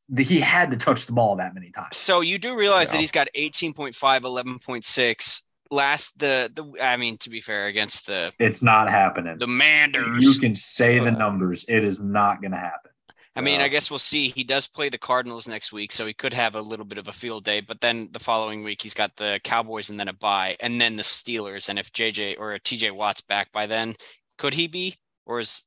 the, 0.09 0.22
he 0.22 0.40
had 0.40 0.70
to 0.70 0.76
touch 0.76 1.06
the 1.06 1.12
ball 1.12 1.36
that 1.36 1.54
many 1.54 1.70
times. 1.70 1.96
So 1.96 2.20
you 2.20 2.38
do 2.38 2.56
realize 2.56 2.90
that 2.92 2.98
he's 2.98 3.12
got 3.12 3.28
18.5, 3.36 3.92
11.6. 3.94 5.42
Last 5.70 6.18
the 6.18 6.50
the 6.54 6.82
I 6.82 6.96
mean 6.96 7.18
to 7.18 7.28
be 7.28 7.42
fair 7.42 7.66
against 7.66 8.06
the 8.06 8.32
it's 8.38 8.62
not 8.62 8.88
happening. 8.88 9.36
the 9.36 9.46
Manders. 9.46 10.24
you 10.24 10.40
can 10.40 10.54
say 10.54 10.98
the 10.98 11.09
Uh. 11.09 11.11
numbers. 11.11 11.66
It 11.68 11.84
is 11.84 12.02
not 12.02 12.40
going 12.40 12.52
to 12.52 12.56
happen. 12.59 12.90
I 13.36 13.42
mean. 13.42 13.61
I 13.61 13.68
guess 13.68 13.90
we'll 13.90 13.98
see. 13.98 14.30
He 14.30 14.44
does 14.44 14.66
play 14.66 14.88
the 14.88 14.96
Cardinals 14.96 15.46
next 15.46 15.70
week, 15.72 15.92
so 15.92 16.06
he 16.06 16.14
could 16.14 16.32
have 16.32 16.54
a 16.56 16.62
little 16.62 16.86
bit 16.86 16.96
of 16.96 17.06
a 17.06 17.12
field 17.12 17.44
day. 17.44 17.61
But 17.61 17.82
then 17.82 18.09
the 18.12 18.18
following 18.18 18.64
week, 18.64 18.80
he's 18.80 18.94
got 18.94 19.14
the 19.16 19.40
Cowboys 19.44 19.90
and 19.90 20.00
then 20.00 20.09
a 20.09 20.12
bye, 20.14 20.56
and 20.61 20.80
then 20.80 20.96
the 20.96 21.02
Steelers. 21.02 21.68
And 21.68 21.78
if 21.78 21.92
JJ 21.92 22.36
or 22.38 22.59
TJ 22.59 22.90
Watt's 22.92 23.20
back 23.20 23.52
by 23.52 23.66
then, 23.66 23.94
could 24.38 24.54
he 24.54 24.68
be? 24.68 24.96
Or 25.26 25.38
is, 25.38 25.66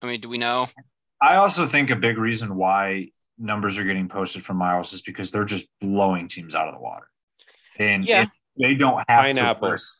I 0.00 0.06
mean, 0.06 0.20
do 0.20 0.28
we 0.28 0.38
know? 0.38 0.68
I 1.20 1.34
also 1.36 1.66
think 1.66 1.90
a 1.90 1.96
big 1.96 2.16
reason 2.18 2.54
why 2.54 3.08
numbers 3.38 3.78
are 3.78 3.84
getting 3.84 4.08
posted 4.08 4.44
from 4.44 4.56
Miles 4.58 4.92
is 4.92 5.02
because 5.02 5.30
they're 5.30 5.44
just 5.44 5.66
blowing 5.80 6.28
teams 6.28 6.54
out 6.54 6.68
of 6.68 6.74
the 6.74 6.80
water. 6.80 7.08
And 7.78 8.04
Yeah. 8.04 8.22
and 8.22 8.30
they 8.56 8.74
don't 8.74 8.98
have 9.08 9.24
Pineapple. 9.24 9.68
to 9.68 9.72
risk 9.72 9.98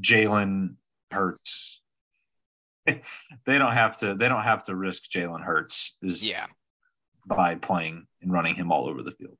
Jalen 0.00 0.76
Hurts. 1.10 1.80
they 2.86 3.00
don't 3.46 3.72
have 3.72 3.98
to 4.00 4.14
they 4.14 4.28
don't 4.28 4.42
have 4.42 4.64
to 4.64 4.74
risk 4.76 5.04
Jalen 5.10 5.42
Hurts 5.44 5.98
is 6.02 6.28
Yeah. 6.28 6.46
by 7.26 7.54
playing 7.54 8.06
and 8.20 8.32
running 8.32 8.54
him 8.56 8.72
all 8.72 8.88
over 8.88 9.02
the 9.02 9.12
field. 9.12 9.36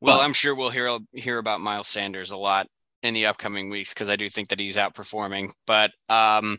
Well, 0.00 0.18
But- 0.18 0.24
I'm 0.24 0.32
sure 0.32 0.54
we'll 0.54 0.70
hear 0.70 0.98
hear 1.12 1.38
about 1.38 1.60
Miles 1.60 1.88
Sanders 1.88 2.30
a 2.30 2.36
lot 2.36 2.68
in 3.02 3.14
the 3.14 3.26
upcoming 3.26 3.68
weeks 3.70 3.92
because 3.92 4.08
I 4.08 4.16
do 4.16 4.30
think 4.30 4.48
that 4.50 4.58
he's 4.60 4.76
outperforming. 4.76 5.50
But 5.66 5.92
um, 6.08 6.58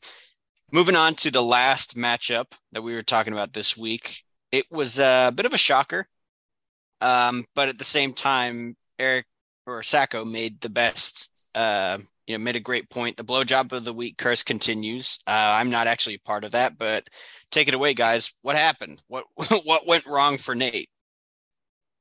moving 0.71 0.95
on 0.95 1.15
to 1.15 1.31
the 1.31 1.41
last 1.43 1.95
matchup 1.95 2.53
that 2.73 2.81
we 2.83 2.93
were 2.93 3.01
talking 3.01 3.33
about 3.33 3.53
this 3.53 3.75
week, 3.77 4.23
it 4.51 4.69
was 4.69 4.99
a 4.99 5.31
bit 5.33 5.45
of 5.45 5.53
a 5.53 5.57
shocker. 5.57 6.07
Um, 7.01 7.45
but 7.55 7.69
at 7.69 7.77
the 7.77 7.83
same 7.83 8.13
time, 8.13 8.75
Eric 8.97 9.25
or 9.65 9.83
Sacco 9.83 10.25
made 10.25 10.61
the 10.61 10.69
best. 10.69 11.51
Uh, 11.55 11.99
you 12.27 12.35
know, 12.35 12.43
made 12.43 12.55
a 12.55 12.61
great 12.61 12.89
point. 12.89 13.17
The 13.17 13.23
blowjob 13.23 13.71
of 13.71 13.85
the 13.85 13.93
week 13.93 14.17
curse 14.17 14.43
continues. 14.43 15.19
Uh, 15.27 15.57
I'm 15.59 15.69
not 15.69 15.85
actually 15.85 16.15
a 16.15 16.27
part 16.27 16.43
of 16.43 16.53
that, 16.53 16.75
but 16.77 17.07
take 17.51 17.67
it 17.67 17.75
away, 17.75 17.93
guys. 17.93 18.31
What 18.41 18.55
happened? 18.55 19.01
What 19.07 19.25
what 19.63 19.85
went 19.85 20.07
wrong 20.07 20.37
for 20.37 20.55
Nate? 20.55 20.89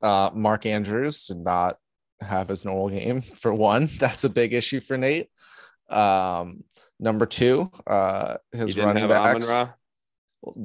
uh, 0.05 0.31
Mark 0.35 0.67
Andrews 0.67 1.27
did 1.27 1.39
not 1.39 1.79
have 2.21 2.49
his 2.49 2.65
normal 2.65 2.91
game 2.91 3.21
for 3.21 3.53
one. 3.53 3.89
That's 3.99 4.25
a 4.25 4.31
big 4.31 4.53
issue 4.53 4.81
for 4.81 4.97
Nate. 4.97 5.29
Um, 5.89 6.65
number 7.01 7.27
two, 7.27 7.71
uh, 7.87 8.37
his 8.53 8.79
running 8.79 9.09
backs. 9.09 9.51
Amon-Ra. 9.51 9.75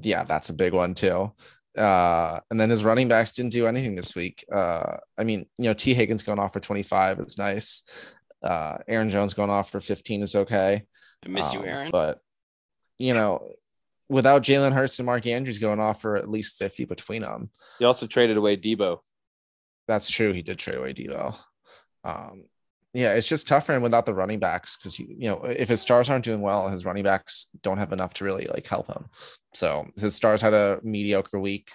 Yeah, 0.01 0.23
that's 0.23 0.49
a 0.49 0.53
big 0.53 0.73
one 0.73 0.93
too. 0.93 1.31
Uh, 1.79 2.39
and 2.51 2.59
then 2.59 2.69
his 2.69 2.83
running 2.83 3.07
backs 3.07 3.31
didn't 3.31 3.53
do 3.53 3.65
anything 3.65 3.95
this 3.95 4.15
week. 4.15 4.43
Uh, 4.53 4.97
I 5.17 5.23
mean, 5.23 5.45
you 5.57 5.65
know, 5.65 5.73
T. 5.73 5.93
Higgins 5.93 6.23
going 6.23 6.37
off 6.39 6.51
for 6.53 6.59
25 6.59 7.19
is 7.21 7.37
nice. 7.37 8.13
Uh, 8.43 8.77
Aaron 8.87 9.09
Jones 9.09 9.33
going 9.33 9.49
off 9.49 9.69
for 9.69 9.79
15 9.79 10.21
is 10.21 10.35
okay. 10.35 10.83
I 11.25 11.29
miss 11.29 11.53
you, 11.53 11.59
Um, 11.61 11.65
Aaron. 11.65 11.89
But 11.91 12.19
you 12.97 13.13
know, 13.13 13.53
without 14.09 14.41
Jalen 14.43 14.73
Hurts 14.73 14.99
and 14.99 15.05
Mark 15.05 15.25
Andrews 15.25 15.59
going 15.59 15.79
off 15.79 16.01
for 16.01 16.15
at 16.17 16.29
least 16.29 16.57
50 16.57 16.85
between 16.85 17.21
them, 17.21 17.49
He 17.79 17.85
also 17.85 18.07
traded 18.07 18.35
away 18.37 18.57
Deebo. 18.57 18.99
that's 19.87 20.09
true. 20.09 20.33
He 20.33 20.41
did 20.41 20.59
trade 20.59 20.77
away 20.77 20.93
Deebo. 20.93 21.37
Um, 22.03 22.43
yeah, 22.93 23.13
it's 23.13 23.27
just 23.27 23.47
tough 23.47 23.67
for 23.67 23.75
him 23.75 23.83
without 23.83 24.05
the 24.05 24.13
running 24.13 24.39
backs 24.39 24.75
because 24.75 24.99
you 24.99 25.27
know 25.29 25.43
if 25.43 25.69
his 25.69 25.81
stars 25.81 26.09
aren't 26.09 26.25
doing 26.25 26.41
well, 26.41 26.69
his 26.69 26.85
running 26.85 27.03
backs 27.03 27.47
don't 27.61 27.77
have 27.77 27.91
enough 27.91 28.15
to 28.15 28.25
really 28.25 28.47
like 28.47 28.67
help 28.67 28.87
him. 28.87 29.05
So 29.53 29.87
his 29.97 30.15
stars 30.15 30.41
had 30.41 30.55
a 30.55 30.79
mediocre 30.81 31.39
week, 31.39 31.69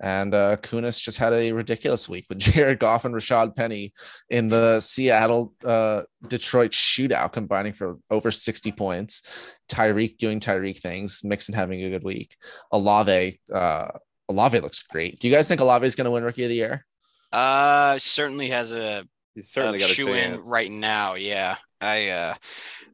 and 0.00 0.34
uh, 0.34 0.56
Kunis 0.56 1.00
just 1.00 1.16
had 1.16 1.32
a 1.32 1.52
ridiculous 1.52 2.10
week 2.10 2.26
with 2.28 2.38
Jared 2.40 2.78
Goff 2.78 3.06
and 3.06 3.14
Rashaad 3.14 3.56
Penny 3.56 3.94
in 4.28 4.48
the 4.48 4.80
Seattle 4.80 5.54
uh, 5.64 6.02
Detroit 6.28 6.72
shootout, 6.72 7.32
combining 7.32 7.72
for 7.72 7.96
over 8.10 8.30
sixty 8.30 8.70
points. 8.70 9.50
Tyreek 9.70 10.18
doing 10.18 10.40
Tyreek 10.40 10.78
things, 10.78 11.22
Mixon 11.24 11.54
having 11.54 11.82
a 11.82 11.88
good 11.88 12.04
week. 12.04 12.36
Alave, 12.70 13.38
uh, 13.52 13.88
Olave 14.28 14.60
looks 14.60 14.82
great. 14.82 15.18
Do 15.18 15.26
you 15.26 15.34
guys 15.34 15.48
think 15.48 15.62
Alave 15.62 15.84
is 15.84 15.94
going 15.94 16.04
to 16.04 16.10
win 16.10 16.22
Rookie 16.22 16.44
of 16.44 16.50
the 16.50 16.56
Year? 16.56 16.84
Uh, 17.32 17.98
certainly 17.98 18.50
has 18.50 18.74
a, 18.74 19.04
He's 19.34 19.50
certainly 19.50 19.78
got 19.78 19.90
a 19.90 19.94
shoe 19.94 20.12
in 20.12 20.40
right 20.42 20.70
now. 20.70 21.14
Yeah, 21.14 21.56
I, 21.80 22.08
uh, 22.08 22.34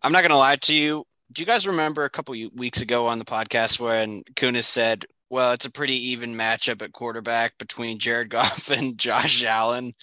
I'm 0.03 0.12
not 0.12 0.22
gonna 0.22 0.36
lie 0.38 0.57
to 0.57 0.74
you. 0.74 1.05
Do 1.32 1.43
you 1.43 1.47
guys 1.47 1.66
remember 1.66 2.05
a 2.05 2.11
couple 2.11 2.34
weeks 2.55 2.80
ago 2.82 3.07
on 3.07 3.18
the 3.18 3.24
podcast 3.24 3.78
when 3.78 4.22
Kunis 4.34 4.64
said, 4.64 5.05
"Well, 5.28 5.53
it's 5.53 5.66
a 5.66 5.70
pretty 5.70 6.09
even 6.11 6.34
matchup 6.34 6.82
at 6.82 6.93
quarterback 6.93 7.59
between 7.59 7.99
Jared 7.99 8.30
Goff 8.30 8.70
and 8.70 8.99
Josh 8.99 9.45
Allen"? 9.45 9.95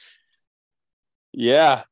Yeah, 1.33 1.83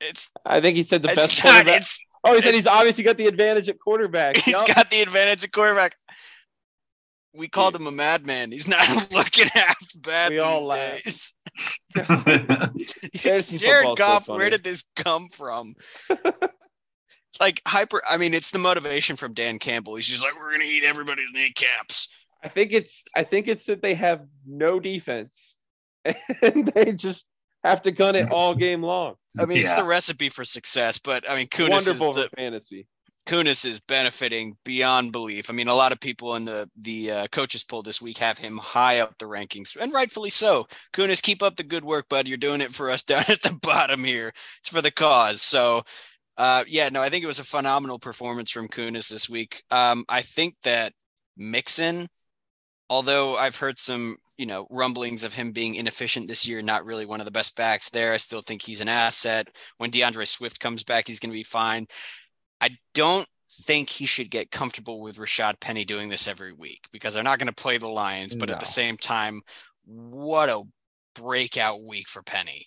It's 0.00 0.30
I 0.44 0.60
think 0.60 0.76
he 0.76 0.82
said 0.82 1.02
the 1.02 1.08
best 1.08 1.42
not. 1.44 1.52
quarterback. 1.52 1.82
Oh, 2.24 2.34
he 2.36 2.42
said 2.42 2.54
he's 2.54 2.66
obviously 2.68 3.02
got 3.02 3.16
the 3.16 3.26
advantage 3.26 3.68
at 3.68 3.78
quarterback. 3.80 4.36
he's 4.44 4.52
Yup. 4.54 4.66
got 4.66 4.90
the 4.90 5.02
advantage 5.02 5.42
at 5.44 5.52
quarterback. 5.52 5.96
We 7.34 7.48
called 7.48 7.74
him 7.74 7.86
a 7.86 7.90
madman. 7.90 8.52
He's 8.52 8.68
not 8.68 9.10
looking 9.12 9.48
half 9.48 9.76
bad 9.96 10.30
We 10.30 10.38
all 10.38 10.58
these 10.60 10.68
laughed. 10.68 11.04
days. 11.04 11.32
Fantasy 11.94 13.58
Jared 13.58 13.86
football's 13.86 13.98
so 13.98 14.04
Goff, 14.04 14.28
where 14.28 14.50
did 14.50 14.64
this 14.64 14.84
come 14.96 15.28
from? 15.28 15.74
like 17.40 17.62
hyper. 17.66 18.02
I 18.08 18.16
mean, 18.16 18.34
it's 18.34 18.50
the 18.50 18.58
motivation 18.58 19.16
from 19.16 19.34
Dan 19.34 19.58
Campbell. 19.58 19.96
He's 19.96 20.08
just 20.08 20.22
like, 20.22 20.38
we're 20.38 20.52
gonna 20.52 20.64
eat 20.64 20.84
everybody's 20.84 21.30
kneecaps. 21.32 22.08
I 22.42 22.48
think 22.48 22.72
it's 22.72 23.04
I 23.16 23.22
think 23.22 23.48
it's 23.48 23.66
that 23.66 23.82
they 23.82 23.94
have 23.94 24.26
no 24.46 24.80
defense 24.80 25.56
and 26.04 26.66
they 26.74 26.92
just 26.92 27.26
have 27.64 27.82
to 27.82 27.92
gun 27.92 28.16
it 28.16 28.30
all 28.30 28.54
game 28.54 28.82
long. 28.82 29.14
I 29.38 29.46
mean, 29.46 29.58
it's 29.58 29.74
the 29.74 29.84
recipe 29.84 30.28
for 30.28 30.44
success. 30.44 30.98
But 30.98 31.28
I 31.30 31.36
mean, 31.36 31.46
Kunis 31.46 31.70
Wonderful 31.70 32.10
is 32.10 32.16
the, 32.16 32.28
fantasy. 32.36 32.86
Kunis 33.26 33.64
is 33.64 33.80
benefiting 33.80 34.56
beyond 34.64 35.12
belief. 35.12 35.48
I 35.48 35.52
mean, 35.52 35.68
a 35.68 35.74
lot 35.74 35.92
of 35.92 36.00
people 36.00 36.34
in 36.34 36.44
the 36.44 36.68
the 36.76 37.10
uh, 37.10 37.26
coaches 37.28 37.64
poll 37.64 37.82
this 37.82 38.02
week 38.02 38.18
have 38.18 38.38
him 38.38 38.58
high 38.58 39.00
up 39.00 39.16
the 39.18 39.26
rankings, 39.26 39.76
and 39.80 39.92
rightfully 39.92 40.30
so. 40.30 40.66
Kunis, 40.92 41.22
keep 41.22 41.42
up 41.42 41.56
the 41.56 41.62
good 41.62 41.84
work, 41.84 42.08
bud. 42.08 42.26
You're 42.26 42.36
doing 42.36 42.60
it 42.60 42.74
for 42.74 42.90
us 42.90 43.02
down 43.04 43.24
at 43.28 43.42
the 43.42 43.54
bottom 43.62 44.04
here. 44.04 44.32
It's 44.60 44.68
for 44.68 44.82
the 44.82 44.90
cause. 44.90 45.42
So, 45.42 45.82
Uh, 46.36 46.64
yeah, 46.66 46.88
no, 46.90 47.02
I 47.02 47.10
think 47.10 47.24
it 47.24 47.28
was 47.28 47.38
a 47.40 47.44
phenomenal 47.44 47.98
performance 47.98 48.50
from 48.50 48.68
Kunis 48.68 49.08
this 49.10 49.28
week. 49.28 49.62
Um, 49.70 50.04
I 50.08 50.22
think 50.22 50.56
that 50.64 50.92
Mixon, 51.36 52.08
although 52.90 53.36
I've 53.36 53.56
heard 53.56 53.78
some, 53.78 54.16
you 54.38 54.46
know, 54.46 54.66
rumblings 54.70 55.24
of 55.24 55.34
him 55.34 55.52
being 55.52 55.74
inefficient 55.76 56.28
this 56.28 56.46
year, 56.48 56.62
not 56.62 56.84
really 56.86 57.06
one 57.06 57.20
of 57.20 57.26
the 57.26 57.30
best 57.30 57.56
backs 57.56 57.90
there. 57.90 58.12
I 58.12 58.18
still 58.18 58.42
think 58.42 58.62
he's 58.62 58.80
an 58.80 58.88
asset. 58.88 59.48
When 59.78 59.90
D'Andre 59.90 60.24
Swift 60.24 60.58
comes 60.60 60.84
back, 60.84 61.06
he's 61.06 61.20
going 61.20 61.30
to 61.30 61.38
be 61.38 61.44
fine. 61.44 61.86
I 62.62 62.70
don't 62.94 63.28
think 63.66 63.90
he 63.90 64.06
should 64.06 64.30
get 64.30 64.50
comfortable 64.50 65.00
with 65.00 65.16
Rashaad 65.16 65.60
Penny 65.60 65.84
doing 65.84 66.08
this 66.08 66.26
every 66.26 66.54
week 66.54 66.86
because 66.92 67.12
they're 67.12 67.22
not 67.22 67.38
going 67.38 67.48
to 67.48 67.62
play 67.62 67.76
the 67.76 67.88
Lions, 67.88 68.34
but 68.34 68.48
no. 68.48 68.54
at 68.54 68.60
the 68.60 68.66
same 68.66 68.96
time, 68.96 69.40
what 69.84 70.48
a 70.48 70.62
breakout 71.14 71.84
week 71.84 72.08
for 72.08 72.22
Penny 72.22 72.66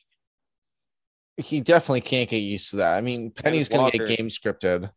he 1.38 1.60
definitely 1.60 2.02
can't 2.02 2.30
get 2.30 2.38
used 2.38 2.72
to 2.72 2.78
that. 2.78 2.98
I 2.98 3.02
mean, 3.02 3.32
Penny's 3.32 3.68
going 3.68 3.92
to 3.92 3.98
get 3.98 4.18
game 4.18 4.30
scripted. 4.30 4.90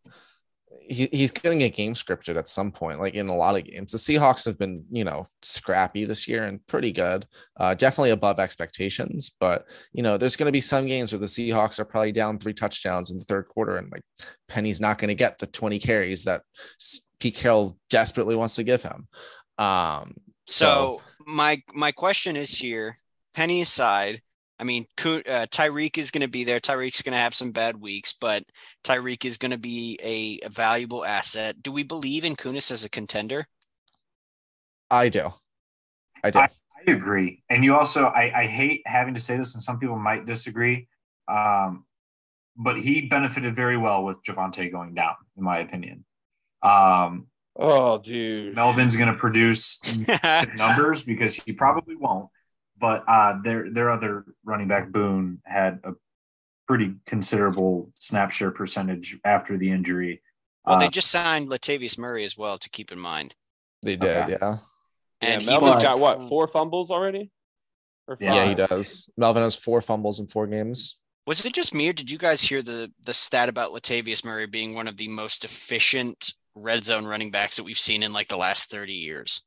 He, 0.80 1.08
he's 1.12 1.30
going 1.30 1.58
to 1.58 1.64
get 1.64 1.76
game 1.76 1.94
scripted 1.94 2.36
at 2.36 2.48
some 2.48 2.72
point, 2.72 2.98
like 2.98 3.14
in 3.14 3.28
a 3.28 3.34
lot 3.34 3.56
of 3.56 3.64
games. 3.64 3.92
The 3.92 3.98
Seahawks 3.98 4.46
have 4.46 4.58
been, 4.58 4.80
you 4.90 5.04
know, 5.04 5.28
scrappy 5.42 6.04
this 6.06 6.26
year 6.26 6.44
and 6.44 6.66
pretty 6.66 6.92
good, 6.92 7.26
uh, 7.58 7.74
definitely 7.74 8.10
above 8.10 8.38
expectations. 8.40 9.30
But, 9.38 9.68
you 9.92 10.02
know, 10.02 10.16
there's 10.16 10.36
going 10.36 10.48
to 10.48 10.52
be 10.52 10.62
some 10.62 10.86
games 10.86 11.12
where 11.12 11.18
the 11.18 11.26
Seahawks 11.26 11.78
are 11.78 11.84
probably 11.84 12.12
down 12.12 12.38
three 12.38 12.54
touchdowns 12.54 13.10
in 13.10 13.18
the 13.18 13.24
third 13.24 13.48
quarter, 13.48 13.76
and 13.76 13.92
like 13.92 14.02
Penny's 14.48 14.80
not 14.80 14.98
going 14.98 15.08
to 15.08 15.14
get 15.14 15.38
the 15.38 15.46
20 15.46 15.78
carries 15.78 16.24
that 16.24 16.42
Pete 17.20 17.36
Carroll 17.36 17.76
desperately 17.90 18.36
wants 18.36 18.56
to 18.56 18.64
give 18.64 18.82
him. 18.82 19.08
Um, 19.58 20.14
so, 20.46 20.88
so 20.88 21.10
my 21.26 21.62
my 21.74 21.92
question 21.92 22.36
is 22.36 22.56
here, 22.56 22.94
Penny 23.34 23.60
aside, 23.60 24.22
I 24.58 24.64
mean, 24.64 24.86
uh, 24.98 25.46
Tyreek 25.46 25.98
is 25.98 26.10
going 26.10 26.22
to 26.22 26.28
be 26.28 26.42
there. 26.42 26.58
Tyreek's 26.58 27.02
going 27.02 27.12
to 27.12 27.18
have 27.18 27.34
some 27.34 27.52
bad 27.52 27.80
weeks, 27.80 28.12
but 28.12 28.42
Tyreek 28.82 29.24
is 29.24 29.38
going 29.38 29.52
to 29.52 29.58
be 29.58 29.98
a, 30.02 30.44
a, 30.46 30.50
valuable 30.50 31.04
asset. 31.04 31.62
Do 31.62 31.70
we 31.70 31.84
believe 31.84 32.24
in 32.24 32.34
Kunis 32.34 32.72
as 32.72 32.84
a 32.84 32.90
contender? 32.90 33.46
I 34.90 35.10
do. 35.10 35.30
I 36.24 36.30
do. 36.30 36.40
I, 36.40 36.48
I 36.88 36.90
agree. 36.90 37.44
And 37.48 37.62
you 37.62 37.76
also, 37.76 38.06
I, 38.06 38.42
I, 38.42 38.46
hate 38.46 38.82
having 38.84 39.14
to 39.14 39.20
say 39.20 39.36
this, 39.36 39.54
and 39.54 39.62
some 39.62 39.78
people 39.78 39.96
might 39.96 40.26
disagree, 40.26 40.88
um, 41.28 41.84
but 42.56 42.80
he 42.80 43.02
benefited 43.02 43.54
very 43.54 43.76
well 43.76 44.02
with 44.02 44.22
Javonte 44.24 44.72
going 44.72 44.94
down, 44.94 45.14
in 45.36 45.44
my 45.44 45.58
opinion. 45.58 46.04
Um, 46.62 47.28
oh, 47.54 47.98
dude. 47.98 48.56
Melvin's 48.56 48.96
going 48.96 49.12
to 49.12 49.18
produce 49.18 49.80
numbers 50.56 51.04
because 51.04 51.36
he 51.36 51.52
probably 51.52 51.94
won't 51.94 52.28
but 52.80 53.04
uh, 53.08 53.38
their 53.42 53.70
their 53.70 53.90
other 53.90 54.24
running 54.44 54.68
back 54.68 54.90
Boone 54.90 55.40
had 55.44 55.80
a 55.84 55.92
pretty 56.66 56.94
considerable 57.06 57.90
snap 57.98 58.30
share 58.30 58.50
percentage 58.50 59.18
after 59.24 59.56
the 59.56 59.70
injury. 59.70 60.22
Well, 60.64 60.76
uh, 60.76 60.78
they 60.78 60.88
just 60.88 61.10
signed 61.10 61.48
Latavius 61.48 61.98
Murray 61.98 62.24
as 62.24 62.36
well 62.36 62.58
to 62.58 62.68
keep 62.70 62.92
in 62.92 62.98
mind. 62.98 63.34
They 63.82 63.96
did, 63.96 64.24
okay. 64.24 64.36
yeah. 64.40 64.56
And 65.20 65.42
yeah, 65.42 65.58
Melvin's 65.58 65.82
got 65.82 65.98
what 65.98 66.28
four 66.28 66.46
fumbles 66.46 66.90
already? 66.90 67.30
Yeah, 68.20 68.46
he 68.46 68.54
does. 68.54 69.10
Melvin 69.16 69.42
has 69.42 69.56
four 69.56 69.80
fumbles 69.80 70.20
in 70.20 70.28
four 70.28 70.46
games. 70.46 71.02
Was 71.26 71.44
it 71.44 71.52
just 71.52 71.74
me, 71.74 71.88
or 71.88 71.92
did 71.92 72.10
you 72.10 72.18
guys 72.18 72.40
hear 72.40 72.62
the 72.62 72.90
the 73.04 73.12
stat 73.12 73.48
about 73.48 73.72
Latavius 73.72 74.24
Murray 74.24 74.46
being 74.46 74.74
one 74.74 74.88
of 74.88 74.96
the 74.96 75.08
most 75.08 75.44
efficient 75.44 76.34
red 76.54 76.84
zone 76.84 77.04
running 77.04 77.30
backs 77.30 77.56
that 77.56 77.64
we've 77.64 77.78
seen 77.78 78.02
in 78.02 78.12
like 78.12 78.28
the 78.28 78.36
last 78.36 78.70
thirty 78.70 78.94
years? 78.94 79.42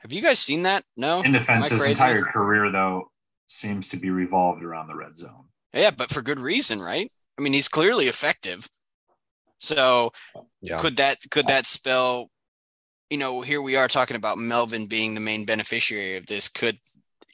Have 0.00 0.12
you 0.12 0.22
guys 0.22 0.38
seen 0.38 0.62
that? 0.62 0.84
No. 0.96 1.22
In 1.22 1.32
defense, 1.32 1.68
his 1.70 1.86
entire 1.86 2.22
career 2.22 2.70
though 2.70 3.10
seems 3.46 3.88
to 3.88 3.96
be 3.96 4.10
revolved 4.10 4.62
around 4.62 4.88
the 4.88 4.96
red 4.96 5.16
zone. 5.16 5.46
Yeah, 5.72 5.90
but 5.90 6.10
for 6.10 6.22
good 6.22 6.40
reason, 6.40 6.80
right? 6.80 7.10
I 7.38 7.42
mean, 7.42 7.52
he's 7.52 7.68
clearly 7.68 8.06
effective. 8.06 8.68
So 9.58 10.12
yeah. 10.62 10.80
could 10.80 10.96
that 10.96 11.18
could 11.30 11.46
that 11.46 11.66
spell, 11.66 12.30
you 13.10 13.18
know, 13.18 13.42
here 13.42 13.60
we 13.60 13.76
are 13.76 13.88
talking 13.88 14.16
about 14.16 14.38
Melvin 14.38 14.86
being 14.86 15.14
the 15.14 15.20
main 15.20 15.44
beneficiary 15.44 16.16
of 16.16 16.26
this. 16.26 16.48
Could 16.48 16.78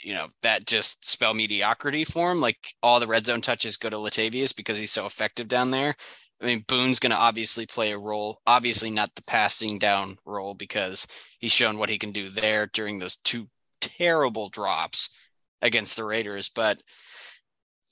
you 0.03 0.15
know 0.15 0.29
that 0.43 0.67
just 0.67 1.09
spell 1.09 1.35
mediocrity 1.35 2.05
for 2.05 2.33
him? 2.33 2.41
Like 2.41 2.59
all 2.83 2.99
the 2.99 3.07
red 3.07 3.27
zone 3.27 3.41
touches 3.41 3.77
go 3.77 3.89
to 3.89 3.97
Latavius 3.97 4.55
because 4.55 4.77
he's 4.77 4.93
so 4.93 5.07
effective 5.07 5.47
down 5.49 5.71
there. 5.71 5.95
I 6.41 6.47
mean, 6.47 6.65
Boone's 6.69 6.99
going 6.99 7.11
to 7.11 7.17
obviously 7.17 7.67
play 7.67 7.93
a 7.93 7.99
role, 7.99 8.41
obviously 8.47 8.91
not 8.91 9.15
the 9.15 9.25
passing 9.29 9.79
down 9.79 10.19
role 10.27 10.55
because 10.55 11.07
he's 11.41 11.53
shown 11.53 11.79
what 11.79 11.89
he 11.89 11.99
can 11.99 12.13
do 12.13 12.29
there 12.29 12.67
during 12.67 12.99
those 12.99 13.17
two 13.17 13.49
terrible 13.81 14.51
drops 14.51 15.15
against 15.63 15.97
the 15.97 16.05
Raiders. 16.05 16.51
But 16.51 16.79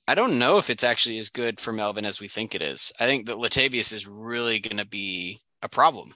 I 0.06 0.14
don't 0.14 0.38
know 0.38 0.58
if 0.58 0.68
it's 0.68 0.84
actually 0.84 1.16
as 1.16 1.30
good 1.30 1.58
for 1.58 1.72
Melvin 1.72 2.04
as 2.04 2.20
we 2.20 2.28
think 2.28 2.54
it 2.54 2.60
is. 2.60 2.92
I 3.00 3.06
think 3.06 3.26
that 3.26 3.36
Latavius 3.36 3.92
is 3.92 4.06
really 4.06 4.58
going 4.58 4.76
to 4.76 4.86
be 4.86 5.38
a 5.62 5.68
problem. 5.68 6.12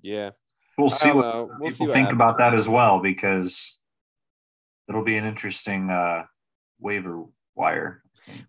Yeah. 0.00 0.30
We'll 0.78 0.88
see 0.88 1.10
what 1.10 1.48
we'll 1.58 1.70
people 1.70 1.72
see 1.72 1.84
what 1.84 1.92
think 1.92 2.06
happens. 2.06 2.16
about 2.16 2.38
that 2.38 2.54
as 2.54 2.68
well 2.68 3.00
because 3.00 3.82
it'll 4.88 5.04
be 5.04 5.16
an 5.16 5.26
interesting 5.26 5.90
uh, 5.90 6.22
waiver 6.78 7.24
wire 7.54 8.02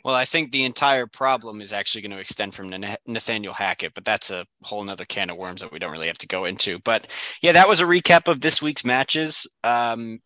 well, 0.03 0.15
I 0.15 0.25
think 0.25 0.51
the 0.51 0.65
entire 0.65 1.07
problem 1.07 1.61
is 1.61 1.73
actually 1.73 2.01
going 2.01 2.11
to 2.11 2.19
extend 2.19 2.53
from 2.53 2.73
Nathaniel 3.05 3.53
Hackett, 3.53 3.93
but 3.93 4.05
that's 4.05 4.31
a 4.31 4.45
whole 4.63 4.83
nother 4.83 5.05
can 5.05 5.29
of 5.29 5.37
worms 5.37 5.61
that 5.61 5.71
we 5.71 5.79
don't 5.79 5.91
really 5.91 6.07
have 6.07 6.17
to 6.19 6.27
go 6.27 6.45
into. 6.45 6.79
But 6.79 7.07
yeah, 7.41 7.53
that 7.53 7.67
was 7.67 7.79
a 7.79 7.85
recap 7.85 8.27
of 8.27 8.41
this 8.41 8.61
week's 8.61 8.85
matches. 8.85 9.47
Um, 9.63 10.19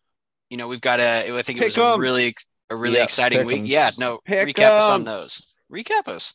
you 0.50 0.56
know, 0.56 0.68
we've 0.68 0.80
got 0.80 1.00
a, 1.00 1.36
I 1.36 1.42
think 1.42 1.60
it 1.60 1.64
was 1.64 1.76
a 1.76 1.98
really, 1.98 2.34
a 2.70 2.76
really 2.76 3.00
exciting 3.00 3.46
week. 3.46 3.62
Yeah, 3.64 3.90
no, 3.98 4.20
recap 4.28 4.78
us 4.78 4.88
on 4.88 5.04
those. 5.04 5.54
Recap 5.72 6.08
us. 6.08 6.34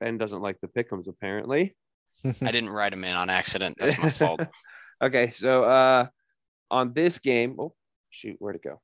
Ben 0.00 0.18
doesn't 0.18 0.42
like 0.42 0.60
the 0.60 0.68
pickums 0.68 1.08
apparently. 1.08 1.74
I 2.24 2.50
didn't 2.50 2.70
write 2.70 2.92
him 2.92 3.04
in 3.04 3.16
on 3.16 3.30
accident. 3.30 3.76
That's 3.78 3.98
my 3.98 4.10
fault. 4.10 4.40
okay, 5.02 5.30
so 5.30 5.64
uh, 5.64 6.06
on 6.70 6.92
this 6.92 7.18
game, 7.18 7.56
oh 7.58 7.74
shoot, 8.10 8.36
where'd 8.38 8.56
it 8.56 8.62
go? 8.62 8.80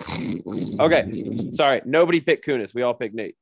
Okay, 0.00 1.50
sorry. 1.50 1.82
Nobody 1.84 2.20
picked 2.20 2.46
Kunis. 2.46 2.74
We 2.74 2.82
all 2.82 2.94
picked 2.94 3.14
Nate. 3.14 3.36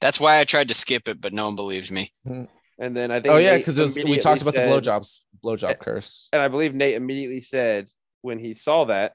That's 0.00 0.20
why 0.20 0.38
I 0.38 0.44
tried 0.44 0.68
to 0.68 0.74
skip 0.74 1.08
it, 1.08 1.20
but 1.22 1.32
no 1.32 1.46
one 1.46 1.56
believes 1.56 1.90
me. 1.90 2.12
And 2.24 2.96
then 2.96 3.10
I 3.10 3.20
think. 3.20 3.34
Oh 3.34 3.38
yeah, 3.38 3.56
because 3.56 3.96
we 3.96 4.18
talked 4.18 4.42
about 4.42 4.54
said, 4.54 4.68
the 4.68 4.72
blowjobs, 4.72 5.20
blowjob 5.42 5.78
curse. 5.78 6.28
And 6.32 6.42
I 6.42 6.48
believe 6.48 6.74
Nate 6.74 6.94
immediately 6.94 7.40
said 7.40 7.88
when 8.22 8.38
he 8.38 8.54
saw 8.54 8.84
that, 8.86 9.14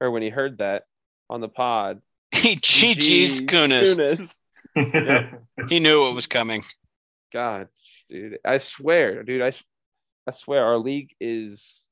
or 0.00 0.10
when 0.10 0.22
he 0.22 0.28
heard 0.28 0.58
that 0.58 0.84
on 1.30 1.40
the 1.40 1.48
pod, 1.48 2.00
he 2.32 2.56
GG's 2.56 3.42
Kunis. 3.42 3.96
Kunis. 3.96 4.34
he 5.68 5.80
knew 5.80 6.08
it 6.08 6.14
was 6.14 6.26
coming. 6.26 6.62
God, 7.32 7.68
dude, 8.08 8.38
I 8.44 8.58
swear, 8.58 9.22
dude, 9.22 9.42
I, 9.42 9.52
I 10.26 10.30
swear, 10.32 10.64
our 10.64 10.78
league 10.78 11.10
is 11.20 11.86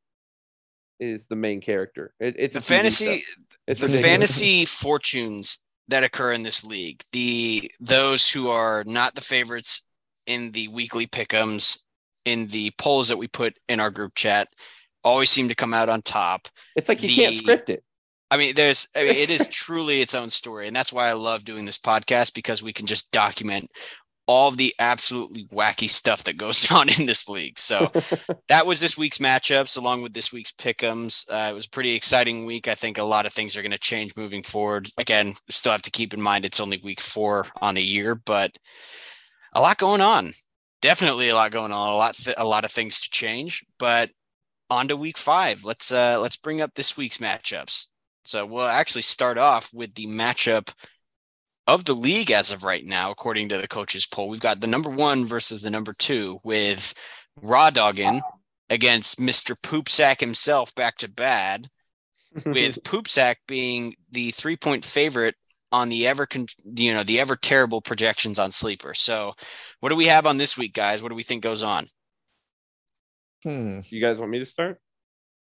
is 1.00 1.26
the 1.26 1.36
main 1.36 1.60
character. 1.60 2.14
It, 2.20 2.36
it's 2.38 2.54
the 2.54 2.60
fantasy. 2.60 3.24
It's 3.66 3.80
the 3.80 3.88
fantasy 3.88 4.64
fortunes 4.64 5.60
that 5.88 6.04
occur 6.04 6.32
in 6.32 6.42
this 6.42 6.64
league. 6.64 7.02
The 7.12 7.70
those 7.80 8.30
who 8.30 8.48
are 8.48 8.84
not 8.86 9.14
the 9.14 9.20
favorites 9.20 9.86
in 10.26 10.52
the 10.52 10.68
weekly 10.68 11.06
pickums 11.06 11.80
in 12.24 12.46
the 12.48 12.70
polls 12.78 13.08
that 13.08 13.16
we 13.16 13.28
put 13.28 13.54
in 13.68 13.80
our 13.80 13.90
group 13.90 14.14
chat 14.14 14.48
always 15.02 15.30
seem 15.30 15.48
to 15.48 15.54
come 15.54 15.74
out 15.74 15.88
on 15.88 16.02
top. 16.02 16.48
It's 16.76 16.88
like 16.88 17.02
you 17.02 17.08
the, 17.08 17.16
can't 17.16 17.34
script 17.34 17.70
it. 17.70 17.82
I 18.30 18.36
mean, 18.36 18.54
there's, 18.54 18.86
I 18.94 19.04
mean, 19.04 19.16
it 19.16 19.30
is 19.30 19.48
truly 19.50 20.00
its 20.00 20.14
own 20.14 20.30
story. 20.30 20.66
And 20.66 20.76
that's 20.76 20.92
why 20.92 21.08
I 21.08 21.14
love 21.14 21.44
doing 21.44 21.64
this 21.64 21.78
podcast 21.78 22.34
because 22.34 22.62
we 22.62 22.72
can 22.72 22.86
just 22.86 23.10
document 23.10 23.70
all 24.30 24.46
of 24.46 24.56
the 24.56 24.72
absolutely 24.78 25.44
wacky 25.46 25.90
stuff 25.90 26.22
that 26.22 26.38
goes 26.38 26.70
on 26.70 26.88
in 26.88 27.04
this 27.04 27.28
league. 27.28 27.58
So 27.58 27.90
that 28.48 28.64
was 28.64 28.80
this 28.80 28.96
week's 28.96 29.18
matchups 29.18 29.76
along 29.76 30.02
with 30.02 30.14
this 30.14 30.32
week's 30.32 30.52
pickums. 30.52 31.28
Uh, 31.28 31.50
it 31.50 31.52
was 31.52 31.66
a 31.66 31.70
pretty 31.70 31.94
exciting 31.94 32.46
week. 32.46 32.68
I 32.68 32.76
think 32.76 32.98
a 32.98 33.02
lot 33.02 33.26
of 33.26 33.32
things 33.32 33.56
are 33.56 33.62
going 33.62 33.72
to 33.72 33.78
change 33.78 34.14
moving 34.14 34.44
forward. 34.44 34.88
Again, 34.98 35.34
still 35.48 35.72
have 35.72 35.82
to 35.82 35.90
keep 35.90 36.14
in 36.14 36.22
mind 36.22 36.44
it's 36.44 36.60
only 36.60 36.80
week 36.84 37.00
four 37.00 37.44
on 37.60 37.76
a 37.76 37.80
year, 37.80 38.14
but 38.14 38.56
a 39.52 39.60
lot 39.60 39.78
going 39.78 40.00
on. 40.00 40.32
Definitely 40.80 41.30
a 41.30 41.34
lot 41.34 41.50
going 41.50 41.72
on. 41.72 41.88
A 41.88 41.96
lot, 41.96 42.14
th- 42.14 42.36
a 42.38 42.44
lot 42.44 42.64
of 42.64 42.70
things 42.70 43.00
to 43.00 43.10
change. 43.10 43.64
But 43.80 44.10
on 44.70 44.86
to 44.88 44.96
week 44.96 45.18
five. 45.18 45.64
Let's 45.64 45.90
uh, 45.90 46.20
let's 46.20 46.36
bring 46.36 46.60
up 46.60 46.74
this 46.74 46.96
week's 46.96 47.18
matchups. 47.18 47.86
So 48.24 48.46
we'll 48.46 48.64
actually 48.64 49.02
start 49.02 49.38
off 49.38 49.70
with 49.74 49.92
the 49.94 50.06
matchup 50.06 50.72
of 51.74 51.84
the 51.84 51.94
league 51.94 52.32
as 52.32 52.50
of 52.50 52.64
right 52.64 52.84
now, 52.84 53.12
according 53.12 53.48
to 53.50 53.58
the 53.58 53.68
coaches 53.68 54.04
poll, 54.04 54.28
we've 54.28 54.40
got 54.40 54.60
the 54.60 54.66
number 54.66 54.90
one 54.90 55.24
versus 55.24 55.62
the 55.62 55.70
number 55.70 55.92
two 55.98 56.40
with 56.42 56.94
Raw 57.40 57.70
Doggin 57.70 58.20
against 58.68 59.20
Mr. 59.20 59.54
Poopsack 59.62 60.20
himself 60.20 60.74
back 60.74 60.96
to 60.98 61.08
bad, 61.08 61.68
with 62.44 62.82
Poopsack 62.84 63.36
being 63.46 63.94
the 64.10 64.32
three 64.32 64.56
point 64.56 64.84
favorite 64.84 65.36
on 65.72 65.88
the 65.88 66.08
ever 66.08 66.26
con- 66.26 66.46
you 66.64 66.92
know 66.92 67.04
the 67.04 67.20
ever 67.20 67.36
terrible 67.36 67.80
projections 67.80 68.40
on 68.40 68.50
sleeper. 68.50 68.92
So, 68.92 69.34
what 69.78 69.90
do 69.90 69.96
we 69.96 70.06
have 70.06 70.26
on 70.26 70.38
this 70.38 70.58
week, 70.58 70.74
guys? 70.74 71.02
What 71.02 71.10
do 71.10 71.14
we 71.14 71.22
think 71.22 71.42
goes 71.42 71.62
on? 71.62 71.86
Hmm. 73.44 73.80
You 73.88 74.00
guys 74.00 74.18
want 74.18 74.32
me 74.32 74.40
to 74.40 74.46
start? 74.46 74.80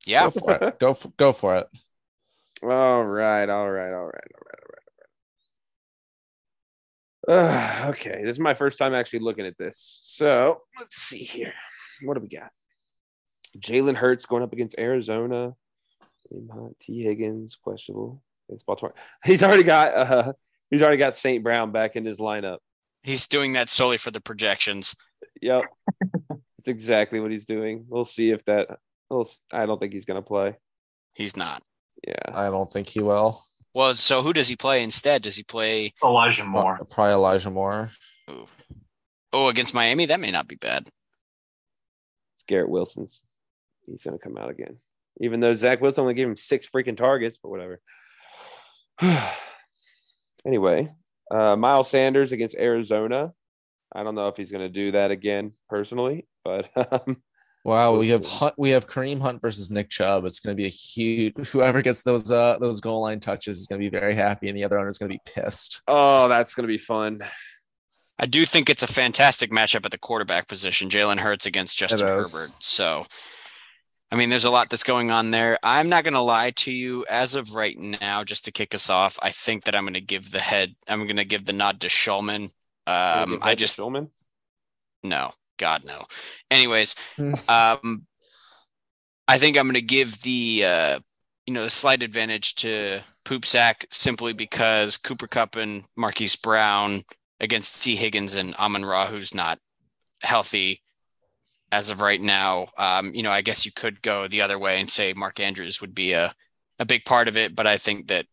Yeah, 0.06 0.26
go 0.26 0.30
for 0.32 0.54
it. 0.54 0.80
Go 0.80 0.94
for, 0.94 1.10
go 1.18 1.32
for 1.32 1.58
it. 1.58 1.68
All 2.64 3.04
right, 3.04 3.50
all 3.50 3.70
right, 3.70 3.92
all 3.92 4.06
right, 4.06 4.32
all 4.36 4.46
right. 4.46 4.51
Uh, 7.28 7.88
okay, 7.90 8.22
this 8.24 8.32
is 8.32 8.40
my 8.40 8.54
first 8.54 8.78
time 8.78 8.94
actually 8.94 9.20
looking 9.20 9.46
at 9.46 9.58
this. 9.58 10.00
So 10.02 10.62
let's 10.80 10.96
see 10.96 11.24
here. 11.24 11.54
What 12.04 12.16
do 12.16 12.22
we 12.22 12.30
got? 12.30 12.52
Jalen 13.60 13.96
Hurts 13.96 14.26
going 14.26 14.44
up 14.44 14.54
against 14.54 14.76
Arizona. 14.80 15.54
T. 16.80 17.04
Higgins 17.04 17.58
questionable 17.62 18.24
against 18.48 18.66
Baltimore. 18.66 18.94
He's 19.24 19.44
already 19.44 19.64
got 19.64 19.94
uh, 19.94 20.34
he's 20.70 20.82
already 20.82 20.98
got 20.98 21.16
St. 21.16 21.44
Brown 21.44 21.72
back 21.72 21.96
in 21.96 22.06
his 22.06 22.20
lineup. 22.20 22.60
He's 23.04 23.28
doing 23.28 23.54
that 23.54 23.70
solely 23.70 23.98
for 23.98 24.12
the 24.12 24.22
projections. 24.22 24.96
Yep, 25.42 25.64
that's 26.00 26.68
exactly 26.68 27.20
what 27.20 27.32
he's 27.32 27.46
doing. 27.46 27.86
We'll 27.88 28.06
see 28.06 28.30
if 28.30 28.46
that. 28.46 28.78
We'll, 29.10 29.30
I 29.52 29.66
don't 29.66 29.80
think 29.80 29.92
he's 29.92 30.06
going 30.06 30.22
to 30.22 30.28
play. 30.28 30.56
He's 31.14 31.36
not. 31.36 31.64
Yeah, 32.08 32.16
I 32.34 32.50
don't 32.50 32.72
think 32.72 32.88
he 32.88 33.02
will. 33.02 33.44
Well, 33.74 33.96
so 33.96 34.22
who 34.22 34.34
does 34.34 34.48
he 34.50 34.56
play 34.56 34.84
instead? 34.84 35.22
Does 35.22 35.38
he 35.38 35.44
play 35.44 35.94
Elijah 36.04 36.44
Moore. 36.46 36.78
Uh, 36.82 36.84
Probably 36.84 37.14
Elijah 37.14 37.50
Moore. 37.52 37.90
Oh 39.34 39.48
against 39.48 39.74
Miami? 39.74 40.06
That 40.08 40.20
may 40.20 40.32
not 40.32 40.48
be 40.48 40.56
bad. 40.56 40.88
it's 42.36 42.44
Garrett 42.48 42.70
Wilson's. 42.70 43.22
He's 43.88 44.04
going 44.04 44.18
to 44.18 44.24
come 44.24 44.38
out 44.38 44.50
again, 44.50 44.78
even 45.20 45.40
though 45.40 45.54
Zach 45.54 45.82
Wilson 45.82 46.02
only 46.02 46.14
gave 46.14 46.28
him 46.28 46.38
six 46.38 46.68
freaking 46.70 46.98
targets, 46.98 47.38
but 47.42 47.50
whatever. 47.50 47.82
anyway, 50.46 50.94
uh, 51.32 51.56
Miles 51.56 51.90
Sanders 51.90 52.32
against 52.32 52.56
Arizona. 52.56 53.34
I 53.94 54.04
don't 54.04 54.16
know 54.16 54.28
if 54.28 54.38
he's 54.38 54.52
going 54.52 54.64
to 54.64 54.70
do 54.70 54.92
that 54.92 55.12
again 55.12 55.54
personally, 55.70 56.28
but 56.44 56.70
um, 57.08 57.22
Wow, 57.64 57.98
we 57.98 58.10
have 58.10 58.26
Hunt, 58.26 58.56
we 58.58 58.72
have 58.72 58.88
Kareem 58.88 59.22
Hunt 59.22 59.40
versus 59.40 59.70
Nick 59.70 59.90
Chubb. 59.90 60.26
It's 60.26 60.40
going 60.40 60.56
to 60.56 60.60
be 60.60 60.66
a 60.66 60.70
huge. 60.70 61.36
Whoever 61.50 61.82
gets 61.82 62.02
those 62.02 62.32
uh 62.32 62.58
those 62.60 62.82
goal 62.82 63.02
line 63.02 63.20
touches 63.20 63.60
is 63.60 63.68
going 63.68 63.80
to 63.80 63.90
be 63.90 63.96
very 63.96 64.16
happy, 64.16 64.48
and 64.48 64.58
the 64.58 64.64
other 64.64 64.80
owner 64.80 64.90
is 64.90 64.98
going 64.98 65.12
to 65.12 65.18
be 65.18 65.32
pissed. 65.32 65.82
oh, 65.88 66.28
that's 66.28 66.56
going 66.56 66.64
to 66.64 66.72
be 66.72 66.80
fun. 66.80 67.22
I 68.18 68.28
do 68.28 68.46
think 68.46 68.70
it's 68.70 68.84
a 68.84 68.88
fantastic 68.88 69.52
matchup 69.52 69.84
at 69.84 69.92
the 69.92 69.98
quarterback 69.98 70.48
position, 70.48 70.90
Jalen 70.90 71.18
Hurts 71.18 71.48
against 71.48 71.76
Justin 71.76 72.06
Herbert. 72.06 72.54
So, 72.60 73.04
I 74.12 74.16
mean, 74.16 74.30
there's 74.30 74.46
a 74.46 74.52
lot 74.52 74.70
that's 74.70 74.84
going 74.84 75.10
on 75.10 75.32
there. 75.32 75.58
I'm 75.64 75.90
not 75.90 76.04
going 76.04 76.14
to 76.14 76.22
lie 76.22 76.52
to 76.52 76.72
you. 76.72 77.04
As 77.10 77.34
of 77.34 77.56
right 77.56 77.76
now, 77.80 78.24
just 78.24 78.46
to 78.46 78.52
kick 78.52 78.76
us 78.76 78.92
off, 78.92 79.18
I 79.24 79.32
think 79.32 79.64
that 79.64 79.76
I'm 79.76 79.86
going 79.86 79.96
to 79.96 80.02
give 80.02 80.30
the 80.30 80.40
head. 80.40 80.76
I'm 80.88 81.04
going 81.06 81.16
to 81.16 81.26
give 81.26 81.46
the 81.46 81.54
nod 81.54 81.82
to 81.82 81.88
Shulman. 81.88 82.52
Um, 82.86 83.40
I 83.42 83.56
just 83.56 83.74
Stillman. 83.74 84.12
no, 85.04 85.32
God 85.62 85.86
no. 85.86 86.04
Anyways, 86.50 86.96
Hmm. 87.16 87.36
um, 87.48 88.06
I 89.28 89.38
think 89.38 89.58
I'm 89.58 89.66
going 89.66 89.76
to 89.76 89.82
give 89.82 90.22
the 90.24 90.66
uh, 90.66 91.00
you 91.46 91.54
know 91.54 91.64
the 91.64 91.70
slight 91.70 92.04
advantage 92.04 92.56
to 92.56 93.00
Poop 93.24 93.46
Sack 93.46 93.86
simply 93.90 94.34
because 94.34 94.98
Cooper 94.98 95.28
Kupp 95.28 95.56
and 95.56 95.84
Marquise 95.96 96.36
Brown 96.36 97.04
against 97.40 97.82
T 97.82 97.96
Higgins 97.96 98.36
and 98.36 98.54
Amon 98.56 98.84
Ra, 98.84 99.08
who's 99.08 99.34
not 99.34 99.60
healthy 100.22 100.82
as 101.72 101.90
of 101.90 102.02
right 102.02 102.20
now. 102.22 102.68
Um, 102.78 103.14
you 103.16 103.24
know, 103.24 103.32
I 103.32 103.42
guess 103.42 103.66
you 103.66 103.72
could 103.72 104.02
go 104.02 104.28
the 104.28 104.42
other 104.42 104.60
way 104.60 104.80
and 104.82 104.90
say 104.90 105.14
Mark 105.14 105.40
Andrews 105.40 105.80
would 105.80 105.96
be 105.96 106.12
a 106.14 106.34
a 106.80 106.86
big 106.86 107.06
part 107.06 107.28
of 107.28 107.38
it, 107.38 107.56
but 107.56 107.68
I 107.68 107.78
think 107.78 108.08
that 108.08 108.26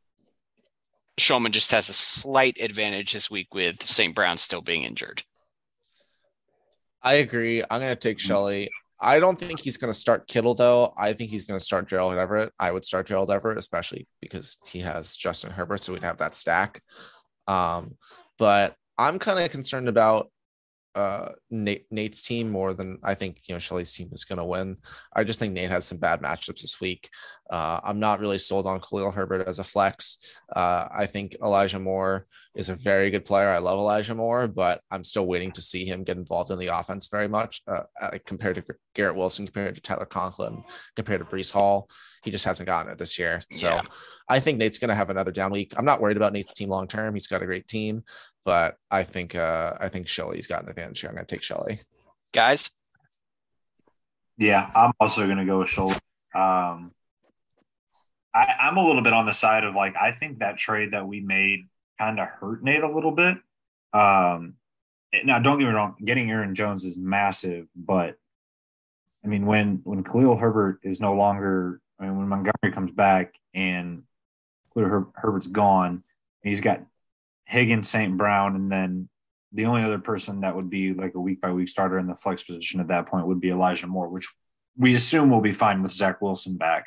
Shulman 1.21 1.51
just 1.51 1.71
has 1.73 1.89
a 1.89 1.93
slight 1.93 2.57
advantage 2.61 3.13
this 3.13 3.31
week 3.31 3.53
with 3.53 3.83
St. 3.83 4.15
Brown 4.15 4.37
still 4.37 4.63
being 4.63 4.85
injured. 4.85 5.23
I 7.03 7.15
agree. 7.15 7.63
I'm 7.71 7.81
going 7.81 7.93
to 7.93 7.97
take 7.97 8.19
Shelley. 8.19 8.69
I 9.01 9.21
don't 9.21 9.39
think 9.39 9.61
he's 9.61 9.77
going 9.77 9.93
to 9.93 9.99
start 9.99 10.27
Kittle 10.27 10.55
though. 10.55 10.93
I 10.97 11.13
think 11.13 11.31
he's 11.31 11.45
going 11.45 11.59
to 11.59 11.65
start 11.65 11.89
Gerald 11.89 12.15
Everett. 12.15 12.53
I 12.59 12.73
would 12.73 12.85
start 12.85 13.07
Gerald 13.07 13.31
Everett, 13.31 13.59
especially 13.59 14.07
because 14.21 14.59
he 14.67 14.81
has 14.81 15.17
Justin 15.17 15.53
Herbert, 15.53 15.85
so 15.85 15.93
we'd 15.93 16.03
have 16.03 16.19
that 16.19 16.35
stack. 16.35 16.79
Um, 17.47 17.97
but 18.39 18.75
I'm 18.99 19.19
kind 19.19 19.39
of 19.39 19.51
concerned 19.51 19.89
about 19.89 20.31
uh 20.99 21.33
Nate, 21.51 21.87
Nate's 21.91 22.23
team 22.23 22.51
more 22.51 22.75
than 22.75 22.99
I 23.03 23.15
think 23.15 23.43
you 23.47 23.55
know 23.55 23.59
Shelley's 23.61 23.95
team 23.95 24.11
is 24.13 24.25
going 24.25 24.39
to 24.39 24.45
win. 24.45 24.77
I 25.15 25.25
just 25.25 25.39
think 25.39 25.53
Nate 25.53 25.71
had 25.71 25.85
some 25.85 25.99
bad 25.99 26.21
matchups 26.21 26.63
this 26.63 26.81
week. 26.81 27.09
Uh, 27.51 27.79
I'm 27.85 28.01
not 28.01 28.21
really 28.21 28.39
sold 28.39 28.67
on 28.67 28.81
Khalil 28.81 29.13
Herbert 29.13 29.47
as 29.47 29.59
a 29.59 29.65
flex. 29.65 30.19
Uh, 30.55 30.89
I 31.03 31.07
think 31.07 31.37
Elijah 31.43 31.79
Moore 31.79 32.27
is 32.55 32.69
a 32.69 32.75
very 32.75 33.11
good 33.11 33.25
player. 33.25 33.51
I 33.51 33.59
love 33.59 33.79
Elijah 33.79 34.15
Moore, 34.15 34.49
but 34.49 34.81
I'm 34.91 35.05
still 35.05 35.27
waiting 35.27 35.53
to 35.53 35.63
see 35.63 35.85
him 35.85 36.05
get 36.05 36.17
involved 36.17 36.51
in 36.51 36.59
the 36.59 36.77
offense 36.77 37.09
very 37.09 37.29
much 37.29 37.63
uh, 37.69 37.85
uh, 38.01 38.11
compared 38.27 38.57
to 38.57 38.65
Garrett 38.95 39.17
Wilson, 39.17 39.47
compared 39.47 39.77
to 39.77 39.81
Tyler 39.81 40.07
Conklin, 40.07 40.65
compared 40.97 41.21
to 41.21 41.37
Breece 41.37 41.53
Hall. 41.53 41.89
He 42.23 42.31
just 42.31 42.45
hasn't 42.45 42.67
gotten 42.67 42.93
it 42.93 42.99
this 42.99 43.19
year. 43.19 43.41
So 43.51 43.69
Yeah. 43.69 43.83
I 44.29 44.41
think 44.41 44.59
Nate's 44.59 44.79
going 44.79 44.91
to 44.91 44.95
have 44.95 45.11
another 45.11 45.33
down 45.33 45.51
week. 45.51 45.73
I'm 45.77 45.85
not 45.85 46.01
worried 46.01 46.19
about 46.19 46.33
Nate's 46.33 46.53
team 46.53 46.69
long 46.69 46.87
term. 46.87 47.15
He's 47.15 47.27
got 47.27 47.43
a 47.43 47.47
great 47.47 47.67
team, 47.67 48.05
but 48.45 48.77
I 48.91 49.03
think 49.03 49.35
uh, 49.35 49.75
I 49.81 49.89
think 49.89 50.07
Shelley's 50.07 50.47
got 50.47 50.63
an 50.63 50.69
advantage 50.69 51.01
here. 51.01 51.09
I'm 51.09 51.17
going 51.17 51.27
to 51.27 51.35
take 51.35 51.43
Shelly. 51.43 51.81
Guys, 52.35 52.71
Yeah, 54.37 54.71
I'm 54.75 54.93
also 55.01 55.25
going 55.25 55.39
to 55.39 55.47
go 55.47 55.61
with 55.61 55.69
Schultz. 55.69 55.99
Um, 56.35 56.93
I, 58.35 58.55
I'm 58.61 58.77
a 58.77 58.87
little 58.87 59.03
bit 59.03 59.15
on 59.15 59.25
the 59.25 59.33
side 59.33 59.65
of 59.65 59.75
like, 59.75 59.95
I 60.01 60.13
think 60.13 60.41
that 60.41 60.59
trade 60.59 60.91
that 60.93 61.07
we 61.07 61.21
made 61.21 61.67
kind 61.99 62.21
of 62.21 62.29
hurt 62.29 62.63
Nate 62.63 62.83
a 62.83 62.93
little 62.95 63.13
bit. 63.13 63.39
Um, 63.93 64.55
now, 65.25 65.39
don't 65.39 65.59
get 65.59 65.67
me 65.67 65.73
wrong, 65.73 65.97
getting 66.05 66.31
Aaron 66.31 66.55
Jones 66.55 66.85
is 66.85 66.99
massive, 66.99 67.67
but 67.75 68.17
I 69.25 69.29
mean, 69.29 69.47
when 69.47 69.81
when 69.85 70.05
Khalil 70.05 70.37
Herbert 70.37 70.81
is 70.83 71.01
no 71.01 71.15
longer, 71.15 71.81
I 71.99 72.05
mean, 72.05 72.19
when 72.19 72.29
Montgomery 72.29 72.73
comes 72.73 72.93
back 72.93 73.35
and 73.55 74.03
Her- 74.75 75.09
Herbert's 75.15 75.49
gone, 75.49 76.05
he's 76.43 76.61
got 76.61 76.83
Higgins, 77.45 77.89
St. 77.89 78.17
Brown, 78.17 78.55
and 78.55 78.71
then 78.71 79.09
the 79.53 79.65
only 79.65 79.83
other 79.83 79.99
person 79.99 80.41
that 80.41 80.55
would 80.55 80.71
be 80.71 80.93
like 80.93 81.15
a 81.15 81.21
week 81.21 81.41
by 81.41 81.51
week 81.53 81.69
starter 81.69 81.99
in 81.99 82.07
the 82.07 82.15
flex 82.15 82.45
position 82.45 82.81
at 82.81 82.89
that 82.89 83.07
point 83.07 83.27
would 83.27 83.41
be 83.41 83.51
Elijah 83.51 83.87
Moore, 83.87 84.09
which 84.09 84.29
we 84.77 84.95
assume 84.95 85.31
will 85.31 85.41
be 85.41 85.53
fine 85.53 85.83
with 85.83 85.91
Zach 85.91 86.21
Wilson 86.21 86.57
back. 86.57 86.87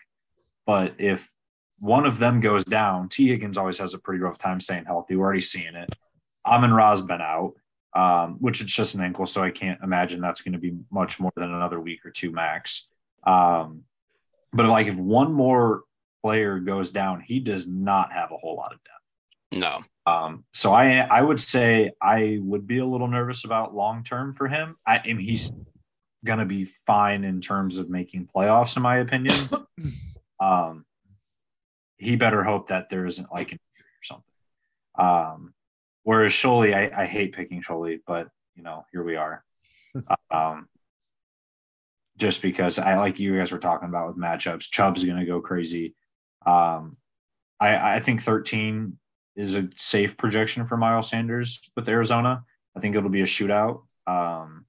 But 0.65 0.93
if 0.99 1.31
one 1.79 2.05
of 2.05 2.19
them 2.19 2.39
goes 2.39 2.63
down, 2.63 3.09
T. 3.09 3.27
Higgins 3.27 3.57
always 3.57 3.79
has 3.79 3.93
a 3.93 3.99
pretty 3.99 4.21
rough 4.21 4.37
time 4.37 4.59
staying 4.59 4.85
healthy. 4.85 5.15
We're 5.15 5.25
already 5.25 5.41
seeing 5.41 5.75
it. 5.75 5.89
Amon 6.45 6.73
Ra's 6.73 7.01
been 7.01 7.21
out, 7.21 7.53
um, 7.95 8.37
which 8.39 8.61
it's 8.61 8.73
just 8.73 8.95
an 8.95 9.01
ankle, 9.01 9.25
so 9.25 9.43
I 9.43 9.49
can't 9.49 9.81
imagine 9.83 10.21
that's 10.21 10.41
going 10.41 10.53
to 10.53 10.59
be 10.59 10.75
much 10.91 11.19
more 11.19 11.31
than 11.35 11.51
another 11.51 11.79
week 11.79 12.05
or 12.05 12.11
two 12.11 12.31
max. 12.31 12.89
Um, 13.25 13.83
but 14.53 14.65
like 14.65 14.87
if 14.87 14.95
one 14.95 15.33
more 15.33 15.83
player 16.23 16.59
goes 16.59 16.91
down, 16.91 17.21
he 17.21 17.39
does 17.39 17.67
not 17.67 18.11
have 18.11 18.31
a 18.31 18.37
whole 18.37 18.55
lot 18.55 18.73
of 18.73 18.79
depth. 18.83 19.61
no. 19.61 19.83
Um, 20.07 20.45
so 20.53 20.73
I 20.73 20.97
I 20.97 21.21
would 21.21 21.39
say 21.39 21.91
I 22.01 22.39
would 22.41 22.65
be 22.65 22.79
a 22.79 22.85
little 22.85 23.07
nervous 23.07 23.45
about 23.45 23.75
long 23.75 24.03
term 24.03 24.33
for 24.33 24.47
him. 24.47 24.77
I, 24.85 24.99
I 24.99 25.13
mean 25.13 25.19
he's 25.19 25.51
gonna 26.25 26.45
be 26.45 26.65
fine 26.65 27.23
in 27.23 27.39
terms 27.39 27.77
of 27.77 27.89
making 27.89 28.27
playoffs, 28.35 28.75
in 28.75 28.83
my 28.83 28.97
opinion. 28.97 29.35
um, 30.39 30.85
he 31.97 32.15
better 32.15 32.43
hope 32.43 32.69
that 32.69 32.89
there 32.89 33.05
isn't 33.05 33.31
like 33.31 33.51
an 33.51 33.59
injury 33.59 33.91
or 33.99 34.03
something. 34.03 34.23
Um, 34.97 35.53
whereas 36.03 36.31
Sholey, 36.31 36.73
I, 36.73 37.03
I 37.03 37.05
hate 37.05 37.33
picking 37.33 37.61
Sholey, 37.61 37.99
but 38.05 38.27
you 38.55 38.63
know 38.63 38.85
here 38.91 39.03
we 39.03 39.15
are. 39.15 39.43
um, 40.31 40.67
just 42.21 42.43
because 42.43 42.77
I 42.77 42.97
like 42.97 43.19
you 43.19 43.35
guys 43.35 43.51
were 43.51 43.57
talking 43.57 43.89
about 43.89 44.07
with 44.07 44.23
matchups, 44.23 44.69
Chubb's 44.69 45.03
gonna 45.03 45.25
go 45.25 45.41
crazy. 45.41 45.95
Um, 46.45 46.97
I, 47.59 47.95
I 47.95 47.99
think 47.99 48.21
13 48.21 48.95
is 49.35 49.55
a 49.55 49.67
safe 49.75 50.17
projection 50.17 50.65
for 50.67 50.77
Miles 50.77 51.09
Sanders 51.09 51.71
with 51.75 51.89
Arizona. 51.89 52.43
I 52.75 52.79
think 52.79 52.95
it'll 52.95 53.09
be 53.09 53.21
a 53.21 53.25
shootout. 53.25 53.85
Um, 54.05 54.65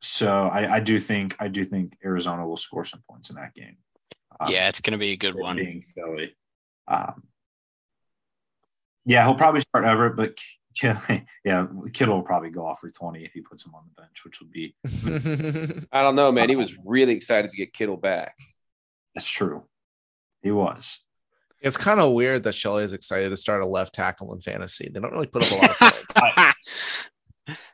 so 0.00 0.48
I, 0.48 0.76
I 0.76 0.80
do 0.80 0.98
think 0.98 1.36
I 1.38 1.48
do 1.48 1.62
think 1.62 1.92
Arizona 2.02 2.46
will 2.48 2.56
score 2.56 2.86
some 2.86 3.02
points 3.08 3.28
in 3.28 3.36
that 3.36 3.54
game. 3.54 3.76
Um, 4.40 4.50
Yeah, 4.50 4.68
it's 4.68 4.80
going 4.80 4.92
to 4.92 4.98
be 4.98 5.12
a 5.12 5.16
good 5.16 5.34
one. 5.34 5.56
being 5.56 5.82
Philly. 5.82 6.34
Um, 6.88 7.24
yeah, 9.04 9.24
he'll 9.24 9.34
probably 9.34 9.60
start 9.60 9.84
Everett, 9.84 10.16
but 10.16 10.38
Kittle, 10.76 11.18
yeah, 11.44 11.66
Kittle 11.92 12.16
will 12.16 12.22
probably 12.22 12.50
go 12.50 12.64
off 12.64 12.80
for 12.80 12.90
20 12.90 13.24
if 13.24 13.32
he 13.32 13.40
puts 13.40 13.66
him 13.66 13.74
on 13.74 13.84
the 13.88 14.02
bench, 14.02 14.24
which 14.24 14.40
would 14.40 14.52
be 14.52 14.74
I 15.92 16.02
don't 16.02 16.16
know, 16.16 16.30
man. 16.30 16.48
He 16.48 16.56
was 16.56 16.76
really 16.84 17.14
excited 17.14 17.50
to 17.50 17.56
get 17.56 17.72
Kittle 17.72 17.96
back. 17.96 18.34
that's 19.14 19.30
true. 19.30 19.64
He 20.42 20.50
was. 20.52 21.04
it's 21.60 21.76
kind 21.76 21.98
of 21.98 22.12
weird 22.12 22.44
that 22.44 22.54
Shelley 22.54 22.84
is 22.84 22.92
excited 22.92 23.30
to 23.30 23.36
start 23.36 23.62
a 23.62 23.66
left 23.66 23.94
tackle 23.94 24.32
in 24.34 24.40
fantasy. 24.40 24.88
They 24.92 25.00
don't 25.00 25.12
really 25.12 25.26
put 25.26 25.50
up 25.50 25.58
a 25.58 25.62
lot 25.62 25.70
of 25.70 25.78
points. 25.78 26.16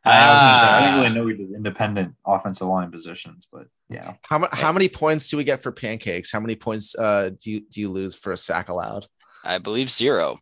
I, 0.05 0.11
I 0.11 0.31
was 0.31 0.41
gonna 0.41 0.59
say 0.59 0.66
I 0.66 0.81
didn't 0.85 1.01
really 1.01 1.15
know 1.15 1.24
we 1.24 1.37
did 1.37 1.55
independent 1.55 2.15
offensive 2.27 2.66
line 2.69 2.91
positions, 2.91 3.49
but 3.53 3.66
yeah. 3.89 4.15
How, 4.23 4.39
mu- 4.39 4.47
how 4.53 4.73
many 4.73 4.89
points 4.89 5.29
do 5.29 5.37
we 5.37 5.45
get 5.45 5.62
for 5.62 5.70
pancakes? 5.73 6.33
How 6.33 6.41
many 6.41 6.57
points 6.57 6.95
uh, 6.95 7.31
do 7.41 7.51
you 7.51 7.61
do 7.70 7.81
you 7.81 7.89
lose 7.89 8.15
for 8.15 8.33
a 8.33 8.37
sack 8.37 8.69
allowed? 8.69 9.07
I 9.45 9.59
believe 9.59 9.91
zero. 9.91 10.37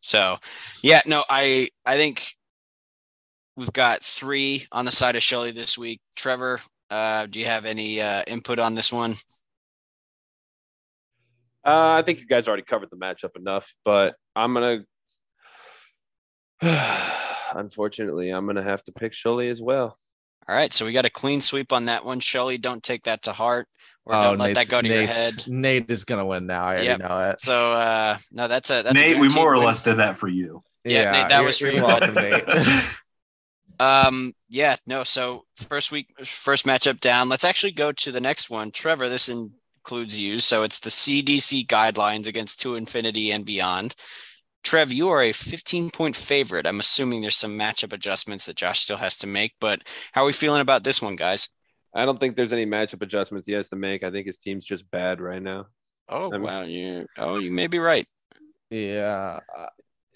So, 0.00 0.36
yeah, 0.82 1.00
no, 1.06 1.24
I 1.28 1.70
I 1.84 1.96
think 1.96 2.34
we've 3.56 3.72
got 3.72 4.02
three 4.02 4.66
on 4.72 4.84
the 4.84 4.90
side 4.90 5.16
of 5.16 5.22
Shelly 5.22 5.50
this 5.50 5.76
week. 5.76 6.00
Trevor, 6.16 6.60
uh, 6.90 7.26
do 7.26 7.40
you 7.40 7.46
have 7.46 7.64
any 7.64 8.00
uh, 8.00 8.22
input 8.26 8.58
on 8.58 8.74
this 8.74 8.92
one? 8.92 9.16
Uh, 11.64 11.96
I 11.98 12.02
think 12.02 12.20
you 12.20 12.26
guys 12.26 12.48
already 12.48 12.62
covered 12.62 12.90
the 12.90 12.96
matchup 12.96 13.36
enough, 13.36 13.74
but 13.84 14.14
I'm 14.34 14.54
gonna 14.54 14.84
Unfortunately, 17.54 18.30
I'm 18.30 18.46
gonna 18.46 18.62
have 18.62 18.82
to 18.84 18.92
pick 18.92 19.12
Shelly 19.12 19.48
as 19.48 19.60
well. 19.60 19.96
All 20.48 20.54
right, 20.54 20.72
so 20.72 20.86
we 20.86 20.92
got 20.92 21.04
a 21.04 21.10
clean 21.10 21.40
sweep 21.40 21.72
on 21.72 21.86
that 21.86 22.04
one. 22.04 22.20
Shelly, 22.20 22.58
don't 22.58 22.82
take 22.82 23.04
that 23.04 23.22
to 23.24 23.32
heart 23.32 23.68
or 24.08 24.14
Oh, 24.14 24.22
don't 24.22 24.38
let 24.38 24.46
Nate's- 24.54 24.58
that 24.66 24.70
go 24.70 24.80
to 24.82 24.88
your 24.88 25.06
head. 25.06 25.44
Nate 25.46 25.90
is 25.90 26.04
gonna 26.04 26.26
win 26.26 26.46
now. 26.46 26.64
I 26.64 26.74
already 26.78 26.96
know 27.02 27.30
it. 27.30 27.40
So 27.40 27.72
uh 27.72 28.18
no, 28.32 28.48
that's 28.48 28.70
a 28.70 28.82
that's 28.82 28.98
a 28.98 29.02
we 29.04 29.12
guaranteed 29.14 29.34
more 29.36 29.52
or 29.52 29.58
win. 29.58 29.66
less 29.66 29.82
did 29.84 29.98
that 29.98 30.16
for 30.16 30.28
you. 30.28 30.62
Yeah, 30.84 31.12
Nate, 31.12 31.28
that 31.28 31.44
was 31.44 31.58
for 31.58 31.68
you're 31.68 31.84
welcome. 31.84 32.14
Nate. 32.14 32.44
Um, 33.80 34.34
yeah, 34.48 34.74
no. 34.86 35.04
So 35.04 35.44
first 35.54 35.92
week, 35.92 36.08
first 36.24 36.66
matchup 36.66 36.98
down. 37.00 37.28
Let's 37.28 37.44
actually 37.44 37.72
go 37.72 37.92
to 37.92 38.10
the 38.10 38.20
next 38.20 38.50
one. 38.50 38.72
Trevor, 38.72 39.08
this 39.08 39.28
includes 39.28 40.18
you. 40.18 40.40
So 40.40 40.64
it's 40.64 40.80
the 40.80 40.90
CDC 40.90 41.66
guidelines 41.68 42.26
against 42.26 42.60
to 42.62 42.74
infinity 42.74 43.30
and 43.30 43.44
beyond. 43.46 43.94
Trev, 44.64 44.90
you 44.90 45.08
are 45.10 45.22
a 45.22 45.32
15 45.32 45.90
point 45.90 46.16
favorite. 46.16 46.66
I'm 46.66 46.80
assuming 46.80 47.20
there's 47.20 47.36
some 47.36 47.56
matchup 47.56 47.92
adjustments 47.92 48.46
that 48.46 48.56
Josh 48.56 48.80
still 48.80 48.96
has 48.96 49.16
to 49.18 49.28
make, 49.28 49.52
but 49.60 49.82
how 50.12 50.22
are 50.24 50.26
we 50.26 50.32
feeling 50.32 50.60
about 50.60 50.82
this 50.82 51.00
one, 51.00 51.14
guys? 51.14 51.48
I 51.94 52.04
don't 52.04 52.18
think 52.20 52.36
there's 52.36 52.52
any 52.52 52.66
matchup 52.66 53.02
adjustments 53.02 53.46
he 53.46 53.54
has 53.54 53.68
to 53.70 53.76
make. 53.76 54.02
I 54.04 54.10
think 54.10 54.26
his 54.26 54.38
team's 54.38 54.64
just 54.64 54.90
bad 54.90 55.20
right 55.20 55.42
now. 55.42 55.66
Oh, 56.08 56.30
I'm- 56.32 56.42
wow. 56.42 56.62
You, 56.62 57.06
oh, 57.16 57.38
you 57.38 57.50
may 57.50 57.66
be 57.66 57.78
right. 57.78 58.06
yeah. 58.70 59.40
uh, 59.56 59.66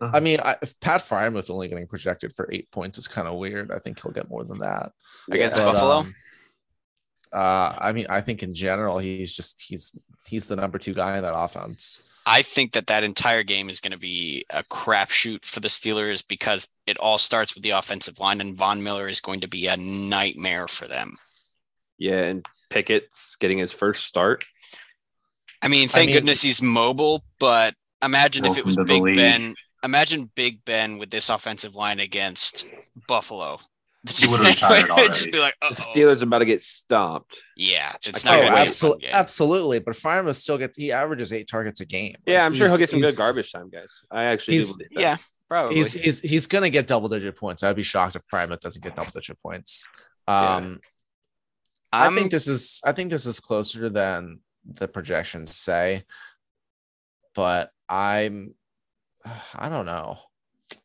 I 0.01 0.21
mean, 0.21 0.39
I, 0.45 0.57
if 0.63 0.79
Pat 0.81 1.01
Freiermuth 1.01 1.49
only 1.49 1.69
getting 1.69 1.87
projected 1.87 2.33
for 2.33 2.49
eight 2.53 2.71
points 2.73 2.99
is 2.99 3.07
kind 3.07 3.29
of 3.29 3.35
weird. 3.39 3.71
I 3.71 3.79
think 3.79 4.03
he'll 4.03 4.11
get 4.13 4.29
more 4.29 4.45
than 4.45 4.59
that. 4.59 4.93
Against 5.31 5.61
But, 5.61 5.73
Buffalo? 5.75 5.99
um, 5.99 6.15
uh, 7.33 7.75
I 7.79 7.93
mean, 7.93 8.07
I 8.11 8.21
think 8.21 8.43
in 8.43 8.53
general, 8.53 8.99
he's 8.99 9.35
just 9.35 9.63
he's 9.63 9.97
he's 10.27 10.47
the 10.47 10.57
number 10.57 10.79
two 10.79 10.93
guy 10.93 11.17
in 11.17 11.23
that 11.23 11.37
offense. 11.37 12.01
I 12.27 12.43
think 12.43 12.73
that 12.73 12.89
that 12.89 13.05
entire 13.05 13.43
game 13.43 13.69
is 13.69 13.81
going 13.81 13.93
to 13.93 13.99
be 13.99 14.45
a 14.51 14.63
crapshoot 14.65 15.45
for 15.45 15.61
the 15.61 15.69
Steelers 15.69 16.27
because 16.27 16.69
it 16.87 16.97
all 16.99 17.19
starts 17.19 17.55
with 17.55 17.63
the 17.65 17.71
offensive 17.71 18.21
line, 18.21 18.41
and 18.41 18.57
Von 18.57 18.83
Miller 18.83 19.09
is 19.09 19.21
going 19.21 19.41
to 19.41 19.49
be 19.49 19.67
a 19.67 19.77
nightmare 19.77 20.69
for 20.69 20.87
them. 20.87 21.17
Yeah, 22.03 22.23
and 22.25 22.47
Pickett's 22.71 23.37
getting 23.37 23.59
his 23.59 23.73
first 23.73 24.05
start. 24.07 24.45
I 25.63 25.69
mean, 25.69 25.89
thank 25.89 26.09
mean- 26.09 26.17
goodness 26.17 26.43
he's 26.43 26.61
mobile, 26.61 27.25
but 27.39 27.75
imagine 28.03 28.45
if 28.45 28.59
it 28.59 28.65
was 28.67 28.77
Big 28.77 29.03
league. 29.03 29.17
Ben. 29.17 29.55
Imagine 29.85 30.31
Big 30.37 30.65
Ben 30.65 30.99
with 30.99 31.11
this 31.11 31.29
offensive 31.29 31.75
line 31.75 31.99
against 32.01 32.67
Buffalo. 33.09 33.59
He 34.17 34.27
would've 34.27 34.45
retired 34.45 34.89
Just 35.13 35.31
be 35.31 35.39
like, 35.39 35.55
The 35.61 35.69
Uh-oh. 35.69 35.75
Steelers 35.75 36.23
are 36.23 36.25
about 36.25 36.41
to 36.41 36.45
get 36.45 36.61
stomped. 36.61 37.41
Yeah, 37.57 37.93
it's 38.05 38.09
I 38.09 38.11
not 38.11 38.15
can't 38.15 38.25
going 38.25 38.41
wait. 38.41 38.41
to 38.41 38.43
be 38.43 38.49
a 38.49 38.51
fun 38.51 38.67
absolutely, 38.67 39.01
game. 39.03 39.11
absolutely. 39.15 39.79
But 39.79 39.95
Freiermuth 39.95 40.35
still 40.35 40.59
gets 40.59 40.77
he 40.77 40.91
averages 40.91 41.33
eight 41.33 41.47
targets 41.49 41.81
a 41.81 41.87
game. 41.87 42.17
Yeah, 42.27 42.45
I'm 42.45 42.53
sure 42.53 42.67
he'll 42.67 42.79
get 42.79 42.91
some 42.91 43.01
good 43.01 43.15
garbage 43.17 43.53
time, 43.53 43.71
guys. 43.71 44.01
I 44.11 44.25
actually 44.25 44.55
He's- 44.55 44.75
believe. 44.77 44.89
Yeah, 44.91 45.17
probably. 45.49 45.77
He's 45.77 45.93
he's 45.93 46.19
he's 46.21 46.47
gonna 46.49 46.69
get 46.69 46.89
double 46.89 47.09
digit 47.09 47.37
points. 47.37 47.63
I'd 47.63 47.77
be 47.77 47.85
shocked 47.85 48.17
if 48.17 48.23
Freiermuth 48.27 48.59
doesn't 48.59 48.83
get 48.83 48.97
double 48.97 49.13
digit 49.13 49.39
points. 49.41 49.89
Yeah. 50.27 50.55
Um, 50.57 50.81
I 51.93 52.09
think 52.15 52.31
this 52.31 52.49
is 52.49 52.81
I 52.85 52.93
think 52.93 53.11
this 53.11 53.27
is 53.27 53.41
closer 53.41 53.91
than 53.91 54.41
the 54.65 54.89
projections 54.89 55.55
say, 55.57 56.05
but 57.35 57.71
I'm 57.89 58.55
I 59.55 59.69
don't 59.69 59.87
know. 59.87 60.19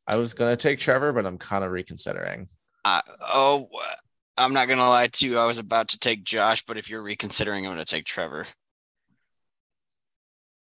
I 0.05 0.17
was 0.17 0.33
gonna 0.33 0.57
take 0.57 0.79
Trevor, 0.79 1.13
but 1.13 1.25
I'm 1.25 1.37
kind 1.37 1.63
of 1.63 1.71
reconsidering. 1.71 2.47
I- 2.83 3.01
oh, 3.21 3.69
I'm 4.37 4.53
not 4.53 4.67
gonna 4.67 4.87
lie 4.87 5.07
to 5.07 5.27
you. 5.27 5.37
I 5.37 5.45
was 5.45 5.59
about 5.59 5.89
to 5.89 5.99
take 5.99 6.23
Josh, 6.23 6.63
but 6.65 6.77
if 6.77 6.89
you're 6.89 7.01
reconsidering, 7.01 7.65
I'm 7.65 7.71
gonna 7.71 7.85
take 7.85 8.05
Trevor. 8.05 8.45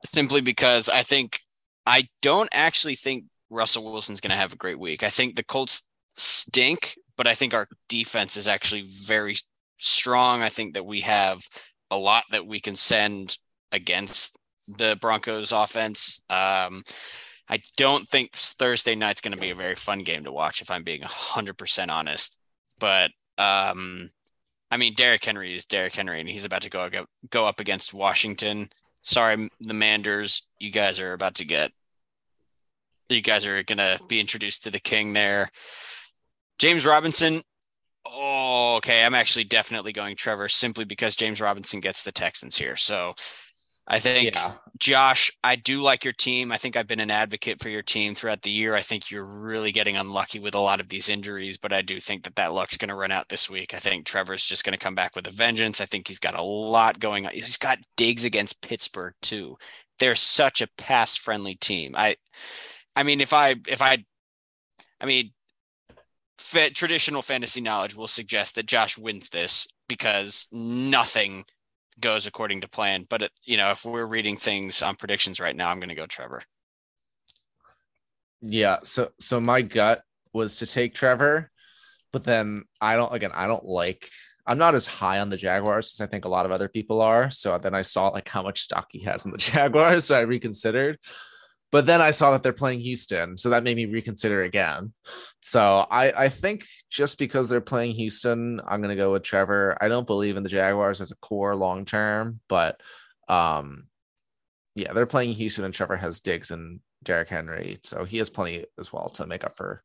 Simply 0.06 0.42
because 0.42 0.90
I 0.90 1.04
think 1.04 1.40
I 1.86 2.08
don't 2.22 2.50
actually 2.52 2.96
think 2.96 3.26
Russell 3.50 3.92
Wilson's 3.92 4.20
gonna 4.20 4.36
have 4.36 4.54
a 4.54 4.58
great 4.58 4.80
week. 4.80 5.04
I 5.04 5.10
think 5.10 5.36
the 5.36 5.44
Colts 5.44 5.88
stink, 6.16 6.96
but 7.18 7.28
I 7.28 7.36
think 7.36 7.54
our 7.54 7.68
defense 7.88 8.36
is 8.36 8.48
actually 8.48 8.90
very 8.90 9.36
strong. 9.84 10.42
I 10.42 10.50
think 10.50 10.74
that 10.74 10.86
we 10.86 11.02
have 11.02 11.42
a 11.92 11.98
lot 11.98 12.24
that 12.32 12.46
we 12.46 12.60
can 12.60 12.76
send 12.76 13.36
against 13.72 14.38
the 14.78 14.98
Broncos 15.00 15.52
offense. 15.52 16.22
Um, 16.30 16.84
I 17.50 17.60
don't 17.78 18.08
think 18.10 18.34
Thursday 18.34 18.96
night's 18.96 19.22
going 19.22 19.36
to 19.36 19.42
be 19.42 19.50
a 19.50 19.56
very 19.56 19.76
fun 19.76 20.00
game 20.00 20.24
to 20.24 20.32
watch, 20.32 20.62
if 20.62 20.72
I'm 20.72 20.84
being 20.84 21.02
100% 21.02 21.90
honest. 21.90 22.40
But 22.80 23.12
um, 23.38 24.10
I 24.72 24.78
mean, 24.78 24.94
Derrick 24.96 25.24
Henry 25.24 25.54
is 25.54 25.66
Derrick 25.66 25.96
Henry, 25.96 26.20
and 26.20 26.30
he's 26.30 26.46
about 26.46 26.64
to 26.64 26.70
go 26.70 26.90
go 27.30 27.46
up 27.46 27.60
against 27.60 27.94
Washington. 27.94 28.70
Sorry, 29.02 29.50
the 29.60 29.74
Manders, 29.74 30.50
you 30.60 30.72
guys 30.72 31.00
are 31.00 31.14
about 31.14 31.36
to 31.36 31.46
get. 31.46 31.72
You 33.10 33.22
guys 33.22 33.46
are 33.46 33.62
going 33.64 33.78
to 33.78 34.00
be 34.08 34.20
introduced 34.20 34.64
to 34.64 34.72
the 34.72 34.80
king 34.80 35.14
there. 35.14 35.52
James 36.58 36.86
Robinson. 36.86 37.42
Oh, 38.06 38.76
okay. 38.78 39.06
I'm 39.06 39.14
actually 39.14 39.46
definitely 39.46 39.94
going 39.94 40.16
Trevor 40.16 40.50
simply 40.50 40.86
because 40.86 41.16
James 41.16 41.40
Robinson 41.40 41.80
gets 41.80 42.04
the 42.04 42.12
Texans 42.12 42.58
here. 42.58 42.76
So 42.76 43.14
I 43.88 44.00
think 44.00 44.36
Yeah, 44.36 44.54
Josh, 44.80 45.32
I 45.44 45.56
do 45.56 45.82
like 45.82 46.04
your 46.04 46.14
team. 46.14 46.52
I 46.52 46.58
think 46.58 46.76
I've 46.76 46.88
been 46.88 47.00
an 47.02 47.12
advocate 47.12 47.62
for 47.62 47.70
your 47.70 47.82
team 47.82 48.16
throughout 48.16 48.42
the 48.42 48.52
year. 48.52 48.76
I 48.76 48.82
think 48.82 49.12
you're 49.12 49.26
really 49.26 49.72
getting 49.72 49.98
unlucky 49.98 50.40
with 50.40 50.56
a 50.56 50.60
lot 50.60 50.80
of 50.80 50.90
these 50.90 51.10
injuries, 51.10 51.58
but 51.58 51.74
I 51.74 51.82
do 51.82 52.00
think 52.00 52.24
that 52.24 52.36
that 52.36 52.54
luck's 52.54 52.78
going 52.78 52.90
to 52.90 52.96
run 52.96 53.12
out 53.12 53.30
this 53.30 53.50
week. 53.50 53.74
I 53.74 53.80
think 53.80 54.06
Trevor's 54.06 54.46
just 54.46 54.64
going 54.66 54.74
to 54.74 54.80
come 54.84 54.96
back 54.96 55.16
with 55.16 55.28
a 55.28 55.32
vengeance. 55.32 55.82
I 55.82 55.86
think 55.86 56.08
he's 56.08 56.20
got 56.20 56.38
a 56.38 56.44
lot 56.44 57.00
going 57.00 57.26
on. 57.26 57.34
He's 57.34 57.58
got 57.58 57.80
Diggs 57.98 58.26
against 58.26 58.62
Pittsburgh 58.62 59.16
too. 59.22 59.58
They're 60.00 60.16
such 60.16 60.62
a 60.62 60.70
pass 60.78 61.16
friendly 61.18 61.56
team. 61.56 61.94
I, 61.98 62.16
I 62.96 63.04
mean, 63.04 63.22
if 63.22 63.34
I, 63.34 63.56
if 63.68 63.82
I, 63.82 64.04
I 65.02 65.06
mean, 65.06 65.32
fa- 66.44 66.70
traditional 66.70 67.22
fantasy 67.22 67.62
knowledge 67.62 67.96
will 67.96 68.08
suggest 68.08 68.56
that 68.56 68.66
Josh 68.66 68.98
wins 68.98 69.30
this 69.30 69.68
because 69.88 70.48
nothing 70.52 71.46
goes 72.00 72.28
according 72.28 72.62
to 72.62 72.68
plan. 72.68 73.06
But 73.10 73.24
it, 73.24 73.32
you 73.46 73.58
know, 73.58 73.72
if 73.72 73.86
we're 73.86 74.06
reading 74.06 74.38
things 74.38 74.82
on 74.82 74.96
predictions 74.96 75.40
right 75.40 75.56
now, 75.56 75.70
I'm 75.70 75.80
going 75.80 75.90
to 75.90 75.96
go 75.96 76.06
Trevor. 76.08 76.44
yeah. 78.42 78.78
So 78.84 79.10
so 79.20 79.40
my 79.40 79.62
gut 79.62 80.04
was 80.34 80.58
to 80.58 80.68
take 80.68 80.94
Trevor, 80.96 81.50
but 82.12 82.24
then 82.24 82.64
I 82.82 82.96
don't 82.96 83.14
again. 83.14 83.32
I 83.34 83.48
don't 83.48 83.66
like. 83.66 84.10
I'm 84.46 84.58
not 84.58 84.76
as 84.76 84.86
high 84.86 85.20
on 85.20 85.30
the 85.30 85.38
Jaguars 85.38 85.96
as 85.96 86.02
I 86.02 86.10
think 86.10 86.26
a 86.26 86.30
lot 86.30 86.46
of 86.46 86.52
other 86.52 86.68
people 86.68 87.02
are. 87.02 87.30
So 87.30 87.58
then 87.58 87.74
I 87.74 87.82
saw 87.82 88.10
like 88.10 88.28
how 88.28 88.44
much 88.44 88.60
stock 88.62 88.88
he 88.92 89.00
has 89.02 89.26
in 89.26 89.32
the 89.32 89.38
Jaguars, 89.52 90.06
so 90.06 90.18
I 90.18 90.22
reconsidered. 90.22 90.98
But 91.74 91.88
then 91.88 92.02
I 92.02 92.12
saw 92.12 92.30
that 92.30 92.44
they're 92.44 92.54
playing 92.54 92.82
Houston, 92.82 93.36
so 93.36 93.50
that 93.50 93.64
made 93.64 93.76
me 93.76 93.88
reconsider 93.88 94.44
again. 94.44 94.94
So 95.42 95.88
I 95.90 96.26
I 96.26 96.30
think 96.30 96.66
just 96.92 97.18
because 97.18 97.50
they're 97.50 97.62
playing 97.62 97.94
Houston, 97.94 98.62
I'm 98.68 98.80
gonna 98.80 98.96
go 98.96 99.12
with 99.12 99.24
Trevor. 99.24 99.76
I 99.82 99.88
don't 99.88 100.06
believe 100.06 100.38
in 100.38 100.44
the 100.44 100.50
Jaguars 100.50 101.02
as 101.02 101.10
a 101.10 101.16
core 101.16 101.56
long 101.56 101.86
term, 101.86 102.40
but 102.48 102.80
um, 103.28 103.88
yeah, 104.76 104.94
they're 104.94 105.08
playing 105.08 105.34
Houston, 105.34 105.66
and 105.66 105.74
Trevor 105.74 105.98
has 105.98 106.20
Diggs 106.20 106.52
and 106.52 106.80
Derrick 107.02 107.30
Henry, 107.30 107.80
so 107.82 108.06
he 108.06 108.20
has 108.20 108.30
plenty 108.30 108.66
as 108.78 108.94
well 108.94 109.10
to 109.10 109.26
make 109.26 109.44
up 109.44 109.56
for 109.56 109.84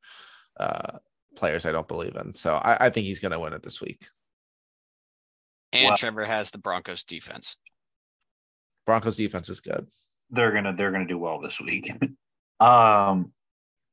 uh 0.61 0.99
players 1.37 1.65
I 1.65 1.73
don't 1.73 1.89
believe 1.89 2.17
in. 2.17 2.35
So 2.35 2.57
I, 2.57 2.89
I 2.89 2.91
think 2.91 3.07
he's 3.07 3.21
gonna 3.21 3.41
win 3.41 3.55
it 3.55 3.63
this 3.63 3.81
week. 3.81 4.05
And 5.73 5.89
Wow. 5.89 5.95
Trevor 5.95 6.27
has 6.27 6.51
the 6.51 6.59
Broncos 6.59 7.03
defense. 7.03 7.57
Broncos 8.85 9.17
defense 9.17 9.49
is 9.49 9.61
good. 9.61 9.89
They're 10.31 10.53
gonna 10.53 10.75
they're 10.75 10.93
gonna 10.93 11.07
do 11.07 11.19
well 11.19 11.41
this 11.41 11.61
week. 11.61 11.91
um, 12.61 13.33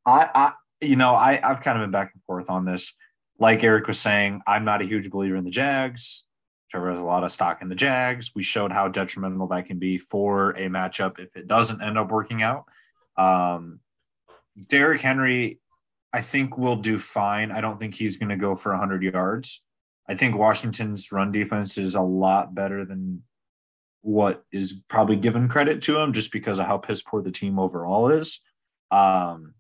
I 0.06 0.30
I 0.34 0.54
you 0.82 0.96
know 0.96 1.16
I 1.16 1.40
I've 1.44 1.62
kind 1.62 1.78
of 1.78 1.84
been 1.84 1.92
back 1.92 2.12
and 2.14 2.24
forth 2.24 2.50
on 2.50 2.66
this. 2.66 2.94
Like 3.38 3.64
Eric 3.64 3.88
was 3.88 4.00
saying, 4.00 4.42
I'm 4.48 4.64
not 4.64 4.82
a 4.82 4.86
huge 4.86 5.10
believer 5.10 5.36
in 5.36 5.44
the 5.44 5.52
Jags. 5.52 6.28
Trevor 6.72 6.92
has 6.92 7.02
a 7.02 7.06
lot 7.06 7.24
of 7.24 7.32
stock 7.32 7.62
in 7.62 7.70
the 7.70 7.76
Jags. 7.76 8.32
We 8.36 8.44
showed 8.44 8.72
how 8.72 8.88
detrimental 8.88 9.48
that 9.48 9.66
can 9.66 9.78
be 9.78 9.98
for 9.98 10.52
a 10.52 10.68
matchup 10.68 11.20
if 11.20 11.36
it 11.36 11.48
doesn't 11.48 11.82
end 11.82 11.98
up 11.98 12.12
working 12.12 12.42
out. 12.42 12.66
Um, 13.18 13.80
Derrick 14.70 15.02
Henry, 15.02 15.60
I 16.14 16.22
think 16.22 16.58
will 16.58 16.78
do 16.78 16.98
fine. 16.98 17.52
I 17.52 17.62
don't 17.62 17.80
think 17.80 17.94
he's 17.94 18.18
going 18.18 18.30
to 18.30 18.38
go 18.38 18.56
for 18.56 18.72
100 18.72 19.04
yards. 19.04 19.66
I 20.08 20.16
think 20.16 20.38
Washington's 20.38 21.12
run 21.12 21.32
defense 21.32 21.78
is 21.78 21.96
a 21.96 22.02
lot 22.02 22.56
better 22.56 22.86
than 22.86 23.24
what 24.06 24.44
is 24.52 24.84
probably 24.88 25.16
given 25.16 25.48
credit 25.48 25.82
to 25.82 25.98
him 25.98 26.14
just 26.14 26.32
because 26.32 26.60
of 26.60 26.68
how 26.68 26.78
piss 26.78 27.02
poor 27.02 27.24
the 27.24 27.32
team 27.32 27.58
overall 27.58 28.12
is. 28.12 28.40
Um, 28.92 29.56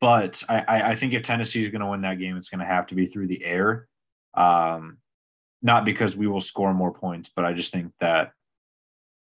but 0.00 0.44
I, 0.48 0.92
I, 0.92 0.94
think 0.94 1.12
if 1.12 1.24
Tennessee 1.24 1.60
is 1.60 1.70
going 1.70 1.80
to 1.80 1.88
win 1.88 2.02
that 2.02 2.20
game, 2.20 2.36
it's 2.36 2.48
going 2.48 2.60
to 2.60 2.64
have 2.64 2.86
to 2.86 2.94
be 2.94 3.06
through 3.06 3.26
the 3.26 3.44
air. 3.44 3.88
Um, 4.34 4.98
not 5.60 5.84
because 5.84 6.16
we 6.16 6.28
will 6.28 6.40
score 6.40 6.72
more 6.72 6.92
points, 6.92 7.30
but 7.34 7.44
I 7.44 7.52
just 7.52 7.72
think 7.72 7.92
that, 7.98 8.30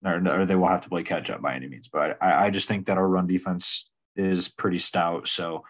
or, 0.04 0.16
or 0.28 0.46
they 0.48 0.56
will 0.56 0.68
have 0.68 0.82
to 0.82 0.90
play 0.90 1.04
catch 1.04 1.30
up 1.30 1.44
by 1.44 1.56
any 1.56 1.68
means. 1.68 1.88
But 1.88 2.18
I, 2.20 2.48
I 2.48 2.50
just 2.50 2.68
think 2.68 2.88
that 2.88 2.98
our 2.98 3.08
run 3.08 3.28
defense 3.28 3.92
is 4.16 4.50
pretty 4.50 4.80
stout. 4.80 5.28
So 5.28 5.64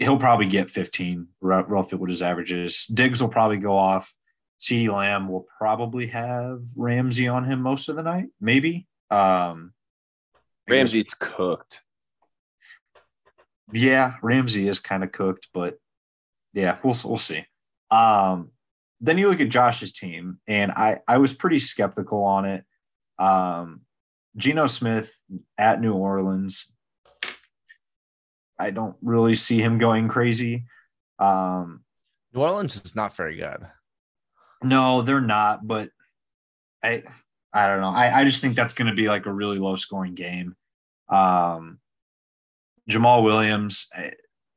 he'll 0.00 0.18
probably 0.18 0.46
get 0.46 0.70
15 0.70 1.28
r- 1.40 1.64
roughly 1.66 1.98
what 1.98 2.10
his 2.10 2.20
average 2.20 2.50
is. 2.50 2.86
Diggs 2.86 3.22
will 3.22 3.30
probably 3.30 3.58
go 3.58 3.76
off. 3.76 4.12
CeeDee 4.60 4.92
Lamb 4.92 5.28
will 5.28 5.46
probably 5.58 6.06
have 6.08 6.60
Ramsey 6.76 7.28
on 7.28 7.44
him 7.44 7.60
most 7.60 7.88
of 7.88 7.96
the 7.96 8.02
night, 8.02 8.26
maybe. 8.40 8.86
Um, 9.10 9.72
I 10.66 10.70
guess- 10.70 10.94
Ramsey's 10.94 11.14
cooked. 11.18 11.80
Yeah, 13.72 14.14
Ramsey 14.22 14.68
is 14.68 14.78
kind 14.80 15.02
of 15.02 15.12
cooked, 15.12 15.48
but 15.54 15.78
yeah, 16.52 16.78
we'll 16.82 16.96
we'll 17.04 17.16
see. 17.16 17.44
Um, 17.90 18.50
then 19.00 19.18
you 19.18 19.28
look 19.28 19.40
at 19.40 19.48
Josh's 19.48 19.92
team, 19.92 20.38
and 20.46 20.70
I 20.70 21.00
I 21.08 21.18
was 21.18 21.34
pretty 21.34 21.58
skeptical 21.58 22.22
on 22.22 22.44
it. 22.44 22.64
Um, 23.18 23.80
Geno 24.36 24.66
Smith 24.66 25.16
at 25.58 25.80
New 25.80 25.94
Orleans. 25.94 26.76
I 28.58 28.70
don't 28.70 28.96
really 29.02 29.34
see 29.34 29.60
him 29.60 29.78
going 29.78 30.08
crazy. 30.08 30.66
Um, 31.18 31.84
New 32.32 32.40
Orleans 32.42 32.76
is 32.84 32.94
not 32.94 33.16
very 33.16 33.36
good. 33.36 33.66
No, 34.64 35.02
they're 35.02 35.20
not, 35.20 35.66
but 35.66 35.90
I 36.82 37.02
I 37.52 37.68
don't 37.68 37.80
know. 37.80 37.90
I, 37.90 38.20
I 38.20 38.24
just 38.24 38.40
think 38.40 38.56
that's 38.56 38.74
going 38.74 38.88
to 38.88 38.94
be 38.94 39.08
like 39.08 39.26
a 39.26 39.32
really 39.32 39.58
low 39.58 39.76
scoring 39.76 40.14
game. 40.14 40.56
Um, 41.08 41.78
Jamaal 42.90 43.22
Williams 43.22 43.88
eh, 43.94 44.10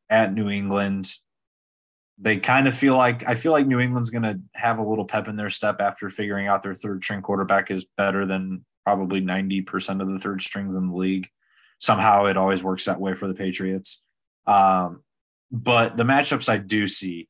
at 0.09 0.33
New 0.33 0.49
England. 0.49 1.13
They 2.17 2.37
kind 2.37 2.67
of 2.67 2.75
feel 2.75 2.97
like 2.97 3.27
I 3.27 3.35
feel 3.35 3.51
like 3.51 3.67
New 3.67 3.79
England's 3.79 4.09
going 4.09 4.23
to 4.23 4.39
have 4.55 4.79
a 4.79 4.83
little 4.83 5.05
pep 5.05 5.27
in 5.27 5.35
their 5.35 5.51
step 5.51 5.79
after 5.79 6.09
figuring 6.09 6.47
out 6.47 6.63
their 6.63 6.73
third 6.73 7.03
string 7.03 7.21
quarterback 7.21 7.69
is 7.69 7.85
better 7.85 8.25
than 8.25 8.65
probably 8.83 9.21
90% 9.21 10.01
of 10.01 10.07
the 10.07 10.17
third 10.17 10.41
strings 10.41 10.75
in 10.75 10.87
the 10.87 10.95
league. 10.95 11.27
Somehow 11.79 12.25
it 12.25 12.37
always 12.37 12.63
works 12.63 12.85
that 12.85 12.99
way 12.99 13.13
for 13.13 13.27
the 13.27 13.35
Patriots. 13.35 14.03
Um, 14.47 15.03
but 15.51 15.95
the 15.95 16.03
matchups 16.03 16.49
I 16.49 16.57
do 16.57 16.87
see 16.87 17.27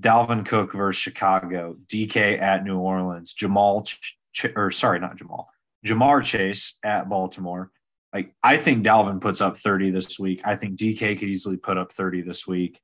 Dalvin 0.00 0.44
Cook 0.46 0.72
versus 0.72 1.00
Chicago, 1.00 1.76
DK 1.86 2.40
at 2.40 2.64
New 2.64 2.78
Orleans, 2.78 3.34
Jamal, 3.34 3.82
Ch- 3.82 4.16
Ch- 4.32 4.52
or 4.56 4.70
sorry, 4.70 4.98
not 5.00 5.16
Jamal, 5.16 5.48
Ja'Marr 5.86 6.22
Chase 6.24 6.78
at 6.82 7.08
Baltimore. 7.08 7.70
Like, 8.12 8.34
I 8.42 8.56
think 8.56 8.84
Dalvin 8.84 9.20
puts 9.20 9.40
up 9.40 9.58
30 9.58 9.90
this 9.90 10.18
week. 10.18 10.40
I 10.44 10.56
think 10.56 10.76
DK 10.78 11.18
could 11.18 11.28
easily 11.28 11.56
put 11.56 11.76
up 11.78 11.92
30 11.92 12.22
this 12.22 12.46
week. 12.46 12.80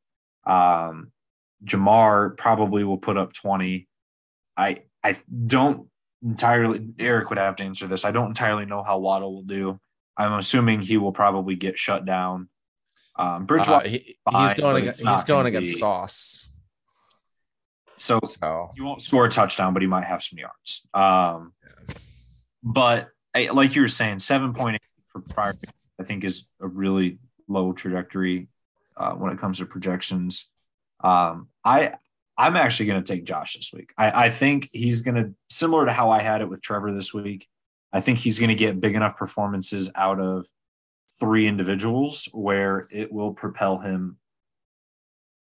Um, 0.47 1.11
Ja'Marr 1.65 2.37
probably 2.37 2.85
will 2.85 2.99
put 2.99 3.17
up 3.17 3.33
20. 3.33 3.89
I 4.57 4.83
I 5.03 5.17
don't 5.47 5.89
entirely 6.23 6.89
Eric 6.99 7.29
would 7.31 7.39
have 7.39 7.57
to 7.57 7.65
answer 7.65 7.87
this. 7.87 8.05
I 8.05 8.11
don't 8.11 8.29
entirely 8.29 8.67
know 8.67 8.83
how 8.83 8.99
Waddle 8.99 9.35
will 9.35 9.43
do. 9.43 9.79
I'm 10.17 10.33
assuming 10.35 10.81
he 10.81 10.97
will 10.97 11.13
probably 11.13 11.57
get 11.57 11.79
shut 11.79 12.05
down. 12.05 12.49
Um, 13.19 13.27
Uh, 13.29 13.39
Bridgewater, 13.41 13.89
he- 13.89 14.17
he's 14.33 14.55
going 14.55 14.77
against 14.83 15.07
he's 15.07 15.25
going 15.25 15.47
against 15.47 15.75
be- 15.75 15.79
Sauce. 15.79 16.53
So 17.97 18.21
So 18.23 18.71
he 18.75 18.83
won't 18.83 19.03
score 19.03 19.25
a 19.25 19.31
touchdown, 19.31 19.73
but 19.73 19.83
he 19.83 19.89
might 19.89 20.05
have 20.05 20.23
some 20.23 20.39
yards. 20.39 20.89
Um, 20.95 21.53
but 22.63 23.09
I, 23.35 23.49
like 23.51 23.75
you 23.75 23.83
were 23.83 23.89
saying, 23.89 24.19
seven 24.19 24.53
point 24.53 24.77
eight 24.77 24.83
for 25.07 25.21
prior, 25.21 25.55
I 26.01 26.05
think, 26.05 26.25
is 26.25 26.51
a 26.61 26.67
really 26.67 27.19
low 27.49 27.73
trajectory 27.73 28.49
uh, 28.97 29.13
when 29.13 29.33
it 29.33 29.39
comes 29.39 29.59
to 29.59 29.67
projections. 29.67 30.53
Um, 31.03 31.49
I 31.65 31.95
I'm 32.39 32.57
actually 32.57 32.87
going 32.87 33.03
to 33.03 33.13
take 33.13 33.25
Josh 33.25 33.55
this 33.55 33.73
week. 33.73 33.93
I, 33.97 34.27
I 34.27 34.31
think 34.31 34.69
he's 34.73 35.03
going 35.03 35.15
to 35.15 35.35
similar 35.49 35.87
to 35.87 35.93
how 35.93 36.11
I 36.11 36.21
had 36.21 36.41
it 36.43 36.49
with 36.49 36.61
Trevor 36.61 36.93
this 36.93 37.15
week. 37.15 37.47
I 37.93 38.01
think 38.01 38.19
he's 38.19 38.39
going 38.39 38.51
to 38.51 38.55
get 38.55 38.81
big 38.81 38.95
enough 38.95 39.17
performances 39.17 39.91
out 39.95 40.21
of 40.21 40.47
three 41.19 41.49
individuals 41.49 42.29
where 42.33 42.87
it 42.91 43.11
will 43.11 43.33
propel 43.33 43.79
him 43.79 44.19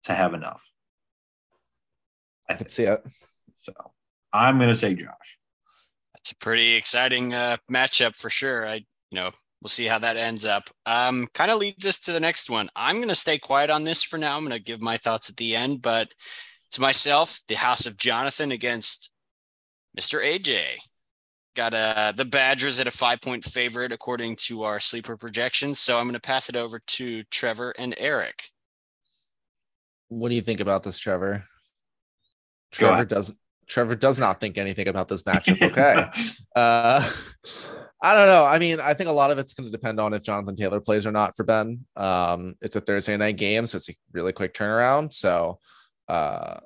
to 0.04 0.14
have 0.14 0.34
enough. 0.34 0.70
I 2.50 2.54
I 2.54 2.56
could 2.56 2.72
see 2.72 2.84
it. 2.84 3.02
so. 3.62 3.74
I'm 4.34 4.60
going 4.60 4.74
to 4.74 4.80
take 4.80 4.98
Josh. 4.98 5.40
That's 6.14 6.32
a 6.32 6.36
pretty 6.38 6.76
exciting 6.76 7.34
uh, 7.34 7.58
matchup 7.72 8.16
for 8.16 8.30
sure. 8.30 8.68
I, 8.68 8.76
you 8.76 9.16
know, 9.16 9.32
we'll 9.62 9.70
see 9.70 9.86
how 9.86 10.00
that 10.00 10.18
ends 10.18 10.46
up. 10.46 10.70
Um, 10.86 11.28
kind 11.34 11.52
of 11.52 11.58
leads 11.58 11.86
us 11.88 12.00
to 12.02 12.12
the 12.12 12.20
next 12.20 12.50
one. 12.50 12.70
I'm 12.76 12.98
going 12.98 13.10
to 13.10 13.16
stay 13.16 13.40
quiet 13.40 13.70
on 13.70 13.84
this 13.84 14.04
for 14.04 14.18
now. 14.18 14.36
I'm 14.36 14.42
going 14.42 14.52
to 14.52 14.60
give 14.60 14.82
my 14.82 14.98
thoughts 14.98 15.30
at 15.30 15.38
the 15.38 15.56
end, 15.56 15.82
but 15.82 16.14
to 16.72 16.82
myself, 16.82 17.42
the 17.48 17.56
House 17.56 17.86
of 17.86 17.98
Jonathan 17.98 18.52
against 18.52 19.12
Mr. 20.00 20.22
AJ. 20.24 20.64
Got 21.56 21.74
uh, 21.74 22.14
the 22.16 22.26
Badgers 22.26 22.80
at 22.80 22.86
a 22.86 22.92
five 22.92 23.20
point 23.20 23.44
favorite 23.44 23.92
according 23.92 24.36
to 24.42 24.64
our 24.64 24.80
sleeper 24.80 25.18
projections. 25.18 25.80
So 25.80 25.98
I'm 25.98 26.04
going 26.04 26.14
to 26.14 26.20
pass 26.20 26.50
it 26.50 26.56
over 26.56 26.80
to 26.80 27.24
Trevor 27.32 27.74
and 27.80 27.96
Eric. 27.98 28.50
What 30.10 30.30
do 30.30 30.36
you 30.36 30.42
think 30.42 30.60
about 30.60 30.84
this, 30.84 31.00
Trevor? 31.00 31.44
Trevor 32.72 33.06
doesn't. 33.06 33.38
Trevor 33.68 33.96
does 33.96 34.20
not 34.20 34.40
think 34.40 34.58
anything 34.58 34.88
about 34.88 35.08
this 35.10 35.24
matchup. 35.24 35.62
Okay. 35.72 36.10
uh, 36.56 37.10
I 38.02 38.14
don't 38.14 38.28
know. 38.28 38.46
I 38.46 38.60
mean, 38.60 38.80
I 38.80 38.94
think 38.94 39.10
a 39.10 39.14
lot 39.14 39.32
of 39.32 39.40
it's 39.40 39.54
going 39.54 39.66
to 39.66 39.72
depend 39.72 40.00
on 40.00 40.14
if 40.14 40.24
Jonathan 40.24 40.56
Taylor 40.56 40.80
plays 40.80 41.06
or 41.08 41.12
not 41.12 41.36
for 41.36 41.44
Ben. 41.44 41.86
Um, 41.96 42.56
it's 42.62 42.76
a 42.76 42.80
Thursday 42.80 43.18
night 43.18 43.38
game, 43.38 43.66
so 43.66 43.76
it's 43.78 43.90
a 43.90 43.94
really 44.14 44.32
quick 44.32 44.54
turnaround. 44.54 45.14
So 45.14 45.60
uh, 46.08 46.60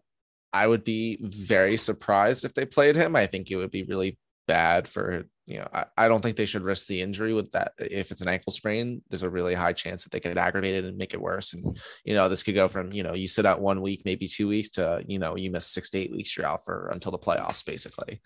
I 0.53 0.67
would 0.67 0.83
be 0.83 1.17
very 1.21 1.77
surprised 1.77 2.43
if 2.45 2.53
they 2.53 2.65
played 2.65 2.95
him. 2.95 3.15
I 3.15 3.25
think 3.25 3.49
it 3.49 3.55
would 3.55 3.71
be 3.71 3.83
really 3.83 4.17
bad 4.47 4.87
for 4.87 5.23
you 5.51 5.59
know. 5.59 5.67
I, 5.73 5.85
I 5.97 6.07
don't 6.07 6.21
think 6.21 6.37
they 6.37 6.45
should 6.45 6.63
risk 6.63 6.87
the 6.87 7.01
injury 7.01 7.33
with 7.33 7.51
that. 7.51 7.73
If 7.79 8.11
it's 8.11 8.21
an 8.21 8.27
ankle 8.27 8.51
sprain, 8.51 9.01
there's 9.09 9.23
a 9.23 9.29
really 9.29 9.53
high 9.53 9.73
chance 9.73 10.03
that 10.03 10.11
they 10.11 10.19
could 10.19 10.37
aggravate 10.37 10.75
it 10.75 10.85
and 10.85 10.97
make 10.97 11.13
it 11.13 11.21
worse. 11.21 11.53
And 11.53 11.79
you 12.05 12.13
know, 12.13 12.29
this 12.29 12.43
could 12.43 12.55
go 12.55 12.67
from 12.67 12.91
you 12.93 13.03
know 13.03 13.13
you 13.13 13.27
sit 13.27 13.45
out 13.45 13.61
one 13.61 13.81
week, 13.81 14.03
maybe 14.05 14.27
two 14.27 14.47
weeks, 14.47 14.69
to 14.69 15.03
you 15.07 15.19
know 15.19 15.35
you 15.35 15.51
miss 15.51 15.67
six 15.67 15.89
to 15.91 15.99
eight 15.99 16.11
weeks. 16.11 16.35
You're 16.35 16.47
out 16.47 16.63
for 16.63 16.89
until 16.93 17.11
the 17.11 17.19
playoffs, 17.19 17.65
basically. 17.65 18.21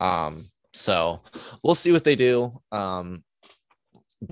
Um, 0.00 0.44
so 0.72 1.16
we'll 1.62 1.74
see 1.74 1.92
what 1.92 2.04
they 2.04 2.16
do. 2.16 2.60
Um, 2.70 3.22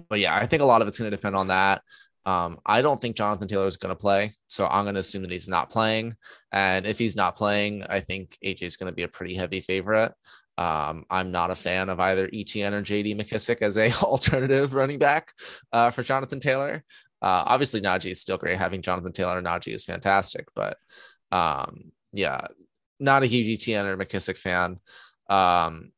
but 0.08 0.20
yeah, 0.20 0.34
I 0.34 0.46
think 0.46 0.62
a 0.62 0.66
lot 0.66 0.82
of 0.82 0.88
it's 0.88 0.98
going 0.98 1.10
to 1.10 1.16
depend 1.16 1.36
on 1.36 1.48
that. 1.48 1.82
Um, 2.26 2.58
I 2.66 2.82
don't 2.82 3.00
think 3.00 3.16
Jonathan 3.16 3.48
Taylor 3.48 3.66
is 3.66 3.76
going 3.76 3.94
to 3.94 3.98
play, 3.98 4.30
so 4.46 4.66
I'm 4.66 4.84
going 4.84 4.94
to 4.94 5.00
assume 5.00 5.22
that 5.22 5.30
he's 5.30 5.48
not 5.48 5.70
playing. 5.70 6.14
And 6.52 6.86
if 6.86 6.98
he's 6.98 7.16
not 7.16 7.34
playing, 7.34 7.84
I 7.88 8.00
think 8.00 8.36
AJ 8.44 8.62
is 8.62 8.76
going 8.76 8.90
to 8.90 8.94
be 8.94 9.04
a 9.04 9.08
pretty 9.08 9.34
heavy 9.34 9.60
favorite. 9.60 10.12
Um, 10.60 11.06
I'm 11.08 11.32
not 11.32 11.50
a 11.50 11.54
fan 11.54 11.88
of 11.88 12.00
either 12.00 12.28
ETN 12.28 12.72
or 12.72 12.82
JD 12.82 13.18
McKissic 13.18 13.62
as 13.62 13.78
a 13.78 13.90
alternative 14.04 14.74
running 14.74 14.98
back 14.98 15.32
uh, 15.72 15.88
for 15.88 16.02
Jonathan 16.02 16.38
Taylor. 16.38 16.84
Uh, 17.22 17.44
obviously, 17.46 17.80
Najee 17.80 18.10
is 18.10 18.20
still 18.20 18.36
great. 18.36 18.58
Having 18.58 18.82
Jonathan 18.82 19.12
Taylor 19.12 19.38
and 19.38 19.46
Najee 19.46 19.72
is 19.74 19.84
fantastic, 19.86 20.46
but 20.54 20.76
um, 21.32 21.92
yeah, 22.12 22.42
not 22.98 23.22
a 23.22 23.26
huge 23.26 23.58
ETN 23.58 23.86
or 23.86 23.96
McKissic 23.96 24.36
fan. 24.36 24.76
Um, 25.30 25.92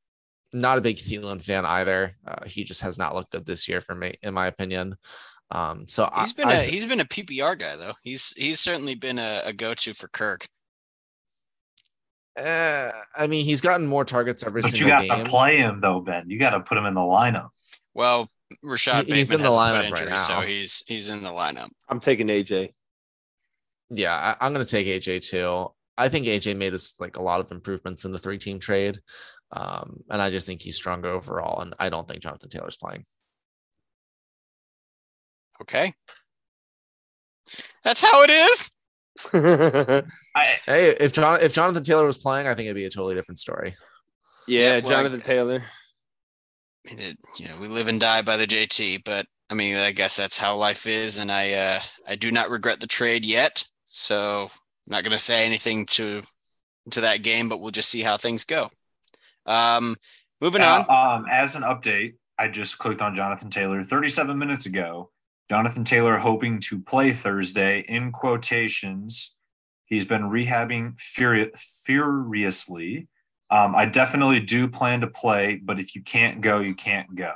not 0.53 0.79
a 0.79 0.83
big 0.83 0.97
Thielen 0.97 1.43
fan 1.43 1.67
either. 1.67 2.13
Uh, 2.25 2.45
he 2.47 2.63
just 2.63 2.83
has 2.83 2.99
not 2.99 3.15
looked 3.17 3.33
good 3.33 3.47
this 3.47 3.67
year 3.67 3.81
for 3.81 3.95
me, 3.97 4.15
in 4.23 4.33
my 4.33 4.47
opinion. 4.47 4.95
Um, 5.51 5.87
so 5.89 6.09
He's 6.21 6.39
I, 6.39 6.43
been 6.43 6.49
I- 6.49 6.65
he's 6.67 6.87
been 6.87 7.01
a 7.01 7.05
PPR 7.05 7.59
guy 7.59 7.75
though. 7.77 7.95
He's 8.05 8.33
he's 8.37 8.61
certainly 8.61 8.95
been 8.95 9.19
a, 9.19 9.43
a 9.47 9.53
go 9.53 9.75
to 9.75 9.93
for 9.93 10.07
Kirk. 10.09 10.47
Eh, 12.37 12.91
I 13.17 13.27
mean, 13.27 13.45
he's 13.45 13.61
gotten 13.61 13.87
more 13.87 14.05
targets 14.05 14.43
every 14.43 14.63
But 14.63 14.79
you 14.81 14.87
got 14.87 15.03
game. 15.03 15.25
to 15.25 15.31
play 15.31 15.59
him 15.59 15.81
though, 15.81 16.01
Ben. 16.01 16.29
You 16.31 16.39
got 16.39 16.51
to 16.51 16.61
put 16.61 16.79
him 16.79 16.87
in 16.87 16.95
the 16.95 17.01
lineup. 17.01 17.51
Well, 17.95 18.29
Rashod 18.63 19.07
He- 19.07 19.15
he's 19.15 19.33
in 19.33 19.43
the 19.43 19.49
lineup 19.49 19.85
foot 19.89 19.93
right 19.93 20.03
injury, 20.03 20.17
so 20.17 20.41
he's 20.41 20.83
he's 20.87 21.11
in 21.11 21.23
the 21.23 21.31
lineup. 21.31 21.69
I'm 21.89 22.01
taking 22.01 22.29
AJ. 22.29 22.73
Yeah, 23.91 24.15
I, 24.15 24.47
I'm 24.47 24.55
going 24.55 24.65
to 24.65 24.71
take 24.71 24.87
AJ 24.87 25.29
too. 25.29 25.69
I 25.99 26.09
think 26.09 26.27
AJ 26.27 26.57
made 26.57 26.73
us 26.73 26.99
like 26.99 27.17
a 27.19 27.23
lot 27.23 27.41
of 27.41 27.51
improvements 27.53 28.07
in 28.07 28.13
the 28.13 28.19
three 28.19 28.39
team 28.39 28.59
trade. 28.59 28.99
Um, 29.55 30.01
and 30.09 30.23
I 30.23 30.31
just 30.31 30.47
think 30.47 30.63
he's 30.63 30.77
stronger 30.77 31.09
overall. 31.11 31.61
And 31.61 31.75
I 31.79 31.91
don't 31.91 32.09
think 32.09 32.23
Jonathan 32.23 32.49
Taylor's 32.49 32.79
playing. 32.79 33.05
Okay. 35.61 35.93
That's 37.85 38.01
how 38.01 38.23
it 38.23 38.31
is. 38.31 38.71
Yeah, 39.35 40.01
I, 40.35 40.45
Hey, 40.67 40.95
if 41.01 41.13
John 41.13 41.39
if 41.43 41.53
Jonathan 41.53 41.85
Taylor 41.85 42.07
was 42.07 42.19
playing, 42.19 42.47
I 42.47 42.55
think 42.55 42.67
it'd 42.67 42.77
be 42.77 42.85
a 42.85 42.91
totally 42.91 43.15
different 43.15 43.39
story. 43.39 43.75
Yeah, 44.49 44.81
well, 44.81 44.91
Jonathan 44.91 45.21
I- 45.21 45.25
Taylor. 45.25 45.65
I 46.85 46.91
mean, 46.91 46.99
it, 47.01 47.19
you 47.39 47.49
know, 47.49 47.59
we 47.61 47.69
live 47.69 47.87
and 47.87 48.01
die 48.01 48.23
by 48.23 48.37
the 48.37 48.47
JT, 48.47 49.05
but 49.05 49.27
I 49.49 49.55
mean, 49.55 49.77
I 49.77 49.93
guess 49.93 50.17
that's 50.17 50.39
how 50.39 50.57
life 50.57 50.87
is, 50.87 51.19
and 51.19 51.31
I 51.31 51.53
uh, 51.53 51.81
I 52.09 52.17
do 52.17 52.33
not 52.33 52.51
regret 52.51 52.81
the 52.81 52.87
trade 52.87 53.25
yet. 53.25 53.63
So 53.87 54.45
I'm 54.45 54.51
not 54.91 55.05
going 55.05 55.13
to 55.13 55.19
say 55.19 55.45
anything 55.45 55.87
to 55.87 56.23
to 56.91 57.03
that 57.03 57.23
game, 57.23 57.49
but 57.49 57.61
we'll 57.61 57.71
just 57.71 57.89
see 57.91 58.03
how 58.03 58.17
things 58.17 58.45
go. 58.45 58.71
Um, 59.47 59.97
moving 60.41 60.63
on. 60.63 60.87
Uh, 60.89 60.93
um, 60.93 61.27
as 61.31 61.55
an 61.55 61.63
update, 61.63 62.15
I 62.39 62.49
just 62.49 62.79
clicked 62.79 63.03
on 63.03 63.15
Jonathan 63.15 63.51
Taylor 63.51 63.85
37 63.85 64.37
minutes 64.39 64.67
ago. 64.67 65.11
Jonathan 65.51 65.85
Taylor 65.85 66.17
hoping 66.19 66.61
to 66.61 66.81
play 66.81 67.13
Thursday 67.13 67.81
in 67.81 68.13
quotations. 68.13 69.37
He's 69.85 70.07
been 70.07 70.23
rehabbing 70.23 70.97
furi- 70.97 71.57
furiously. 71.85 73.09
Um, 73.51 73.75
I 73.75 73.85
definitely 73.85 74.41
do 74.41 74.67
plan 74.69 75.03
to 75.03 75.07
play, 75.09 75.57
but 75.63 75.79
if 75.79 75.95
you 75.95 76.03
can't 76.03 76.41
go, 76.41 76.61
you 76.61 76.75
can't 76.75 77.15
go. 77.15 77.35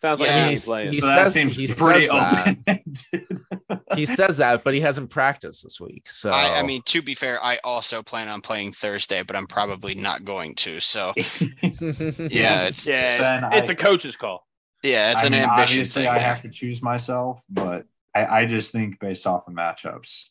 Sounds 0.00 0.20
Yeah. 0.20 0.48
he's 0.48 0.64
He's- 0.64 0.66
playing. 0.68 0.92
he's- 0.92 1.02
So 1.02 1.08
that 1.08 1.24
says- 1.24 1.34
seems 1.34 1.56
he 1.56 1.66
pretty 1.66 2.02
says 2.02 2.56
that. 2.66 3.86
He 3.96 4.04
says 4.04 4.36
that, 4.36 4.62
but 4.62 4.74
he 4.74 4.80
hasn't 4.80 5.10
practiced 5.10 5.62
this 5.64 5.80
week. 5.80 6.08
So 6.08 6.30
I, 6.30 6.58
I 6.58 6.62
mean, 6.62 6.82
to 6.86 7.02
be 7.02 7.14
fair, 7.14 7.42
I 7.42 7.58
also 7.64 8.02
plan 8.02 8.28
on 8.28 8.42
playing 8.42 8.72
Thursday, 8.72 9.22
but 9.22 9.34
I'm 9.34 9.46
probably 9.46 9.94
not 9.94 10.24
going 10.24 10.54
to. 10.56 10.78
So 10.80 11.14
yeah, 11.16 12.64
it's 12.64 12.86
yeah, 12.86 13.16
Then 13.16 13.44
it's 13.52 13.68
I- 13.68 13.72
a 13.72 13.74
coach's 13.74 14.14
call. 14.16 14.45
Yeah, 14.82 15.10
it's 15.12 15.24
I 15.24 15.26
an 15.26 15.32
mean, 15.32 15.42
ambition 15.42 15.62
obviously, 15.62 16.02
thing. 16.04 16.12
I 16.12 16.18
have 16.18 16.42
to 16.42 16.50
choose 16.50 16.82
myself, 16.82 17.44
but 17.48 17.86
I, 18.14 18.26
I 18.26 18.44
just 18.46 18.72
think 18.72 19.00
based 19.00 19.26
off 19.26 19.48
of 19.48 19.54
matchups, 19.54 20.30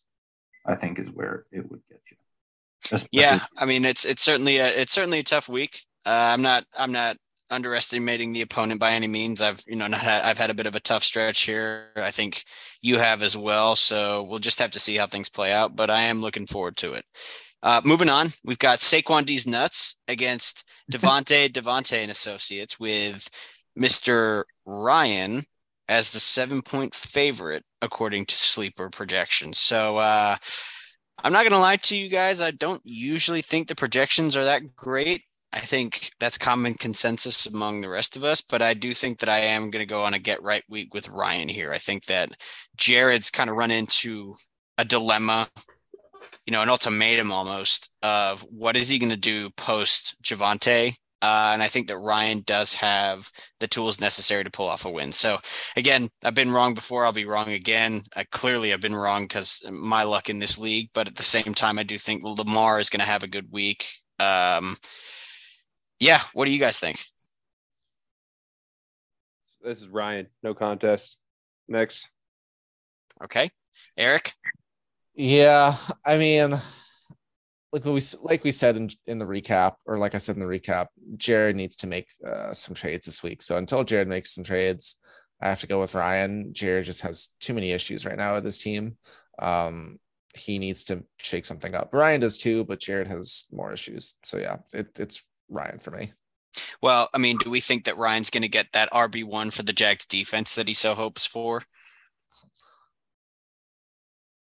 I 0.65 0.75
think 0.75 0.99
is 0.99 1.11
where 1.11 1.45
it 1.51 1.69
would 1.69 1.81
get 1.89 1.99
you. 2.09 2.17
Especially- 2.83 3.09
Yeah, 3.11 3.39
I 3.57 3.65
mean 3.65 3.83
it's 3.85 4.05
it's 4.05 4.21
certainly 4.23 4.57
a 4.57 4.67
it's 4.67 4.93
certainly 4.93 5.19
a 5.19 5.23
tough 5.23 5.49
week. 5.49 5.81
Uh, 6.05 6.09
I'm 6.33 6.41
not 6.41 6.65
I'm 6.77 6.91
not 6.91 7.17
underestimating 7.51 8.33
the 8.33 8.41
opponent 8.41 8.79
by 8.79 8.91
any 8.91 9.07
means. 9.07 9.41
I've 9.41 9.61
you 9.67 9.75
know 9.75 9.87
not 9.87 9.99
had, 10.01 10.23
I've 10.23 10.37
had 10.37 10.49
a 10.49 10.55
bit 10.55 10.67
of 10.67 10.75
a 10.75 10.79
tough 10.79 11.03
stretch 11.03 11.41
here. 11.41 11.91
I 11.95 12.11
think 12.11 12.43
you 12.81 12.97
have 12.99 13.21
as 13.21 13.35
well. 13.35 13.75
So 13.75 14.23
we'll 14.23 14.39
just 14.39 14.59
have 14.59 14.71
to 14.71 14.79
see 14.79 14.95
how 14.97 15.07
things 15.07 15.29
play 15.29 15.51
out. 15.51 15.75
But 15.75 15.89
I 15.89 16.03
am 16.03 16.21
looking 16.21 16.47
forward 16.47 16.77
to 16.77 16.93
it. 16.93 17.05
Uh, 17.63 17.81
moving 17.83 18.09
on, 18.09 18.29
we've 18.43 18.59
got 18.59 18.77
Saquon 18.79 19.25
D's 19.25 19.47
nuts 19.47 19.97
against 20.07 20.63
Davante 20.91 21.49
Davante 21.49 21.97
and 22.01 22.11
Associates 22.11 22.79
with 22.79 23.27
Mr. 23.77 24.43
Ryan 24.65 25.43
as 25.87 26.11
the 26.11 26.19
seven 26.19 26.61
point 26.61 26.95
favorite 26.95 27.63
according 27.81 28.25
to 28.25 28.35
sleeper 28.35 28.89
projections. 28.89 29.59
So 29.59 29.97
uh, 29.97 30.37
I'm 31.23 31.33
not 31.33 31.43
gonna 31.43 31.59
lie 31.59 31.77
to 31.77 31.95
you 31.95 32.09
guys. 32.09 32.41
I 32.41 32.51
don't 32.51 32.81
usually 32.83 33.41
think 33.41 33.67
the 33.67 33.75
projections 33.75 34.35
are 34.35 34.45
that 34.45 34.75
great. 34.75 35.23
I 35.55 35.59
think 35.59 36.11
that's 36.19 36.37
common 36.37 36.73
consensus 36.73 37.45
among 37.45 37.79
the 37.79 37.87
rest 37.87 38.17
of 38.17 38.25
us, 38.25 38.41
but 38.41 38.61
I 38.61 38.73
do 38.73 38.93
think 38.93 39.19
that 39.19 39.29
I 39.29 39.39
am 39.39 39.71
going 39.71 39.81
to 39.81 39.89
go 39.89 40.03
on 40.03 40.13
a 40.13 40.19
get 40.19 40.43
right 40.43 40.63
week 40.67 40.93
with 40.93 41.07
Ryan 41.07 41.47
here. 41.47 41.71
I 41.71 41.77
think 41.77 42.05
that 42.05 42.33
Jared's 42.75 43.31
kind 43.31 43.49
of 43.49 43.55
run 43.55 43.71
into 43.71 44.35
a 44.77 44.83
dilemma, 44.83 45.47
you 46.45 46.51
know, 46.51 46.61
an 46.61 46.69
ultimatum 46.69 47.31
almost 47.31 47.89
of 48.03 48.41
what 48.41 48.75
is 48.75 48.89
he 48.89 48.99
going 48.99 49.11
to 49.11 49.17
do 49.17 49.49
post 49.51 50.21
Javonte. 50.21 50.93
Uh, 51.21 51.51
and 51.53 51.63
I 51.63 51.67
think 51.67 51.87
that 51.87 51.97
Ryan 51.97 52.43
does 52.45 52.73
have 52.75 53.31
the 53.59 53.67
tools 53.67 54.01
necessary 54.01 54.43
to 54.43 54.51
pull 54.51 54.67
off 54.67 54.85
a 54.85 54.91
win. 54.91 55.11
So 55.11 55.39
again, 55.75 56.09
I've 56.23 56.35
been 56.35 56.51
wrong 56.51 56.73
before. 56.73 57.05
I'll 57.05 57.13
be 57.13 57.25
wrong 57.25 57.49
again. 57.49 58.03
I 58.15 58.25
clearly 58.25 58.69
have 58.69 58.81
been 58.81 58.95
wrong 58.95 59.23
because 59.23 59.65
my 59.71 60.03
luck 60.03 60.29
in 60.29 60.39
this 60.39 60.57
league. 60.57 60.89
But 60.93 61.07
at 61.07 61.15
the 61.15 61.23
same 61.23 61.53
time, 61.53 61.79
I 61.79 61.83
do 61.83 61.97
think 61.97 62.23
Lamar 62.23 62.79
is 62.79 62.89
going 62.89 62.99
to 62.99 63.05
have 63.05 63.23
a 63.23 63.27
good 63.27 63.51
week. 63.51 63.87
Um, 64.19 64.77
yeah, 65.99 66.19
what 66.33 66.45
do 66.45 66.51
you 66.51 66.59
guys 66.59 66.79
think? 66.79 67.03
This 69.63 69.81
is 69.81 69.87
Ryan. 69.87 70.27
No 70.43 70.53
contest. 70.53 71.17
Next. 71.67 72.07
Okay, 73.23 73.49
Eric. 73.97 74.33
Yeah, 75.15 75.75
I 76.05 76.17
mean, 76.17 76.59
like 77.75 77.85
we 77.85 78.01
like 78.21 78.43
we 78.45 78.51
said 78.51 78.77
in 78.77 78.89
in 79.05 79.19
the 79.19 79.25
recap, 79.25 79.73
or 79.85 79.97
like 79.97 80.15
I 80.15 80.17
said 80.17 80.35
in 80.35 80.39
the 80.39 80.47
recap, 80.47 80.87
Jared 81.17 81.57
needs 81.57 81.75
to 81.77 81.87
make 81.87 82.09
uh, 82.25 82.53
some 82.53 82.73
trades 82.73 83.05
this 83.05 83.21
week. 83.21 83.41
So 83.41 83.57
until 83.57 83.83
Jared 83.83 84.07
makes 84.07 84.33
some 84.33 84.45
trades, 84.45 84.97
I 85.41 85.49
have 85.49 85.59
to 85.59 85.67
go 85.67 85.79
with 85.81 85.93
Ryan. 85.93 86.53
Jared 86.53 86.85
just 86.85 87.01
has 87.01 87.29
too 87.41 87.53
many 87.53 87.71
issues 87.71 88.05
right 88.05 88.17
now 88.17 88.35
with 88.35 88.45
his 88.45 88.59
team. 88.59 88.97
Um, 89.39 89.99
he 90.35 90.57
needs 90.57 90.85
to 90.85 91.03
shake 91.17 91.45
something 91.45 91.75
up. 91.75 91.89
Ryan 91.93 92.21
does 92.21 92.37
too, 92.37 92.63
but 92.63 92.79
Jared 92.79 93.07
has 93.07 93.45
more 93.51 93.73
issues. 93.73 94.15
So 94.23 94.37
yeah, 94.37 94.57
it, 94.73 94.97
it's 94.97 95.25
Ryan 95.49 95.79
for 95.79 95.91
me. 95.91 96.13
Well, 96.81 97.09
I 97.13 97.17
mean, 97.17 97.37
do 97.37 97.49
we 97.49 97.59
think 97.59 97.83
that 97.83 97.97
Ryan's 97.97 98.29
going 98.29 98.43
to 98.43 98.47
get 98.47 98.71
that 98.71 98.91
RB 98.91 99.25
one 99.25 99.51
for 99.51 99.63
the 99.63 99.73
Jags 99.73 100.05
defense 100.05 100.55
that 100.55 100.69
he 100.69 100.73
so 100.73 100.95
hopes 100.95 101.25
for? 101.25 101.61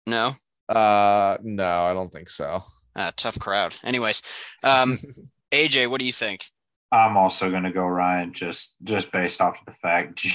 No, 0.07 0.35
Uh, 0.69 1.37
no, 1.43 1.85
I 1.85 1.95
don't 1.95 2.11
think 2.11 2.29
so. 2.31 2.63
Ah, 2.97 3.13
tough 3.17 3.39
crowd. 3.39 3.75
Anyways, 3.85 4.23
um, 4.65 4.99
AJ, 5.53 5.89
what 5.91 6.01
do 6.01 6.07
you 6.07 6.13
think? 6.13 6.45
I'm 6.93 7.17
also 7.17 7.51
going 7.51 7.63
to 7.63 7.73
go 7.73 7.85
Ryan 7.87 8.33
just 8.33 8.77
just 8.83 9.13
based 9.13 9.41
off 9.41 9.61
of 9.61 9.67
the 9.67 9.73
fact 9.73 10.27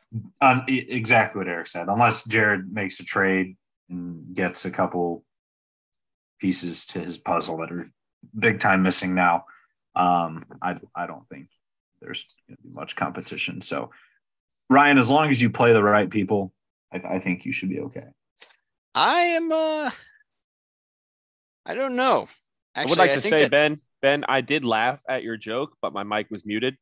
on 0.40 0.64
e- 0.68 0.86
exactly 0.88 1.40
what 1.40 1.48
Eric 1.48 1.66
said. 1.66 1.88
Unless 1.88 2.26
Jared 2.26 2.72
makes 2.72 3.00
a 3.00 3.04
trade 3.04 3.56
and 3.90 4.34
gets 4.34 4.64
a 4.64 4.70
couple 4.70 5.24
pieces 6.40 6.86
to 6.86 7.00
his 7.00 7.18
puzzle 7.18 7.58
that 7.58 7.72
are 7.72 7.90
big 8.38 8.60
time 8.60 8.82
missing 8.82 9.14
now, 9.14 9.44
um, 9.96 10.44
I 10.62 10.76
I 10.94 11.06
don't 11.06 11.28
think 11.28 11.48
there's 12.00 12.36
going 12.48 12.56
to 12.56 12.62
be 12.62 12.74
much 12.74 12.94
competition. 12.96 13.60
So 13.60 13.90
Ryan, 14.70 14.98
as 14.98 15.10
long 15.10 15.30
as 15.30 15.42
you 15.42 15.50
play 15.50 15.72
the 15.72 15.82
right 15.82 16.08
people, 16.08 16.52
I, 16.92 17.16
I 17.16 17.18
think 17.18 17.44
you 17.44 17.52
should 17.52 17.68
be 17.70 17.80
okay. 17.80 18.06
I 18.94 19.20
am. 19.20 19.50
uh 19.50 19.90
I 21.66 21.74
don't 21.74 21.96
know. 21.96 22.26
Actually, 22.74 22.76
I 22.76 22.84
would 22.90 22.98
like 22.98 23.10
I 23.10 23.14
to 23.14 23.20
think 23.20 23.32
say, 23.34 23.42
that, 23.42 23.50
Ben, 23.50 23.80
Ben, 24.02 24.24
I 24.28 24.40
did 24.40 24.64
laugh 24.64 25.00
at 25.08 25.22
your 25.22 25.36
joke, 25.36 25.76
but 25.80 25.92
my 25.92 26.02
mic 26.02 26.30
was 26.30 26.44
muted 26.44 26.76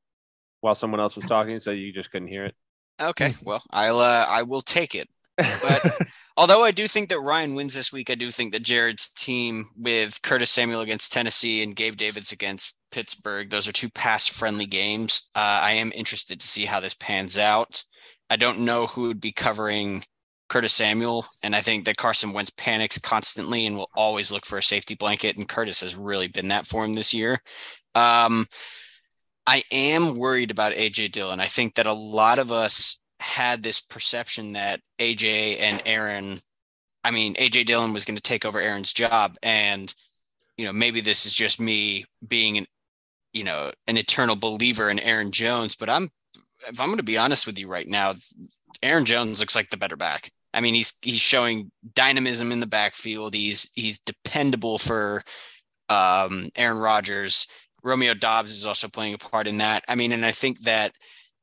while 0.60 0.74
someone 0.74 1.00
else 1.00 1.16
was 1.16 1.26
talking, 1.26 1.60
so 1.60 1.70
you 1.70 1.92
just 1.92 2.10
couldn't 2.10 2.28
hear 2.28 2.46
it. 2.46 2.54
Okay, 3.00 3.34
well, 3.44 3.62
I'll 3.70 4.00
uh, 4.00 4.26
I 4.28 4.42
will 4.42 4.62
take 4.62 4.94
it. 4.94 5.08
But 5.36 5.98
although 6.36 6.62
I 6.62 6.70
do 6.70 6.86
think 6.86 7.08
that 7.08 7.20
Ryan 7.20 7.54
wins 7.54 7.74
this 7.74 7.92
week, 7.92 8.10
I 8.10 8.14
do 8.14 8.30
think 8.30 8.52
that 8.52 8.62
Jared's 8.62 9.08
team 9.10 9.70
with 9.76 10.20
Curtis 10.22 10.50
Samuel 10.50 10.80
against 10.80 11.12
Tennessee 11.12 11.62
and 11.62 11.76
Gabe 11.76 11.96
Davis 11.96 12.32
against 12.32 12.78
Pittsburgh, 12.90 13.50
those 13.50 13.68
are 13.68 13.72
two 13.72 13.90
pass 13.90 14.26
friendly 14.26 14.66
games. 14.66 15.30
Uh, 15.34 15.60
I 15.62 15.72
am 15.72 15.92
interested 15.94 16.40
to 16.40 16.46
see 16.46 16.64
how 16.64 16.80
this 16.80 16.94
pans 16.94 17.38
out. 17.38 17.84
I 18.30 18.36
don't 18.36 18.60
know 18.60 18.86
who 18.86 19.02
would 19.02 19.20
be 19.20 19.32
covering 19.32 20.04
Curtis 20.52 20.74
Samuel, 20.74 21.24
and 21.42 21.56
I 21.56 21.62
think 21.62 21.86
that 21.86 21.96
Carson 21.96 22.34
Wentz 22.34 22.50
panics 22.50 22.98
constantly 22.98 23.64
and 23.64 23.78
will 23.78 23.88
always 23.94 24.30
look 24.30 24.44
for 24.44 24.58
a 24.58 24.62
safety 24.62 24.94
blanket, 24.94 25.38
and 25.38 25.48
Curtis 25.48 25.80
has 25.80 25.96
really 25.96 26.28
been 26.28 26.48
that 26.48 26.66
for 26.66 26.84
him 26.84 26.92
this 26.92 27.14
year. 27.14 27.40
Um, 27.94 28.46
I 29.46 29.62
am 29.72 30.14
worried 30.14 30.50
about 30.50 30.74
AJ 30.74 31.12
Dillon. 31.12 31.40
I 31.40 31.46
think 31.46 31.76
that 31.76 31.86
a 31.86 31.94
lot 31.94 32.38
of 32.38 32.52
us 32.52 33.00
had 33.18 33.62
this 33.62 33.80
perception 33.80 34.52
that 34.52 34.80
AJ 34.98 35.58
and 35.58 35.80
Aaron, 35.86 36.38
I 37.02 37.12
mean, 37.12 37.32
AJ 37.36 37.64
Dillon 37.64 37.94
was 37.94 38.04
going 38.04 38.16
to 38.16 38.22
take 38.22 38.44
over 38.44 38.60
Aaron's 38.60 38.92
job. 38.92 39.36
And, 39.42 39.92
you 40.58 40.66
know, 40.66 40.72
maybe 40.74 41.00
this 41.00 41.24
is 41.24 41.32
just 41.32 41.60
me 41.60 42.04
being 42.28 42.58
an, 42.58 42.66
you 43.32 43.44
know, 43.44 43.72
an 43.86 43.96
eternal 43.96 44.36
believer 44.36 44.90
in 44.90 44.98
Aaron 44.98 45.32
Jones, 45.32 45.76
but 45.76 45.88
I'm, 45.88 46.10
if 46.68 46.78
I'm 46.78 46.88
going 46.88 46.98
to 46.98 47.02
be 47.02 47.16
honest 47.16 47.46
with 47.46 47.58
you 47.58 47.68
right 47.68 47.88
now, 47.88 48.12
Aaron 48.82 49.06
Jones 49.06 49.40
looks 49.40 49.56
like 49.56 49.70
the 49.70 49.78
better 49.78 49.96
back. 49.96 50.30
I 50.54 50.60
mean, 50.60 50.74
he's, 50.74 50.92
he's 51.02 51.20
showing 51.20 51.70
dynamism 51.94 52.52
in 52.52 52.60
the 52.60 52.66
backfield. 52.66 53.34
He's, 53.34 53.70
he's 53.74 53.98
dependable 53.98 54.78
for 54.78 55.22
um, 55.88 56.50
Aaron 56.56 56.78
Rodgers. 56.78 57.46
Romeo 57.82 58.14
Doubs 58.14 58.52
is 58.52 58.66
also 58.66 58.88
playing 58.88 59.14
a 59.14 59.18
part 59.18 59.46
in 59.46 59.58
that. 59.58 59.84
I 59.88 59.94
mean, 59.94 60.12
and 60.12 60.24
I 60.24 60.32
think 60.32 60.60
that 60.60 60.92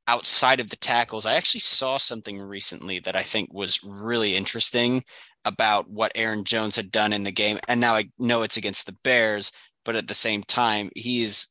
outside 0.07 0.60
of 0.60 0.69
the 0.69 0.77
tackles, 0.77 1.26
I 1.26 1.36
actually 1.36 1.60
saw 1.61 1.98
something 1.98 2.40
recently 2.40 2.99
that 2.99 3.15
I 3.15 3.23
think 3.23 3.53
was 3.53 3.84
really 3.84 4.36
interesting 4.36 5.03
about 5.45 5.90
what 5.90 6.11
Aaron 6.15 6.44
Jones 6.44 6.76
had 6.76 6.91
done 6.91 7.14
in 7.14 7.23
the 7.23 7.31
game. 7.31 7.60
And 7.68 7.80
now 7.80 7.95
I 7.95 8.10
know 8.18 8.41
it's 8.44 8.57
against 8.57 8.86
the 8.86 8.95
Bears, 9.03 9.52
but 9.86 9.95
at 9.95 10.07
the 10.07 10.14
same 10.14 10.44
time, 10.44 10.90
he's, 10.95 11.48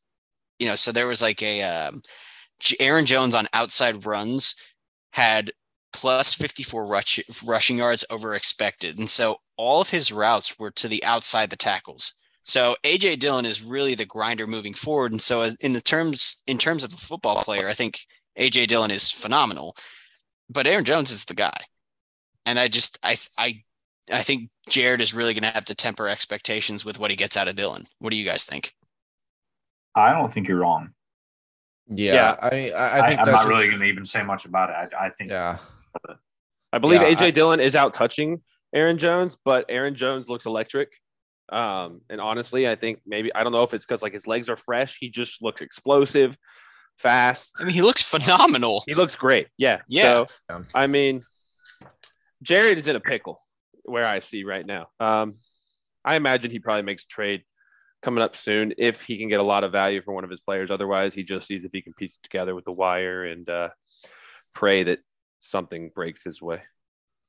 you 0.59 0.67
know, 0.67 0.75
so 0.75 0.93
there 0.93 1.07
was 1.07 1.23
like 1.23 1.43
a 1.43 1.63
um, 1.63 2.03
Aaron 2.81 3.07
Jones 3.07 3.35
on 3.35 3.49
outside 3.53 4.05
runs 4.05 4.55
had 5.13 5.51
plus 5.93 6.35
54 6.35 6.87
rush, 6.87 7.21
rushing 7.45 7.79
yards 7.79 8.05
over 8.11 8.35
expected. 8.35 8.99
And 8.99 9.09
so 9.09 9.37
all 9.57 9.81
of 9.81 9.91
his 9.91 10.13
routes 10.13 10.59
were 10.59 10.71
to 10.73 10.89
the 10.89 11.03
outside 11.05 11.51
the 11.51 11.57
tackles. 11.57 12.13
So 12.43 12.77
AJ 12.85 13.19
Dillon 13.19 13.45
is 13.47 13.63
really 13.63 13.95
the 13.95 14.05
grinder 14.07 14.47
moving 14.47 14.75
forward. 14.75 15.13
And 15.13 15.21
so 15.21 15.43
uh, 15.43 15.51
in 15.61 15.73
the 15.73 15.81
terms 15.81 16.43
in 16.47 16.57
terms 16.59 16.85
of 16.85 16.93
a 16.93 16.97
football 16.97 17.43
player, 17.43 17.69
I 17.69 17.75
think 17.75 18.01
AJ 18.39 18.69
Dillon 18.69 18.91
is 18.91 19.11
phenomenal. 19.11 19.77
But 20.49 20.67
Aaron 20.67 20.85
Jones 20.85 21.11
is 21.11 21.25
the 21.27 21.35
guy. 21.35 21.59
And 22.47 22.59
I 22.59 22.69
just 22.69 22.99
I 23.03 23.17
I 23.39 23.61
I 24.11 24.23
think 24.23 24.49
Jared 24.71 25.01
is 25.03 25.13
really 25.13 25.35
gonna 25.35 25.51
have 25.53 25.67
to 25.67 25.75
temper 25.75 26.09
expectations 26.09 26.85
with 26.85 26.99
what 26.99 27.11
he 27.11 27.17
gets 27.17 27.37
out 27.37 27.49
of 27.49 27.57
Dillon. 27.57 27.85
What 27.99 28.11
do 28.11 28.17
you 28.17 28.25
guys 28.25 28.45
think? 28.45 28.73
I 29.95 30.13
don't 30.13 30.31
think 30.33 30.49
you're 30.49 30.59
wrong. 30.61 30.91
Yeah, 31.89 32.15
Yeah. 32.15 32.37
I 32.41 32.51
mean, 32.55 32.73
I, 32.75 32.77
I 32.77 32.99
I 33.01 33.09
think 33.09 33.21
am 33.21 33.27
not 33.27 33.33
just- 33.39 33.49
really 33.49 33.67
going 33.69 33.81
to 33.81 33.87
even 33.87 34.05
say 34.05 34.23
much 34.23 34.45
about 34.47 34.71
it. 34.71 34.95
I, 34.95 35.07
I 35.07 35.11
think 35.11 35.31
Yeah, 35.31 35.59
I 36.73 36.79
believe 36.79 37.01
Yeah, 37.01 37.09
AJ 37.09 37.21
I- 37.27 37.31
Dillon 37.31 37.61
is 37.61 37.75
out 37.77 37.95
touching 37.95 38.43
Aaron 38.75 38.99
Jones, 38.99 39.37
but 39.45 39.67
Aaron 39.69 39.95
Jones 39.95 40.29
looks 40.29 40.47
electric. 40.47 40.91
Um, 41.51 42.03
and 42.11 42.21
honestly, 42.21 42.69
I 42.69 42.75
think 42.75 43.01
maybe 43.07 43.35
I 43.35 43.43
don't 43.43 43.53
know 43.53 43.63
if 43.63 43.73
it's 43.73 43.87
because 43.87 44.03
like 44.03 44.13
his 44.13 44.27
legs 44.27 44.49
are 44.51 44.57
fresh. 44.57 44.99
He 45.01 45.09
just 45.09 45.41
looks 45.43 45.63
explosive, 45.63 46.37
fast. 46.99 47.57
I 47.61 47.65
mean, 47.65 47.73
he 47.75 47.81
looks 47.83 48.03
phenomenal. 48.03 48.83
He 48.87 48.95
looks 48.95 49.17
great. 49.17 49.49
Yeah. 49.57 49.81
Yeah. 49.89 50.03
So 50.03 50.27
Yeah. 50.51 50.61
I 50.75 50.87
mean, 50.87 51.23
Jared 52.43 52.77
is 52.79 52.87
in 52.87 52.97
a 52.97 53.01
pickle 53.01 53.41
where 53.85 54.05
I 54.05 54.21
see 54.21 54.45
right 54.45 54.65
now. 54.67 54.89
Um, 55.01 55.37
I 56.05 56.17
imagine 56.17 56.51
he 56.51 56.59
probably 56.59 56.83
makes 56.83 57.05
a 57.05 57.09
trade 57.09 57.45
coming 58.03 58.23
up 58.23 58.37
soon 58.37 58.75
if 58.79 59.03
he 59.03 59.19
can 59.19 59.29
get 59.29 59.41
a 59.41 59.45
lot 59.45 59.65
of 59.65 59.73
value 59.73 60.03
for 60.03 60.13
one 60.13 60.25
of 60.25 60.31
his 60.31 60.41
players. 60.41 60.71
Otherwise, 60.71 61.15
he 61.15 61.23
just 61.25 61.47
sees 61.47 61.65
if 61.65 61.73
he 61.73 61.83
can 61.83 61.95
piece 61.95 62.17
it 62.17 62.23
together 62.23 62.55
with 62.55 62.65
the 62.65 62.73
wire 62.73 63.25
and 63.25 63.49
uh, 63.49 63.71
pray 64.55 64.83
that 64.85 65.01
something 65.41 65.91
breaks 65.95 66.25
his 66.25 66.41
way. 66.43 66.63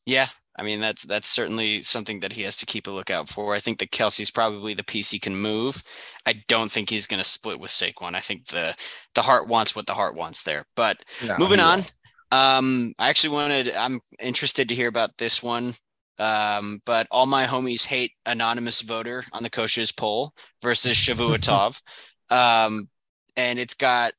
Yeah. 0.05 0.27
I 0.57 0.63
mean, 0.63 0.79
that's 0.81 1.03
that's 1.03 1.29
certainly 1.29 1.83
something 1.83 2.19
that 2.19 2.33
he 2.33 2.41
has 2.41 2.57
to 2.57 2.65
keep 2.65 2.87
a 2.87 2.91
lookout 2.91 3.29
for. 3.29 3.55
I 3.55 3.59
think 3.59 3.79
that 3.79 3.91
Kelce's 3.91 4.31
probably 4.31 4.73
the 4.73 4.83
piece 4.83 5.09
he 5.09 5.19
can 5.19 5.35
move. 5.35 5.81
I 6.25 6.43
don't 6.49 6.69
think 6.69 6.89
he's 6.89 7.07
going 7.07 7.19
to 7.19 7.23
split 7.29 7.59
with 7.59 7.71
Saquon. 7.71 8.13
I 8.13 8.19
think 8.19 8.47
the 8.47 8.75
the 9.15 9.21
heart 9.21 9.47
wants 9.47 9.73
what 9.75 9.85
the 9.87 9.93
heart 9.93 10.15
wants 10.15 10.43
there. 10.43 10.65
But 10.75 10.97
No, 11.25 11.37
moving 11.37 11.61
on. 11.61 11.83
Um, 12.31 12.93
I 12.99 13.07
actually 13.09 13.35
wanted. 13.35 13.73
I'm 13.73 14.01
interested 14.19 14.67
to 14.69 14.75
hear 14.75 14.89
about 14.89 15.17
this 15.17 15.41
one. 15.41 15.75
Um, 16.17 16.81
but 16.85 17.07
all 17.09 17.25
my 17.25 17.45
homies 17.45 17.85
hate 17.85 18.11
anonymous 18.25 18.81
voter 18.81 19.23
on 19.31 19.43
the 19.43 19.49
coaches 19.49 19.93
poll 19.93 20.33
versus 20.61 20.97
Shavuotov. 20.97 21.81
um, 22.29 22.89
and 23.37 23.57
it's 23.59 23.75
got 23.75 24.11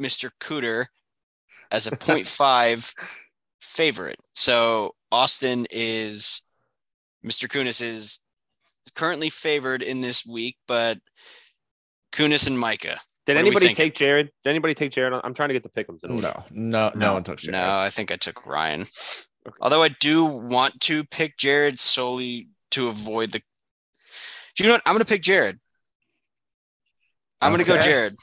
Mr. 0.00 0.30
Cooter 0.40 0.86
as 1.70 1.86
a 1.86 1.90
0.5 1.96 2.94
favorite. 3.60 4.20
So 4.34 4.94
Austin 5.10 5.66
is 5.70 6.42
Mr. 7.24 7.48
Kunis 7.48 7.82
is 7.82 8.20
currently 8.94 9.30
favored 9.30 9.82
in 9.82 10.00
this 10.00 10.24
week, 10.24 10.56
but 10.68 10.98
Kunis 12.12 12.46
and 12.46 12.58
Micah. 12.58 13.00
Did 13.26 13.34
What 13.34 13.40
anybody 13.40 13.74
take 13.74 13.94
Jared? 13.96 14.30
Did 14.44 14.50
anybody 14.50 14.74
take 14.74 14.92
Jared? 14.92 15.12
I'm 15.24 15.34
trying 15.34 15.48
to 15.48 15.52
get 15.52 15.64
the 15.64 15.68
pickums 15.68 16.04
in. 16.04 16.16
No, 16.16 16.44
no, 16.50 16.90
no, 16.90 16.90
No. 16.94 17.12
one 17.14 17.24
took 17.24 17.42
No, 17.44 17.52
Jared. 17.52 17.56
I 17.70 17.90
think 17.90 18.12
I 18.12 18.16
took 18.16 18.46
Ryan. 18.46 18.82
Okay. 18.82 19.56
Although 19.60 19.82
I 19.82 19.88
do 19.88 20.24
want 20.24 20.80
to 20.82 21.02
pick 21.04 21.36
Jared 21.36 21.78
solely 21.80 22.44
to 22.70 22.86
avoid 22.86 23.32
the. 23.32 23.40
Do 23.40 24.64
you 24.64 24.66
know 24.68 24.74
what? 24.74 24.82
I'm 24.86 24.94
going 24.94 25.04
to 25.04 25.08
pick 25.08 25.22
Jared. 25.22 25.58
I'm 27.40 27.52
going 27.52 27.64
to 27.64 27.70
go 27.70 27.78
Jared. 27.78 28.14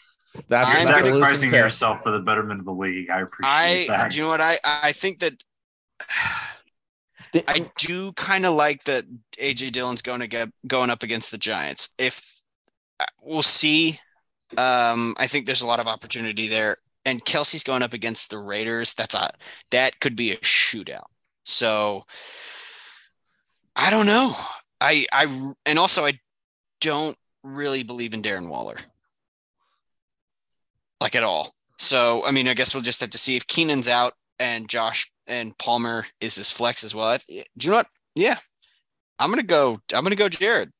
That's, 0.47 0.75
I'm 0.75 0.87
that's 0.87 1.01
a 1.01 1.05
losing 1.05 1.19
sacrificing 1.19 1.53
yourself 1.53 2.03
for 2.03 2.11
the 2.11 2.19
betterment 2.19 2.59
of 2.59 2.65
the 2.65 2.73
league. 2.73 3.09
I 3.09 3.21
appreciate 3.21 3.51
I. 3.51 3.85
that. 3.87 4.11
Do 4.11 4.17
you 4.17 4.23
know 4.23 4.29
what? 4.29 4.41
I 4.41 4.59
I 4.63 4.91
think 4.91 5.19
that. 5.19 5.43
I 7.47 7.67
do 7.79 8.11
kind 8.13 8.45
of 8.45 8.53
like 8.53 8.83
that 8.83 9.05
AJ 9.39 9.71
Dillon's 9.71 10.03
going 10.03 10.19
to 10.19 10.27
get 10.27 10.49
going 10.67 10.91
up 10.91 11.01
against 11.01 11.31
the 11.31 11.37
Giants. 11.37 11.89
If 11.97 12.43
uh, 12.99 13.05
we'll 13.23 13.41
see, 13.41 13.99
um, 14.55 15.15
I 15.17 15.25
think 15.27 15.45
there's 15.45 15.61
a 15.61 15.67
lot 15.67 15.79
of 15.79 15.87
opportunity 15.87 16.47
there. 16.47 16.77
And 17.05 17.23
Kelce's 17.25 17.63
going 17.63 17.81
up 17.81 17.93
against 17.93 18.29
the 18.29 18.37
Raiders. 18.37 18.93
That's 18.93 19.15
a 19.15 19.29
that 19.71 19.99
could 19.99 20.15
be 20.15 20.31
a 20.31 20.37
shootout. 20.37 21.05
So 21.43 22.05
I 23.75 23.89
don't 23.89 24.05
know. 24.05 24.35
I 24.79 25.05
I 25.11 25.53
and 25.65 25.79
also 25.79 26.05
I 26.05 26.19
don't 26.81 27.17
really 27.43 27.83
believe 27.83 28.13
in 28.13 28.21
Darren 28.21 28.47
Waller, 28.47 28.77
like 31.01 31.15
at 31.15 31.23
all. 31.23 31.53
So 31.77 32.21
I 32.25 32.31
mean, 32.31 32.47
I 32.47 32.53
guess 32.53 32.73
we'll 32.73 32.83
just 32.83 33.01
have 33.01 33.11
to 33.11 33.17
see 33.17 33.35
if 33.35 33.47
Keenan's 33.47 33.87
out 33.89 34.13
and 34.39 34.67
Josh 34.69 35.11
and 35.27 35.57
Palmer 35.57 36.05
is 36.19 36.35
his 36.35 36.51
flex 36.51 36.83
as 36.83 36.93
well. 36.93 37.17
Do 37.27 37.33
you 37.35 37.43
know 37.69 37.77
what? 37.77 37.87
Yeah, 38.15 38.37
I'm 39.19 39.29
gonna 39.29 39.43
go. 39.43 39.79
I'm 39.93 40.03
gonna 40.03 40.15
go 40.15 40.29
Jared. 40.29 40.71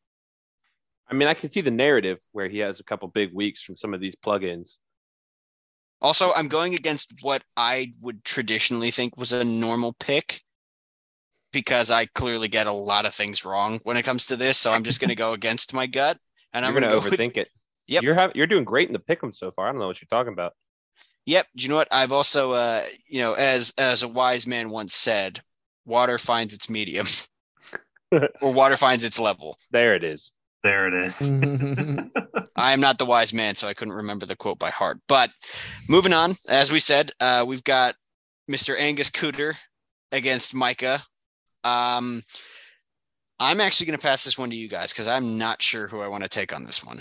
I 1.10 1.16
mean, 1.16 1.28
I 1.28 1.34
can 1.34 1.50
see 1.50 1.62
the 1.62 1.72
narrative 1.72 2.20
where 2.32 2.48
he 2.48 2.60
has 2.60 2.80
a 2.80 2.84
couple 2.84 3.08
big 3.10 3.34
weeks 3.34 3.62
from 3.62 3.76
some 3.76 3.94
of 3.94 4.00
these 4.00 4.16
plugins. 4.16 4.78
Also, 6.02 6.34
I'm 6.34 6.48
going 6.48 6.74
against 6.74 7.14
what 7.22 7.44
I 7.56 7.94
would 8.02 8.24
traditionally 8.24 8.92
think 8.92 9.16
was 9.18 9.32
a 9.32 9.44
normal 9.44 9.94
pick 9.94 10.42
because 11.52 11.92
I 11.92 12.08
clearly 12.08 12.48
get 12.48 12.68
a 12.68 12.72
lot 12.74 13.06
of 13.06 13.14
things 13.14 13.46
wrong 13.46 13.80
when 13.84 13.96
it 13.96 14.04
comes 14.04 14.28
to 14.28 14.36
this. 14.36 14.58
So 14.58 14.72
I'm 14.74 14.84
just 14.84 15.00
going 15.00 15.10
to 15.10 15.16
go 15.16 15.32
against 15.40 15.74
my 15.74 15.86
gut, 15.88 16.18
and 16.52 16.66
I'm 16.66 16.74
you're 16.74 16.82
going 16.82 16.90
gonna 16.92 17.02
to 17.02 17.10
go 17.10 17.12
with- 17.12 17.20
overthink 17.20 17.38
it. 17.38 17.50
Yep. 17.88 18.04
You're 18.04 18.16
having 18.16 18.36
you're 18.36 18.48
doing 18.48 18.64
great 18.64 18.88
in 18.90 18.94
the 18.94 19.00
pick'em 19.00 19.34
so 19.34 19.52
far. 19.52 19.68
I 19.68 19.72
don't 19.72 19.80
know 19.80 19.88
what 19.88 20.02
you're 20.02 20.08
talking 20.08 20.34
about. 20.34 20.54
Yep. 21.26 21.48
Do 21.56 21.64
you 21.64 21.70
know 21.70 21.76
what? 21.76 21.88
I've 21.92 22.12
also, 22.12 22.52
uh, 22.54 22.84
you 23.08 23.20
know, 23.20 23.34
as 23.34 23.74
as 23.78 24.04
a 24.04 24.14
wise 24.14 24.46
man 24.48 24.70
once 24.70 24.94
said, 24.94 25.40
water 25.86 26.18
finds 26.18 26.54
its 26.54 26.70
medium, 26.70 27.08
or 28.42 28.54
water 28.54 28.78
finds 28.78 29.04
its 29.04 29.20
level. 29.20 29.58
There 29.72 29.96
it 29.96 30.04
is. 30.04 30.32
there 30.64 30.88
it 30.88 30.94
is. 30.94 31.22
I 32.56 32.72
am 32.74 32.80
not 32.80 32.98
the 32.98 33.06
wise 33.06 33.34
man, 33.34 33.56
so 33.56 33.68
I 33.68 33.74
couldn't 33.74 33.94
remember 33.94 34.26
the 34.26 34.36
quote 34.36 34.60
by 34.60 34.70
heart. 34.70 35.00
But 35.08 35.30
moving 35.90 36.14
on, 36.14 36.36
as 36.48 36.72
we 36.72 36.80
said, 36.80 37.12
uh, 37.20 37.44
we've 37.46 37.64
got 37.64 37.96
Mr. 38.50 38.78
Angus 38.78 39.10
Cooter 39.10 39.56
against 40.12 40.54
Micah. 40.54 41.04
Um, 41.64 42.24
I'm 43.40 43.60
actually 43.62 43.88
going 43.88 43.98
to 43.98 44.02
pass 44.04 44.24
this 44.24 44.38
one 44.38 44.50
to 44.52 44.56
you 44.56 44.70
guys 44.70 44.94
because 44.94 45.08
I'm 45.08 45.38
not 45.38 45.62
sure 45.62 45.88
who 45.88 46.02
I 46.02 46.08
want 46.08 46.24
to 46.24 46.30
take 46.30 46.54
on 46.54 46.64
this 46.66 46.84
one. 46.84 47.00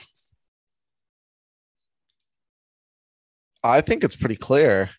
I 3.65 3.81
think 3.81 4.05
it's 4.05 4.17
pretty 4.17 4.37
clear. 4.37 4.91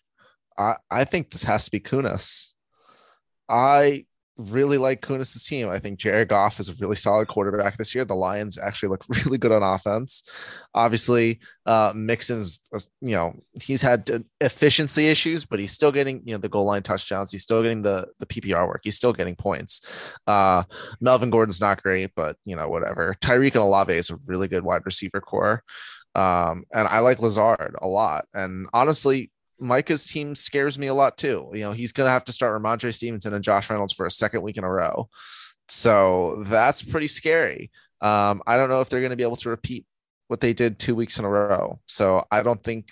I 0.58 0.76
I 0.90 1.04
think 1.04 1.30
this 1.30 1.44
has 1.44 1.64
to 1.66 1.70
be 1.70 1.80
Kunis. 1.80 2.52
I 3.48 4.06
really 4.36 4.78
like 4.78 5.00
Kunis' 5.00 5.46
team. 5.46 5.70
I 5.70 5.78
think 5.78 5.98
Jared 5.98 6.28
Goff 6.28 6.58
is 6.58 6.68
a 6.68 6.74
really 6.80 6.96
solid 6.96 7.28
quarterback 7.28 7.76
this 7.76 7.94
year. 7.94 8.04
The 8.04 8.14
Lions 8.14 8.58
actually 8.58 8.88
look 8.88 9.04
really 9.24 9.38
good 9.38 9.52
on 9.52 9.62
offense. 9.62 10.22
Obviously, 10.74 11.40
uh, 11.66 11.92
Mixon's 11.94 12.60
you 13.00 13.12
know 13.12 13.34
he's 13.62 13.82
had 13.82 14.24
efficiency 14.40 15.08
issues, 15.08 15.44
but 15.44 15.60
he's 15.60 15.72
still 15.72 15.92
getting 15.92 16.22
you 16.24 16.34
know 16.34 16.38
the 16.38 16.48
goal 16.48 16.64
line 16.64 16.82
touchdowns. 16.82 17.30
He's 17.30 17.42
still 17.42 17.62
getting 17.62 17.82
the 17.82 18.08
the 18.18 18.26
PPR 18.26 18.66
work. 18.66 18.80
He's 18.84 18.96
still 18.96 19.12
getting 19.12 19.36
points. 19.36 20.14
Uh, 20.26 20.64
Melvin 21.00 21.30
Gordon's 21.30 21.60
not 21.60 21.82
great, 21.82 22.10
but 22.16 22.36
you 22.44 22.56
know 22.56 22.68
whatever. 22.68 23.14
Tyreek 23.20 23.54
and 23.54 23.62
Olave 23.62 23.92
is 23.92 24.10
a 24.10 24.16
really 24.26 24.48
good 24.48 24.64
wide 24.64 24.82
receiver 24.84 25.20
core. 25.20 25.62
Um, 26.14 26.64
and 26.72 26.86
I 26.88 27.00
like 27.00 27.20
Lazard 27.20 27.74
a 27.80 27.88
lot. 27.88 28.26
And 28.34 28.68
honestly, 28.72 29.30
Micah's 29.60 30.04
team 30.04 30.34
scares 30.34 30.78
me 30.78 30.88
a 30.88 30.94
lot 30.94 31.16
too. 31.16 31.50
You 31.52 31.60
know, 31.60 31.72
he's 31.72 31.92
going 31.92 32.06
to 32.06 32.12
have 32.12 32.24
to 32.24 32.32
start 32.32 32.60
Rhamondre 32.60 32.94
Stevenson 32.94 33.34
and 33.34 33.44
Josh 33.44 33.70
Reynolds 33.70 33.92
for 33.92 34.06
a 34.06 34.10
second 34.10 34.42
week 34.42 34.56
in 34.56 34.64
a 34.64 34.72
row. 34.72 35.08
So 35.68 36.42
that's 36.46 36.82
pretty 36.82 37.08
scary. 37.08 37.70
Um, 38.00 38.42
I 38.46 38.56
don't 38.56 38.68
know 38.68 38.80
if 38.80 38.88
they're 38.88 39.00
going 39.00 39.10
to 39.10 39.16
be 39.16 39.22
able 39.22 39.36
to 39.36 39.50
repeat 39.50 39.86
what 40.28 40.40
they 40.40 40.52
did 40.52 40.78
two 40.78 40.94
weeks 40.94 41.18
in 41.18 41.24
a 41.24 41.28
row. 41.28 41.78
So 41.86 42.24
I 42.30 42.42
don't 42.42 42.62
think 42.62 42.88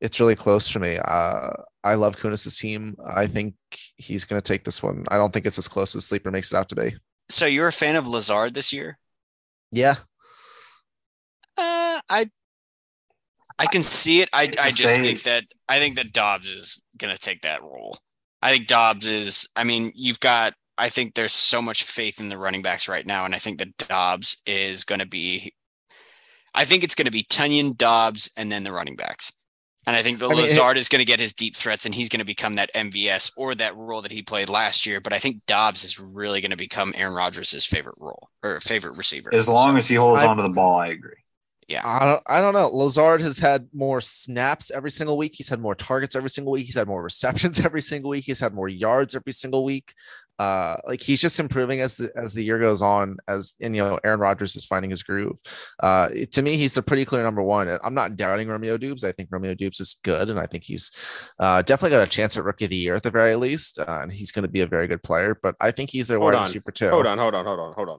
it's 0.00 0.20
really 0.20 0.36
close 0.36 0.68
for 0.68 0.78
me. 0.78 0.98
Uh, 0.98 1.50
I 1.84 1.94
love 1.94 2.16
Kunis' 2.16 2.58
team. 2.58 2.96
I 3.04 3.26
think 3.26 3.54
he's 3.96 4.24
going 4.24 4.40
to 4.40 4.46
take 4.46 4.64
this 4.64 4.82
one. 4.82 5.04
I 5.08 5.16
don't 5.16 5.32
think 5.32 5.46
it's 5.46 5.58
as 5.58 5.68
close 5.68 5.94
as 5.94 6.06
Sleeper 6.06 6.30
makes 6.30 6.52
it 6.52 6.56
out 6.56 6.68
to 6.70 6.76
be. 6.76 6.94
So 7.28 7.46
you're 7.46 7.68
a 7.68 7.72
fan 7.72 7.96
of 7.96 8.06
Lazard 8.06 8.54
this 8.54 8.72
year? 8.72 8.98
Yeah. 9.70 9.96
I 12.08 12.30
I 13.58 13.66
can 13.66 13.82
see 13.82 14.20
it. 14.20 14.28
I 14.32 14.50
I 14.58 14.70
just 14.70 15.00
think 15.00 15.22
that 15.22 15.42
I 15.68 15.78
think 15.78 15.96
that 15.96 16.12
Doubs 16.12 16.48
is 16.48 16.82
gonna 16.96 17.16
take 17.16 17.42
that 17.42 17.62
role. 17.62 17.98
I 18.42 18.50
think 18.50 18.66
Doubs 18.66 19.06
is. 19.06 19.48
I 19.54 19.64
mean, 19.64 19.92
you've 19.94 20.20
got. 20.20 20.54
I 20.76 20.88
think 20.88 21.14
there's 21.14 21.32
so 21.32 21.62
much 21.62 21.84
faith 21.84 22.18
in 22.18 22.28
the 22.28 22.38
running 22.38 22.62
backs 22.62 22.88
right 22.88 23.06
now, 23.06 23.24
and 23.24 23.34
I 23.34 23.38
think 23.38 23.58
that 23.58 23.76
Doubs 23.76 24.42
is 24.46 24.84
going 24.84 24.98
to 24.98 25.06
be. 25.06 25.54
I 26.54 26.64
think 26.64 26.82
it's 26.82 26.94
going 26.94 27.06
to 27.06 27.12
be 27.12 27.24
Tonyan, 27.24 27.76
Doubs, 27.76 28.30
and 28.36 28.50
then 28.50 28.64
the 28.64 28.72
running 28.72 28.96
backs. 28.96 29.32
And 29.86 29.96
I 29.96 30.02
think 30.02 30.18
the 30.18 30.26
I 30.26 30.30
mean, 30.30 30.38
Lazard 30.38 30.76
is 30.76 30.88
going 30.88 31.00
to 31.00 31.04
get 31.04 31.20
his 31.20 31.32
deep 31.32 31.56
threats, 31.56 31.86
and 31.86 31.94
he's 31.94 32.08
going 32.08 32.18
to 32.18 32.24
become 32.24 32.54
that 32.54 32.72
MVS 32.74 33.32
or 33.36 33.54
that 33.56 33.76
role 33.76 34.02
that 34.02 34.12
he 34.12 34.22
played 34.22 34.48
last 34.48 34.86
year. 34.86 35.00
But 35.00 35.12
I 35.12 35.18
think 35.18 35.46
Doubs 35.46 35.84
is 35.84 35.98
really 35.98 36.40
going 36.40 36.50
to 36.50 36.56
become 36.56 36.92
Aaron 36.96 37.14
Rodgers' 37.14 37.64
favorite 37.64 37.96
role 38.00 38.28
or 38.42 38.60
favorite 38.60 38.96
receiver. 38.96 39.32
As 39.34 39.48
long 39.48 39.76
as 39.76 39.88
he 39.88 39.94
holds 39.94 40.22
I- 40.22 40.26
onto 40.26 40.42
the 40.42 40.50
ball, 40.54 40.78
I 40.78 40.88
agree. 40.88 41.14
I 41.84 42.04
don't, 42.04 42.22
I 42.26 42.40
don't 42.40 42.54
know. 42.54 42.68
Lazard 42.68 43.20
has 43.20 43.38
had 43.38 43.68
more 43.72 44.00
snaps 44.00 44.70
every 44.70 44.90
single 44.90 45.16
week. 45.16 45.32
He's 45.34 45.48
had 45.48 45.60
more 45.60 45.74
targets 45.74 46.16
every 46.16 46.30
single 46.30 46.52
week. 46.52 46.66
He's 46.66 46.74
had 46.74 46.88
more 46.88 47.02
receptions 47.02 47.60
every 47.64 47.82
single 47.82 48.10
week. 48.10 48.24
He's 48.24 48.40
had 48.40 48.54
more 48.54 48.68
yards 48.68 49.14
every 49.14 49.32
single 49.32 49.64
week. 49.64 49.92
Uh, 50.38 50.76
like 50.86 51.00
he's 51.00 51.20
just 51.20 51.38
improving 51.38 51.80
as 51.80 51.96
the 51.96 52.10
as 52.16 52.32
the 52.32 52.42
year 52.42 52.58
goes 52.58 52.82
on. 52.82 53.16
As 53.28 53.54
and 53.60 53.76
you 53.76 53.84
know, 53.84 54.00
Aaron 54.02 54.18
Rodgers 54.18 54.56
is 54.56 54.66
finding 54.66 54.90
his 54.90 55.02
groove. 55.02 55.38
Uh, 55.80 56.08
to 56.32 56.42
me, 56.42 56.56
he's 56.56 56.74
the 56.74 56.82
pretty 56.82 57.04
clear 57.04 57.22
number 57.22 57.42
one. 57.42 57.78
I'm 57.84 57.94
not 57.94 58.16
doubting 58.16 58.48
Romeo 58.48 58.76
Doubs. 58.76 59.04
I 59.04 59.12
think 59.12 59.28
Romeo 59.30 59.54
Doubs 59.54 59.78
is 59.78 60.00
good, 60.02 60.30
and 60.30 60.40
I 60.40 60.46
think 60.46 60.64
he's 60.64 60.90
uh, 61.38 61.62
definitely 61.62 61.96
got 61.96 62.02
a 62.02 62.10
chance 62.10 62.36
at 62.36 62.44
rookie 62.44 62.64
of 62.64 62.70
the 62.70 62.76
year 62.76 62.96
at 62.96 63.04
the 63.04 63.10
very 63.10 63.36
least. 63.36 63.78
Uh, 63.78 64.00
and 64.02 64.10
he's 64.12 64.32
going 64.32 64.42
to 64.42 64.50
be 64.50 64.62
a 64.62 64.66
very 64.66 64.88
good 64.88 65.02
player. 65.02 65.38
But 65.40 65.54
I 65.60 65.70
think 65.70 65.90
he's 65.90 66.08
their 66.08 66.18
Hold 66.18 66.32
wide 66.32 66.40
receiver 66.40 66.72
too. 66.72 66.88
Hold 66.88 67.06
on, 67.06 67.18
hold 67.18 67.34
on, 67.34 67.44
hold 67.44 67.60
on, 67.60 67.74
hold 67.74 67.88
on. 67.90 67.98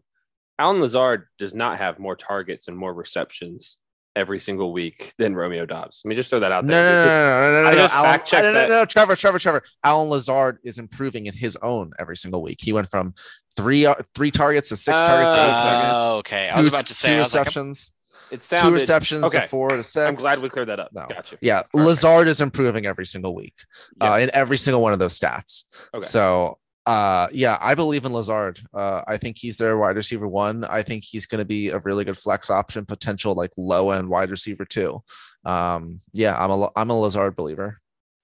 Allen 0.63 0.79
Lazard 0.79 1.27
does 1.37 1.53
not 1.53 1.77
have 1.77 1.99
more 1.99 2.15
targets 2.15 2.69
and 2.69 2.77
more 2.77 2.93
receptions 2.93 3.77
every 4.15 4.39
single 4.39 4.71
week 4.71 5.13
than 5.17 5.35
Romeo 5.35 5.65
Doubs. 5.65 6.01
Let 6.05 6.09
me 6.09 6.15
just 6.15 6.29
throw 6.29 6.39
that 6.39 6.51
out 6.53 6.65
there. 6.65 6.81
no, 6.81 6.89
no, 6.89 7.03
Because- 7.03 7.09
no, 7.09 7.51
no, 7.51 7.63
no, 7.63 7.67
I 7.67 7.71
no, 7.73 7.77
just 7.81 7.93
Alan, 7.95 8.11
fact-checked 8.11 8.43
no, 8.43 8.47
no, 8.49 8.53
that. 8.53 8.69
no, 8.69 8.75
no, 8.75 8.85
Trevor, 8.85 9.15
Trevor, 9.17 9.39
Trevor. 9.39 9.63
Allen 9.83 10.09
Lazard 10.09 10.59
is 10.63 10.77
improving 10.79 11.25
in 11.25 11.33
his 11.33 11.57
own 11.57 11.91
every 11.99 12.15
single 12.15 12.41
week. 12.41 12.59
He 12.61 12.71
went 12.71 12.87
from 12.89 13.13
three 13.57 13.85
uh, 13.85 13.95
three 14.15 14.31
targets 14.31 14.69
to 14.69 14.75
six 14.77 15.01
targets 15.01 15.35
to 15.35 15.43
eight 15.43 15.51
targets. 15.51 15.93
Oh, 15.95 16.17
okay. 16.19 16.47
I 16.49 16.57
was 16.57 16.67
two- 16.69 16.73
about 16.75 16.85
to 16.85 16.93
say, 16.93 17.15
I 17.15 17.19
was 17.19 17.33
like, 17.35 17.41
receptions, 17.47 17.91
It 18.31 18.39
two 18.41 18.71
receptions 18.71 19.23
okay. 19.25 19.41
to 19.41 19.47
four 19.47 19.69
to 19.69 19.83
six. 19.83 20.07
I'm 20.07 20.15
glad 20.15 20.41
we 20.41 20.49
cleared 20.49 20.69
that 20.69 20.79
up. 20.79 20.91
No. 20.93 21.07
Gotcha. 21.09 21.37
Yeah, 21.41 21.63
Perfect. 21.63 21.75
Lazard 21.75 22.27
is 22.29 22.39
improving 22.39 22.85
every 22.85 23.05
single 23.05 23.35
week 23.35 23.55
Yeah. 23.99 24.13
uh, 24.13 24.17
in 24.17 24.29
every 24.33 24.57
single 24.57 24.81
one 24.81 24.93
of 24.93 24.99
those 24.99 25.19
stats. 25.19 25.65
Okay. 25.93 26.05
So, 26.05 26.57
uh, 26.85 27.27
yeah, 27.31 27.57
I 27.61 27.75
believe 27.75 28.05
in 28.05 28.13
Lazard. 28.13 28.59
Uh, 28.73 29.01
I 29.07 29.17
think 29.17 29.37
he's 29.37 29.57
their 29.57 29.77
wide 29.77 29.95
receiver 29.95 30.27
one. 30.27 30.65
I 30.65 30.81
think 30.81 31.03
he's 31.03 31.25
going 31.25 31.39
to 31.39 31.45
be 31.45 31.69
a 31.69 31.79
really 31.79 32.03
good 32.03 32.17
flex 32.17 32.49
option, 32.49 32.85
potential 32.85 33.35
like 33.35 33.51
low 33.57 33.91
end 33.91 34.09
wide 34.09 34.29
receiver 34.29 34.65
too. 34.65 35.01
Um, 35.45 36.01
yeah, 36.13 36.35
I'm 36.37 36.51
a 36.51 36.69
I'm 36.75 36.89
a 36.89 36.99
Lazard 36.99 37.35
believer. 37.35 37.77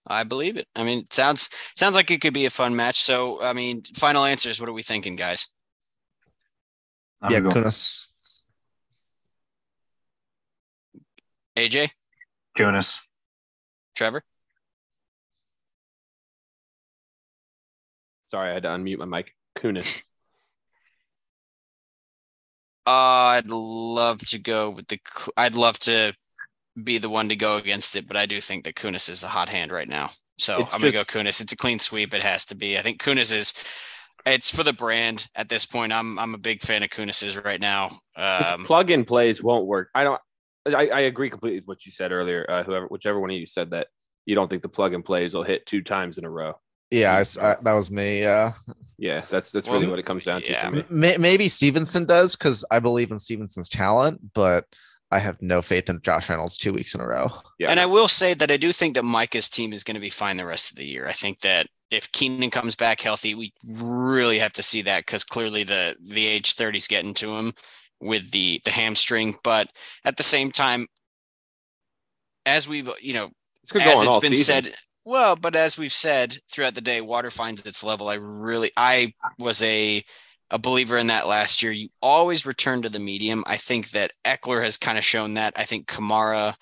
I 0.08 0.24
believe 0.24 0.58
it. 0.58 0.68
I 0.76 0.84
mean, 0.84 1.00
it 1.00 1.14
sounds 1.14 1.50
sounds 1.76 1.96
like 1.96 2.12
it 2.12 2.20
could 2.20 2.34
be 2.34 2.46
a 2.46 2.50
fun 2.50 2.76
match. 2.76 3.02
So, 3.02 3.42
I 3.42 3.54
mean, 3.54 3.84
final 3.96 4.26
answers. 4.26 4.60
What 4.60 4.68
are 4.68 4.74
we 4.74 4.84
thinking, 4.84 5.16
guys? 5.16 5.48
I'm 7.22 7.32
yeah, 7.32 7.40
Kunis. 7.40 8.46
AJ, 11.56 11.92
Kunis. 12.58 13.06
Trevor. 13.96 14.24
Sorry, 18.32 18.52
I 18.52 18.54
had 18.54 18.64
to 18.64 18.70
unmute 18.70 19.00
my 19.00 19.06
mic. 19.06 19.34
Kunis. 19.58 20.04
Uh, 22.86 22.90
I'd 23.40 23.50
love 23.50 24.20
to 24.28 24.40
go 24.40 24.70
with 24.70 24.88
the. 24.88 25.00
I'd 25.36 25.56
love 25.56 25.80
to 25.80 26.14
be 26.82 26.98
the 26.98 27.10
one 27.10 27.30
to 27.30 27.36
go 27.36 27.58
against 27.58 27.96
it, 27.96 28.08
but 28.08 28.18
I 28.18 28.26
do 28.26 28.40
think 28.40 28.64
that 28.64 28.76
Kunis 28.76 29.10
is 29.10 29.22
the 29.22 29.28
hot 29.28 29.50
hand 29.50 29.72
right 29.72 29.88
now. 29.88 30.12
So 30.38 30.62
It's 30.62 30.74
I'm 30.74 30.80
gonna 30.80 30.94
go 30.94 31.04
Kunis. 31.04 31.42
It's 31.42 31.54
a 31.54 31.58
clean 31.58 31.80
sweep. 31.80 32.14
It 32.14 32.22
has 32.22 32.46
to 32.46 32.56
be. 32.56 32.78
I 32.78 32.82
think 32.82 33.02
Kunis 33.02 33.34
is. 33.34 33.54
It's 34.26 34.54
for 34.54 34.64
the 34.64 34.74
brand 34.74 35.28
at 35.36 35.50
this 35.50 35.66
point. 35.66 35.94
I'm 35.94 36.20
I'm 36.20 36.34
a 36.34 36.38
big 36.38 36.62
fan 36.62 36.84
of 36.84 36.90
Kunis's 36.90 37.38
right 37.38 37.60
now. 37.60 38.00
Um, 38.16 38.66
plug 38.66 38.92
and 38.92 39.08
plays 39.08 39.42
won't 39.42 39.66
work. 39.66 39.90
I 39.96 40.04
don't. 40.04 40.22
I, 40.68 40.88
I 40.90 41.00
agree 41.02 41.30
completely 41.30 41.60
with 41.60 41.68
what 41.68 41.86
you 41.86 41.92
said 41.92 42.12
earlier. 42.12 42.46
Uh, 42.48 42.64
whoever, 42.64 42.86
whichever 42.88 43.20
one 43.20 43.32
of 43.32 43.38
you 43.38 43.46
said 43.46 43.72
that 43.72 43.88
you 44.26 44.36
don't 44.36 44.50
think 44.50 44.62
the 44.62 44.70
plug 44.70 44.94
and 44.94 45.04
plays 45.04 45.34
will 45.34 45.44
hit 45.44 45.66
two 45.66 45.82
times 45.82 46.18
in 46.18 46.26
a 46.26 46.30
row. 46.30 46.54
Yeah, 46.92 47.16
I 47.16 47.20
s 47.22 47.38
I 47.38 47.56
that 47.62 47.74
was 47.74 47.92
me. 47.92 48.22
Yeah, 48.22 48.52
Yeah, 48.98 49.22
that's 49.30 49.52
that's 49.52 49.68
Well, 49.68 49.80
really 49.80 49.90
what 49.90 50.00
it 50.00 50.06
comes 50.06 50.26
down 50.26 50.42
to. 50.42 50.52
yeah. 50.52 50.70
for 50.70 50.94
me. 50.94 51.08
M- 51.14 51.22
maybe 51.22 51.48
Stevenson 51.48 52.06
does 52.06 52.36
because 52.36 52.66
I 52.72 52.80
believe 52.80 53.12
in 53.12 53.20
Stevenson's 53.20 53.70
talent, 53.70 54.34
but 54.34 54.66
I 55.12 55.20
have 55.20 55.42
no 55.42 55.62
faith 55.62 55.90
in 55.90 56.02
Josh 56.02 56.30
Reynolds 56.30 56.58
two 56.58 56.74
weeks 56.74 56.94
in 56.94 57.02
a 57.02 57.08
row. 57.08 57.30
Yeah, 57.58 57.72
And 57.72 57.80
I 57.80 57.86
will 57.88 58.08
say 58.08 58.34
that 58.36 58.52
I 58.52 58.58
do 58.58 58.72
think 58.72 58.94
that 58.96 59.04
Micah's 59.04 59.50
team 59.50 59.74
is 59.74 59.84
going 59.84 59.96
to 59.96 60.02
be 60.02 60.10
fine 60.12 60.38
the 60.38 60.46
rest 60.46 60.70
of 60.72 60.78
the 60.78 60.86
year. 60.86 61.08
I 61.08 61.14
think 61.14 61.40
that 61.40 61.68
if 61.90 62.12
Keenan 62.12 62.52
comes 62.52 62.76
back 62.76 63.02
healthy, 63.02 63.34
we 63.34 63.52
really 63.68 64.38
have 64.38 64.54
to 64.54 64.62
see 64.64 64.84
that 64.84 65.06
because 65.06 65.24
clearly 65.24 65.64
the 65.64 65.96
the 66.02 66.26
age 66.28 66.54
30 66.54 66.78
is 66.78 66.88
getting 66.88 67.14
to 67.16 67.32
him 67.32 67.54
with 68.00 68.30
the 68.32 68.62
the 68.66 68.72
hamstring. 68.72 69.36
But 69.44 69.72
at 70.06 70.18
the 70.18 70.24
same 70.24 70.52
time, 70.52 70.86
as 72.46 72.68
we've 72.68 72.90
you 73.02 73.14
know, 73.14 73.30
this 73.64 73.72
could 73.72 73.84
go 73.84 73.92
as 73.94 74.04
it's 74.04 74.18
been 74.20 74.34
season. 74.36 74.64
said, 74.66 74.76
well, 75.10 75.36
but 75.36 75.56
as 75.56 75.76
we've 75.78 75.92
said 75.92 76.38
throughout 76.52 76.76
the 76.76 76.82
day, 76.82 77.02
water 77.02 77.32
finds 77.32 77.66
its 77.66 77.84
level. 77.84 78.10
I 78.10 78.18
really, 78.22 78.72
I 78.78 79.14
was 79.40 79.62
a 79.64 80.04
a 80.52 80.60
believer 80.60 80.98
in 80.98 81.08
that 81.08 81.28
last 81.28 81.62
year. 81.64 81.72
You 81.72 81.90
always 82.02 82.46
return 82.46 82.84
to 82.84 82.90
the 82.90 83.00
medium. 83.00 83.44
I 83.48 83.58
think 83.58 83.90
that 83.92 84.14
Ekeler 84.24 84.64
has 84.64 84.78
kind 84.78 84.98
of 84.98 85.04
shown 85.04 85.34
that. 85.34 85.54
I 85.56 85.64
think 85.64 85.88
Kamara, 85.88 86.54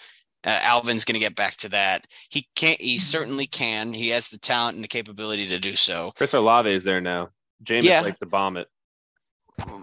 uh, 0.43 0.59
Alvin's 0.63 1.03
going 1.05 1.13
to 1.13 1.19
get 1.19 1.35
back 1.35 1.57
to 1.57 1.69
that. 1.69 2.07
He 2.29 2.47
can't. 2.55 2.79
He 2.79 2.97
certainly 2.97 3.47
can. 3.47 3.93
He 3.93 4.09
has 4.09 4.29
the 4.29 4.39
talent 4.39 4.75
and 4.75 4.83
the 4.83 4.89
capability 4.89 5.47
to 5.47 5.59
do 5.59 5.75
so. 5.75 6.13
Chris 6.15 6.33
Olave 6.33 6.71
is 6.71 6.85
there 6.85 7.01
now. 7.01 7.29
Jameis 7.63 7.83
Yeah. 7.83 8.01
likes 8.01 8.19
to 8.19 8.25
bomb 8.25 8.55
it. 8.55 8.67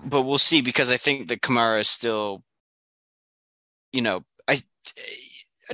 But 0.07 0.23
we'll 0.23 0.39
see 0.39 0.63
because 0.63 0.91
I 0.91 0.97
think 0.97 1.29
that 1.29 1.43
Kamara 1.43 1.81
is 1.81 1.91
still, 1.91 2.43
you 3.93 4.01
know, 4.01 4.25
I 4.49 4.57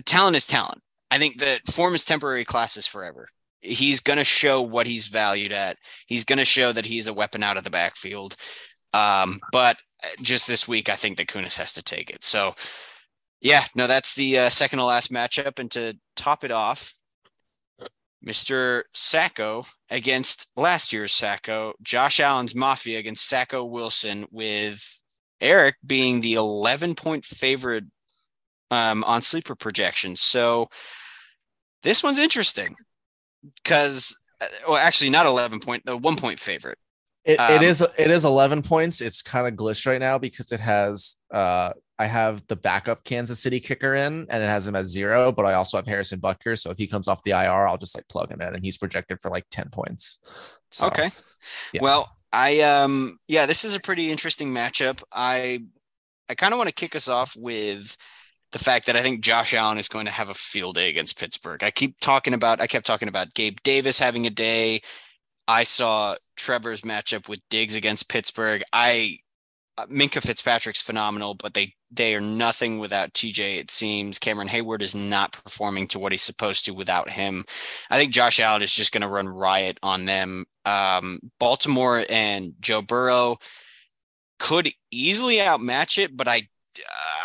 talent 0.05 0.37
is 0.37 0.47
talent. 0.47 0.83
I 1.11 1.19
think 1.19 1.41
that 1.41 1.67
form 1.67 1.95
is 1.95 2.05
temporary, 2.05 2.45
class 2.45 2.77
is 2.77 2.87
forever. 2.87 3.29
He's 3.61 4.01
going 4.01 4.19
to 4.19 4.25
show 4.25 4.63
what 4.63 4.87
he's 4.87 5.09
valued 5.09 5.53
at. 5.53 5.77
He's 6.07 6.25
going 6.25 6.39
to 6.39 6.45
show 6.45 6.73
that 6.73 6.87
he's 6.87 7.09
a 7.09 7.15
weapon 7.15 7.43
out 7.43 7.57
of 7.57 7.65
the 7.65 7.71
backfield. 7.71 8.37
Um, 8.93 9.41
but 9.53 9.77
just 10.23 10.47
this 10.47 10.67
week, 10.67 10.89
I 10.89 10.97
think 10.97 11.19
that 11.19 11.29
Kunis 11.29 11.59
has 11.59 11.75
to 11.75 11.83
take 11.83 12.11
it. 12.11 12.25
So, 12.25 12.55
yeah, 13.41 13.65
no, 13.75 13.87
that's 13.87 14.15
the 14.15 14.39
uh, 14.39 14.49
second 14.49 14.79
to 14.79 14.85
last 14.85 15.13
matchup. 15.13 15.59
And 15.59 15.71
to 15.73 15.99
top 16.17 16.45
it 16.45 16.51
off, 16.51 16.95
Mr. 18.25 18.83
Sacco 18.93 19.65
against 19.91 20.51
last 20.57 20.93
year's 20.93 21.13
Sacco, 21.13 21.75
Josh 21.83 22.21
Allen's 22.21 22.55
Mafia 22.55 22.99
against 22.99 23.29
Sacco 23.29 23.65
Wilson, 23.65 24.27
with 24.31 25.03
Eric 25.41 25.77
being 25.87 26.21
the 26.21 26.35
11 26.35 26.95
point 26.95 27.25
favorite 27.25 27.85
um, 28.71 29.05
on 29.05 29.23
sleeper 29.23 29.55
projections. 29.55 30.21
So 30.21 30.69
this 31.83 32.03
one's 32.03 32.19
interesting 32.19 32.77
because, 33.65 34.17
well, 34.69 34.77
actually, 34.79 35.11
not 35.11 35.27
11 35.27 35.61
point, 35.61 35.85
the 35.87 35.97
one 35.97 36.17
point 36.17 36.41
favorite. 36.41 36.79
It, 37.25 37.39
Um, 37.39 37.49
it 37.49 37.63
is 37.63 37.83
it 37.83 38.11
is 38.11 38.25
11 38.25 38.63
points. 38.63 39.01
It's 39.03 39.21
kind 39.21 39.47
of 39.47 39.55
glitched 39.55 39.87
right 39.87 40.01
now 40.01 40.19
because 40.19 40.53
it 40.53 40.61
has 40.61 41.17
uh 41.33 41.73
I 41.99 42.07
have 42.07 42.47
the 42.47 42.57
backup 42.57 43.05
Kansas 43.05 43.41
City 43.41 43.61
kicker 43.61 43.95
in 43.95 44.27
and 44.31 44.43
it 44.43 44.49
has 44.49 44.67
him 44.67 44.75
at 44.75 44.87
zero, 44.87 45.31
but 45.31 45.45
I 45.45 45.53
also 45.53 45.77
have 45.77 45.87
Harrison 45.87 46.19
Butker. 46.19 46.59
So 46.59 46.71
if 46.71 46.79
he 46.79 46.87
comes 46.87 47.09
off 47.09 47.23
the 47.23 47.33
IR, 47.33 47.69
I'll 47.69 47.77
just 47.77 47.95
like 47.95 48.09
plug 48.09 48.31
him 48.31 48.41
in 48.41 48.55
and 48.55 48.65
he's 48.65 48.79
projected 48.79 49.21
for 49.21 49.31
like 49.31 49.45
10 49.51 49.69
points. 49.69 50.21
So, 50.71 50.89
Okay. 50.89 51.11
yeah. 51.73 51.81
Well, 51.81 52.11
I 52.33 52.61
um 52.63 53.19
yeah, 53.29 53.47
this 53.47 53.65
is 53.65 53.75
a 53.77 53.81
pretty 53.81 54.11
interesting 54.11 54.53
matchup. 54.53 55.03
I 55.13 55.61
I 56.29 56.37
kind 56.37 56.55
of 56.55 56.59
want 56.59 56.69
to 56.69 56.75
kick 56.75 56.97
us 56.97 57.09
off 57.09 57.37
with 57.37 57.97
the 58.53 58.59
fact 58.59 58.87
that 58.87 58.97
I 58.97 59.03
think 59.03 59.21
Josh 59.21 59.55
Allen 59.55 59.79
is 59.79 59.89
going 59.89 60.07
to 60.07 60.13
have 60.13 60.31
a 60.31 60.35
field 60.35 60.75
day 60.75 60.89
against 60.89 61.19
Pittsburgh. 61.19 61.63
I 61.63 61.71
keep 61.71 62.01
talking 62.01 62.35
about 62.35 62.61
I 62.61 62.67
kept 62.67 62.87
talking 62.87 63.09
about 63.09 63.35
Gabe 63.35 63.59
Davis 63.63 63.99
having 63.99 64.27
a 64.27 64.31
day. 64.31 64.83
I 65.47 65.65
saw 65.65 66.15
Trevor's 66.37 66.83
matchup 66.83 67.29
with 67.29 67.41
Diggs 67.51 67.77
against 67.77 68.09
Pittsburgh. 68.09 68.63
I 68.73 69.19
uh, 69.79 69.87
Minkah 69.87 70.23
Fitzpatrick's 70.23 70.83
phenomenal, 70.83 71.35
but 71.35 71.55
they 71.55 71.75
they 71.91 72.15
are 72.15 72.21
nothing 72.21 72.79
without 72.79 73.15
TJ. 73.15 73.59
It 73.59 73.71
seems 73.71 74.19
Cameron 74.19 74.49
Heyward 74.49 74.83
is 74.83 74.95
not 74.95 75.33
performing 75.33 75.89
to 75.89 75.99
what 75.99 76.13
he's 76.13 76.23
supposed 76.23 76.65
to 76.67 76.75
without 76.75 77.11
him. 77.11 77.45
I 77.89 77.97
think 77.97 78.13
Josh 78.13 78.41
Allen 78.41 78.63
is 78.63 78.73
just 78.73 78.93
going 78.93 79.03
to 79.03 79.09
run 79.09 79.29
riot 79.29 79.79
on 79.83 80.05
them. 80.05 80.47
Um, 80.65 81.21
Baltimore 81.39 82.05
and 82.09 82.55
Joe 82.61 82.83
Burrow 82.83 83.39
could 84.39 84.71
easily 84.91 85.41
outmatch 85.41 85.99
it, 85.99 86.17
but 86.17 86.29
I 86.29 86.49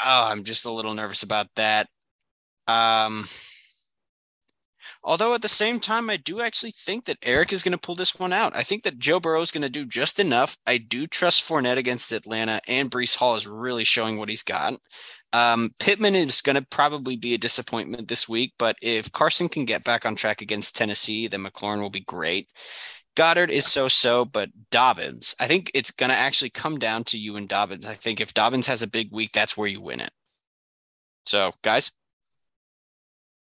uh, 0.06 0.28
I'm 0.32 0.44
just 0.44 0.66
a 0.66 0.72
little 0.72 0.94
nervous 0.94 1.24
about 1.24 1.48
that. 1.56 1.88
Um, 2.68 3.28
although 5.04 5.34
at 5.34 5.42
the 5.42 5.48
same 5.48 5.80
time, 5.80 6.10
I 6.10 6.18
do 6.18 6.42
actually 6.42 6.72
think 6.72 7.06
that 7.06 7.18
Eric 7.22 7.54
is 7.54 7.64
going 7.64 7.72
to 7.74 7.78
pull 7.78 7.96
this 7.96 8.16
one 8.16 8.34
out. 8.34 8.56
I 8.56 8.64
think 8.64 8.84
that 8.84 9.00
Joe 9.00 9.20
Burrow 9.20 9.42
is 9.42 9.52
going 9.52 9.64
to 9.64 9.70
do 9.70 9.86
just 9.86 10.20
enough. 10.20 10.58
I 10.66 10.78
do 10.78 11.08
trust 11.08 11.48
Fournette 11.48 11.78
against 11.78 12.12
Atlanta, 12.12 12.60
and 12.68 12.92
Breece 12.92 13.16
Hall 13.16 13.36
is 13.36 13.48
really 13.48 13.84
showing 13.84 14.18
what 14.18 14.30
he's 14.30 14.44
got. 14.44 14.76
Um, 15.34 15.72
Pittman 15.80 16.16
is 16.16 16.42
going 16.42 16.56
to 16.56 16.62
probably 16.62 17.18
be 17.18 17.34
a 17.34 17.38
disappointment 17.38 18.08
this 18.08 18.30
week, 18.30 18.54
but 18.58 18.78
if 18.82 19.12
Carson 19.12 19.50
can 19.50 19.66
get 19.66 19.84
back 19.84 20.06
on 20.06 20.16
track 20.16 20.42
against 20.42 20.76
Tennessee, 20.76 21.28
then 21.28 21.44
McLaurin 21.44 21.82
will 21.82 21.90
be 21.90 22.02
great. 22.02 22.50
Goedert 23.16 23.50
is 23.50 23.66
so 23.66 23.88
so, 23.88 24.26
but 24.26 24.50
Dobbins, 24.72 25.36
I 25.40 25.48
think 25.48 25.72
it's 25.74 25.92
going 25.92 26.10
to 26.10 26.16
actually 26.16 26.50
come 26.50 26.78
down 26.80 27.04
to 27.06 27.18
you 27.18 27.38
and 27.38 27.48
Dobbins. 27.48 27.86
I 27.88 27.94
think 27.94 28.20
if 28.20 28.34
Dobbins 28.34 28.68
has 28.68 28.84
a 28.84 28.88
big 28.88 29.12
week, 29.12 29.32
that's 29.32 29.56
where 29.56 29.68
you 29.68 29.82
win 29.82 30.02
it. 30.02 30.12
So, 31.26 31.54
guys, 31.64 31.92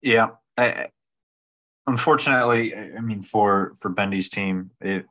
Yeah. 0.02 0.32
I, 0.58 0.90
unfortunately, 1.88 2.76
I 2.76 3.00
mean, 3.00 3.22
for 3.22 3.74
for 3.80 3.90
Bendy's 3.90 4.30
team, 4.30 4.72
it, 4.82 5.06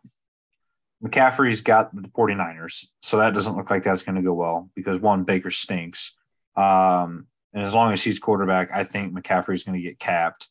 McCaffrey's 1.02 1.62
got 1.62 1.94
the 1.94 2.08
49ers, 2.08 2.86
so 3.02 3.16
that 3.16 3.34
doesn't 3.34 3.56
look 3.56 3.70
like 3.70 3.82
that's 3.82 4.02
going 4.04 4.14
to 4.14 4.22
go 4.22 4.34
well 4.34 4.70
because 4.76 5.00
one, 5.00 5.24
Baker 5.24 5.50
stinks. 5.50 6.14
Um, 6.56 7.26
and 7.52 7.64
as 7.64 7.74
long 7.74 7.92
as 7.92 8.02
he's 8.02 8.20
quarterback, 8.20 8.70
I 8.72 8.84
think 8.84 9.12
McCaffrey's 9.12 9.64
going 9.64 9.80
to 9.80 9.86
get 9.86 9.98
capped. 9.98 10.48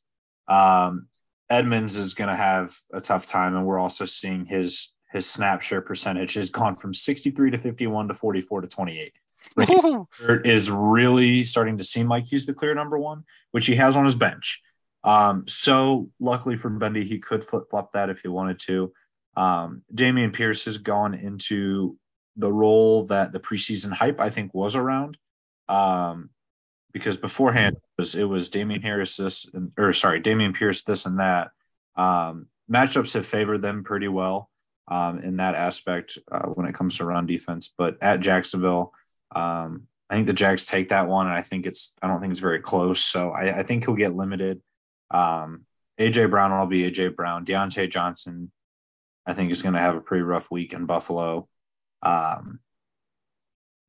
Um, 0.47 1.07
Edmonds 1.51 1.97
is 1.97 2.13
going 2.13 2.29
to 2.29 2.35
have 2.35 2.73
a 2.93 3.01
tough 3.01 3.27
time, 3.27 3.55
and 3.55 3.65
we're 3.65 3.77
also 3.77 4.05
seeing 4.05 4.45
his 4.45 4.95
his 5.11 5.29
snap 5.29 5.61
share 5.61 5.81
percentage 5.81 6.35
has 6.35 6.49
gone 6.49 6.77
from 6.77 6.93
63 6.93 7.51
to 7.51 7.57
51 7.57 8.07
to 8.07 8.13
44 8.13 8.61
to 8.61 8.67
28. 8.67 9.13
Is 10.45 10.71
really 10.71 11.43
starting 11.43 11.77
to 11.77 11.83
seem 11.83 12.07
like 12.07 12.25
he's 12.25 12.45
the 12.45 12.53
clear 12.53 12.73
number 12.73 12.97
one, 12.97 13.25
which 13.51 13.65
he 13.65 13.75
has 13.75 13.97
on 13.97 14.05
his 14.05 14.15
bench. 14.15 14.61
Um, 15.03 15.45
so 15.47 16.09
luckily 16.19 16.55
for 16.55 16.69
Bendy, 16.69 17.03
he 17.03 17.19
could 17.19 17.43
flip 17.43 17.63
flop 17.69 17.91
that 17.93 18.09
if 18.09 18.21
he 18.21 18.29
wanted 18.29 18.59
to. 18.59 18.93
Um, 19.35 19.81
Dameon 19.93 20.31
Pierce 20.31 20.65
has 20.65 20.77
gone 20.77 21.13
into 21.13 21.97
the 22.37 22.51
role 22.51 23.05
that 23.07 23.33
the 23.33 23.39
preseason 23.39 23.91
hype 23.91 24.21
I 24.21 24.29
think 24.29 24.53
was 24.53 24.75
around. 24.77 25.17
Um, 25.67 26.29
because 26.91 27.17
beforehand 27.17 27.75
it 27.75 27.81
was, 27.97 28.15
it 28.15 28.23
was 28.23 28.49
Damien 28.49 28.81
Harris 28.81 29.17
this 29.17 29.49
and, 29.53 29.71
or 29.77 29.93
sorry, 29.93 30.21
Dameon 30.21 30.53
Pierce 30.53 30.83
this 30.83 31.05
and 31.05 31.19
that. 31.19 31.51
Um, 31.95 32.47
matchups 32.71 33.13
have 33.13 33.25
favored 33.25 33.61
them 33.61 33.83
pretty 33.83 34.07
well 34.07 34.49
um, 34.87 35.19
in 35.19 35.37
that 35.37 35.55
aspect 35.55 36.17
uh, 36.31 36.47
when 36.47 36.67
it 36.67 36.75
comes 36.75 36.97
to 36.97 37.05
run 37.05 37.25
defense. 37.25 37.73
But 37.75 37.97
at 38.01 38.19
Jacksonville, 38.19 38.93
um, 39.35 39.87
I 40.09 40.15
think 40.15 40.27
the 40.27 40.33
Jags 40.33 40.65
take 40.65 40.89
that 40.89 41.07
one, 41.07 41.27
and 41.27 41.35
I 41.35 41.41
think 41.41 41.65
it's 41.65 41.95
I 42.01 42.07
don't 42.07 42.19
think 42.19 42.31
it's 42.31 42.41
very 42.41 42.59
close. 42.59 42.99
So 42.99 43.31
I, 43.31 43.59
I 43.59 43.63
think 43.63 43.85
he'll 43.85 43.95
get 43.95 44.15
limited. 44.15 44.61
Um, 45.09 45.65
AJ 45.99 46.29
Brown 46.29 46.57
will 46.57 46.67
be 46.67 46.89
AJ 46.89 47.15
Brown. 47.15 47.45
Diontae 47.45 47.89
Johnson, 47.89 48.51
I 49.25 49.33
think, 49.33 49.51
is 49.51 49.61
going 49.61 49.73
to 49.73 49.79
have 49.79 49.95
a 49.95 50.01
pretty 50.01 50.23
rough 50.23 50.51
week 50.51 50.73
in 50.73 50.85
Buffalo. 50.85 51.47
Um, 52.01 52.59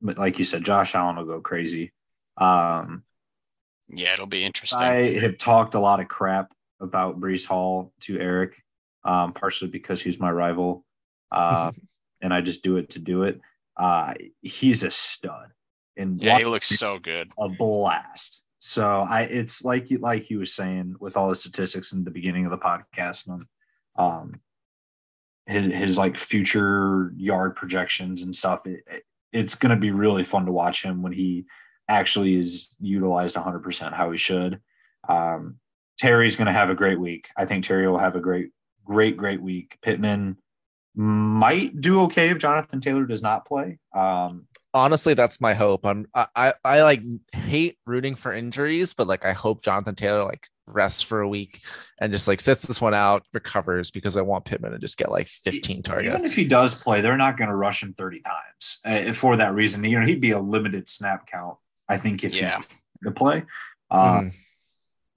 but 0.01 0.17
like 0.17 0.39
you 0.39 0.45
said, 0.45 0.63
Josh 0.63 0.95
Allen 0.95 1.15
will 1.17 1.25
go 1.25 1.41
crazy. 1.41 1.91
Um, 2.37 3.03
yeah, 3.89 4.13
it'll 4.13 4.25
be 4.25 4.43
interesting. 4.43 4.81
I 4.81 5.19
have 5.19 5.37
talked 5.37 5.75
a 5.75 5.79
lot 5.79 5.99
of 5.99 6.07
crap 6.07 6.51
about 6.79 7.19
Breece 7.19 7.45
Hall 7.45 7.93
to 8.01 8.19
Eric, 8.19 8.61
um, 9.03 9.33
partially 9.33 9.69
because 9.69 10.01
he's 10.01 10.19
my 10.19 10.31
rival, 10.31 10.85
uh, 11.31 11.71
and 12.21 12.33
I 12.33 12.41
just 12.41 12.63
do 12.63 12.77
it 12.77 12.91
to 12.91 12.99
do 12.99 13.23
it. 13.23 13.39
Uh, 13.77 14.13
he's 14.41 14.83
a 14.83 14.91
stud, 14.91 15.49
and 15.97 16.21
yeah, 16.21 16.37
he 16.37 16.45
looks 16.45 16.67
so 16.67 16.99
good. 16.99 17.31
a 17.37 17.49
blast. 17.49 18.45
So 18.59 19.05
I, 19.07 19.23
it's 19.23 19.65
like 19.65 19.91
you, 19.91 19.97
like 19.97 20.23
he 20.23 20.37
was 20.37 20.53
saying 20.53 20.95
with 20.99 21.17
all 21.17 21.27
the 21.27 21.35
statistics 21.35 21.91
in 21.91 22.03
the 22.03 22.11
beginning 22.11 22.45
of 22.45 22.51
the 22.51 22.57
podcast, 22.57 23.27
and 23.27 23.45
um, 23.97 24.39
his, 25.45 25.73
his 25.73 25.97
like 25.97 26.17
future 26.17 27.11
yard 27.17 27.55
projections 27.55 28.23
and 28.23 28.33
stuff. 28.33 28.65
It, 28.65 29.03
it's 29.31 29.55
going 29.55 29.71
to 29.71 29.79
be 29.79 29.91
really 29.91 30.23
fun 30.23 30.45
to 30.45 30.51
watch 30.51 30.83
him 30.83 31.01
when 31.01 31.11
he 31.11 31.45
actually 31.87 32.35
is 32.35 32.75
utilized 32.79 33.35
100% 33.35 33.93
how 33.93 34.11
he 34.11 34.17
should. 34.17 34.59
Um, 35.07 35.57
Terry's 35.97 36.35
going 36.35 36.47
to 36.47 36.53
have 36.53 36.69
a 36.69 36.75
great 36.75 36.99
week. 36.99 37.29
I 37.37 37.45
think 37.45 37.63
Terry 37.63 37.87
will 37.87 37.99
have 37.99 38.15
a 38.15 38.19
great, 38.19 38.51
great, 38.85 39.17
great 39.17 39.41
week. 39.41 39.77
Pittman 39.81 40.37
might 40.95 41.79
do 41.79 42.01
okay 42.03 42.29
if 42.29 42.39
Jonathan 42.39 42.79
Taylor 42.79 43.05
does 43.05 43.23
not 43.23 43.45
play. 43.45 43.79
Um, 43.95 44.47
Honestly, 44.75 45.13
that's 45.13 45.39
my 45.39 45.53
hope. 45.53 45.85
I'm 45.85 46.07
I, 46.15 46.27
I 46.35 46.53
I 46.63 46.81
like 46.83 47.01
hate 47.31 47.77
rooting 47.85 48.15
for 48.15 48.33
injuries, 48.33 48.93
but 48.93 49.07
like 49.07 49.23
I 49.23 49.31
hope 49.31 49.63
Jonathan 49.63 49.93
Taylor 49.95 50.23
like 50.23 50.47
rests 50.67 51.01
for 51.01 51.21
a 51.21 51.27
week 51.27 51.61
and 51.99 52.11
just 52.11 52.27
like 52.27 52.39
sits 52.39 52.65
this 52.65 52.81
one 52.81 52.93
out, 52.93 53.23
recovers 53.33 53.91
because 53.91 54.17
I 54.17 54.21
want 54.21 54.45
Pittman 54.45 54.71
to 54.71 54.79
just 54.79 54.97
get 54.97 55.11
like 55.11 55.27
15 55.27 55.83
targets. 55.83 56.07
Even 56.07 56.25
if 56.25 56.35
he 56.35 56.47
does 56.47 56.83
play, 56.83 57.01
they're 57.01 57.17
not 57.17 57.37
going 57.37 57.49
to 57.49 57.55
rush 57.55 57.83
him 57.83 57.93
30 57.93 58.21
times 58.21 58.81
uh, 58.85 59.13
for 59.13 59.37
that 59.37 59.53
reason. 59.53 59.83
You 59.83 59.99
know, 59.99 60.05
he'd 60.05 60.21
be 60.21 60.31
a 60.31 60.39
limited 60.39 60.87
snap 60.87 61.27
count, 61.27 61.57
I 61.93 61.97
think, 61.97 62.23
if 62.23 62.33
Yeah. 62.33 62.59
he 62.59 63.05
to 63.05 63.11
play 63.11 63.43
uh, 63.91 64.21
Mhm. 64.21 64.33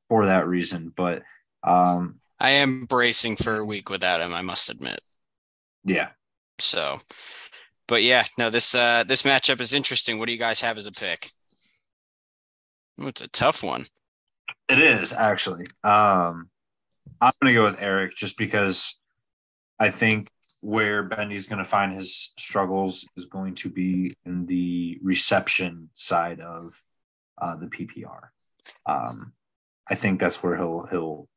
for 0.09 0.27
that 0.27 0.47
reason. 0.47 0.93
But 0.95 1.23
um, 1.63 2.21
I 2.39 2.51
am 2.51 2.85
bracing 2.85 3.37
for 3.37 3.55
a 3.55 3.65
week 3.65 3.89
without 3.89 4.21
him, 4.21 4.35
I 4.35 4.43
must 4.43 4.69
admit. 4.71 5.01
yeah, 5.85 6.11
So, 6.59 7.01
but 7.89 8.03
yeah, 8.03 8.25
no, 8.39 8.51
this 8.51 8.75
uh 8.75 9.05
this 9.05 9.23
matchup 9.23 9.61
is 9.61 9.73
interesting. 9.73 10.19
What 10.19 10.27
do 10.27 10.33
you 10.33 10.39
guys 10.39 10.61
have 10.61 10.77
as 10.77 10.87
a 10.87 10.93
pick? 10.93 11.31
Ooh, 13.01 13.09
it's 13.09 13.21
a 13.21 13.29
tough 13.29 13.63
one. 13.63 13.87
it 14.69 14.79
is 14.81 15.13
actually. 15.13 15.67
Um, 15.85 16.51
I'm 17.21 17.33
going 17.41 17.53
to 17.55 17.55
go 17.55 17.65
with 17.65 17.81
Eric 17.81 18.13
just 18.15 18.37
because 18.37 19.01
I 19.79 19.91
think 19.91 20.29
where 20.67 21.05
Bendy's 21.05 21.47
going 21.47 21.61
to 21.63 21.65
find 21.65 21.95
his 21.95 22.33
struggles 22.37 23.09
is 23.17 23.27
going 23.27 23.55
to 23.55 23.71
be 23.71 24.13
in 24.25 24.47
the 24.47 24.99
reception 25.01 25.89
side 25.95 26.41
of 26.41 26.75
uh, 27.41 27.55
the 27.55 27.67
PPR. 27.67 28.31
Um, 28.85 29.33
I 29.89 29.95
think 29.95 30.19
that's 30.19 30.43
where 30.43 30.57
he'll 30.57 30.89
he'll 30.91 31.29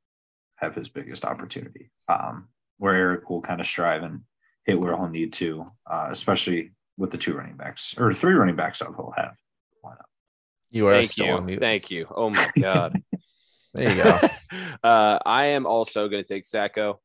have 0.56 0.73
his 0.73 0.89
biggest 0.89 1.26
opportunity. 1.26 1.91
Um, 2.07 2.47
where 2.80 2.95
Eric 2.95 3.30
will 3.30 3.41
kind 3.41 3.61
of 3.61 3.68
strive 3.68 4.01
and 4.01 4.22
hit 4.65 4.80
where 4.80 4.97
he'll 4.97 5.10
need 5.10 5.31
to, 5.34 5.72
uh, 5.85 6.07
especially 6.10 6.72
with 6.97 7.11
the 7.11 7.18
two 7.19 7.35
running 7.35 7.56
backs 7.56 7.99
or 7.99 8.11
three 8.15 8.34
running 8.34 8.56
backs 8.56 8.80
that 8.80 8.88
he'll 8.88 9.14
have. 9.15 9.38
Why 9.81 9.91
not? 9.91 10.07
You 10.72 10.88
are 10.88 10.93
Thank 10.93 11.06
still 11.06 11.27
you. 11.27 11.34
on 11.34 11.45
mute. 11.45 11.60
Thank 11.60 11.91
you. 11.91 12.07
Oh 12.10 12.31
my 12.31 12.47
god. 12.60 12.99
There 13.76 13.95
you 13.95 14.03
go. 14.03 14.19
uh, 14.84 15.19
I 15.23 15.45
am 15.49 15.68
also 15.68 16.07
going 16.10 16.23
to 16.23 16.27
take 16.27 16.43
Sacco. 16.43 16.99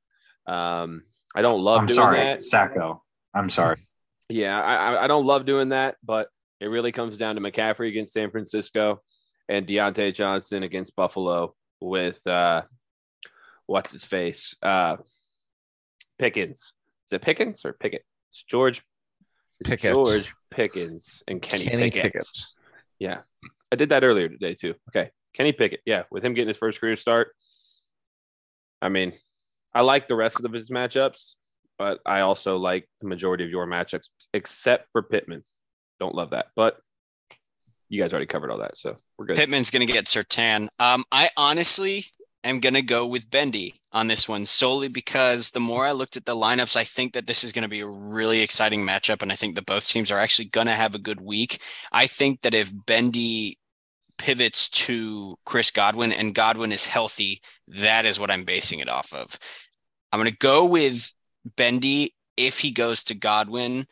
Um, 0.47 1.03
I 1.35 1.43
don't 1.43 1.63
love 1.63 1.81
I'm 1.81 1.87
doing 1.87 1.97
sorry, 1.97 2.19
that. 2.19 2.45
Sacco. 2.45 3.03
I'm 3.35 3.51
sorry. 3.51 3.77
Yeah, 4.31 4.59
I, 4.59 4.75
I- 4.95 5.05
I 5.05 5.07
don't 5.07 5.27
love 5.27 5.45
doing 5.45 5.69
that, 5.69 5.97
but 6.03 6.29
it 6.59 6.69
really 6.69 6.93
comes 6.93 7.19
down 7.19 7.35
to 7.35 7.43
McCaffrey 7.43 7.89
against 7.89 8.15
San 8.15 8.31
Francisco 8.31 9.03
and 9.51 9.67
Diontae 9.67 10.15
Johnson 10.15 10.63
against 10.63 10.97
Buffalo 10.97 11.55
with 11.83 12.27
uh, 12.27 12.63
what's 13.67 13.93
his 13.93 14.03
face? 14.03 14.57
Uh, 14.63 14.97
Pickens. 16.19 16.73
Is 17.07 17.13
it 17.13 17.21
Pickens 17.21 17.67
or 17.67 17.75
Pickett? 17.75 18.03
It's 18.33 18.43
George. 18.45 18.83
it's 19.61 19.69
Pickett. 19.69 19.93
George 19.93 20.33
Pickens 20.51 21.23
and 21.29 21.43
Kenny, 21.43 21.67
Kenny 21.67 21.91
Pickett. 21.91 22.13
Pickett. 22.15 22.29
Yeah. 22.99 23.21
I 23.71 23.77
did 23.77 23.91
that 23.91 24.05
earlier 24.05 24.31
today 24.31 24.55
too. 24.55 24.75
Okay. 24.89 25.11
Kenny 25.35 25.53
Pickett. 25.53 25.81
Yeah. 25.85 26.05
With 26.11 26.25
him 26.25 26.33
getting 26.33 26.49
his 26.49 26.57
first 26.57 26.81
career 26.81 26.97
start. 26.97 27.29
I 28.81 28.89
mean, 28.89 29.13
I 29.75 29.83
like 29.83 30.09
the 30.09 30.15
rest 30.15 30.41
of 30.45 30.53
his 30.53 30.71
matchups, 30.71 31.35
but 31.79 32.01
I 32.07 32.21
also 32.21 32.57
like 32.57 32.89
the 33.01 33.09
majority 33.09 33.45
of 33.45 33.51
your 33.51 33.67
matchups, 33.67 34.09
except 34.33 34.91
for 34.93 35.03
Pittman. 35.03 35.43
Don't 36.01 36.15
love 36.15 36.31
that. 36.31 36.47
But 36.55 36.79
you 37.89 38.01
guys 38.01 38.13
already 38.13 38.27
covered 38.27 38.51
all 38.51 38.59
that. 38.59 38.77
So 38.77 38.97
we're 39.19 39.27
good. 39.27 39.37
Pittman's 39.37 39.71
going 39.71 39.87
to 39.87 39.93
get 39.93 40.07
Sertan. 40.07 40.69
Um, 40.79 41.05
I 41.13 41.31
honestly 41.37 42.07
am 42.43 42.61
going 42.61 42.75
to 42.75 42.83
go 42.83 43.07
with 43.07 43.31
Bendy 43.31 43.81
on 43.93 44.07
this 44.07 44.29
one 44.29 44.45
solely 44.45 44.89
because 44.95 45.51
the 45.51 45.61
more 45.61 45.85
I 45.85 45.93
looked 45.93 46.17
at 46.17 46.25
the 46.25 46.37
lineups, 46.37 46.77
I 46.77 46.85
think 46.85 47.15
that 47.15 47.27
this 47.27 47.45
is 47.45 47.53
going 47.53 47.63
to 47.63 47.69
be 47.69 47.81
a 47.81 47.89
really 47.89 48.41
exciting 48.41 48.85
matchup. 48.85 49.23
And 49.23 49.33
I 49.33 49.37
think 49.37 49.55
that 49.55 49.67
both 49.67 49.89
teams 49.89 50.11
are 50.11 50.19
actually 50.19 50.47
going 50.47 50.67
to 50.67 50.73
have 50.73 50.95
a 50.95 50.99
good 50.99 51.21
week. 51.21 51.61
I 51.93 52.07
think 52.07 52.43
that 52.43 52.55
if 52.55 52.73
Bendy 52.87 53.59
pivots 54.19 54.69
to 54.69 55.37
Chris 55.45 55.71
Godwin 55.71 56.13
and 56.13 56.35
Godwin 56.35 56.73
is 56.73 56.87
healthy, 56.87 57.41
that 57.69 58.05
is 58.07 58.21
what 58.21 58.31
I'm 58.31 58.45
basing 58.45 58.79
it 58.79 58.89
off 58.89 59.13
of. 59.13 59.39
I'm 60.15 60.21
going 60.21 60.31
to 60.31 60.39
go 60.39 60.65
with 60.67 61.13
Bendy 61.57 62.15
if 62.37 62.61
he 62.61 62.71
goes 62.71 63.03
to 63.05 63.17
Godwin. 63.17 63.89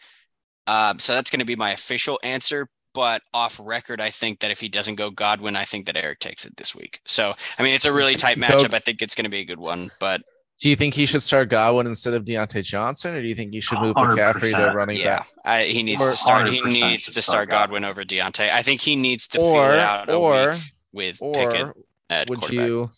Uh, 0.69 0.95
so 0.99 1.15
that's 1.15 1.33
going 1.33 1.41
to 1.41 1.45
be 1.45 1.57
my 1.57 1.73
official 1.73 2.21
answer. 2.23 2.69
But 2.95 3.23
off 3.35 3.59
record, 3.61 4.01
I 4.01 4.11
think 4.11 4.39
that 4.39 4.53
if 4.53 4.61
he 4.61 4.69
doesn't 4.69 4.95
go 4.95 5.11
Godwin, 5.11 5.57
I 5.57 5.65
think 5.65 5.87
that 5.87 5.97
Eric 5.97 6.21
takes 6.21 6.47
it 6.47 6.57
this 6.57 6.77
week. 6.77 7.01
So, 7.07 7.35
I 7.59 7.63
mean, 7.65 7.75
it's 7.75 7.87
a 7.87 7.93
really 7.93 8.15
tight 8.15 8.37
matchup. 8.39 8.73
I 8.73 8.79
think 8.79 9.03
it's 9.03 9.17
going 9.17 9.25
to 9.25 9.31
be 9.31 9.41
a 9.41 9.45
good 9.45 9.59
one. 9.59 9.91
But 9.99 10.21
Do 10.61 10.71
you 10.71 10.77
think 10.77 10.95
he 10.95 11.07
should 11.07 11.23
start 11.23 11.49
Godwin 11.49 11.89
instead 11.89 12.15
of 12.15 12.25
Diontae 12.25 12.63
Johnson, 12.63 13.17
or 13.17 13.21
do 13.21 13.27
you 13.27 13.35
think 13.35 13.53
he 13.53 13.61
should 13.61 13.81
move 13.81 13.97
100%. 13.97 14.17
McCaffrey 14.17 14.51
to 14.55 14.77
running 14.77 14.99
yeah, 14.99 15.19
back? 15.19 15.29
I, 15.45 15.65
he 15.65 15.83
needs 15.83 16.01
Or 16.03 16.11
to 16.11 16.17
start. 16.17 16.51
He 16.51 16.61
needs 16.61 17.07
to 17.07 17.21
start 17.21 17.49
start 17.49 17.49
Godwin 17.49 17.85
over 17.85 18.05
Diontae. 18.05 18.49
I 18.49 18.63
think 18.63 18.81
he 18.81 18.95
needs 18.95 19.27
to 19.29 19.39
feel 19.39 19.47
Or 19.49 19.73
it 19.73 19.81
out 19.81 20.09
a 20.09 20.15
or 20.15 20.53
week 20.53 20.63
with 20.93 21.19
or 21.21 21.33
Pickett 21.33 21.69
at 22.11 22.29
would 22.29 22.41
quarterback. 22.41 22.67
you 22.67 22.91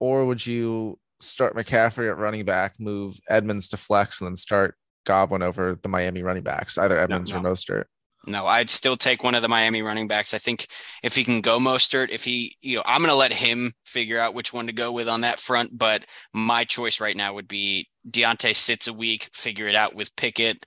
or 0.00 0.24
would 0.24 0.44
you 0.44 0.98
start 1.20 1.54
McCaffrey 1.56 2.10
at 2.10 2.18
running 2.18 2.44
back, 2.44 2.74
move 2.78 3.18
Edmonds 3.28 3.68
to 3.68 3.76
flex, 3.76 4.20
and 4.20 4.28
then 4.28 4.36
start 4.36 4.76
Godwin 5.04 5.42
over 5.42 5.78
the 5.80 5.88
Miami 5.88 6.22
running 6.22 6.42
backs, 6.42 6.78
either 6.78 6.98
Edmonds 6.98 7.32
or 7.32 7.40
no. 7.40 7.50
Mostert? 7.50 7.84
No, 8.26 8.46
I'd 8.46 8.68
still 8.68 8.96
take 8.96 9.22
one 9.22 9.36
of 9.36 9.42
the 9.42 9.48
Miami 9.48 9.82
running 9.82 10.08
backs. 10.08 10.34
I 10.34 10.38
think 10.38 10.66
if 11.04 11.14
he 11.14 11.22
can 11.22 11.40
go 11.40 11.58
Mostert, 11.58 12.10
if 12.10 12.24
he, 12.24 12.56
you 12.60 12.76
know, 12.76 12.82
I'm 12.84 13.00
going 13.00 13.10
to 13.10 13.14
let 13.14 13.32
him 13.32 13.72
figure 13.84 14.18
out 14.18 14.34
which 14.34 14.52
one 14.52 14.66
to 14.66 14.72
go 14.72 14.90
with 14.90 15.08
on 15.08 15.20
that 15.20 15.38
front. 15.38 15.78
But 15.78 16.04
my 16.34 16.64
choice 16.64 17.00
right 17.00 17.16
now 17.16 17.34
would 17.34 17.46
be 17.46 17.88
Diontae 18.10 18.54
sits 18.54 18.88
a 18.88 18.92
week, 18.92 19.30
figure 19.32 19.68
it 19.68 19.76
out 19.76 19.94
with 19.94 20.14
Pickett, 20.16 20.66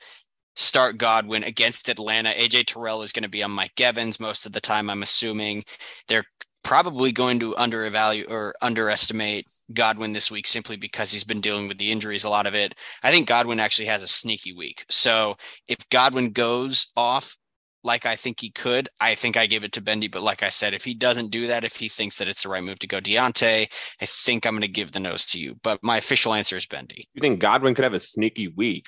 start 0.55 0.97
Godwin 0.97 1.43
against 1.43 1.89
Atlanta. 1.89 2.29
AJ 2.29 2.67
Terrell 2.67 3.01
is 3.01 3.11
going 3.11 3.23
to 3.23 3.29
be 3.29 3.43
on 3.43 3.51
Mike 3.51 3.79
Evans 3.79 4.21
most 4.21 4.45
of 4.45 4.53
the 4.53 4.61
time, 4.61 4.89
I'm 4.89 5.03
assuming. 5.03 5.61
They're 6.07 6.25
probably 6.69 7.11
going 7.11 7.39
to 7.39 7.57
undervalue 7.57 8.23
or 8.29 8.53
underestimate 8.61 9.47
Godwin 9.73 10.13
this 10.13 10.29
week 10.29 10.45
simply 10.45 10.77
because 10.77 11.11
he's 11.11 11.23
been 11.23 11.41
dealing 11.41 11.67
with 11.67 11.79
the 11.79 11.91
injuries, 11.91 12.25
a 12.25 12.29
lot 12.29 12.45
of 12.45 12.53
it. 12.53 12.75
I 13.01 13.09
think 13.09 13.27
Godwin 13.27 13.59
actually 13.59 13.87
has 13.87 14.03
a 14.03 14.07
sneaky 14.07 14.53
week. 14.53 14.85
So 14.87 15.35
if 15.67 15.79
Godwin 15.89 16.29
goes 16.29 16.85
off, 16.95 17.35
like 17.83 18.05
I 18.05 18.15
think 18.15 18.39
he 18.39 18.51
could. 18.51 18.87
I 18.99 19.15
think 19.15 19.35
I 19.35 19.47
give 19.47 19.63
it 19.63 19.71
to 19.71 19.81
Bendy, 19.81 20.09
but 20.09 20.21
like 20.21 20.43
I 20.43 20.49
said, 20.49 20.75
if 20.75 20.83
he 20.83 20.93
doesn't 20.93 21.31
do 21.31 21.47
that, 21.47 21.63
if 21.63 21.75
he 21.75 21.89
thinks 21.89 22.19
that 22.19 22.27
it's 22.27 22.43
the 22.43 22.49
right 22.49 22.63
move 22.63 22.77
to 22.79 22.87
go 22.87 23.01
Diontae, 23.01 23.67
I 23.99 24.05
think 24.05 24.45
I'm 24.45 24.53
going 24.53 24.61
to 24.61 24.67
give 24.67 24.91
the 24.91 24.99
nose 24.99 25.25
to 25.27 25.39
you. 25.39 25.55
But 25.63 25.79
my 25.81 25.97
official 25.97 26.35
answer 26.35 26.55
is 26.55 26.67
Bendy. 26.67 27.09
You 27.15 27.21
think 27.21 27.39
Godwin 27.39 27.73
could 27.73 27.83
have 27.83 27.95
a 27.95 27.99
sneaky 27.99 28.47
week 28.47 28.85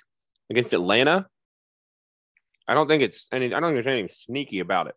against 0.52 0.74
Atlanta? 0.74 1.26
I 2.70 2.76
don't 2.76 2.88
think 2.88 3.02
it's 3.02 3.28
any. 3.32 3.48
I 3.48 3.60
don't 3.60 3.74
think 3.74 3.78
there's 3.78 3.88
anything 3.88 4.10
sneaky 4.10 4.60
about 4.60 4.86
it. 4.86 4.94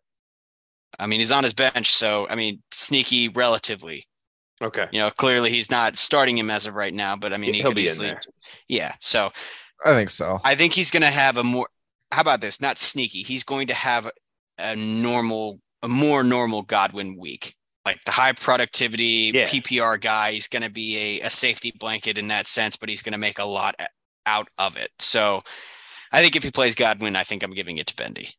I 0.99 1.07
mean, 1.07 1.19
he's 1.19 1.31
on 1.31 1.43
his 1.43 1.53
bench, 1.53 1.93
so 1.93 2.27
I 2.27 2.35
mean, 2.35 2.61
sneaky 2.71 3.27
relatively. 3.29 4.05
Okay. 4.61 4.87
You 4.91 5.01
know, 5.01 5.11
clearly 5.11 5.49
he's 5.49 5.69
not 5.69 5.97
starting 5.97 6.37
him 6.37 6.49
as 6.49 6.65
of 6.65 6.75
right 6.75 6.93
now, 6.93 7.15
but 7.15 7.33
I 7.33 7.37
mean, 7.37 7.53
he 7.53 7.59
He'll 7.61 7.69
could 7.71 7.75
be 7.75 7.81
in 7.83 7.87
easily. 7.87 8.07
there. 8.09 8.19
Yeah. 8.69 8.93
So 9.01 9.31
I 9.85 9.91
think 9.93 10.09
so. 10.09 10.39
I 10.43 10.55
think 10.55 10.73
he's 10.73 10.91
going 10.91 11.03
to 11.03 11.09
have 11.09 11.37
a 11.37 11.43
more. 11.43 11.67
How 12.11 12.21
about 12.21 12.39
this? 12.41 12.61
Not 12.61 12.77
sneaky. 12.77 13.23
He's 13.23 13.43
going 13.43 13.67
to 13.67 13.73
have 13.73 14.09
a 14.57 14.75
normal, 14.75 15.59
a 15.83 15.87
more 15.89 16.23
normal 16.23 16.61
Godwin 16.61 17.17
week. 17.19 17.53
Like 17.85 17.99
the 18.05 18.11
high 18.11 18.31
productivity 18.31 19.31
Yeah. 19.33 19.45
PPR 19.47 19.99
guy, 19.99 20.31
he's 20.31 20.47
going 20.47 20.63
to 20.63 20.69
be 20.71 21.19
a, 21.19 21.25
a 21.25 21.29
safety 21.29 21.73
blanket 21.77 22.17
in 22.17 22.27
that 22.27 22.47
sense, 22.47 22.77
but 22.77 22.87
he's 22.89 23.01
going 23.01 23.11
to 23.11 23.17
make 23.19 23.39
a 23.39 23.43
lot 23.45 23.75
out 24.25 24.47
of 24.57 24.77
it. 24.77 24.89
So 24.99 25.43
I 26.11 26.21
think 26.21 26.35
if 26.35 26.43
he 26.43 26.49
plays 26.51 26.73
Godwin, 26.75 27.15
I 27.17 27.23
think 27.23 27.43
I'm 27.43 27.53
giving 27.53 27.77
it 27.77 27.87
to 27.87 27.95
Bendy. 27.95 28.29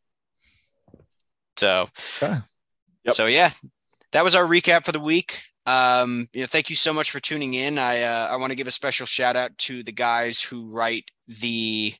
So, 1.57 1.89
Okay. 2.23 2.39
Yep. 3.05 3.15
so 3.15 3.27
yeah, 3.27 3.51
that 4.13 4.25
was 4.25 4.35
our 4.35 4.45
recap 4.45 4.85
for 4.85 4.93
the 4.93 5.01
week. 5.01 5.41
Um, 5.65 6.29
you 6.33 6.41
know, 6.43 6.47
thank 6.47 6.71
you 6.71 6.77
so 6.77 6.93
much 6.93 7.11
for 7.11 7.21
tuning 7.21 7.55
in. 7.55 7.79
I 7.79 8.03
uh, 8.03 8.29
I 8.31 8.37
want 8.37 8.51
to 8.53 8.57
give 8.57 8.67
a 8.69 8.73
special 8.73 9.07
shout 9.07 9.37
out 9.37 9.57
to 9.59 9.83
the 9.83 9.93
guys 9.93 10.41
who 10.41 10.69
write 10.69 11.11
the 11.29 11.95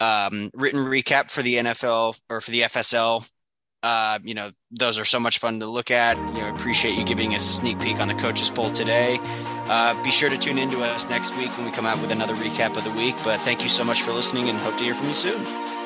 um, 0.00 0.50
written 0.54 0.84
recap 0.84 1.30
for 1.30 1.42
the 1.42 1.56
NFL 1.56 2.18
or 2.28 2.40
for 2.40 2.50
the 2.50 2.62
FSL. 2.62 3.28
Uh, 3.84 4.18
you 4.22 4.34
know, 4.34 4.50
those 4.70 4.98
are 4.98 5.04
so 5.04 5.18
much 5.18 5.38
fun 5.38 5.58
to 5.60 5.66
look 5.66 5.90
at. 5.90 6.16
You 6.16 6.42
know, 6.42 6.48
appreciate 6.54 6.96
you 6.96 7.04
giving 7.04 7.34
us 7.34 7.48
a 7.48 7.52
sneak 7.52 7.80
peek 7.80 7.98
on 8.00 8.06
the 8.08 8.14
coaches 8.14 8.50
poll 8.50 8.72
today. 8.72 9.18
Uh, 9.66 10.00
be 10.04 10.10
sure 10.12 10.30
to 10.30 10.38
tune 10.38 10.58
in 10.58 10.70
to 10.70 10.82
us 10.82 11.08
next 11.08 11.36
week 11.36 11.56
when 11.56 11.66
we 11.66 11.72
come 11.72 11.86
out 11.86 12.00
with 12.00 12.12
another 12.12 12.34
recap 12.36 12.76
of 12.76 12.84
the 12.84 12.92
week. 12.92 13.16
But 13.24 13.40
thank 13.40 13.62
you 13.62 13.68
so 13.68 13.82
much 13.82 14.02
for 14.02 14.12
listening 14.12 14.48
and 14.48 14.58
hope 14.58 14.76
to 14.78 14.84
hear 14.84 14.94
from 14.94 15.08
you 15.08 15.14
soon. 15.14 15.81